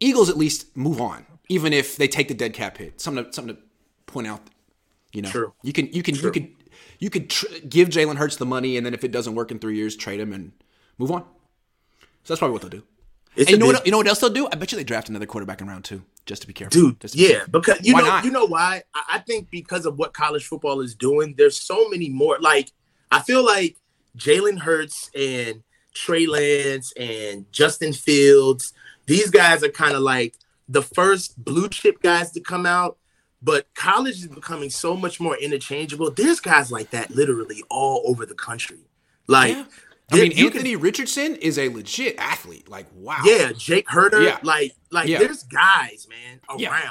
Eagles 0.00 0.28
at 0.30 0.36
least 0.36 0.76
move 0.76 1.00
on, 1.00 1.26
even 1.48 1.72
if 1.72 1.96
they 1.96 2.08
take 2.08 2.28
the 2.28 2.34
dead 2.34 2.52
cap 2.52 2.78
hit. 2.78 3.00
Something 3.00 3.24
to, 3.24 3.32
something 3.32 3.56
to 3.56 3.62
point 4.06 4.26
out. 4.26 4.40
You 5.12 5.22
know, 5.22 5.30
True. 5.30 5.52
you 5.62 5.72
can 5.72 5.92
you 5.92 6.02
can 6.02 6.14
True. 6.14 6.26
you 6.28 6.32
could 6.32 6.48
you 6.98 7.10
could 7.10 7.30
tr- 7.30 7.46
give 7.68 7.88
Jalen 7.88 8.16
Hurts 8.16 8.36
the 8.36 8.46
money, 8.46 8.76
and 8.76 8.84
then 8.86 8.94
if 8.94 9.02
it 9.02 9.10
doesn't 9.10 9.34
work 9.34 9.50
in 9.50 9.58
three 9.58 9.76
years, 9.76 9.96
trade 9.96 10.20
him 10.20 10.32
and 10.32 10.52
move 10.98 11.10
on. 11.10 11.22
So 12.22 12.34
that's 12.34 12.38
probably 12.38 12.52
what 12.52 12.62
they'll 12.62 12.70
do. 12.70 12.84
and 13.36 13.48
you 13.48 13.56
know 13.58 13.66
what? 13.66 13.84
You 13.86 13.92
know 13.92 13.98
what 13.98 14.06
else 14.06 14.20
they'll 14.20 14.30
do? 14.30 14.46
I 14.52 14.56
bet 14.56 14.70
you 14.70 14.78
they 14.78 14.84
draft 14.84 15.08
another 15.08 15.26
quarterback 15.26 15.60
in 15.60 15.66
round 15.66 15.84
two 15.84 16.02
just 16.26 16.42
to 16.42 16.48
be 16.48 16.54
careful. 16.54 16.80
Dude, 16.80 16.98
be 16.98 17.08
yeah, 17.14 17.28
careful. 17.28 17.60
because 17.60 17.78
you 17.86 17.94
why 17.94 18.00
know, 18.00 18.06
not? 18.06 18.24
you 18.24 18.30
know 18.30 18.46
why? 18.46 18.82
I 18.94 19.18
think 19.18 19.50
because 19.50 19.86
of 19.86 19.98
what 19.98 20.12
college 20.12 20.46
football 20.46 20.80
is 20.80 20.94
doing, 20.94 21.34
there's 21.36 21.60
so 21.60 21.88
many 21.88 22.08
more. 22.08 22.38
Like, 22.40 22.70
I 23.10 23.20
feel 23.20 23.44
like 23.44 23.76
Jalen 24.16 24.58
Hurts 24.58 25.10
and 25.14 25.62
Trey 25.94 26.26
Lance 26.26 26.92
and 26.96 27.50
Justin 27.52 27.92
Fields, 27.92 28.72
these 29.06 29.30
guys 29.30 29.62
are 29.62 29.70
kind 29.70 29.94
of 29.94 30.02
like 30.02 30.34
the 30.68 30.82
first 30.82 31.42
blue 31.42 31.68
chip 31.68 32.00
guys 32.02 32.30
to 32.32 32.40
come 32.40 32.66
out. 32.66 32.96
But 33.42 33.72
college 33.74 34.16
is 34.16 34.28
becoming 34.28 34.68
so 34.68 34.94
much 34.94 35.18
more 35.18 35.36
interchangeable. 35.36 36.10
There's 36.10 36.40
guys 36.40 36.70
like 36.70 36.90
that 36.90 37.10
literally 37.10 37.62
all 37.70 38.02
over 38.06 38.26
the 38.26 38.34
country. 38.34 38.80
Like, 39.26 39.56
yeah. 39.56 39.64
I 40.12 40.16
mean, 40.16 40.38
Anthony 40.38 40.72
can, 40.72 40.80
Richardson 40.80 41.36
is 41.36 41.58
a 41.58 41.68
legit 41.68 42.16
athlete. 42.18 42.68
Like, 42.68 42.86
wow. 42.94 43.20
Yeah, 43.24 43.52
Jake 43.56 43.88
Herder. 43.88 44.22
Yeah. 44.22 44.38
Like, 44.42 44.74
like 44.90 45.08
yeah. 45.08 45.18
there's 45.18 45.44
guys, 45.44 46.08
man, 46.08 46.40
around. 46.48 46.60
Yeah. 46.60 46.86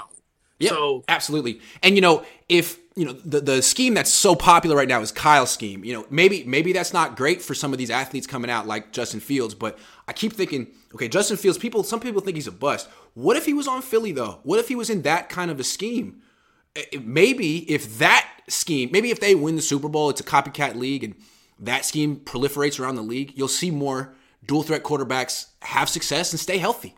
Yeah, 0.59 0.71
so 0.71 1.05
absolutely. 1.07 1.61
And 1.81 1.95
you 1.95 2.01
know, 2.01 2.25
if 2.49 2.77
you 2.95 3.05
know 3.05 3.13
the, 3.13 3.39
the 3.39 3.61
scheme 3.61 3.93
that's 3.93 4.13
so 4.13 4.35
popular 4.35 4.75
right 4.75 4.89
now 4.89 4.99
is 4.99 5.11
Kyle's 5.11 5.51
scheme. 5.51 5.85
You 5.85 5.93
know, 5.93 6.05
maybe 6.09 6.43
maybe 6.43 6.73
that's 6.73 6.91
not 6.91 7.15
great 7.15 7.41
for 7.41 7.55
some 7.55 7.71
of 7.71 7.77
these 7.77 7.89
athletes 7.89 8.27
coming 8.27 8.51
out 8.51 8.67
like 8.67 8.91
Justin 8.91 9.21
Fields, 9.21 9.55
but 9.55 9.79
I 10.07 10.13
keep 10.13 10.33
thinking, 10.33 10.67
okay, 10.93 11.07
Justin 11.07 11.37
Fields, 11.37 11.57
people 11.57 11.83
some 11.83 12.01
people 12.01 12.21
think 12.21 12.35
he's 12.35 12.47
a 12.47 12.51
bust. 12.51 12.89
What 13.13 13.37
if 13.37 13.45
he 13.45 13.53
was 13.53 13.69
on 13.69 13.81
Philly 13.81 14.11
though? 14.11 14.39
What 14.43 14.59
if 14.59 14.67
he 14.67 14.75
was 14.75 14.89
in 14.89 15.03
that 15.03 15.29
kind 15.29 15.49
of 15.49 15.61
a 15.61 15.63
scheme? 15.63 16.21
Eh, 16.75 16.83
eh, 16.91 16.99
maybe 17.01 17.59
if 17.71 17.97
that 17.99 18.27
scheme, 18.49 18.89
maybe 18.91 19.11
if 19.11 19.21
they 19.21 19.35
win 19.35 19.55
the 19.55 19.61
Super 19.61 19.87
Bowl, 19.87 20.09
it's 20.09 20.19
a 20.19 20.25
copycat 20.25 20.75
league 20.75 21.05
and 21.05 21.15
that 21.59 21.85
scheme 21.85 22.17
proliferates 22.17 22.79
around 22.79 22.95
the 22.95 23.01
league, 23.01 23.33
you'll 23.35 23.47
see 23.47 23.71
more 23.71 24.13
dual 24.45 24.63
threat 24.63 24.83
quarterbacks 24.83 25.47
have 25.61 25.89
success 25.89 26.31
and 26.31 26.39
stay 26.39 26.57
healthy. 26.57 26.95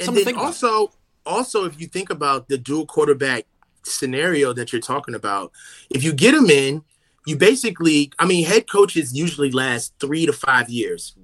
And 0.00 0.16
then 0.16 0.36
also 0.36 0.84
about 0.84 0.94
also, 1.26 1.64
if 1.64 1.80
you 1.80 1.86
think 1.86 2.10
about 2.10 2.48
the 2.48 2.58
dual 2.58 2.86
quarterback 2.86 3.46
scenario 3.82 4.52
that 4.52 4.72
you're 4.72 4.82
talking 4.82 5.14
about, 5.14 5.52
if 5.90 6.02
you 6.02 6.12
get 6.12 6.32
them 6.32 6.50
in, 6.50 6.82
you 7.26 7.36
basically, 7.36 8.12
I 8.18 8.26
mean, 8.26 8.44
head 8.44 8.68
coaches 8.68 9.16
usually 9.16 9.50
last 9.50 9.94
three 10.00 10.26
to 10.26 10.32
five 10.32 10.68
years, 10.68 11.14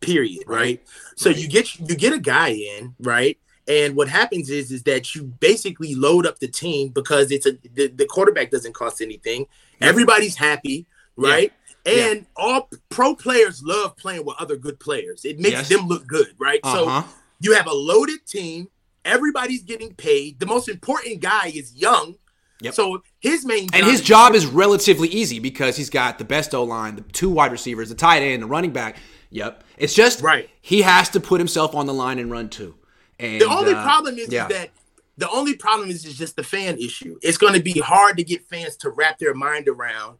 period, 0.00 0.44
right? 0.46 0.58
right? 0.58 0.82
So 1.16 1.30
right. 1.30 1.38
you 1.38 1.48
get 1.48 1.78
you 1.78 1.96
get 1.96 2.12
a 2.12 2.18
guy 2.18 2.50
in, 2.50 2.94
right? 3.00 3.38
And 3.66 3.96
what 3.96 4.08
happens 4.08 4.50
is 4.50 4.70
is 4.70 4.84
that 4.84 5.14
you 5.14 5.24
basically 5.24 5.94
load 5.94 6.26
up 6.26 6.38
the 6.38 6.48
team 6.48 6.88
because 6.88 7.30
it's 7.30 7.46
a 7.46 7.52
the, 7.74 7.88
the 7.88 8.06
quarterback 8.06 8.50
doesn't 8.50 8.74
cost 8.74 9.00
anything. 9.00 9.46
Everybody's 9.80 10.36
happy, 10.36 10.86
right? 11.16 11.52
Yeah. 11.52 11.59
And 11.86 12.20
yeah. 12.20 12.24
all 12.36 12.68
pro 12.88 13.14
players 13.14 13.62
love 13.62 13.96
playing 13.96 14.24
with 14.24 14.36
other 14.38 14.56
good 14.56 14.78
players. 14.78 15.24
It 15.24 15.38
makes 15.38 15.52
yes. 15.52 15.68
them 15.68 15.88
look 15.88 16.06
good, 16.06 16.34
right? 16.38 16.60
Uh-huh. 16.62 17.02
So 17.02 17.08
you 17.40 17.54
have 17.54 17.66
a 17.66 17.72
loaded 17.72 18.26
team 18.26 18.68
Everybody's 19.04 19.62
getting 19.62 19.94
paid. 19.94 20.38
The 20.38 20.46
most 20.46 20.68
important 20.68 21.20
guy 21.20 21.50
is 21.54 21.74
young. 21.74 22.16
Yep. 22.60 22.74
So 22.74 23.02
his 23.20 23.46
main 23.46 23.68
and 23.72 23.86
his 23.86 24.02
job 24.02 24.34
is 24.34 24.44
relatively 24.44 25.08
easy 25.08 25.38
because 25.38 25.76
he's 25.76 25.88
got 25.88 26.18
the 26.18 26.24
best 26.24 26.54
O 26.54 26.64
line, 26.64 26.96
the 26.96 27.02
two 27.02 27.30
wide 27.30 27.52
receivers, 27.52 27.88
the 27.88 27.94
tight 27.94 28.22
end, 28.22 28.42
the 28.42 28.46
running 28.46 28.72
back. 28.72 28.98
Yep. 29.30 29.64
It's 29.78 29.94
just 29.94 30.20
right. 30.20 30.50
He 30.60 30.82
has 30.82 31.08
to 31.10 31.20
put 31.20 31.40
himself 31.40 31.74
on 31.74 31.86
the 31.86 31.94
line 31.94 32.18
and 32.18 32.30
run 32.30 32.50
too. 32.50 32.74
And 33.18 33.40
the 33.40 33.46
only 33.46 33.72
uh, 33.72 33.82
problem 33.82 34.18
is, 34.18 34.30
yeah. 34.30 34.46
is 34.46 34.52
that 34.52 34.70
the 35.16 35.30
only 35.30 35.54
problem 35.54 35.88
is, 35.88 36.04
is 36.04 36.18
just 36.18 36.36
the 36.36 36.42
fan 36.42 36.76
issue. 36.76 37.18
It's 37.22 37.38
going 37.38 37.54
to 37.54 37.62
be 37.62 37.80
hard 37.80 38.18
to 38.18 38.24
get 38.24 38.46
fans 38.48 38.76
to 38.78 38.90
wrap 38.90 39.18
their 39.18 39.34
mind 39.34 39.66
around 39.66 40.18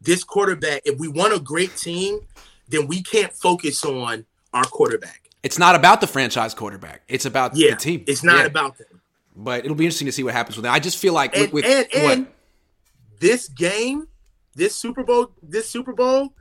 this 0.00 0.24
quarterback. 0.24 0.82
If 0.84 0.98
we 0.98 1.08
want 1.08 1.34
a 1.34 1.40
great 1.40 1.76
team, 1.76 2.20
then 2.68 2.86
we 2.86 3.02
can't 3.02 3.32
focus 3.32 3.84
on 3.84 4.24
our 4.52 4.64
quarterback. 4.64 5.28
It's 5.42 5.58
not 5.58 5.74
about 5.74 6.00
the 6.00 6.06
franchise 6.06 6.54
quarterback. 6.54 7.02
It's 7.08 7.24
about 7.24 7.56
yeah, 7.56 7.70
the 7.70 7.76
team. 7.76 8.04
It's 8.06 8.22
not 8.22 8.40
yeah. 8.40 8.46
about 8.46 8.78
them. 8.78 9.00
But 9.36 9.64
it'll 9.64 9.76
be 9.76 9.84
interesting 9.84 10.06
to 10.06 10.12
see 10.12 10.22
what 10.22 10.34
happens 10.34 10.56
with 10.56 10.64
that. 10.64 10.72
I 10.72 10.80
just 10.80 10.98
feel 10.98 11.14
like 11.14 11.36
and, 11.36 11.52
with, 11.52 11.64
and, 11.64 11.86
and 11.94 12.26
this 13.20 13.48
game, 13.48 14.06
this 14.54 14.76
Super 14.76 15.02
Bowl, 15.02 15.32
this 15.42 15.68
Super 15.70 15.92
Bowl 15.92 16.34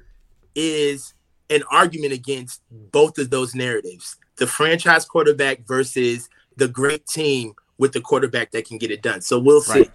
is 0.55 1.13
an 1.49 1.63
argument 1.71 2.13
against 2.13 2.61
both 2.91 3.17
of 3.17 3.29
those 3.29 3.55
narratives. 3.55 4.17
The 4.37 4.47
franchise 4.47 5.05
quarterback 5.05 5.65
versus 5.65 6.29
the 6.57 6.67
great 6.67 7.05
team 7.05 7.53
with 7.77 7.93
the 7.93 8.01
quarterback 8.01 8.51
that 8.51 8.65
can 8.65 8.77
get 8.77 8.91
it 8.91 9.01
done. 9.01 9.21
So 9.21 9.39
we'll 9.39 9.61
see. 9.61 9.79
Right. 9.79 9.91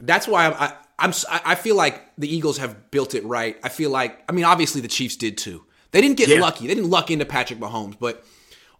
That's 0.00 0.28
why 0.28 0.46
I'm, 0.46 0.54
I, 0.54 0.74
I'm 0.98 1.12
I 1.30 1.54
feel 1.54 1.76
like 1.76 2.02
the 2.16 2.32
Eagles 2.32 2.58
have 2.58 2.90
built 2.90 3.14
it 3.14 3.24
right. 3.24 3.56
I 3.62 3.68
feel 3.68 3.90
like 3.90 4.22
I 4.28 4.32
mean 4.32 4.44
obviously 4.44 4.80
the 4.80 4.88
Chiefs 4.88 5.16
did 5.16 5.36
too. 5.36 5.64
They 5.90 6.00
didn't 6.00 6.16
get 6.16 6.28
yeah. 6.28 6.40
lucky. 6.40 6.66
They 6.66 6.74
didn't 6.74 6.90
luck 6.90 7.10
into 7.10 7.24
Patrick 7.24 7.58
Mahomes, 7.60 7.96
but 7.98 8.24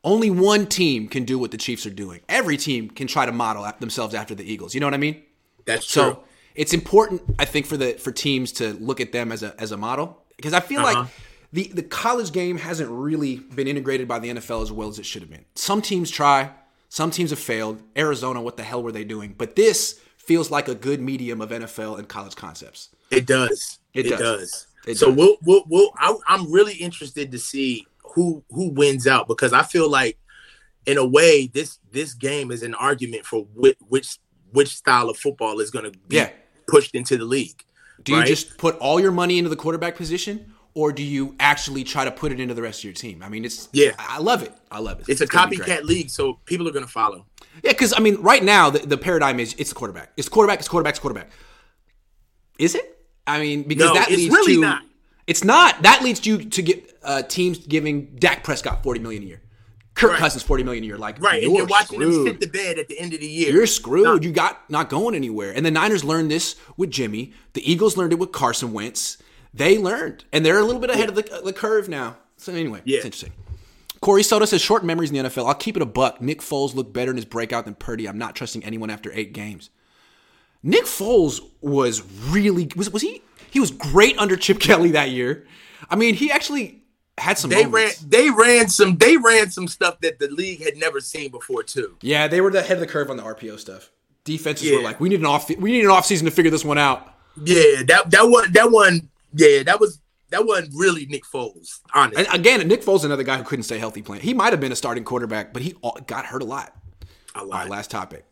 only 0.02 0.30
one 0.30 0.66
team 0.66 1.08
can 1.08 1.24
do 1.24 1.38
what 1.38 1.50
the 1.50 1.56
Chiefs 1.56 1.86
are 1.86 1.90
doing. 1.90 2.20
Every 2.28 2.56
team 2.56 2.90
can 2.90 3.06
try 3.06 3.24
to 3.26 3.32
model 3.32 3.66
themselves 3.80 4.14
after 4.14 4.34
the 4.34 4.44
Eagles. 4.44 4.74
You 4.74 4.80
know 4.80 4.86
what 4.86 4.94
I 4.94 4.98
mean? 4.98 5.22
That's 5.64 5.86
so 5.86 6.14
true. 6.14 6.22
it's 6.54 6.74
important, 6.74 7.22
I 7.38 7.46
think, 7.46 7.66
for 7.66 7.76
the 7.76 7.94
for 7.94 8.12
teams 8.12 8.52
to 8.52 8.74
look 8.74 9.00
at 9.00 9.12
them 9.12 9.32
as 9.32 9.42
a 9.42 9.54
as 9.60 9.72
a 9.72 9.76
model 9.76 10.22
because 10.36 10.52
I 10.52 10.60
feel 10.60 10.80
uh-huh. 10.80 11.00
like 11.00 11.08
the 11.52 11.68
the 11.74 11.82
college 11.82 12.32
game 12.32 12.58
hasn't 12.58 12.90
really 12.90 13.36
been 13.36 13.66
integrated 13.66 14.06
by 14.06 14.18
the 14.18 14.28
NFL 14.30 14.62
as 14.62 14.70
well 14.70 14.88
as 14.88 14.98
it 14.98 15.06
should 15.06 15.22
have 15.22 15.30
been. 15.30 15.44
Some 15.54 15.82
teams 15.82 16.10
try, 16.10 16.50
some 16.88 17.10
teams 17.10 17.30
have 17.30 17.38
failed. 17.38 17.82
Arizona, 17.96 18.42
what 18.42 18.56
the 18.56 18.62
hell 18.62 18.82
were 18.82 18.92
they 18.92 19.04
doing? 19.04 19.34
But 19.36 19.56
this 19.56 20.00
feels 20.26 20.50
like 20.50 20.68
a 20.68 20.74
good 20.74 21.00
medium 21.00 21.40
of 21.40 21.50
NFL 21.50 21.98
and 21.98 22.08
college 22.08 22.36
concepts. 22.36 22.90
It 23.10 23.26
does. 23.26 23.78
It, 23.92 24.06
it 24.06 24.10
does. 24.10 24.20
does. 24.20 24.66
It 24.86 24.94
so 24.96 25.06
does. 25.06 25.16
we'll 25.16 25.36
we'll, 25.42 25.64
we'll 25.68 25.90
I, 25.96 26.14
I'm 26.28 26.50
really 26.52 26.74
interested 26.74 27.30
to 27.32 27.38
see 27.38 27.86
who 28.14 28.42
who 28.50 28.70
wins 28.70 29.06
out 29.06 29.28
because 29.28 29.52
I 29.52 29.62
feel 29.62 29.88
like 29.88 30.18
in 30.86 30.98
a 30.98 31.06
way 31.06 31.46
this 31.48 31.78
this 31.90 32.14
game 32.14 32.50
is 32.50 32.62
an 32.62 32.74
argument 32.74 33.24
for 33.24 33.46
which 33.54 33.76
which 33.88 34.18
which 34.52 34.76
style 34.76 35.08
of 35.10 35.16
football 35.16 35.60
is 35.60 35.70
going 35.70 35.90
to 35.90 35.98
be 36.08 36.16
yeah. 36.16 36.30
pushed 36.66 36.94
into 36.94 37.16
the 37.16 37.24
league. 37.24 37.62
Do 38.02 38.14
right? 38.14 38.20
you 38.20 38.26
just 38.26 38.58
put 38.58 38.76
all 38.78 39.00
your 39.00 39.12
money 39.12 39.38
into 39.38 39.50
the 39.50 39.56
quarterback 39.56 39.96
position? 39.96 40.52
Or 40.76 40.92
do 40.92 41.04
you 41.04 41.36
actually 41.38 41.84
try 41.84 42.04
to 42.04 42.10
put 42.10 42.32
it 42.32 42.40
into 42.40 42.52
the 42.52 42.62
rest 42.62 42.80
of 42.80 42.84
your 42.84 42.94
team? 42.94 43.22
I 43.22 43.28
mean, 43.28 43.44
it's 43.44 43.68
yeah, 43.72 43.92
I 43.96 44.18
love 44.18 44.42
it. 44.42 44.52
I 44.72 44.80
love 44.80 44.98
it. 44.98 45.08
It's, 45.08 45.20
it's 45.20 45.32
a 45.32 45.36
copycat 45.36 45.84
league, 45.84 46.10
so 46.10 46.40
people 46.46 46.66
are 46.66 46.72
going 46.72 46.84
to 46.84 46.90
follow. 46.90 47.26
Yeah, 47.62 47.70
because 47.70 47.94
I 47.96 48.00
mean, 48.00 48.20
right 48.20 48.42
now 48.42 48.70
the, 48.70 48.80
the 48.80 48.98
paradigm 48.98 49.38
is 49.38 49.54
it's 49.56 49.70
the 49.70 49.76
quarterback. 49.76 50.10
It's 50.16 50.28
quarterback. 50.28 50.58
It's 50.58 50.66
quarterback. 50.66 50.94
It's 50.94 50.98
quarterback. 50.98 51.30
Is 52.58 52.74
it? 52.74 52.98
I 53.24 53.38
mean, 53.38 53.62
because 53.62 53.86
no, 53.86 53.94
that 53.94 54.10
leads 54.10 54.34
really 54.34 54.54
to 54.56 54.60
not. 54.60 54.82
It's 55.28 55.44
not. 55.44 55.82
That 55.82 56.02
leads 56.02 56.26
you 56.26 56.44
to 56.44 56.62
get 56.62 56.98
uh, 57.04 57.22
teams 57.22 57.58
giving 57.58 58.16
Dak 58.16 58.42
Prescott 58.42 58.82
forty 58.82 58.98
million 58.98 59.22
a 59.22 59.26
year. 59.26 59.42
Kirk 59.94 60.10
right. 60.10 60.18
Cousins 60.18 60.42
forty 60.42 60.64
million 60.64 60.82
a 60.82 60.86
year. 60.88 60.98
Like 60.98 61.20
right, 61.22 61.44
and 61.44 61.54
you're 61.54 61.66
watching 61.66 62.00
screwed. 62.00 62.26
them 62.26 62.26
sit 62.26 62.40
the 62.40 62.48
bed 62.48 62.80
at 62.80 62.88
the 62.88 62.98
end 62.98 63.14
of 63.14 63.20
the 63.20 63.28
year. 63.28 63.52
You're 63.52 63.66
screwed. 63.66 64.04
No. 64.04 64.16
You 64.16 64.32
got 64.32 64.68
not 64.68 64.90
going 64.90 65.14
anywhere. 65.14 65.52
And 65.52 65.64
the 65.64 65.70
Niners 65.70 66.02
learned 66.02 66.32
this 66.32 66.56
with 66.76 66.90
Jimmy. 66.90 67.32
The 67.52 67.70
Eagles 67.70 67.96
learned 67.96 68.12
it 68.12 68.18
with 68.18 68.32
Carson 68.32 68.72
Wentz. 68.72 69.18
They 69.54 69.78
learned, 69.78 70.24
and 70.32 70.44
they're 70.44 70.58
a 70.58 70.64
little 70.64 70.80
bit 70.80 70.90
ahead 70.90 71.08
of 71.08 71.14
the, 71.14 71.40
the 71.44 71.52
curve 71.52 71.88
now. 71.88 72.16
So 72.36 72.52
anyway, 72.52 72.82
yeah. 72.84 72.96
it's 72.96 73.04
interesting. 73.06 73.32
Corey 74.00 74.22
Soto 74.22 74.44
says 74.44 74.60
short 74.60 74.84
memories 74.84 75.10
in 75.10 75.22
the 75.22 75.30
NFL. 75.30 75.46
I'll 75.46 75.54
keep 75.54 75.76
it 75.76 75.82
a 75.82 75.86
buck. 75.86 76.20
Nick 76.20 76.40
Foles 76.40 76.74
looked 76.74 76.92
better 76.92 77.10
in 77.10 77.16
his 77.16 77.24
breakout 77.24 77.64
than 77.64 77.74
Purdy. 77.74 78.06
I'm 78.06 78.18
not 78.18 78.34
trusting 78.34 78.64
anyone 78.64 78.90
after 78.90 79.10
eight 79.14 79.32
games. 79.32 79.70
Nick 80.62 80.84
Foles 80.84 81.40
was 81.60 82.02
really 82.28 82.70
was 82.74 82.90
was 82.90 83.02
he 83.02 83.22
he 83.50 83.60
was 83.60 83.70
great 83.70 84.18
under 84.18 84.36
Chip 84.36 84.58
Kelly 84.60 84.90
that 84.90 85.10
year. 85.10 85.46
I 85.88 85.96
mean, 85.96 86.14
he 86.14 86.30
actually 86.30 86.82
had 87.16 87.38
some. 87.38 87.50
They 87.50 87.64
moments. 87.64 88.02
ran. 88.02 88.10
They 88.10 88.30
ran 88.30 88.68
some. 88.68 88.96
They 88.96 89.16
ran 89.16 89.50
some 89.50 89.68
stuff 89.68 90.00
that 90.00 90.18
the 90.18 90.28
league 90.28 90.62
had 90.62 90.76
never 90.76 91.00
seen 91.00 91.30
before 91.30 91.62
too. 91.62 91.96
Yeah, 92.00 92.28
they 92.28 92.40
were 92.40 92.50
the 92.50 92.62
head 92.62 92.72
of 92.72 92.80
the 92.80 92.86
curve 92.86 93.10
on 93.10 93.16
the 93.16 93.22
RPO 93.22 93.58
stuff. 93.60 93.90
Defenses 94.24 94.68
yeah. 94.68 94.78
were 94.78 94.82
like, 94.82 95.00
we 95.00 95.08
need 95.08 95.20
an 95.20 95.26
off. 95.26 95.48
We 95.48 95.72
need 95.72 95.84
an 95.84 95.90
off 95.90 96.06
season 96.06 96.24
to 96.24 96.30
figure 96.30 96.50
this 96.50 96.64
one 96.64 96.78
out. 96.78 97.14
Yeah, 97.42 97.82
that 97.86 98.10
that 98.10 98.24
one. 98.24 98.52
That 98.52 98.70
one. 98.70 99.08
Yeah, 99.34 99.62
that 99.64 99.80
was 99.80 100.00
that 100.30 100.46
wasn't 100.46 100.72
really 100.74 101.06
Nick 101.06 101.24
Foles. 101.24 101.80
Honestly, 101.92 102.24
and 102.24 102.34
again, 102.34 102.66
Nick 102.66 102.82
Foles, 102.82 103.04
another 103.04 103.22
guy 103.22 103.36
who 103.36 103.44
couldn't 103.44 103.64
stay 103.64 103.78
healthy 103.78 104.02
playing. 104.02 104.22
He 104.22 104.34
might 104.34 104.52
have 104.52 104.60
been 104.60 104.72
a 104.72 104.76
starting 104.76 105.04
quarterback, 105.04 105.52
but 105.52 105.62
he 105.62 105.74
got 106.06 106.26
hurt 106.26 106.42
a 106.42 106.46
lot. 106.46 106.76
A 107.36 107.44
lot. 107.44 107.68
last 107.68 107.90
topic. 107.90 108.24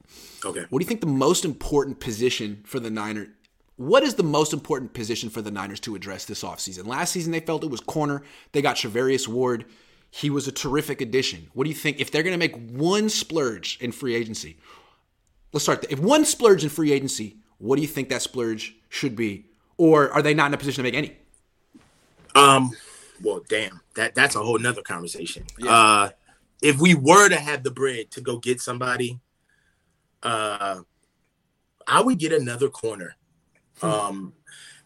Okay. 0.44 0.64
What 0.70 0.78
do 0.78 0.84
you 0.84 0.88
think 0.88 1.00
the 1.00 1.07
most 1.07 1.44
important 1.44 1.98
position 1.98 2.62
for 2.64 2.78
the 2.78 2.90
Niners 2.90 3.28
what 3.76 4.03
is 4.03 4.14
the 4.14 4.22
most 4.22 4.53
important 4.53 4.92
position 4.92 5.30
for 5.30 5.42
the 5.42 5.50
Niners 5.50 5.80
to 5.80 5.94
address 5.94 6.24
this 6.24 6.42
offseason? 6.42 6.86
Last 6.86 7.12
season, 7.12 7.32
they 7.32 7.40
felt 7.40 7.64
it 7.64 7.70
was 7.70 7.80
corner. 7.80 8.22
They 8.53 8.62
got 8.62 8.76
Charvarius 8.76 9.26
Ward. 9.26 9.64
He 10.11 10.30
was 10.30 10.46
a 10.46 10.53
terrific 10.53 11.00
addition. 11.00 11.48
What 11.55 11.64
do 11.64 11.70
you 11.70 11.76
think? 11.76 11.98
If 11.98 12.11
they're 12.11 12.22
going 12.22 12.34
to 12.34 12.38
make 12.38 12.57
one 12.70 13.09
splurge 13.09 13.78
in 13.80 13.92
free 13.92 14.14
agency, 14.14 14.59
let's 15.53 15.64
start 15.64 15.82
there. 15.82 15.90
If 15.90 15.98
one 15.98 16.24
splurge 16.24 16.62
in 16.62 16.70
free 16.70 16.92
agency, 16.92 17.38
what 17.59 17.76
do 17.76 17.82
you 17.82 17.88
think 17.88 18.11
that 18.11 18.22
splurge 18.22 18.76
should 18.88 19.16
be? 19.16 19.46
Or 19.76 20.10
are 20.12 20.22
they 20.22 20.34
not 20.34 20.48
in 20.48 20.54
a 20.54 20.58
position 20.58 20.84
to 20.84 20.90
make 20.90 20.94
any? 20.94 21.16
Um, 22.34 22.72
well, 23.22 23.40
damn, 23.48 23.80
that 23.96 24.14
that's 24.14 24.36
a 24.36 24.42
whole 24.42 24.58
nother 24.58 24.82
conversation. 24.82 25.44
Yeah. 25.58 25.70
Uh, 25.70 26.10
if 26.60 26.78
we 26.78 26.94
were 26.94 27.28
to 27.28 27.36
have 27.36 27.64
the 27.64 27.70
bread 27.70 28.10
to 28.12 28.20
go 28.20 28.38
get 28.38 28.60
somebody, 28.60 29.18
uh, 30.22 30.80
I 31.86 32.00
would 32.00 32.18
get 32.18 32.32
another 32.32 32.68
corner. 32.68 33.16
Um, 33.82 34.34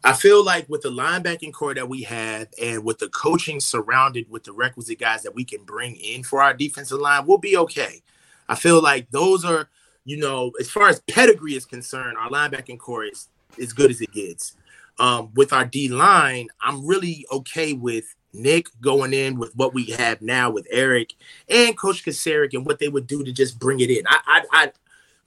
I 0.02 0.14
feel 0.14 0.44
like 0.44 0.68
with 0.68 0.82
the 0.82 0.90
linebacking 0.90 1.52
core 1.52 1.74
that 1.74 1.88
we 1.88 2.02
have 2.04 2.48
and 2.62 2.84
with 2.84 2.98
the 2.98 3.08
coaching 3.08 3.60
surrounded 3.60 4.30
with 4.30 4.44
the 4.44 4.52
requisite 4.52 4.98
guys 4.98 5.22
that 5.24 5.34
we 5.34 5.44
can 5.44 5.64
bring 5.64 5.96
in 5.96 6.22
for 6.22 6.42
our 6.42 6.54
defensive 6.54 7.00
line, 7.00 7.26
we'll 7.26 7.38
be 7.38 7.56
okay. 7.56 8.02
I 8.48 8.54
feel 8.54 8.80
like 8.80 9.10
those 9.10 9.44
are, 9.44 9.68
you 10.04 10.16
know, 10.16 10.52
as 10.60 10.70
far 10.70 10.88
as 10.88 11.00
pedigree 11.00 11.56
is 11.56 11.66
concerned, 11.66 12.16
our 12.18 12.30
linebacking 12.30 12.78
core 12.78 13.04
is 13.04 13.28
as 13.60 13.72
good 13.72 13.90
as 13.90 14.00
it 14.00 14.12
gets. 14.12 14.56
Um, 14.98 15.30
with 15.34 15.52
our 15.52 15.64
D 15.64 15.88
line, 15.88 16.48
I'm 16.60 16.86
really 16.86 17.26
okay 17.30 17.72
with 17.72 18.04
Nick 18.32 18.68
going 18.80 19.14
in 19.14 19.38
with 19.38 19.54
what 19.56 19.74
we 19.74 19.86
have 19.86 20.20
now 20.20 20.50
with 20.50 20.66
Eric 20.70 21.14
and 21.48 21.76
Coach 21.76 22.04
Kocurek 22.04 22.52
and 22.52 22.66
what 22.66 22.78
they 22.78 22.88
would 22.88 23.06
do 23.06 23.24
to 23.24 23.32
just 23.32 23.58
bring 23.58 23.80
it 23.80 23.90
in. 23.90 24.06
I, 24.06 24.20
I, 24.26 24.42
I 24.52 24.72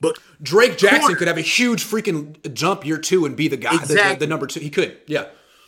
but 0.01 0.17
Drake 0.41 0.77
Jackson 0.77 1.01
corner, 1.01 1.15
could 1.17 1.27
have 1.27 1.37
a 1.37 1.41
huge 1.41 1.83
freaking 1.83 2.53
jump 2.53 2.85
year 2.85 2.97
two 2.97 3.25
and 3.25 3.35
be 3.35 3.47
the 3.47 3.57
guy, 3.57 3.75
exactly. 3.75 3.95
the, 3.95 4.09
the, 4.09 4.19
the 4.19 4.27
number 4.27 4.47
two. 4.47 4.59
He 4.59 4.69
could, 4.69 4.97
yeah. 5.07 5.25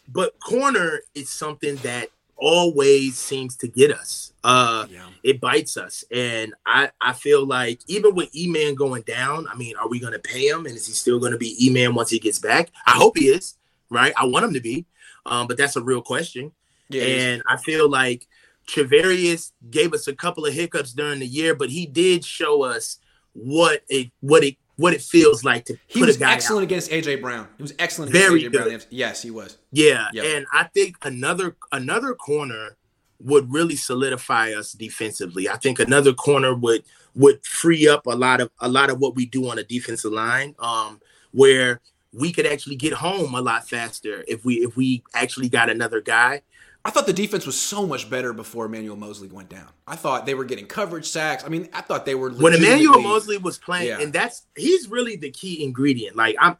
But 0.07 0.39
corner 0.39 1.01
is 1.15 1.29
something 1.29 1.75
that 1.77 2.09
always 2.37 3.17
seems 3.17 3.55
to 3.57 3.67
get 3.67 3.91
us. 3.91 4.33
Uh, 4.43 4.87
yeah. 4.89 5.07
It 5.23 5.39
bites 5.39 5.77
us, 5.77 6.03
and 6.11 6.53
I 6.65 6.89
I 6.99 7.13
feel 7.13 7.45
like 7.45 7.81
even 7.87 8.15
with 8.15 8.35
E 8.35 8.49
Man 8.49 8.75
going 8.75 9.03
down, 9.03 9.47
I 9.47 9.55
mean, 9.55 9.75
are 9.75 9.87
we 9.87 9.99
going 9.99 10.13
to 10.13 10.19
pay 10.19 10.47
him, 10.47 10.65
and 10.65 10.75
is 10.75 10.87
he 10.87 10.93
still 10.93 11.19
going 11.19 11.33
to 11.33 11.37
be 11.37 11.55
E 11.65 11.69
Man 11.69 11.93
once 11.93 12.09
he 12.09 12.19
gets 12.19 12.39
back? 12.39 12.71
I 12.85 12.91
hope 12.91 13.17
he 13.17 13.25
is. 13.25 13.57
Right, 13.91 14.13
I 14.15 14.25
want 14.25 14.45
him 14.45 14.53
to 14.53 14.61
be, 14.61 14.85
um, 15.25 15.47
but 15.47 15.57
that's 15.57 15.75
a 15.75 15.83
real 15.83 16.01
question. 16.01 16.51
Yeah, 16.89 17.03
and 17.03 17.43
I 17.47 17.57
feel 17.57 17.89
like 17.89 18.27
Charvarius 18.67 19.51
gave 19.69 19.93
us 19.93 20.07
a 20.07 20.15
couple 20.15 20.45
of 20.45 20.53
hiccups 20.53 20.93
during 20.93 21.19
the 21.19 21.27
year, 21.27 21.53
but 21.55 21.69
he 21.69 21.85
did 21.85 22.23
show 22.23 22.63
us 22.63 22.97
what 23.33 23.81
it 23.89 24.11
what 24.21 24.43
it 24.43 24.55
what 24.77 24.93
it 24.93 25.01
feels 25.01 25.43
like 25.43 25.65
to 25.65 25.77
he 25.87 26.01
was 26.01 26.21
excellent 26.21 26.63
out. 26.63 26.65
against 26.65 26.89
AJ 26.89 27.21
Brown. 27.21 27.47
He 27.57 27.63
was 27.63 27.73
excellent 27.77 28.11
Very 28.11 28.43
AJ 28.43 28.51
good. 28.51 28.63
Brown. 28.63 28.81
Yes, 28.89 29.21
he 29.21 29.29
was. 29.29 29.57
Yeah, 29.71 30.07
yep. 30.13 30.25
and 30.25 30.45
I 30.53 30.63
think 30.63 30.97
another 31.03 31.55
another 31.71 32.15
corner 32.15 32.77
would 33.19 33.51
really 33.51 33.75
solidify 33.75 34.53
us 34.53 34.71
defensively. 34.71 35.47
I 35.47 35.57
think 35.57 35.79
another 35.79 36.13
corner 36.13 36.55
would 36.55 36.83
would 37.13 37.45
free 37.45 37.87
up 37.87 38.05
a 38.07 38.15
lot 38.15 38.41
of 38.41 38.49
a 38.59 38.69
lot 38.69 38.89
of 38.89 38.99
what 38.99 39.15
we 39.15 39.25
do 39.25 39.49
on 39.49 39.59
a 39.59 39.63
defensive 39.63 40.13
line, 40.13 40.55
um, 40.59 40.99
where 41.31 41.81
we 42.13 42.31
could 42.31 42.45
actually 42.45 42.75
get 42.75 42.93
home 42.93 43.33
a 43.33 43.41
lot 43.41 43.67
faster 43.67 44.23
if 44.27 44.43
we 44.43 44.55
if 44.55 44.75
we 44.75 45.03
actually 45.13 45.49
got 45.49 45.69
another 45.69 46.01
guy. 46.01 46.41
I 46.83 46.89
thought 46.89 47.05
the 47.05 47.13
defense 47.13 47.45
was 47.45 47.59
so 47.59 47.85
much 47.85 48.09
better 48.09 48.33
before 48.33 48.65
Emmanuel 48.65 48.95
Moseley 48.95 49.27
went 49.27 49.49
down. 49.49 49.67
I 49.85 49.95
thought 49.95 50.25
they 50.25 50.33
were 50.33 50.45
getting 50.45 50.65
coverage 50.65 51.07
sacks. 51.07 51.43
I 51.45 51.49
mean, 51.49 51.69
I 51.73 51.81
thought 51.81 52.05
they 52.05 52.15
were 52.15 52.31
when 52.31 52.53
Emmanuel 52.53 53.01
Moseley 53.01 53.37
was 53.37 53.59
playing, 53.59 53.87
yeah. 53.87 53.99
and 53.99 54.11
that's 54.11 54.47
he's 54.55 54.89
really 54.89 55.15
the 55.15 55.29
key 55.29 55.63
ingredient. 55.63 56.15
Like 56.15 56.35
I'm, 56.39 56.57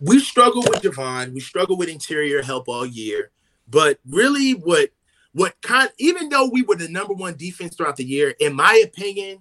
we 0.00 0.20
struggle 0.20 0.62
with 0.62 0.82
Javon, 0.82 1.32
we 1.32 1.40
struggle 1.40 1.76
with 1.76 1.88
interior 1.88 2.42
help 2.42 2.68
all 2.68 2.86
year, 2.86 3.30
but 3.68 3.98
really, 4.08 4.52
what 4.52 4.90
what 5.32 5.60
kind? 5.60 5.90
Even 5.98 6.28
though 6.28 6.48
we 6.48 6.62
were 6.62 6.76
the 6.76 6.88
number 6.88 7.14
one 7.14 7.36
defense 7.36 7.74
throughout 7.74 7.96
the 7.96 8.04
year, 8.04 8.34
in 8.38 8.54
my 8.54 8.82
opinion, 8.84 9.40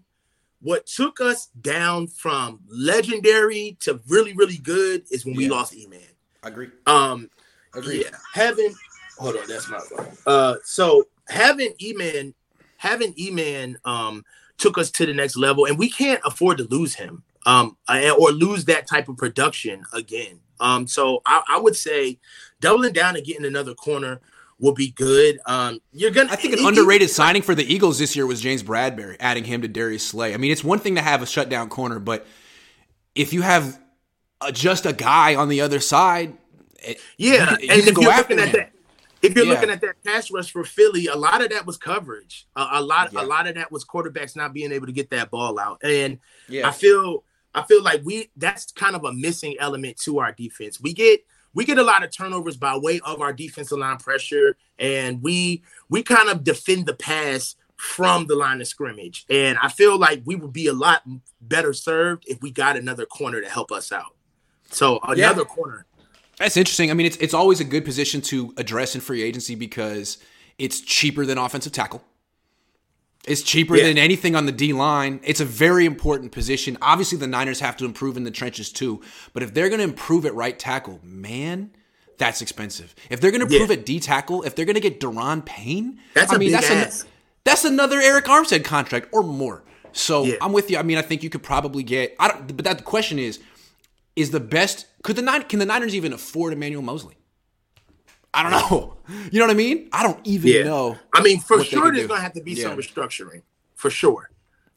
what 0.67 0.85
took 0.85 1.21
us 1.21 1.47
down 1.61 2.07
from 2.07 2.59
legendary 2.67 3.77
to 3.79 4.01
really 4.09 4.33
really 4.33 4.57
good 4.57 5.01
is 5.11 5.25
when 5.25 5.33
yeah. 5.35 5.37
we 5.37 5.47
lost 5.47 5.73
E-Man. 5.73 6.01
I 6.43 6.49
agree. 6.49 6.67
Um, 6.85 7.29
agree. 7.73 8.01
Yeah, 8.03 8.17
having 8.33 8.75
hold 9.17 9.37
on, 9.37 9.47
that's 9.47 9.69
my 9.69 9.79
phone. 9.79 10.11
Uh, 10.25 10.55
so 10.65 11.05
having 11.29 11.73
E-Man, 11.81 12.33
having 12.75 13.13
E-Man, 13.17 13.77
um, 13.85 14.25
took 14.57 14.77
us 14.77 14.91
to 14.91 15.05
the 15.05 15.13
next 15.13 15.37
level, 15.37 15.63
and 15.63 15.79
we 15.79 15.89
can't 15.89 16.19
afford 16.25 16.57
to 16.57 16.65
lose 16.65 16.95
him, 16.95 17.23
um, 17.45 17.77
or 17.89 18.31
lose 18.31 18.65
that 18.65 18.87
type 18.87 19.07
of 19.07 19.15
production 19.15 19.85
again. 19.93 20.41
Um, 20.59 20.85
so 20.85 21.21
I, 21.25 21.43
I 21.47 21.59
would 21.59 21.77
say 21.77 22.19
doubling 22.59 22.91
down 22.91 23.15
and 23.15 23.25
getting 23.25 23.45
another 23.45 23.73
corner 23.73 24.19
will 24.59 24.73
be 24.73 24.91
good. 24.91 25.39
Um, 25.45 25.79
you're 25.91 26.11
gonna. 26.11 26.31
I 26.31 26.35
think 26.35 26.59
an 26.59 26.65
underrated 26.65 27.09
signing 27.09 27.41
for 27.41 27.55
the 27.55 27.63
Eagles 27.63 27.99
this 27.99 28.15
year 28.15 28.25
was 28.25 28.41
James 28.41 28.63
Bradberry, 28.63 29.17
adding 29.19 29.43
him 29.43 29.61
to 29.61 29.67
Darius 29.67 30.05
Slay. 30.05 30.33
I 30.33 30.37
mean, 30.37 30.51
it's 30.51 30.63
one 30.63 30.79
thing 30.79 30.95
to 30.95 31.01
have 31.01 31.21
a 31.21 31.25
shutdown 31.25 31.69
corner, 31.69 31.99
but 31.99 32.25
if 33.15 33.33
you 33.33 33.41
have 33.41 33.79
a, 34.41 34.51
just 34.51 34.85
a 34.85 34.93
guy 34.93 35.35
on 35.35 35.49
the 35.49 35.61
other 35.61 35.79
side, 35.79 36.37
yeah, 36.85 36.95
you, 37.17 37.27
you 37.27 37.71
and 37.71 37.81
if 37.81 37.97
you're 37.97 38.15
looking 38.15 38.39
at 38.39 38.51
that, 38.53 38.71
if 39.21 39.35
you're 39.35 39.45
yeah. 39.45 39.53
looking 39.53 39.69
at 39.69 39.81
that 39.81 40.03
pass 40.03 40.31
rush 40.31 40.51
for 40.51 40.63
Philly, 40.63 41.07
a 41.07 41.15
lot 41.15 41.43
of 41.43 41.49
that 41.49 41.65
was 41.65 41.77
coverage. 41.77 42.47
Uh, 42.55 42.69
a 42.73 42.81
lot, 42.81 43.13
yeah. 43.13 43.21
a 43.21 43.25
lot 43.25 43.47
of 43.47 43.55
that 43.55 43.71
was 43.71 43.83
quarterbacks 43.85 44.35
not 44.35 44.53
being 44.53 44.71
able 44.71 44.85
to 44.85 44.91
get 44.91 45.09
that 45.09 45.31
ball 45.31 45.59
out. 45.59 45.79
And 45.83 46.19
yeah. 46.47 46.67
I 46.67 46.71
feel, 46.71 47.23
I 47.53 47.63
feel 47.63 47.83
like 47.83 48.01
we 48.03 48.29
that's 48.37 48.71
kind 48.71 48.95
of 48.95 49.03
a 49.03 49.13
missing 49.13 49.55
element 49.59 49.97
to 50.01 50.19
our 50.19 50.31
defense. 50.31 50.79
We 50.79 50.93
get 50.93 51.21
we 51.57 51.65
get 51.65 51.79
a 51.79 51.83
lot 51.83 52.03
of 52.03 52.11
turnovers 52.11 52.55
by 52.55 52.77
way 52.77 52.99
of 53.03 53.19
our 53.19 53.33
defensive 53.33 53.79
line 53.79 53.97
pressure, 53.97 54.55
and 54.77 55.23
we 55.23 55.63
we 55.89 56.03
kind 56.03 56.29
of 56.29 56.43
defend 56.43 56.85
the 56.85 56.93
pass 56.93 57.55
from 57.75 58.27
the 58.27 58.35
line 58.35 58.61
of 58.61 58.67
scrimmage. 58.67 59.25
And 59.27 59.57
I 59.59 59.69
feel 59.69 59.97
like 59.97 60.21
we 60.23 60.35
would 60.35 60.53
be 60.53 60.67
a 60.67 60.73
lot 60.73 61.01
better 61.41 61.73
served 61.73 62.25
if 62.27 62.41
we 62.41 62.51
got 62.51 62.77
another 62.77 63.07
corner 63.07 63.41
to 63.41 63.49
help 63.49 63.71
us 63.71 63.91
out. 63.91 64.15
So 64.69 64.99
another 65.03 65.45
corner 65.45 65.87
that's 66.37 66.57
interesting. 66.57 66.91
I 66.91 66.93
mean, 66.93 67.07
it's 67.07 67.17
it's 67.17 67.33
always 67.33 67.59
a 67.59 67.63
good 67.65 67.83
position 67.83 68.21
to 68.21 68.53
address 68.57 68.93
in 68.93 69.01
free 69.01 69.23
agency 69.23 69.55
because 69.55 70.19
it's 70.59 70.79
cheaper 70.79 71.25
than 71.25 71.39
offensive 71.39 71.73
tackle. 71.73 72.03
It's 73.27 73.41
cheaper 73.41 73.75
yeah. 73.75 73.83
than 73.83 73.97
anything 73.97 74.35
on 74.35 74.45
the 74.45 74.51
D 74.51 74.73
line. 74.73 75.19
It's 75.23 75.41
a 75.41 75.45
very 75.45 75.85
important 75.85 76.31
position. 76.31 76.77
Obviously, 76.81 77.17
the 77.17 77.27
Niners 77.27 77.59
have 77.59 77.75
to 77.77 77.85
improve 77.85 78.17
in 78.17 78.23
the 78.23 78.31
trenches 78.31 78.71
too. 78.71 79.01
But 79.33 79.43
if 79.43 79.53
they're 79.53 79.69
going 79.69 79.79
to 79.79 79.83
improve 79.83 80.25
at 80.25 80.33
right 80.33 80.57
tackle, 80.57 80.99
man, 81.03 81.71
that's 82.17 82.41
expensive. 82.41 82.95
If 83.09 83.19
they're 83.19 83.31
going 83.31 83.45
to 83.45 83.53
improve 83.53 83.69
yeah. 83.69 83.77
at 83.77 83.85
D 83.85 83.99
tackle, 83.99 84.43
if 84.43 84.55
they're 84.55 84.65
going 84.65 84.75
to 84.75 84.81
get 84.81 84.99
Daron 84.99 85.45
Payne, 85.45 85.99
that's 86.13 86.33
I 86.33 86.37
mean, 86.37 86.51
that's, 86.51 86.69
an, 86.69 87.09
that's 87.43 87.65
another 87.65 87.99
Arik 87.99 88.23
Armstead 88.23 88.63
contract 88.63 89.09
or 89.11 89.23
more. 89.23 89.63
So 89.91 90.23
yeah. 90.23 90.35
I'm 90.41 90.53
with 90.53 90.71
you. 90.71 90.77
I 90.77 90.83
mean, 90.83 90.97
I 90.97 91.01
think 91.01 91.21
you 91.23 91.29
could 91.29 91.43
probably 91.43 91.83
get. 91.83 92.15
I 92.19 92.29
don't. 92.29 92.55
But 92.55 92.65
that 92.65 92.77
the 92.77 92.83
question 92.83 93.19
is, 93.19 93.39
is 94.15 94.31
the 94.31 94.39
best. 94.39 94.85
Could 95.03 95.15
the 95.15 95.21
nine? 95.21 95.43
Can 95.43 95.59
the 95.59 95.65
Niners 95.65 95.95
even 95.95 96.13
afford 96.13 96.53
Emmanuel 96.53 96.81
Moseley? 96.81 97.15
I 98.37 98.43
don't 98.43 98.51
know. 98.51 98.93
You 99.31 99.39
know 99.39 99.45
what 99.45 99.53
I 99.53 99.57
mean? 99.57 99.87
I 99.93 100.03
don't 100.03 100.19
even 100.27 100.51
yeah. 100.51 100.63
know. 100.63 100.97
I 101.13 101.21
mean, 101.21 101.39
for 101.39 101.63
sure, 101.63 101.93
there's 101.93 102.07
going 102.07 102.19
to 102.19 102.23
have 102.23 102.33
to 102.33 102.41
be 102.41 102.51
yeah. 102.51 102.63
some 102.63 102.77
restructuring 102.77 103.41
for 103.73 103.89
sure. 103.89 104.29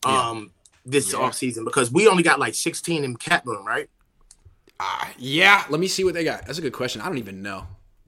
Um, 0.05 0.53
this 0.87 1.13
yeah. 1.13 1.19
off 1.19 1.35
season 1.35 1.65
because 1.65 1.91
we 1.91 2.07
only 2.07 2.23
got 2.23 2.39
like 2.39 2.55
16 2.55 3.03
in 3.03 3.17
cap 3.17 3.45
room, 3.45 3.67
right? 3.67 3.91
Uh, 4.79 5.07
yeah. 5.19 5.65
Let 5.69 5.81
me 5.81 5.89
see 5.89 6.05
what 6.05 6.15
they 6.15 6.23
got. 6.23 6.47
That's 6.47 6.59
a 6.59 6.63
good 6.63 6.73
question. 6.73 7.01
I 7.01 7.07
don't 7.07 7.19
even 7.19 7.43
know. 7.43 7.67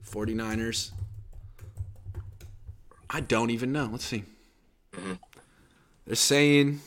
49ers. 0.09 0.91
I 3.09 3.19
don't 3.19 3.49
even 3.49 3.73
know. 3.73 3.89
Let's 3.91 4.05
see. 4.05 4.23
Mm-hmm. 4.93 5.13
They're 6.05 6.15
saying 6.15 6.79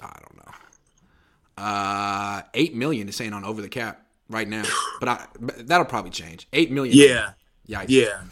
I 0.00 0.18
don't 0.20 0.36
know. 0.36 0.52
uh, 1.58 2.42
eight 2.54 2.74
million 2.74 3.08
is 3.08 3.16
saying 3.16 3.32
on 3.32 3.44
over 3.44 3.62
the 3.62 3.68
cap 3.68 4.06
right 4.28 4.48
now, 4.48 4.62
but 5.00 5.08
I 5.08 5.26
but 5.40 5.66
that'll 5.66 5.86
probably 5.86 6.12
change. 6.12 6.46
Eight 6.52 6.70
million. 6.70 6.96
Yeah. 6.96 7.32
Yeah. 7.70 7.84
Yeah. 7.86 8.22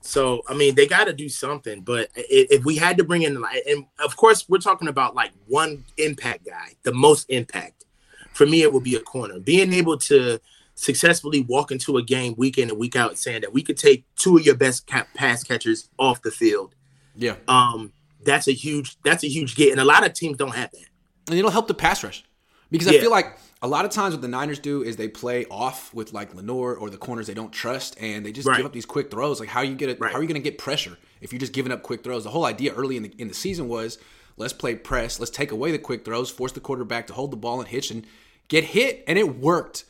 So 0.00 0.42
I 0.48 0.54
mean, 0.54 0.74
they 0.74 0.86
got 0.86 1.04
to 1.04 1.12
do 1.12 1.28
something. 1.28 1.82
But 1.82 2.08
if 2.14 2.64
we 2.64 2.76
had 2.76 2.96
to 2.98 3.04
bring 3.04 3.22
in, 3.22 3.36
and 3.66 3.86
of 3.98 4.16
course, 4.16 4.48
we're 4.48 4.58
talking 4.58 4.88
about 4.88 5.14
like 5.14 5.32
one 5.46 5.84
impact 5.98 6.46
guy, 6.46 6.72
the 6.82 6.92
most 6.92 7.28
impact. 7.30 7.84
For 8.32 8.46
me, 8.46 8.62
it 8.62 8.72
would 8.72 8.82
be 8.82 8.96
a 8.96 9.00
corner. 9.00 9.38
Being 9.38 9.72
able 9.72 9.96
to 9.98 10.40
successfully 10.74 11.42
walk 11.42 11.70
into 11.70 11.98
a 11.98 12.02
game 12.02 12.34
week 12.36 12.58
in 12.58 12.68
and 12.68 12.78
week 12.78 12.96
out, 12.96 13.16
saying 13.16 13.42
that 13.42 13.52
we 13.52 13.62
could 13.62 13.76
take 13.76 14.04
two 14.16 14.36
of 14.38 14.44
your 14.44 14.56
best 14.56 14.86
pass 14.86 15.44
catchers 15.44 15.88
off 15.98 16.22
the 16.22 16.30
field. 16.30 16.74
Yeah. 17.14 17.36
Um, 17.46 17.92
that's 18.24 18.48
a 18.48 18.52
huge. 18.52 18.96
That's 19.04 19.24
a 19.24 19.28
huge 19.28 19.56
get, 19.56 19.72
and 19.72 19.80
a 19.80 19.84
lot 19.84 20.06
of 20.06 20.14
teams 20.14 20.36
don't 20.36 20.54
have 20.54 20.70
that. 20.72 20.88
And 21.28 21.38
it'll 21.38 21.50
help 21.50 21.68
the 21.68 21.74
pass 21.74 22.02
rush. 22.02 22.24
Because 22.70 22.90
yeah. 22.90 22.98
I 22.98 23.00
feel 23.00 23.10
like 23.10 23.38
a 23.62 23.68
lot 23.68 23.84
of 23.84 23.90
times 23.90 24.14
what 24.14 24.20
the 24.20 24.28
Niners 24.28 24.58
do 24.58 24.82
is 24.82 24.96
they 24.96 25.08
play 25.08 25.46
off 25.46 25.92
with 25.94 26.12
like 26.12 26.34
Lenoir 26.34 26.74
or 26.74 26.90
the 26.90 26.96
corners 26.96 27.26
they 27.26 27.34
don't 27.34 27.52
trust, 27.52 27.96
and 28.00 28.24
they 28.24 28.32
just 28.32 28.46
right. 28.46 28.56
give 28.56 28.66
up 28.66 28.72
these 28.72 28.86
quick 28.86 29.10
throws. 29.10 29.40
Like 29.40 29.48
how 29.48 29.60
are 29.60 29.64
you 29.64 29.74
get 29.74 29.98
right. 30.00 30.12
how 30.12 30.18
are 30.18 30.22
you 30.22 30.28
going 30.28 30.40
to 30.40 30.50
get 30.50 30.58
pressure 30.58 30.98
if 31.20 31.32
you're 31.32 31.40
just 31.40 31.52
giving 31.52 31.72
up 31.72 31.82
quick 31.82 32.04
throws? 32.04 32.24
The 32.24 32.30
whole 32.30 32.44
idea 32.44 32.74
early 32.74 32.96
in 32.96 33.04
the 33.04 33.14
in 33.18 33.28
the 33.28 33.34
season 33.34 33.68
was 33.68 33.98
let's 34.36 34.52
play 34.52 34.74
press, 34.74 35.18
let's 35.18 35.30
take 35.30 35.52
away 35.52 35.72
the 35.72 35.78
quick 35.78 36.04
throws, 36.04 36.30
force 36.30 36.52
the 36.52 36.60
quarterback 36.60 37.06
to 37.08 37.12
hold 37.12 37.30
the 37.30 37.36
ball 37.36 37.60
and 37.60 37.68
hitch 37.68 37.90
and 37.90 38.06
get 38.48 38.64
hit, 38.64 39.04
and 39.06 39.18
it 39.18 39.38
worked. 39.38 39.84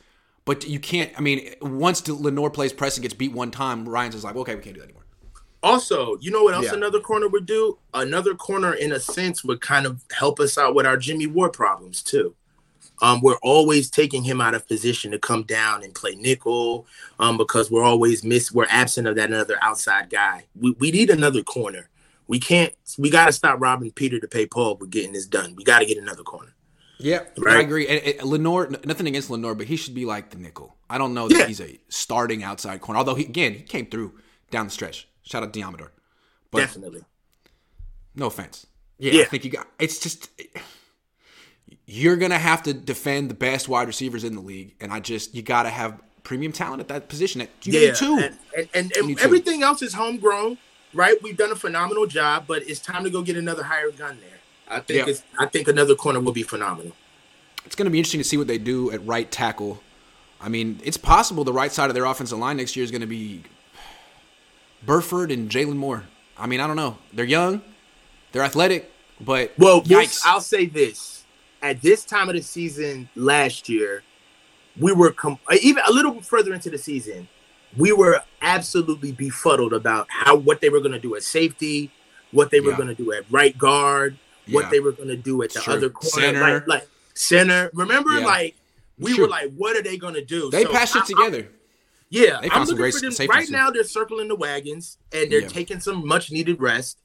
But 0.45 0.67
you 0.67 0.79
can't. 0.79 1.11
I 1.17 1.21
mean, 1.21 1.53
once 1.61 2.07
Lenoir 2.07 2.51
plays 2.51 2.71
press 2.71 2.97
and 2.97 3.01
gets 3.01 3.15
beat 3.15 3.33
one 3.33 3.49
time, 3.49 3.89
Ryan's 3.89 4.15
is 4.15 4.23
like, 4.23 4.35
okay, 4.35 4.55
we 4.55 4.61
can't 4.61 4.75
do 4.75 4.81
that 4.81 4.85
anymore. 4.85 5.05
Also, 5.63 6.15
you 6.19 6.29
know 6.29 6.43
what 6.43 6.53
else 6.53 6.67
yeah. 6.67 6.75
another 6.75 6.99
corner 6.99 7.27
would 7.27 7.47
do? 7.47 7.79
Another 7.95 8.35
corner, 8.35 8.71
in 8.71 8.91
a 8.91 8.99
sense, 8.99 9.43
would 9.43 9.61
kind 9.61 9.87
of 9.87 10.03
help 10.11 10.39
us 10.39 10.59
out 10.59 10.75
with 10.75 10.85
our 10.85 10.97
Jimmy 10.97 11.25
Ward 11.25 11.53
problems 11.53 12.03
too. 12.03 12.35
Um, 13.01 13.21
we're 13.21 13.37
always 13.41 13.89
taking 13.89 14.23
him 14.23 14.41
out 14.41 14.53
of 14.53 14.67
position 14.67 15.11
to 15.11 15.19
come 15.19 15.43
down 15.43 15.83
and 15.83 15.93
play 15.93 16.15
nickel 16.15 16.87
um, 17.19 17.37
because 17.37 17.69
we're 17.69 17.83
always 17.83 18.23
miss 18.23 18.51
we're 18.51 18.67
absent 18.69 19.07
of 19.07 19.15
that 19.15 19.29
another 19.29 19.57
outside 19.61 20.09
guy. 20.09 20.45
We, 20.59 20.71
we 20.79 20.91
need 20.91 21.09
another 21.09 21.43
corner. 21.43 21.89
We 22.27 22.39
can't. 22.39 22.73
We 22.97 23.09
got 23.09 23.25
to 23.27 23.31
stop 23.31 23.59
robbing 23.61 23.91
Peter 23.91 24.19
to 24.19 24.27
pay 24.27 24.45
Paul 24.45 24.77
with 24.77 24.89
getting 24.89 25.13
this 25.13 25.25
done. 25.25 25.55
We 25.55 25.63
got 25.63 25.79
to 25.79 25.85
get 25.85 25.97
another 25.97 26.23
corner. 26.23 26.53
Yeah, 26.97 27.23
right? 27.37 27.57
I 27.57 27.61
agree. 27.61 27.87
And, 27.87 28.19
and 28.19 28.29
Lenoir, 28.29 28.69
nothing 28.85 29.07
against 29.07 29.29
Lenoir, 29.29 29.53
but 29.53 29.67
he 29.67 29.75
should 29.75 29.93
be 29.93 30.05
like 30.05 30.29
the 30.29 30.37
nickel. 30.37 30.75
I 30.89 30.97
don't 30.97 31.13
know 31.13 31.27
that 31.27 31.37
yeah. 31.37 31.45
he's 31.45 31.61
a 31.61 31.79
starting 31.89 32.43
outside 32.43 32.81
corner. 32.81 32.97
Although 32.97 33.15
he, 33.15 33.25
again, 33.25 33.53
he 33.53 33.61
came 33.61 33.87
through 33.87 34.13
down 34.49 34.65
the 34.65 34.71
stretch. 34.71 35.07
Shout 35.23 35.43
out 35.43 35.53
Deommodore. 35.53 35.89
But 36.51 36.59
Definitely. 36.59 37.01
No 38.15 38.27
offense. 38.27 38.65
Yeah, 38.97 39.11
yeah, 39.11 39.21
I 39.23 39.25
think 39.25 39.43
you 39.43 39.51
got. 39.51 39.67
It's 39.77 39.99
just 39.99 40.29
you're 41.85 42.17
gonna 42.17 42.39
have 42.39 42.63
to 42.63 42.73
defend 42.73 43.29
the 43.29 43.35
best 43.35 43.69
wide 43.69 43.87
receivers 43.87 44.23
in 44.23 44.35
the 44.35 44.41
league, 44.41 44.73
and 44.79 44.91
I 44.91 44.99
just 44.99 45.35
you 45.35 45.41
gotta 45.41 45.69
have 45.69 46.01
premium 46.23 46.51
talent 46.51 46.81
at 46.81 46.87
that 46.89 47.07
position. 47.07 47.41
You 47.41 47.47
yeah, 47.63 47.79
need 47.87 47.95
two. 47.95 48.17
And, 48.17 48.37
and, 48.57 48.69
and, 48.73 48.91
and 48.95 49.19
everything 49.21 49.63
else 49.63 49.81
is 49.81 49.93
homegrown, 49.93 50.57
right? 50.93 51.21
We've 51.23 51.37
done 51.37 51.51
a 51.51 51.55
phenomenal 51.55 52.07
job, 52.07 52.45
but 52.47 52.67
it's 52.67 52.79
time 52.79 53.03
to 53.05 53.09
go 53.09 53.21
get 53.21 53.37
another 53.37 53.63
higher 53.63 53.91
gun 53.91 54.17
there. 54.19 54.39
I 54.67 54.79
think 54.79 55.07
it's 55.07 55.23
I 55.37 55.45
think 55.45 55.67
another 55.67 55.95
corner 55.95 56.19
will 56.19 56.33
be 56.33 56.43
phenomenal. 56.43 56.93
It's 57.65 57.75
going 57.75 57.85
to 57.85 57.91
be 57.91 57.97
interesting 57.97 58.19
to 58.19 58.23
see 58.23 58.37
what 58.37 58.47
they 58.47 58.57
do 58.57 58.91
at 58.91 59.05
right 59.05 59.29
tackle. 59.31 59.81
I 60.41 60.49
mean, 60.49 60.79
it's 60.83 60.97
possible 60.97 61.43
the 61.43 61.53
right 61.53 61.71
side 61.71 61.89
of 61.89 61.95
their 61.95 62.05
offensive 62.05 62.37
line 62.37 62.57
next 62.57 62.75
year 62.75 62.83
is 62.83 62.91
going 62.91 63.01
to 63.01 63.07
be 63.07 63.43
Burford 64.85 65.31
and 65.31 65.49
Jaylon 65.49 65.77
Moore. 65.77 66.03
I 66.37 66.47
mean, 66.47 66.59
I 66.59 66.67
don't 66.67 66.75
know. 66.75 66.97
They're 67.13 67.25
young, 67.25 67.61
they're 68.31 68.43
athletic, 68.43 68.91
but 69.21 69.53
well, 69.57 69.81
yikes. 69.83 70.21
I'll 70.25 70.41
say 70.41 70.65
this: 70.65 71.14
at 71.65 71.81
this 71.81 72.05
time 72.05 72.29
of 72.29 72.35
the 72.35 72.43
season 72.43 73.09
last 73.15 73.67
year, 73.67 74.03
we 74.79 74.93
were 74.93 75.11
com- 75.11 75.39
uh, 75.51 75.57
even 75.63 75.83
a 75.87 75.91
little 75.91 76.21
further 76.21 76.53
into 76.53 76.69
the 76.69 76.77
season, 76.77 77.27
we 77.75 77.91
were 77.91 78.21
absolutely 78.43 79.11
befuddled 79.11 79.73
about 79.73 80.05
how 80.09 80.35
what 80.35 80.61
they 80.61 80.69
were 80.69 80.79
going 80.79 80.91
to 80.91 80.99
do 80.99 81.15
at 81.15 81.23
safety, 81.23 81.91
what 82.31 82.51
they 82.51 82.59
were 82.59 82.71
yeah. 82.71 82.77
going 82.77 82.89
to 82.89 82.95
do 82.95 83.11
at 83.13 83.23
right 83.31 83.57
guard, 83.57 84.15
what 84.51 84.65
yeah. 84.65 84.69
they 84.69 84.79
were 84.79 84.91
going 84.91 85.07
to 85.07 85.17
do 85.17 85.41
at 85.41 85.53
the 85.53 85.63
other 85.67 85.89
corner, 85.89 86.27
center. 86.27 86.53
Like, 86.59 86.67
like 86.67 86.87
center. 87.15 87.71
Remember, 87.73 88.19
yeah. 88.19 88.25
like 88.25 88.55
we 88.99 89.19
were 89.19 89.27
like, 89.27 89.51
what 89.55 89.75
are 89.75 89.81
they 89.81 89.97
going 89.97 90.13
to 90.13 90.23
do? 90.23 90.51
They 90.51 90.65
so 90.65 90.71
patched 90.71 90.95
it 90.95 91.05
together. 91.05 91.49
I, 91.49 91.55
yeah, 92.09 92.41
they 92.41 92.49
I'm 92.51 92.65
looking 92.67 92.91
for 92.91 93.09
them. 93.09 93.27
Right 93.27 93.49
now, 93.49 93.71
they're 93.71 93.83
circling 93.83 94.27
the 94.27 94.35
wagons 94.35 94.99
and 95.11 95.31
they're 95.31 95.49
taking 95.49 95.79
some 95.79 96.07
much 96.07 96.31
needed 96.31 96.61
rest. 96.61 96.99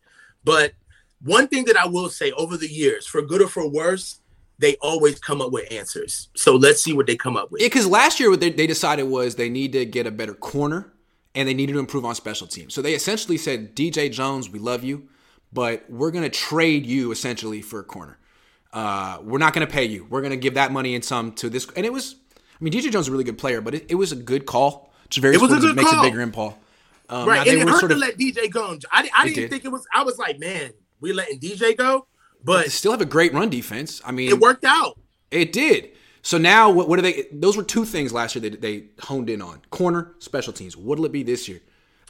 But 0.44 0.74
one 1.22 1.48
thing 1.48 1.64
that 1.64 1.78
I 1.78 1.86
will 1.86 2.10
say 2.10 2.30
over 2.32 2.58
the 2.58 2.68
years, 2.68 3.06
for 3.06 3.22
good 3.22 3.40
or 3.40 3.48
for 3.48 3.66
worse, 3.66 4.19
they 4.60 4.76
always 4.82 5.18
come 5.18 5.40
up 5.40 5.52
with 5.52 5.70
answers. 5.72 6.28
So 6.36 6.54
let's 6.54 6.82
see 6.82 6.92
what 6.92 7.06
they 7.06 7.16
come 7.16 7.36
up 7.36 7.50
with. 7.50 7.62
Yeah, 7.62 7.66
because 7.66 7.86
last 7.86 8.20
year 8.20 8.30
what 8.30 8.40
they, 8.40 8.50
they 8.50 8.66
decided 8.66 9.04
was 9.04 9.34
they 9.34 9.48
need 9.48 9.72
to 9.72 9.86
get 9.86 10.06
a 10.06 10.10
better 10.10 10.34
corner 10.34 10.92
and 11.34 11.48
they 11.48 11.54
needed 11.54 11.72
to 11.72 11.78
improve 11.78 12.04
on 12.04 12.14
special 12.14 12.46
teams. 12.46 12.74
So 12.74 12.82
they 12.82 12.94
essentially 12.94 13.38
said, 13.38 13.74
DJ 13.74 14.12
Jones, 14.12 14.50
we 14.50 14.58
love 14.58 14.84
you, 14.84 15.08
but 15.50 15.84
we're 15.88 16.10
going 16.10 16.24
to 16.24 16.30
trade 16.30 16.84
you 16.84 17.10
essentially 17.10 17.62
for 17.62 17.80
a 17.80 17.84
corner. 17.84 18.18
Uh, 18.72 19.18
we're 19.22 19.38
not 19.38 19.54
going 19.54 19.66
to 19.66 19.72
pay 19.72 19.84
you. 19.84 20.06
We're 20.10 20.20
going 20.20 20.32
to 20.32 20.36
give 20.36 20.54
that 20.54 20.72
money 20.72 20.94
and 20.94 21.04
some 21.04 21.32
to 21.36 21.48
this. 21.48 21.66
And 21.74 21.86
it 21.86 21.92
was, 21.92 22.16
I 22.36 22.62
mean, 22.62 22.72
DJ 22.72 22.92
Jones 22.92 23.06
is 23.06 23.08
a 23.08 23.12
really 23.12 23.24
good 23.24 23.38
player, 23.38 23.62
but 23.62 23.74
it, 23.74 23.86
it 23.88 23.94
was 23.94 24.12
a 24.12 24.16
good 24.16 24.44
call. 24.44 24.92
It 25.16 25.40
was 25.40 25.50
a 25.50 25.58
good 25.58 25.74
makes 25.74 25.90
call. 25.90 26.00
a 26.00 26.08
bigger 26.08 26.20
impact. 26.20 26.58
Um, 27.08 27.28
right, 27.28 27.48
and 27.48 27.58
it 27.58 27.68
hurt 27.68 27.80
sort 27.80 27.90
of, 27.90 27.98
to 27.98 28.00
let 28.00 28.16
DJ 28.18 28.48
go. 28.48 28.78
I, 28.92 29.08
I 29.16 29.24
didn't 29.24 29.36
did. 29.36 29.50
think 29.50 29.64
it 29.64 29.72
was. 29.72 29.84
I 29.92 30.04
was 30.04 30.16
like, 30.16 30.38
man, 30.38 30.70
we 31.00 31.12
letting 31.12 31.40
DJ 31.40 31.76
go, 31.76 32.06
but, 32.44 32.64
but 32.64 32.72
still 32.72 32.92
have 32.92 33.00
a 33.00 33.06
great 33.06 33.32
run 33.32 33.50
defense. 33.50 34.00
I 34.04 34.12
mean, 34.12 34.30
it 34.30 34.38
worked 34.38 34.64
out. 34.64 34.98
It 35.30 35.52
did. 35.52 35.90
So 36.22 36.36
now, 36.38 36.70
what, 36.70 36.88
what 36.88 36.98
are 36.98 37.02
they? 37.02 37.26
Those 37.32 37.56
were 37.56 37.62
two 37.62 37.84
things 37.84 38.12
last 38.12 38.34
year 38.34 38.50
that 38.50 38.60
they 38.60 38.84
honed 39.00 39.30
in 39.30 39.40
on: 39.40 39.62
corner, 39.70 40.12
special 40.18 40.52
teams. 40.52 40.76
What'll 40.76 41.04
it 41.06 41.12
be 41.12 41.22
this 41.22 41.48
year? 41.48 41.60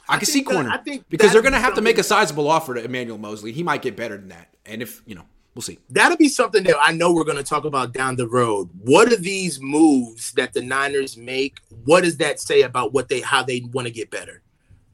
I, 0.09 0.15
I 0.15 0.17
can 0.17 0.25
see 0.25 0.43
corner. 0.43 0.69
That, 0.69 0.79
I 0.79 0.83
think 0.83 1.05
because 1.09 1.31
they're 1.31 1.41
going 1.41 1.53
to 1.53 1.59
have 1.59 1.75
to 1.75 1.81
make 1.81 1.97
a 1.97 2.03
sizable 2.03 2.49
offer 2.49 2.73
to 2.73 2.83
Emmanuel 2.83 3.17
Moseley. 3.17 3.51
He 3.51 3.63
might 3.63 3.81
get 3.81 3.95
better 3.95 4.17
than 4.17 4.29
that, 4.29 4.53
and 4.65 4.81
if 4.81 5.01
you 5.05 5.15
know, 5.15 5.23
we'll 5.55 5.61
see. 5.61 5.79
That'll 5.89 6.17
be 6.17 6.27
something 6.27 6.63
that 6.63 6.75
I 6.81 6.91
know 6.91 7.13
we're 7.13 7.23
going 7.23 7.37
to 7.37 7.43
talk 7.43 7.63
about 7.63 7.93
down 7.93 8.17
the 8.17 8.27
road. 8.27 8.69
What 8.81 9.11
are 9.11 9.17
these 9.17 9.61
moves 9.61 10.33
that 10.33 10.53
the 10.53 10.61
Niners 10.61 11.15
make? 11.15 11.59
What 11.85 12.03
does 12.03 12.17
that 12.17 12.39
say 12.39 12.63
about 12.63 12.91
what 12.93 13.07
they 13.07 13.21
how 13.21 13.43
they 13.43 13.61
want 13.71 13.87
to 13.87 13.93
get 13.93 14.09
better? 14.11 14.41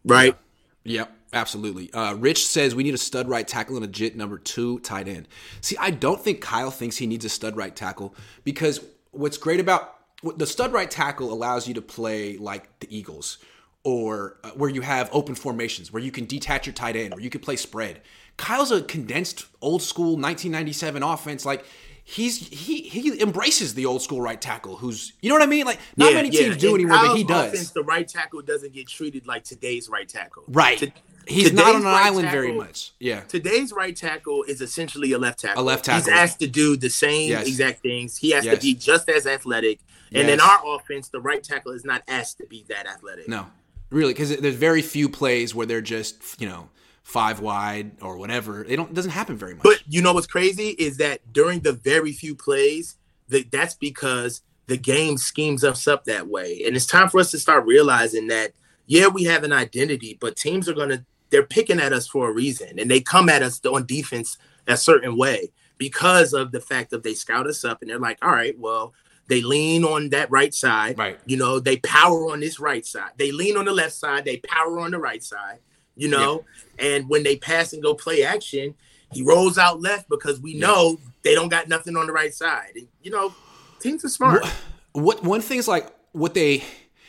Right. 0.05 0.37
Yeah. 0.83 1.01
Yep. 1.01 1.16
Absolutely. 1.37 1.93
Uh, 1.93 2.15
Rich 2.15 2.47
says 2.47 2.73
we 2.73 2.83
need 2.83 2.95
a 2.95 2.97
stud 2.97 3.29
right 3.29 3.47
tackle 3.47 3.75
and 3.75 3.85
a 3.85 3.87
jit 3.87 4.15
number 4.15 4.39
two 4.39 4.79
tight 4.79 5.07
end. 5.07 5.27
See, 5.61 5.77
I 5.79 5.91
don't 5.91 6.19
think 6.19 6.41
Kyle 6.41 6.71
thinks 6.71 6.97
he 6.97 7.05
needs 7.05 7.25
a 7.25 7.29
stud 7.29 7.55
right 7.55 7.75
tackle 7.75 8.15
because 8.43 8.83
what's 9.11 9.37
great 9.37 9.59
about 9.59 9.93
the 10.35 10.47
stud 10.47 10.73
right 10.73 10.89
tackle 10.89 11.31
allows 11.31 11.67
you 11.67 11.75
to 11.75 11.81
play 11.81 12.37
like 12.37 12.79
the 12.79 12.87
Eagles 12.97 13.37
or 13.83 14.37
uh, 14.43 14.49
where 14.51 14.69
you 14.69 14.81
have 14.81 15.09
open 15.13 15.35
formations 15.35 15.93
where 15.93 16.01
you 16.01 16.11
can 16.11 16.25
detach 16.25 16.65
your 16.65 16.73
tight 16.73 16.95
end, 16.95 17.13
where 17.13 17.21
you 17.21 17.29
can 17.29 17.39
play 17.39 17.55
spread. 17.55 18.01
Kyle's 18.37 18.71
a 18.71 18.81
condensed 18.81 19.45
old 19.61 19.83
school 19.83 20.17
1997 20.17 21.03
offense. 21.03 21.45
Like 21.45 21.65
he's 22.03 22.47
he 22.47 22.81
he 22.81 23.21
embraces 23.21 23.75
the 23.75 23.85
old 23.85 24.01
school 24.01 24.21
right 24.21 24.41
tackle. 24.41 24.77
Who's 24.77 25.13
you 25.21 25.29
know 25.29 25.35
what 25.35 25.43
I 25.43 25.47
mean? 25.47 25.65
Like 25.67 25.79
not 25.97 26.09
yeah, 26.09 26.15
many 26.15 26.31
teams 26.31 26.55
yeah. 26.55 26.69
do 26.69 26.73
anymore, 26.73 26.97
but 26.97 27.15
he 27.15 27.23
does. 27.23 27.53
Offense, 27.53 27.71
the 27.71 27.83
right 27.83 28.07
tackle 28.07 28.41
doesn't 28.41 28.73
get 28.73 28.87
treated 28.87 29.27
like 29.27 29.43
today's 29.43 29.87
right 29.87 30.09
tackle. 30.09 30.43
Right. 30.47 30.79
To, 30.79 30.91
He's 31.27 31.53
not 31.53 31.75
on 31.75 31.81
an 31.81 31.83
right 31.83 32.05
island 32.05 32.25
tackle, 32.25 32.41
very 32.41 32.53
much. 32.53 32.93
Yeah. 32.99 33.21
Today's 33.21 33.71
right 33.71 33.95
tackle 33.95 34.43
is 34.43 34.61
essentially 34.61 35.11
a 35.11 35.17
left 35.17 35.39
tackle. 35.39 35.61
A 35.61 35.65
left 35.65 35.85
tackle. 35.85 36.01
He's 36.01 36.07
asked 36.07 36.39
to 36.39 36.47
do 36.47 36.77
the 36.77 36.89
same 36.89 37.29
yes. 37.29 37.47
exact 37.47 37.81
things. 37.81 38.17
He 38.17 38.31
has 38.31 38.45
yes. 38.45 38.55
to 38.55 38.61
be 38.61 38.73
just 38.73 39.09
as 39.09 39.27
athletic. 39.27 39.79
And 40.13 40.27
yes. 40.27 40.33
in 40.35 40.39
our 40.39 40.75
offense, 40.75 41.09
the 41.09 41.19
right 41.19 41.43
tackle 41.43 41.73
is 41.73 41.83
not 41.83 42.03
asked 42.07 42.37
to 42.37 42.45
be 42.45 42.65
that 42.69 42.87
athletic. 42.87 43.27
No, 43.27 43.47
really, 43.89 44.13
because 44.13 44.37
there's 44.37 44.55
very 44.55 44.81
few 44.81 45.09
plays 45.09 45.53
where 45.53 45.65
they're 45.65 45.81
just 45.81 46.39
you 46.39 46.47
know 46.47 46.69
five 47.03 47.41
wide 47.41 47.91
or 48.01 48.17
whatever. 48.17 48.63
It 48.63 48.77
don't 48.77 48.93
doesn't 48.93 49.11
happen 49.11 49.35
very 49.35 49.53
much. 49.53 49.63
But 49.63 49.81
you 49.87 50.01
know 50.01 50.13
what's 50.13 50.27
crazy 50.27 50.69
is 50.69 50.97
that 50.97 51.33
during 51.33 51.59
the 51.59 51.73
very 51.73 52.13
few 52.13 52.35
plays, 52.35 52.95
that 53.27 53.51
that's 53.51 53.75
because 53.75 54.41
the 54.67 54.77
game 54.77 55.17
schemes 55.17 55.65
us 55.65 55.87
up 55.87 56.05
that 56.05 56.27
way, 56.27 56.63
and 56.65 56.75
it's 56.75 56.85
time 56.85 57.09
for 57.09 57.19
us 57.19 57.31
to 57.31 57.39
start 57.39 57.65
realizing 57.65 58.27
that 58.27 58.53
yeah, 58.87 59.07
we 59.07 59.25
have 59.25 59.43
an 59.43 59.51
identity, 59.51 60.17
but 60.19 60.37
teams 60.37 60.67
are 60.67 60.73
going 60.73 60.89
to 60.89 61.05
they're 61.29 61.43
picking 61.43 61.79
at 61.79 61.93
us 61.93 62.07
for 62.07 62.29
a 62.29 62.33
reason 62.33 62.79
and 62.79 62.89
they 62.89 63.01
come 63.01 63.29
at 63.29 63.43
us 63.43 63.63
on 63.65 63.85
defense 63.85 64.37
a 64.67 64.77
certain 64.77 65.17
way 65.17 65.51
because 65.77 66.33
of 66.33 66.51
the 66.51 66.61
fact 66.61 66.89
that 66.89 67.03
they 67.03 67.13
scout 67.13 67.47
us 67.47 67.63
up 67.63 67.81
and 67.81 67.89
they're 67.89 67.99
like 67.99 68.17
all 68.21 68.31
right 68.31 68.57
well 68.59 68.93
they 69.29 69.41
lean 69.41 69.83
on 69.83 70.07
that 70.11 70.31
right 70.31 70.53
side. 70.53 70.97
Right. 70.97 71.19
You 71.25 71.35
know 71.35 71.59
they 71.59 71.77
power 71.77 72.31
on 72.31 72.39
this 72.39 72.61
right 72.61 72.85
side. 72.85 73.11
They 73.17 73.33
lean 73.33 73.57
on 73.57 73.65
the 73.65 73.73
left 73.73 73.93
side. 73.93 74.23
They 74.23 74.37
power 74.37 74.79
on 74.79 74.91
the 74.91 74.99
right 74.99 75.21
side 75.21 75.59
you 75.97 76.07
know? 76.07 76.45
Yeah. 76.79 76.85
and 76.85 77.09
when 77.09 77.23
they 77.23 77.35
pass 77.35 77.73
and 77.73 77.83
go 77.83 77.93
play 77.93 78.23
action 78.23 78.75
he 79.11 79.23
rolls 79.23 79.57
out 79.57 79.81
left 79.81 80.07
because 80.09 80.39
we 80.39 80.53
yeah. 80.53 80.67
know 80.67 80.99
they 81.23 81.33
don't 81.33 81.49
got 81.49 81.67
nothing 81.67 81.95
on 81.95 82.07
the 82.07 82.13
right 82.13 82.33
side. 82.33 82.71
And, 82.75 82.87
you 83.01 83.11
know 83.11 83.33
teams 83.79 84.05
are 84.05 84.09
smart. 84.09 84.43
What, 84.43 84.53
what 84.93 85.23
one 85.23 85.41
thing's 85.41 85.67
like 85.67 85.93
what 86.11 86.33
they 86.33 86.63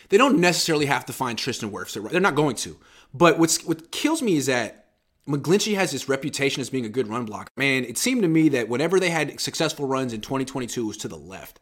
they 0.09 0.17
don't 0.17 0.39
necessarily 0.39 0.87
have 0.87 1.05
to 1.07 1.13
find 1.13 1.39
Tristan 1.39 1.71
Wirfs. 1.71 2.11
They're 2.11 2.21
not 2.21 2.35
going 2.35 2.57
to. 2.57 2.79
But 3.13 3.39
what's 3.39 3.65
what 3.65 3.91
kills 3.91 4.23
me 4.23 4.37
is 4.37 4.47
that 4.47 4.87
McGlinchey 5.29 5.75
has 5.75 5.91
this 5.93 6.09
reputation 6.09 6.61
as 6.61 6.71
being 6.71 6.87
a 6.87 6.91
good 6.91 7.09
run 7.09 7.27
blocker. 7.27 7.51
Man, 7.57 7.85
it 7.85 7.99
seemed 7.99 8.23
to 8.23 8.29
me 8.29 8.49
that 8.51 8.69
whenever 8.69 8.99
they 8.99 9.11
had 9.11 9.39
successful 9.41 9.87
runs 9.87 10.13
in 10.13 10.21
2022, 10.21 10.83
it 10.83 10.87
was 10.87 10.97
to 10.99 11.09
the 11.09 11.19
left. 11.19 11.61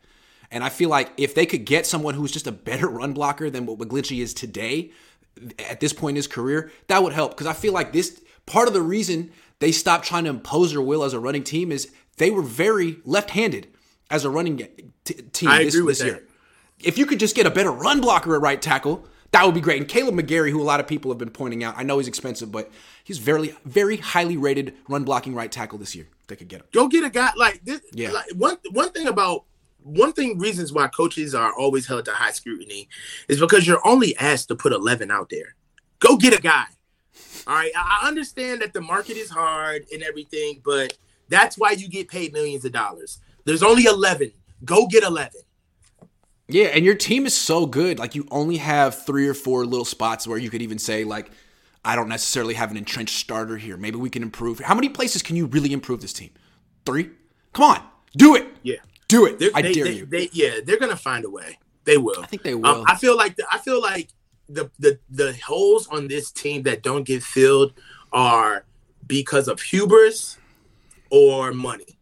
And 0.51 0.63
I 0.63 0.69
feel 0.69 0.89
like 0.89 1.11
if 1.17 1.35
they 1.35 1.47
could 1.47 1.65
get 1.65 1.87
someone 1.87 2.15
who's 2.15 2.31
just 2.31 2.47
a 2.47 2.53
better 2.53 2.89
run 2.89 3.13
blocker 3.13 3.51
than 3.51 3.67
what 3.67 3.79
McGlinchey 3.79 4.21
is 4.21 4.33
today, 4.33 4.93
at 5.59 5.81
this 5.81 5.93
point 5.93 6.13
in 6.13 6.17
his 6.17 6.29
career, 6.29 6.71
that 6.87 7.03
would 7.03 7.13
help. 7.13 7.33
Because 7.33 7.49
I 7.49 7.53
feel 7.53 7.73
like 7.73 7.93
this 7.93 8.21
part 8.47 8.69
of 8.69 8.75
the 8.75 8.83
reason 8.83 9.33
they 9.59 9.73
stopped 9.73 10.07
trying 10.07 10.25
to 10.25 10.31
impose 10.31 10.73
their 10.73 10.81
will 10.81 11.03
as 11.03 11.13
a 11.13 11.21
running 11.21 11.43
team 11.43 11.73
is 11.73 11.91
they 12.19 12.31
were 12.31 12.43
very 12.43 12.99
left-handed 13.05 13.67
as 14.11 14.25
a 14.25 14.31
running 14.31 14.59
t- 15.05 15.15
team 15.33 15.49
I 15.49 15.65
this, 15.65 15.75
agree 15.75 15.87
with 15.87 15.99
this 15.99 16.07
year. 16.07 16.23
If 16.83 16.99
you 16.99 17.07
could 17.07 17.21
just 17.21 17.35
get 17.35 17.47
a 17.47 17.51
better 17.51 17.71
run 17.71 18.01
blocker 18.01 18.35
at 18.35 18.41
right 18.41 18.61
tackle, 18.61 19.07
that 19.33 19.45
would 19.45 19.55
be 19.55 19.61
great. 19.61 19.81
And 19.81 19.91
Kaleb 19.91 20.19
McGary, 20.19 20.51
who 20.51 20.61
a 20.61 20.65
lot 20.65 20.81
of 20.81 20.87
people 20.87 21.11
have 21.11 21.19
been 21.19 21.31
pointing 21.31 21.65
out, 21.65 21.75
I 21.77 21.83
know 21.83 21.99
he's 21.99 22.09
expensive, 22.09 22.53
but 22.53 22.71
he's 23.05 23.19
very, 23.19 23.55
very 23.65 23.97
highly 23.97 24.37
rated 24.37 24.75
run 24.89 25.05
blocking 25.05 25.35
right 25.35 25.51
tackle 25.51 25.79
this 25.79 25.95
year. 25.95 26.09
They 26.29 26.37
could 26.37 26.49
get 26.49 26.61
him. 26.61 26.67
Go 26.73 26.89
get 26.89 27.05
a 27.05 27.11
guy 27.11 27.31
like 27.37 27.65
this. 27.65 27.81
Yeah. 27.93 28.11
Like 28.11 28.31
one 28.35 28.57
one 28.73 28.91
thing 28.91 29.07
about 29.07 29.45
one 29.83 30.13
thing 30.13 30.39
reasons 30.39 30.73
why 30.73 30.89
coaches 30.89 31.35
are 31.35 31.53
always 31.53 31.87
held 31.87 32.05
to 32.07 32.13
high 32.13 32.33
scrutiny 32.33 32.89
is 33.29 33.39
because 33.39 33.67
you're 33.67 33.87
only 33.87 34.17
asked 34.17 34.49
to 34.49 34.57
put 34.57 34.73
11 34.73 35.11
out 35.11 35.31
there. 35.31 35.55
Go 36.01 36.17
get 36.17 36.37
a 36.37 36.43
guy. 36.43 36.65
All 37.47 37.55
right. 37.55 37.71
I 37.77 38.07
understand 38.07 38.63
that 38.63 38.73
the 38.73 38.81
market 38.81 39.17
is 39.17 39.31
hard 39.31 39.85
and 39.93 40.03
everything, 40.03 40.61
but 40.65 40.97
that's 41.29 41.57
why 41.57 41.73
you 41.73 41.89
get 41.89 42.09
paid 42.09 42.33
millions 42.33 42.65
of 42.65 42.73
dollars. 42.73 43.21
There's 43.45 43.63
only 43.63 43.85
11. 43.85 44.33
Go 44.65 44.87
get 44.89 45.05
11. 45.05 45.41
Yeah, 46.49 46.67
and 46.67 46.85
your 46.85 46.95
team 46.95 47.27
is 47.27 47.35
so 47.35 47.67
good. 47.67 47.99
Like 47.99 48.15
you 48.15 48.27
only 48.31 48.59
have 48.59 49.05
three 49.05 49.27
or 49.27 49.35
four 49.35 49.65
little 49.65 49.85
spots 49.85 50.27
where 50.27 50.39
you 50.39 50.51
could 50.51 50.63
even 50.63 50.79
say 50.79 51.05
like, 51.05 51.31
I 51.85 51.97
don't 51.97 52.09
necessarily 52.09 52.55
have 52.55 52.71
an 52.71 52.77
entrenched 52.77 53.17
starter 53.17 53.57
here. 53.57 53.77
Maybe 53.77 53.97
we 53.97 54.11
can 54.11 54.23
improve. 54.23 54.61
How 54.61 54.75
many 54.75 54.89
places 54.89 55.23
can 55.23 55.37
you 55.37 55.47
really 55.47 55.73
improve 55.73 56.01
this 56.01 56.13
team? 56.13 56.31
Three. 56.85 57.11
Come 57.53 57.65
on, 57.65 57.83
do 58.17 58.37
it. 58.37 58.47
Yeah, 58.63 58.77
do 59.09 59.27
it. 59.27 59.39
They're, 59.39 59.51
I 59.55 59.63
they, 59.63 59.73
dare 59.73 59.85
they, 59.85 59.93
you. 59.93 60.07
They, 60.07 60.29
yeah, 60.33 60.61
they're 60.65 60.79
gonna 60.79 60.97
find 60.97 61.25
a 61.25 61.31
way. 61.31 61.59
They 61.85 61.97
will. 61.97 62.23
I 62.23 62.27
think 62.27 62.43
they 62.43 62.53
um, 62.53 62.63
will. 62.63 62.69
Um, 62.69 62.85
I 62.87 62.97
feel 62.97 63.17
like 63.17 63.37
the, 63.37 63.47
I 63.51 63.59
feel 63.59 63.81
like 63.81 64.09
the 64.49 64.71
the 64.79 64.99
the 65.11 65.37
holes 65.45 65.89
on 65.89 66.07
this 66.09 66.31
team 66.31 66.63
that 66.65 66.83
don't 66.83 67.05
get 67.05 67.23
filled 67.23 67.73
are 68.13 68.65
because 69.07 69.49
of 69.49 69.61
hubris 69.61 70.39
or 71.11 71.53
money. 71.53 71.99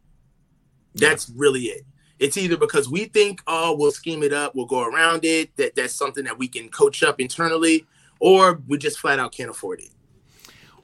That's 0.95 1.29
yeah. 1.29 1.35
really 1.39 1.63
it. 1.63 1.85
It's 2.19 2.37
either 2.37 2.57
because 2.57 2.89
we 2.89 3.07
think, 3.07 3.41
oh, 3.47 3.77
we'll 3.77 3.91
scheme 3.91 4.23
it 4.23 4.33
up, 4.33 4.55
we'll 4.55 4.67
go 4.67 4.83
around 4.83 5.25
it, 5.25 5.57
that 5.57 5.75
that's 5.75 5.93
something 5.93 6.25
that 6.25 6.39
we 6.39 6.49
can 6.49 6.69
coach 6.69 7.03
up 7.03 7.21
internally, 7.21 7.87
or 8.21 8.63
we 8.69 8.79
just 8.79 8.99
flat 8.99 9.19
out 9.19 9.33
can't 9.33 9.51
afford 9.51 9.81
it. 9.81 9.91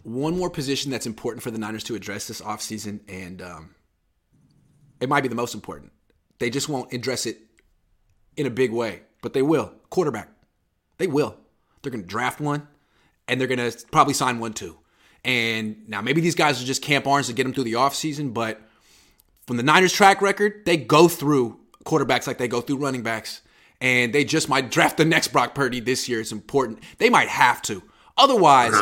One 0.03 0.37
more 0.37 0.51
position 0.51 0.91
that's 0.91 1.07
important 1.07 1.43
for 1.43 1.51
the 1.51 1.59
Niners 1.59 1.85
to 1.85 1.95
address 1.95 2.27
this 2.27 2.41
offseason, 2.41 3.01
and 3.09 3.43
um, 3.43 3.75
it 5.01 5.09
might 5.09 5.21
be 5.21 5.29
the 5.29 5.35
most 5.35 5.55
important. 5.55 5.93
They 6.39 6.51
just 6.51 6.69
won't 6.69 6.93
address 6.93 7.27
it 7.27 7.39
in 8.37 8.47
a 8.47 8.51
big 8.51 8.73
way, 8.73 9.03
but 9.23 9.33
they 9.33 9.43
will. 9.43 9.73
Quarterback. 9.91 10.31
They 10.99 11.07
will. 11.07 11.37
They're 11.83 11.93
going 11.93 12.03
to 12.03 12.09
draft 12.09 12.41
one, 12.41 12.67
and 13.29 13.41
they're 13.41 13.49
going 13.49 13.71
to 13.71 13.77
probably 13.93 14.15
sign 14.15 14.39
one 14.39 14.55
too. 14.55 14.79
And 15.25 15.87
now 15.89 16.01
maybe 16.01 16.21
these 16.21 16.35
guys 16.35 16.63
are 16.63 16.67
just 16.67 16.83
camp 16.83 17.07
arms 17.07 17.27
to 17.27 17.35
get 17.35 17.45
them 17.45 17.53
through 17.53 17.65
the 17.65 17.75
offseason, 17.75 18.33
but 18.33 18.61
from 19.51 19.57
the 19.57 19.65
Niners 19.65 19.93
track 19.93 20.23
record, 20.23 20.65
they 20.65 20.77
go 20.77 21.09
through 21.09 21.59
quarterbacks 21.85 22.29
like 22.29 22.39
they 22.39 22.47
go 22.47 22.61
through 22.61 22.77
running 22.77 23.03
backs. 23.03 23.43
And 23.81 24.13
they 24.13 24.23
just 24.23 24.49
might 24.49 24.71
draft 24.71 24.97
the 24.97 25.05
next 25.05 25.33
Brock 25.33 25.57
Purdy 25.57 25.81
this 25.81 26.09
year. 26.09 26.21
It's 26.21 26.31
important. 26.31 26.79
They 26.99 27.11
might 27.11 27.27
have 27.27 27.61
to. 27.63 27.83
Otherwise, 28.17 28.77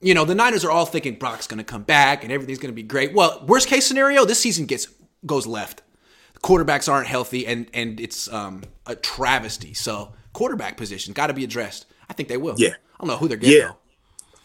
you 0.00 0.14
know, 0.14 0.24
the 0.24 0.34
Niners 0.34 0.64
are 0.64 0.70
all 0.70 0.86
thinking 0.86 1.16
Brock's 1.16 1.46
going 1.46 1.58
to 1.58 1.64
come 1.64 1.82
back 1.82 2.24
and 2.24 2.32
everything's 2.32 2.58
going 2.58 2.72
to 2.72 2.74
be 2.74 2.82
great. 2.82 3.12
Well, 3.12 3.44
worst 3.46 3.68
case 3.68 3.86
scenario, 3.86 4.24
this 4.24 4.40
season 4.40 4.64
gets 4.64 4.88
goes 5.26 5.46
left. 5.46 5.82
The 6.32 6.40
quarterbacks 6.40 6.90
aren't 6.90 7.06
healthy 7.06 7.46
and 7.46 7.66
and 7.74 8.00
it's 8.00 8.32
um, 8.32 8.62
a 8.86 8.96
travesty. 8.96 9.74
So, 9.74 10.14
quarterback 10.32 10.78
position 10.78 11.12
got 11.12 11.26
to 11.26 11.34
be 11.34 11.44
addressed. 11.44 11.84
I 12.08 12.14
think 12.14 12.30
they 12.30 12.38
will. 12.38 12.54
Yeah. 12.56 12.70
I 12.70 13.00
don't 13.00 13.08
know 13.08 13.18
who 13.18 13.28
they're 13.28 13.36
getting. 13.36 13.58
Yeah. 13.58 13.68
Though. 13.68 13.76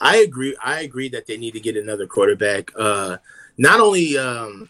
I 0.01 0.17
agree. 0.17 0.57
I 0.61 0.81
agree 0.81 1.07
that 1.07 1.25
they 1.25 1.37
need 1.37 1.51
to 1.51 1.61
get 1.61 1.77
another 1.77 2.05
quarterback. 2.05 2.69
Uh, 2.75 3.19
not 3.57 3.79
only 3.79 4.17
um, 4.17 4.69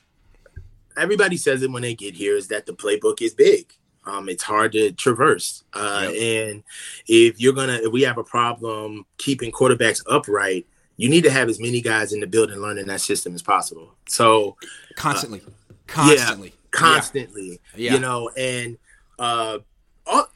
everybody 0.99 1.37
says 1.37 1.63
it 1.63 1.71
when 1.71 1.81
they 1.81 1.95
get 1.95 2.15
here 2.15 2.35
is 2.35 2.47
that 2.49 2.65
the 2.65 2.73
playbook 2.73 3.21
is 3.21 3.33
big. 3.33 3.73
Um, 4.05 4.29
it's 4.29 4.43
hard 4.43 4.71
to 4.73 4.91
traverse. 4.93 5.63
Uh, 5.73 6.09
yep. 6.11 6.49
And 6.49 6.63
if 7.07 7.39
you're 7.39 7.53
gonna, 7.53 7.79
if 7.83 7.91
we 7.91 8.01
have 8.03 8.17
a 8.17 8.23
problem 8.23 9.05
keeping 9.17 9.51
quarterbacks 9.51 10.01
upright, 10.07 10.65
you 10.97 11.09
need 11.09 11.23
to 11.23 11.31
have 11.31 11.47
as 11.47 11.59
many 11.59 11.81
guys 11.81 12.11
in 12.11 12.19
the 12.19 12.27
building 12.27 12.57
learning 12.57 12.87
that 12.87 13.01
system 13.01 13.33
as 13.35 13.41
possible. 13.41 13.93
So 14.07 14.57
constantly, 14.95 15.41
uh, 15.45 15.73
constantly, 15.87 16.49
yeah, 16.49 16.55
constantly. 16.71 17.61
Yeah. 17.75 17.93
You 17.93 17.99
know, 17.99 18.29
and 18.37 18.77
uh, 19.17 19.59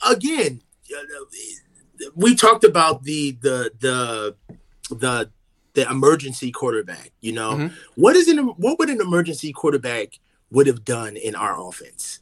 again, 0.08 0.62
we 2.16 2.36
talked 2.36 2.64
about 2.64 3.04
the 3.04 3.32
the 3.42 3.72
the 3.80 4.36
the 4.90 5.30
the 5.74 5.90
emergency 5.90 6.52
quarterback. 6.52 7.12
You 7.22 7.34
know, 7.34 7.52
mm-hmm. 7.54 7.76
what 7.96 8.16
is 8.16 8.28
an 8.28 8.40
what 8.40 8.78
would 8.80 8.90
an 8.90 9.02
emergency 9.02 9.52
quarterback 9.52 10.20
would 10.54 10.68
have 10.68 10.86
done 10.86 11.18
in 11.18 11.36
our 11.36 11.60
offense? 11.68 12.20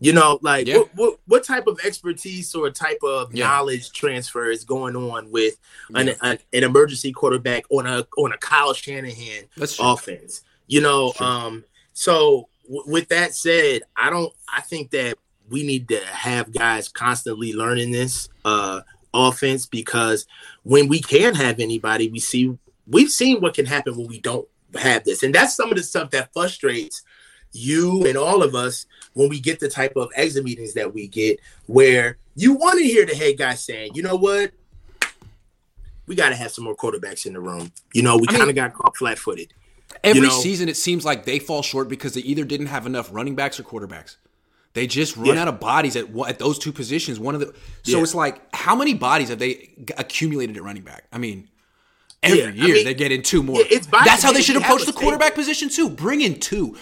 You 0.00 0.12
know, 0.12 0.38
like 0.42 0.68
yeah. 0.68 0.78
what, 0.78 0.88
what, 0.94 1.18
what 1.26 1.44
type 1.44 1.66
of 1.66 1.80
expertise 1.84 2.54
or 2.54 2.70
type 2.70 3.00
of 3.02 3.34
yeah. 3.34 3.46
knowledge 3.46 3.90
transfer 3.90 4.48
is 4.48 4.62
going 4.62 4.94
on 4.94 5.30
with 5.30 5.56
an, 5.94 6.08
yeah. 6.08 6.14
an, 6.22 6.38
an 6.52 6.62
emergency 6.62 7.10
quarterback 7.10 7.64
on 7.70 7.86
a 7.86 8.06
on 8.16 8.32
a 8.32 8.38
Kyle 8.38 8.72
Shanahan 8.72 9.44
offense? 9.80 10.42
You 10.68 10.82
know, 10.82 11.14
um, 11.18 11.64
so 11.94 12.48
w- 12.64 12.84
with 12.86 13.08
that 13.08 13.34
said, 13.34 13.82
I 13.96 14.10
don't. 14.10 14.32
I 14.54 14.60
think 14.60 14.90
that 14.90 15.18
we 15.50 15.64
need 15.64 15.88
to 15.88 15.98
have 16.06 16.52
guys 16.52 16.88
constantly 16.88 17.52
learning 17.52 17.90
this 17.90 18.28
uh, 18.44 18.82
offense 19.12 19.66
because 19.66 20.26
when 20.62 20.86
we 20.86 21.00
can 21.00 21.34
have 21.34 21.58
anybody, 21.58 22.08
we 22.08 22.20
see 22.20 22.56
we've 22.86 23.10
seen 23.10 23.40
what 23.40 23.54
can 23.54 23.66
happen 23.66 23.96
when 23.96 24.06
we 24.06 24.20
don't 24.20 24.46
have 24.78 25.02
this, 25.02 25.24
and 25.24 25.34
that's 25.34 25.56
some 25.56 25.70
of 25.70 25.76
the 25.76 25.82
stuff 25.82 26.10
that 26.10 26.32
frustrates 26.32 27.02
you 27.52 28.06
and 28.06 28.16
all 28.16 28.42
of 28.42 28.54
us 28.54 28.86
when 29.14 29.28
we 29.28 29.40
get 29.40 29.60
the 29.60 29.68
type 29.68 29.96
of 29.96 30.10
exit 30.14 30.44
meetings 30.44 30.74
that 30.74 30.92
we 30.92 31.08
get 31.08 31.40
where 31.66 32.18
you 32.34 32.52
want 32.54 32.78
to 32.78 32.84
hear 32.84 33.04
the 33.04 33.14
head 33.14 33.38
guy 33.38 33.54
saying, 33.54 33.92
you 33.94 34.02
know 34.02 34.16
what? 34.16 34.52
We 36.06 36.14
got 36.14 36.30
to 36.30 36.36
have 36.36 36.50
some 36.52 36.64
more 36.64 36.76
quarterbacks 36.76 37.26
in 37.26 37.32
the 37.34 37.40
room. 37.40 37.72
You 37.92 38.02
know, 38.02 38.16
we 38.16 38.26
kind 38.26 38.48
of 38.48 38.54
got 38.56 38.72
caught 38.72 38.96
flat 38.96 39.18
footed. 39.18 39.52
Every 40.04 40.22
you 40.22 40.28
know? 40.28 40.40
season, 40.40 40.68
it 40.68 40.76
seems 40.76 41.04
like 41.04 41.24
they 41.24 41.38
fall 41.38 41.62
short 41.62 41.88
because 41.88 42.14
they 42.14 42.20
either 42.20 42.44
didn't 42.44 42.66
have 42.66 42.86
enough 42.86 43.08
running 43.12 43.34
backs 43.34 43.58
or 43.58 43.64
quarterbacks. 43.64 44.16
They 44.74 44.86
just 44.86 45.16
run 45.16 45.34
yeah. 45.34 45.42
out 45.42 45.48
of 45.48 45.60
bodies 45.60 45.96
at 45.96 46.06
at 46.28 46.38
those 46.38 46.58
two 46.58 46.72
positions. 46.72 47.18
One 47.18 47.34
of 47.34 47.40
the 47.40 47.46
so 47.82 47.96
yeah. 47.96 48.02
it's 48.02 48.14
like 48.14 48.40
how 48.54 48.76
many 48.76 48.94
bodies 48.94 49.28
have 49.30 49.38
they 49.38 49.70
accumulated 49.96 50.56
at 50.56 50.62
running 50.62 50.82
back? 50.82 51.04
I 51.10 51.18
mean, 51.18 51.48
every 52.22 52.38
yeah, 52.38 52.50
year 52.50 52.64
I 52.64 52.78
mean, 52.78 52.84
they 52.84 52.94
get 52.94 53.12
in 53.12 53.22
two 53.22 53.42
more. 53.42 53.62
That's 54.04 54.22
how 54.22 54.32
they 54.32 54.42
should 54.42 54.56
approach 54.56 54.84
the 54.86 54.92
quarterback 54.92 55.34
position 55.34 55.68
too. 55.68 55.88
Bring 55.88 56.20
in 56.20 56.40
two 56.40 56.76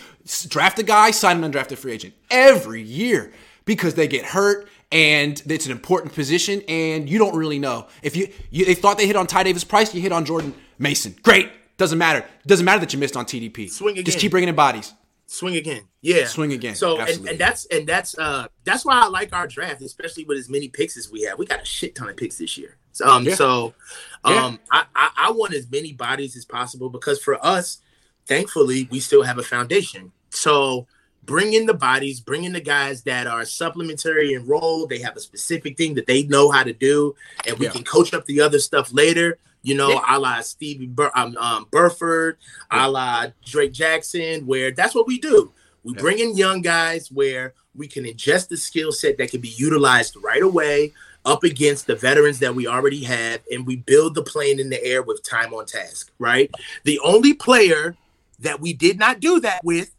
draft 0.49 0.78
a 0.78 0.82
guy, 0.82 1.11
sign 1.11 1.43
an 1.43 1.51
undrafted 1.51 1.78
free 1.78 1.93
agent 1.93 2.14
every 2.30 2.82
year 2.82 3.32
because 3.64 3.95
they 3.95 4.09
get 4.09 4.24
hurt 4.24 4.68
and 4.93 5.43
it's 5.47 5.66
an 5.66 5.72
important 5.72 6.14
position 6.14 6.62
and 6.68 7.09
you 7.09 7.18
don't 7.18 7.37
really 7.37 7.59
know. 7.59 7.87
If 8.03 8.16
you, 8.16 8.28
you 8.51 8.64
they 8.64 8.74
thought 8.74 8.99
they 8.99 9.07
hit 9.07 9.16
on 9.16 9.26
Ty 9.26 9.45
Davis 9.45 9.64
Price, 9.64 9.95
you 9.95 10.01
hit 10.01 10.12
on 10.12 10.24
Jordan 10.24 10.55
Mason. 10.78 11.14
Great. 11.22 11.51
Doesn't 11.76 11.99
matter. 11.99 12.24
Doesn't 12.47 12.64
matter 12.64 12.80
that 12.80 12.93
you 12.93 12.99
missed 12.99 13.16
on 13.16 13.26
TDP. 13.26 13.70
Swing 13.70 13.93
again. 13.93 14.05
Just 14.05 14.18
keep 14.18 14.30
bringing 14.30 14.49
in 14.49 14.55
bodies. 14.55 14.95
Swing 15.26 15.57
again. 15.57 15.82
Yeah. 16.01 16.26
Swing 16.26 16.53
again. 16.53 16.76
So 16.76 17.01
and, 17.01 17.28
and, 17.28 17.39
that's 17.39 17.66
and 17.66 17.87
that's 17.87 18.16
uh 18.16 18.47
that's 18.64 18.84
why 18.84 19.03
I 19.03 19.09
like 19.09 19.32
our 19.32 19.47
draft, 19.47 19.82
especially 19.82 20.24
with 20.24 20.39
as 20.39 20.49
many 20.49 20.68
picks 20.68 20.97
as 20.97 21.11
we 21.11 21.22
have. 21.22 21.39
We 21.39 21.47
got 21.47 21.61
a 21.61 21.64
shit 21.64 21.95
ton 21.95 22.09
of 22.09 22.16
picks 22.16 22.39
this 22.39 22.57
year. 22.57 22.76
Um 23.01 23.24
yeah. 23.24 23.34
so 23.34 23.74
um 24.24 24.34
yeah. 24.34 24.57
I, 24.70 24.84
I 24.94 25.11
I 25.16 25.30
want 25.32 25.55
as 25.55 25.70
many 25.70 25.92
bodies 25.92 26.36
as 26.36 26.44
possible 26.44 26.88
because 26.88 27.20
for 27.20 27.44
us, 27.44 27.80
thankfully, 28.26 28.88
we 28.90 29.01
still 29.01 29.22
have 29.22 29.38
a 29.38 29.42
foundation. 29.42 30.12
So 30.30 30.86
bring 31.24 31.53
in 31.53 31.66
the 31.66 31.74
bodies, 31.74 32.20
bring 32.20 32.44
in 32.44 32.53
the 32.53 32.61
guys 32.61 33.03
that 33.03 33.26
are 33.26 33.44
supplementary 33.44 34.34
enrolled. 34.34 34.88
They 34.88 35.01
have 35.01 35.16
a 35.16 35.20
specific 35.20 35.76
thing 35.76 35.94
that 35.94 36.07
they 36.07 36.22
know 36.24 36.51
how 36.51 36.62
to 36.62 36.72
do, 36.72 37.14
and 37.47 37.59
we 37.59 37.66
yeah. 37.66 37.72
can 37.72 37.84
coach 37.84 38.14
up 38.14 38.24
the 38.26 38.40
other 38.40 38.59
stuff 38.59 38.92
later. 38.92 39.38
You 39.62 39.74
know, 39.74 39.90
yeah. 39.90 40.16
a 40.16 40.18
la 40.18 40.40
Stevie 40.42 40.86
Bur- 40.86 41.11
um, 41.16 41.36
um, 41.38 41.66
Burford, 41.72 42.38
yeah. 42.72 42.86
a 42.86 42.88
la 42.88 43.26
Drake 43.44 43.72
Jackson, 43.72 44.47
where 44.47 44.70
that's 44.70 44.94
what 44.94 45.09
we 45.09 45.18
do. 45.18 45.53
We 45.82 45.92
yeah. 45.94 46.01
bring 46.01 46.18
in 46.20 46.36
young 46.36 46.62
guys 46.62 47.11
where 47.11 47.55
we 47.74 47.88
can 47.88 48.05
ingest 48.05 48.49
the 48.49 48.57
skill 48.57 48.92
set 48.92 49.18
that 49.18 49.30
can 49.30 49.40
be 49.40 49.49
utilized 49.49 50.16
right 50.22 50.42
away 50.42 50.92
up 51.27 51.45
against 51.45 51.87
the 51.87 51.97
veterans 51.97 52.39
that 52.39 52.55
we 52.55 52.66
already 52.66 53.05
have, 53.05 53.41
and 53.51 53.66
we 53.66 53.77
build 53.77 54.14
the 54.14 54.22
plane 54.22 54.59
in 54.59 54.70
the 54.70 54.83
air 54.83 55.03
with 55.03 55.22
time 55.22 55.53
on 55.53 55.66
task, 55.66 56.11
right? 56.18 56.51
The 56.85 56.99
only 57.01 57.35
player 57.35 57.97
that 58.39 58.61
we 58.61 58.72
did 58.72 58.99
not 58.99 59.20
do 59.20 59.41
that 59.41 59.62
with 59.64 59.95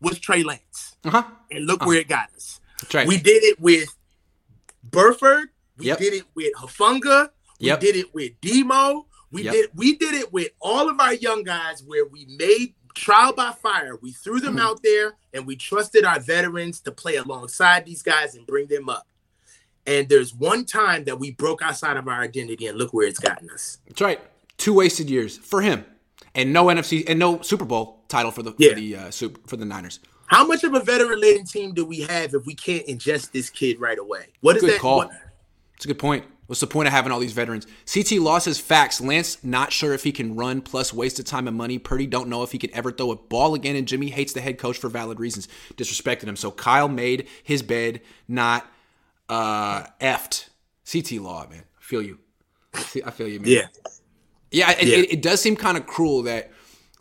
was 0.00 0.18
Trey 0.18 0.42
Lance. 0.42 0.96
Uh-huh. 1.04 1.24
And 1.50 1.66
look 1.66 1.82
uh-huh. 1.82 1.88
where 1.88 1.98
it 1.98 2.08
got 2.08 2.30
us. 2.34 2.60
Right. 2.92 3.06
We 3.06 3.18
did 3.18 3.44
it 3.44 3.60
with 3.60 3.88
Burford. 4.82 5.50
We 5.78 5.86
yep. 5.86 5.98
did 5.98 6.14
it 6.14 6.24
with 6.34 6.52
Hufanga. 6.54 7.30
We 7.60 7.68
yep. 7.68 7.80
did 7.80 7.96
it 7.96 8.12
with 8.14 8.32
Demo. 8.40 9.06
We 9.30 9.44
yep. 9.44 9.52
did 9.52 9.70
we 9.74 9.96
did 9.96 10.14
it 10.14 10.32
with 10.32 10.50
all 10.60 10.90
of 10.90 11.00
our 11.00 11.14
young 11.14 11.42
guys 11.42 11.82
where 11.82 12.04
we 12.04 12.26
made 12.38 12.74
trial 12.94 13.32
by 13.32 13.52
fire. 13.52 13.96
We 14.02 14.12
threw 14.12 14.40
them 14.40 14.56
mm-hmm. 14.56 14.66
out 14.66 14.82
there 14.82 15.14
and 15.32 15.46
we 15.46 15.56
trusted 15.56 16.04
our 16.04 16.20
veterans 16.20 16.80
to 16.80 16.92
play 16.92 17.16
alongside 17.16 17.86
these 17.86 18.02
guys 18.02 18.34
and 18.34 18.46
bring 18.46 18.66
them 18.66 18.88
up. 18.88 19.06
And 19.86 20.08
there's 20.08 20.34
one 20.34 20.64
time 20.64 21.04
that 21.04 21.18
we 21.18 21.32
broke 21.32 21.62
outside 21.62 21.96
of 21.96 22.06
our 22.06 22.20
identity 22.20 22.66
and 22.66 22.78
look 22.78 22.92
where 22.92 23.06
it's 23.06 23.18
gotten 23.18 23.50
us. 23.50 23.78
That's 23.88 24.00
right. 24.00 24.20
Two 24.56 24.74
wasted 24.74 25.10
years 25.10 25.38
for 25.38 25.60
him 25.60 25.84
and 26.34 26.52
no 26.52 26.66
NFC 26.66 27.04
and 27.08 27.18
no 27.18 27.40
Super 27.42 27.64
Bowl 27.64 28.04
title 28.08 28.30
for 28.30 28.42
the 28.42 28.54
yeah. 28.58 28.70
for 28.70 28.74
the 28.76 28.96
uh, 28.96 29.10
super, 29.10 29.40
for 29.46 29.56
the 29.56 29.64
Niners. 29.64 30.00
How 30.26 30.46
much 30.46 30.64
of 30.64 30.74
a 30.74 30.80
veteran 30.80 31.20
laden 31.20 31.44
team 31.44 31.74
do 31.74 31.84
we 31.84 32.00
have 32.00 32.32
if 32.32 32.46
we 32.46 32.54
can't 32.54 32.86
ingest 32.86 33.32
this 33.32 33.50
kid 33.50 33.80
right 33.80 33.98
away? 33.98 34.26
What 34.40 34.56
is 34.56 34.62
good 34.62 34.72
that? 34.72 34.80
Call. 34.80 34.98
What? 34.98 35.10
It's 35.76 35.84
a 35.84 35.88
good 35.88 35.98
point. 35.98 36.24
What's 36.46 36.60
the 36.60 36.66
point 36.66 36.86
of 36.86 36.92
having 36.92 37.12
all 37.12 37.20
these 37.20 37.32
veterans? 37.32 37.66
CT 37.92 38.42
says 38.42 38.58
facts. 38.58 39.00
Lance 39.00 39.42
not 39.42 39.72
sure 39.72 39.94
if 39.94 40.04
he 40.04 40.12
can 40.12 40.36
run, 40.36 40.60
plus 40.60 40.92
wasted 40.92 41.26
time 41.26 41.48
and 41.48 41.56
money. 41.56 41.78
Purdy 41.78 42.06
don't 42.06 42.28
know 42.28 42.42
if 42.42 42.52
he 42.52 42.58
can 42.58 42.74
ever 42.74 42.92
throw 42.92 43.10
a 43.10 43.16
ball 43.16 43.54
again, 43.54 43.76
and 43.76 43.86
Jimmy 43.86 44.10
hates 44.10 44.32
the 44.32 44.40
head 44.40 44.58
coach 44.58 44.76
for 44.76 44.88
valid 44.88 45.18
reasons, 45.18 45.48
disrespected 45.76 46.24
him. 46.24 46.36
So 46.36 46.50
Kyle 46.50 46.88
made 46.88 47.28
his 47.42 47.62
bed, 47.62 48.00
not 48.28 48.66
uh 49.32 49.86
effed. 50.00 50.48
CT 50.90 51.22
Law, 51.22 51.46
man. 51.48 51.62
I 51.78 51.82
feel 51.82 52.02
you. 52.02 52.18
I 52.74 53.10
feel 53.10 53.28
you, 53.28 53.40
man. 53.40 53.48
Yeah. 53.48 53.66
Yeah, 54.50 54.70
it, 54.72 54.86
yeah. 54.86 54.96
It, 54.96 55.12
it, 55.14 55.22
does 55.22 55.40
seem 55.40 55.56
kind 55.56 55.78
of 55.78 55.86
cruel 55.86 56.24
that 56.24 56.50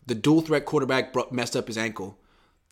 the 0.05 0.15
dual 0.15 0.39
threat 0.41 0.65
quarterback 0.65 1.13
messed 1.33 1.57
up 1.57 1.67
his 1.67 1.77
ankle. 1.77 2.17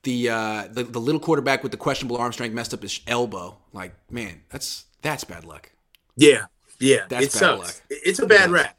The, 0.03 0.29
uh, 0.29 0.67
the 0.71 0.83
the 0.83 1.01
little 1.01 1.19
quarterback 1.19 1.61
with 1.61 1.73
the 1.73 1.77
questionable 1.77 2.15
arm 2.15 2.31
strength 2.31 2.53
messed 2.53 2.73
up 2.73 2.81
his 2.81 3.01
elbow. 3.05 3.57
Like, 3.73 3.93
man, 4.09 4.43
that's 4.49 4.85
that's 5.01 5.25
bad 5.25 5.43
luck. 5.43 5.69
Yeah, 6.15 6.45
yeah, 6.79 7.05
that's 7.09 7.25
it 7.25 7.31
bad 7.33 7.39
sucks. 7.39 7.59
luck. 7.59 7.75
It's 7.89 8.19
a 8.19 8.25
bad 8.25 8.49
rap. 8.51 8.77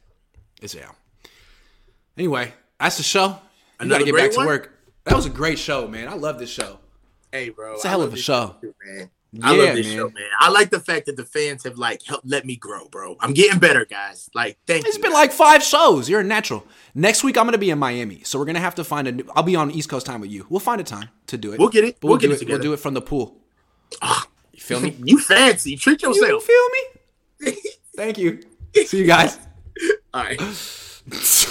It's 0.63 0.73
yeah. 0.73 0.89
Anyway, 2.17 2.51
that's 2.79 2.97
the 2.97 3.03
show. 3.03 3.37
I 3.79 3.85
gotta 3.85 4.03
get 4.03 4.15
back 4.15 4.31
to 4.31 4.39
work. 4.39 4.79
That 5.03 5.15
was 5.15 5.27
a 5.27 5.29
great 5.29 5.59
show, 5.59 5.87
man. 5.87 6.07
I 6.07 6.15
love 6.15 6.39
this 6.39 6.49
show. 6.49 6.79
Hey, 7.31 7.49
bro, 7.49 7.75
it's 7.75 7.85
a 7.85 7.89
hell 7.89 8.01
of 8.01 8.13
a 8.13 8.17
show, 8.17 8.55
too, 8.59 8.73
man. 8.83 9.11
I 9.41 9.55
yeah, 9.55 9.63
love 9.63 9.75
this 9.75 9.87
man. 9.87 9.95
show, 9.95 10.09
man. 10.09 10.29
I 10.39 10.49
like 10.49 10.71
the 10.71 10.79
fact 10.79 11.05
that 11.05 11.15
the 11.15 11.23
fans 11.23 11.63
have 11.63 11.77
like 11.77 12.03
helped 12.03 12.27
let 12.27 12.45
me 12.45 12.57
grow, 12.57 12.89
bro. 12.89 13.15
I'm 13.21 13.33
getting 13.33 13.59
better, 13.59 13.85
guys. 13.85 14.29
Like, 14.33 14.57
thank 14.67 14.85
it's 14.85 14.97
you. 14.97 15.03
been 15.03 15.13
like 15.13 15.31
five 15.31 15.63
shows. 15.63 16.09
You're 16.09 16.19
a 16.19 16.23
natural. 16.23 16.65
Next 16.95 17.23
week 17.23 17.37
I'm 17.37 17.45
gonna 17.45 17.57
be 17.57 17.69
in 17.69 17.79
Miami, 17.79 18.23
so 18.23 18.37
we're 18.37 18.45
gonna 18.45 18.59
have 18.59 18.75
to 18.75 18.83
find 18.83 19.07
a. 19.07 19.11
New, 19.13 19.29
I'll 19.33 19.43
be 19.43 19.55
on 19.55 19.71
East 19.71 19.87
Coast 19.87 20.05
time 20.05 20.19
with 20.19 20.31
you. 20.31 20.45
We'll 20.49 20.59
find 20.59 20.81
a 20.81 20.83
time 20.83 21.09
to 21.27 21.37
do 21.37 21.53
it. 21.53 21.59
We'll 21.59 21.69
get 21.69 21.85
it. 21.85 22.01
But 22.01 22.07
we'll, 22.07 22.11
we'll 22.13 22.19
get 22.19 22.27
do 22.27 22.33
it. 22.33 22.39
Together. 22.39 22.57
We'll 22.57 22.63
do 22.63 22.73
it 22.73 22.79
from 22.81 22.93
the 22.93 23.01
pool. 23.01 23.37
Oh, 24.01 24.23
you 24.51 24.59
feel 24.59 24.81
me? 24.81 24.97
you 25.03 25.17
fancy. 25.17 25.77
Treat 25.77 26.01
yourself. 26.01 26.27
You 26.27 26.41
feel 26.41 27.53
me? 27.53 27.61
Thank 27.95 28.17
you. 28.17 28.41
See 28.85 28.99
you 28.99 29.05
guys. 29.05 29.39
All 30.13 30.23
right. 30.23 30.39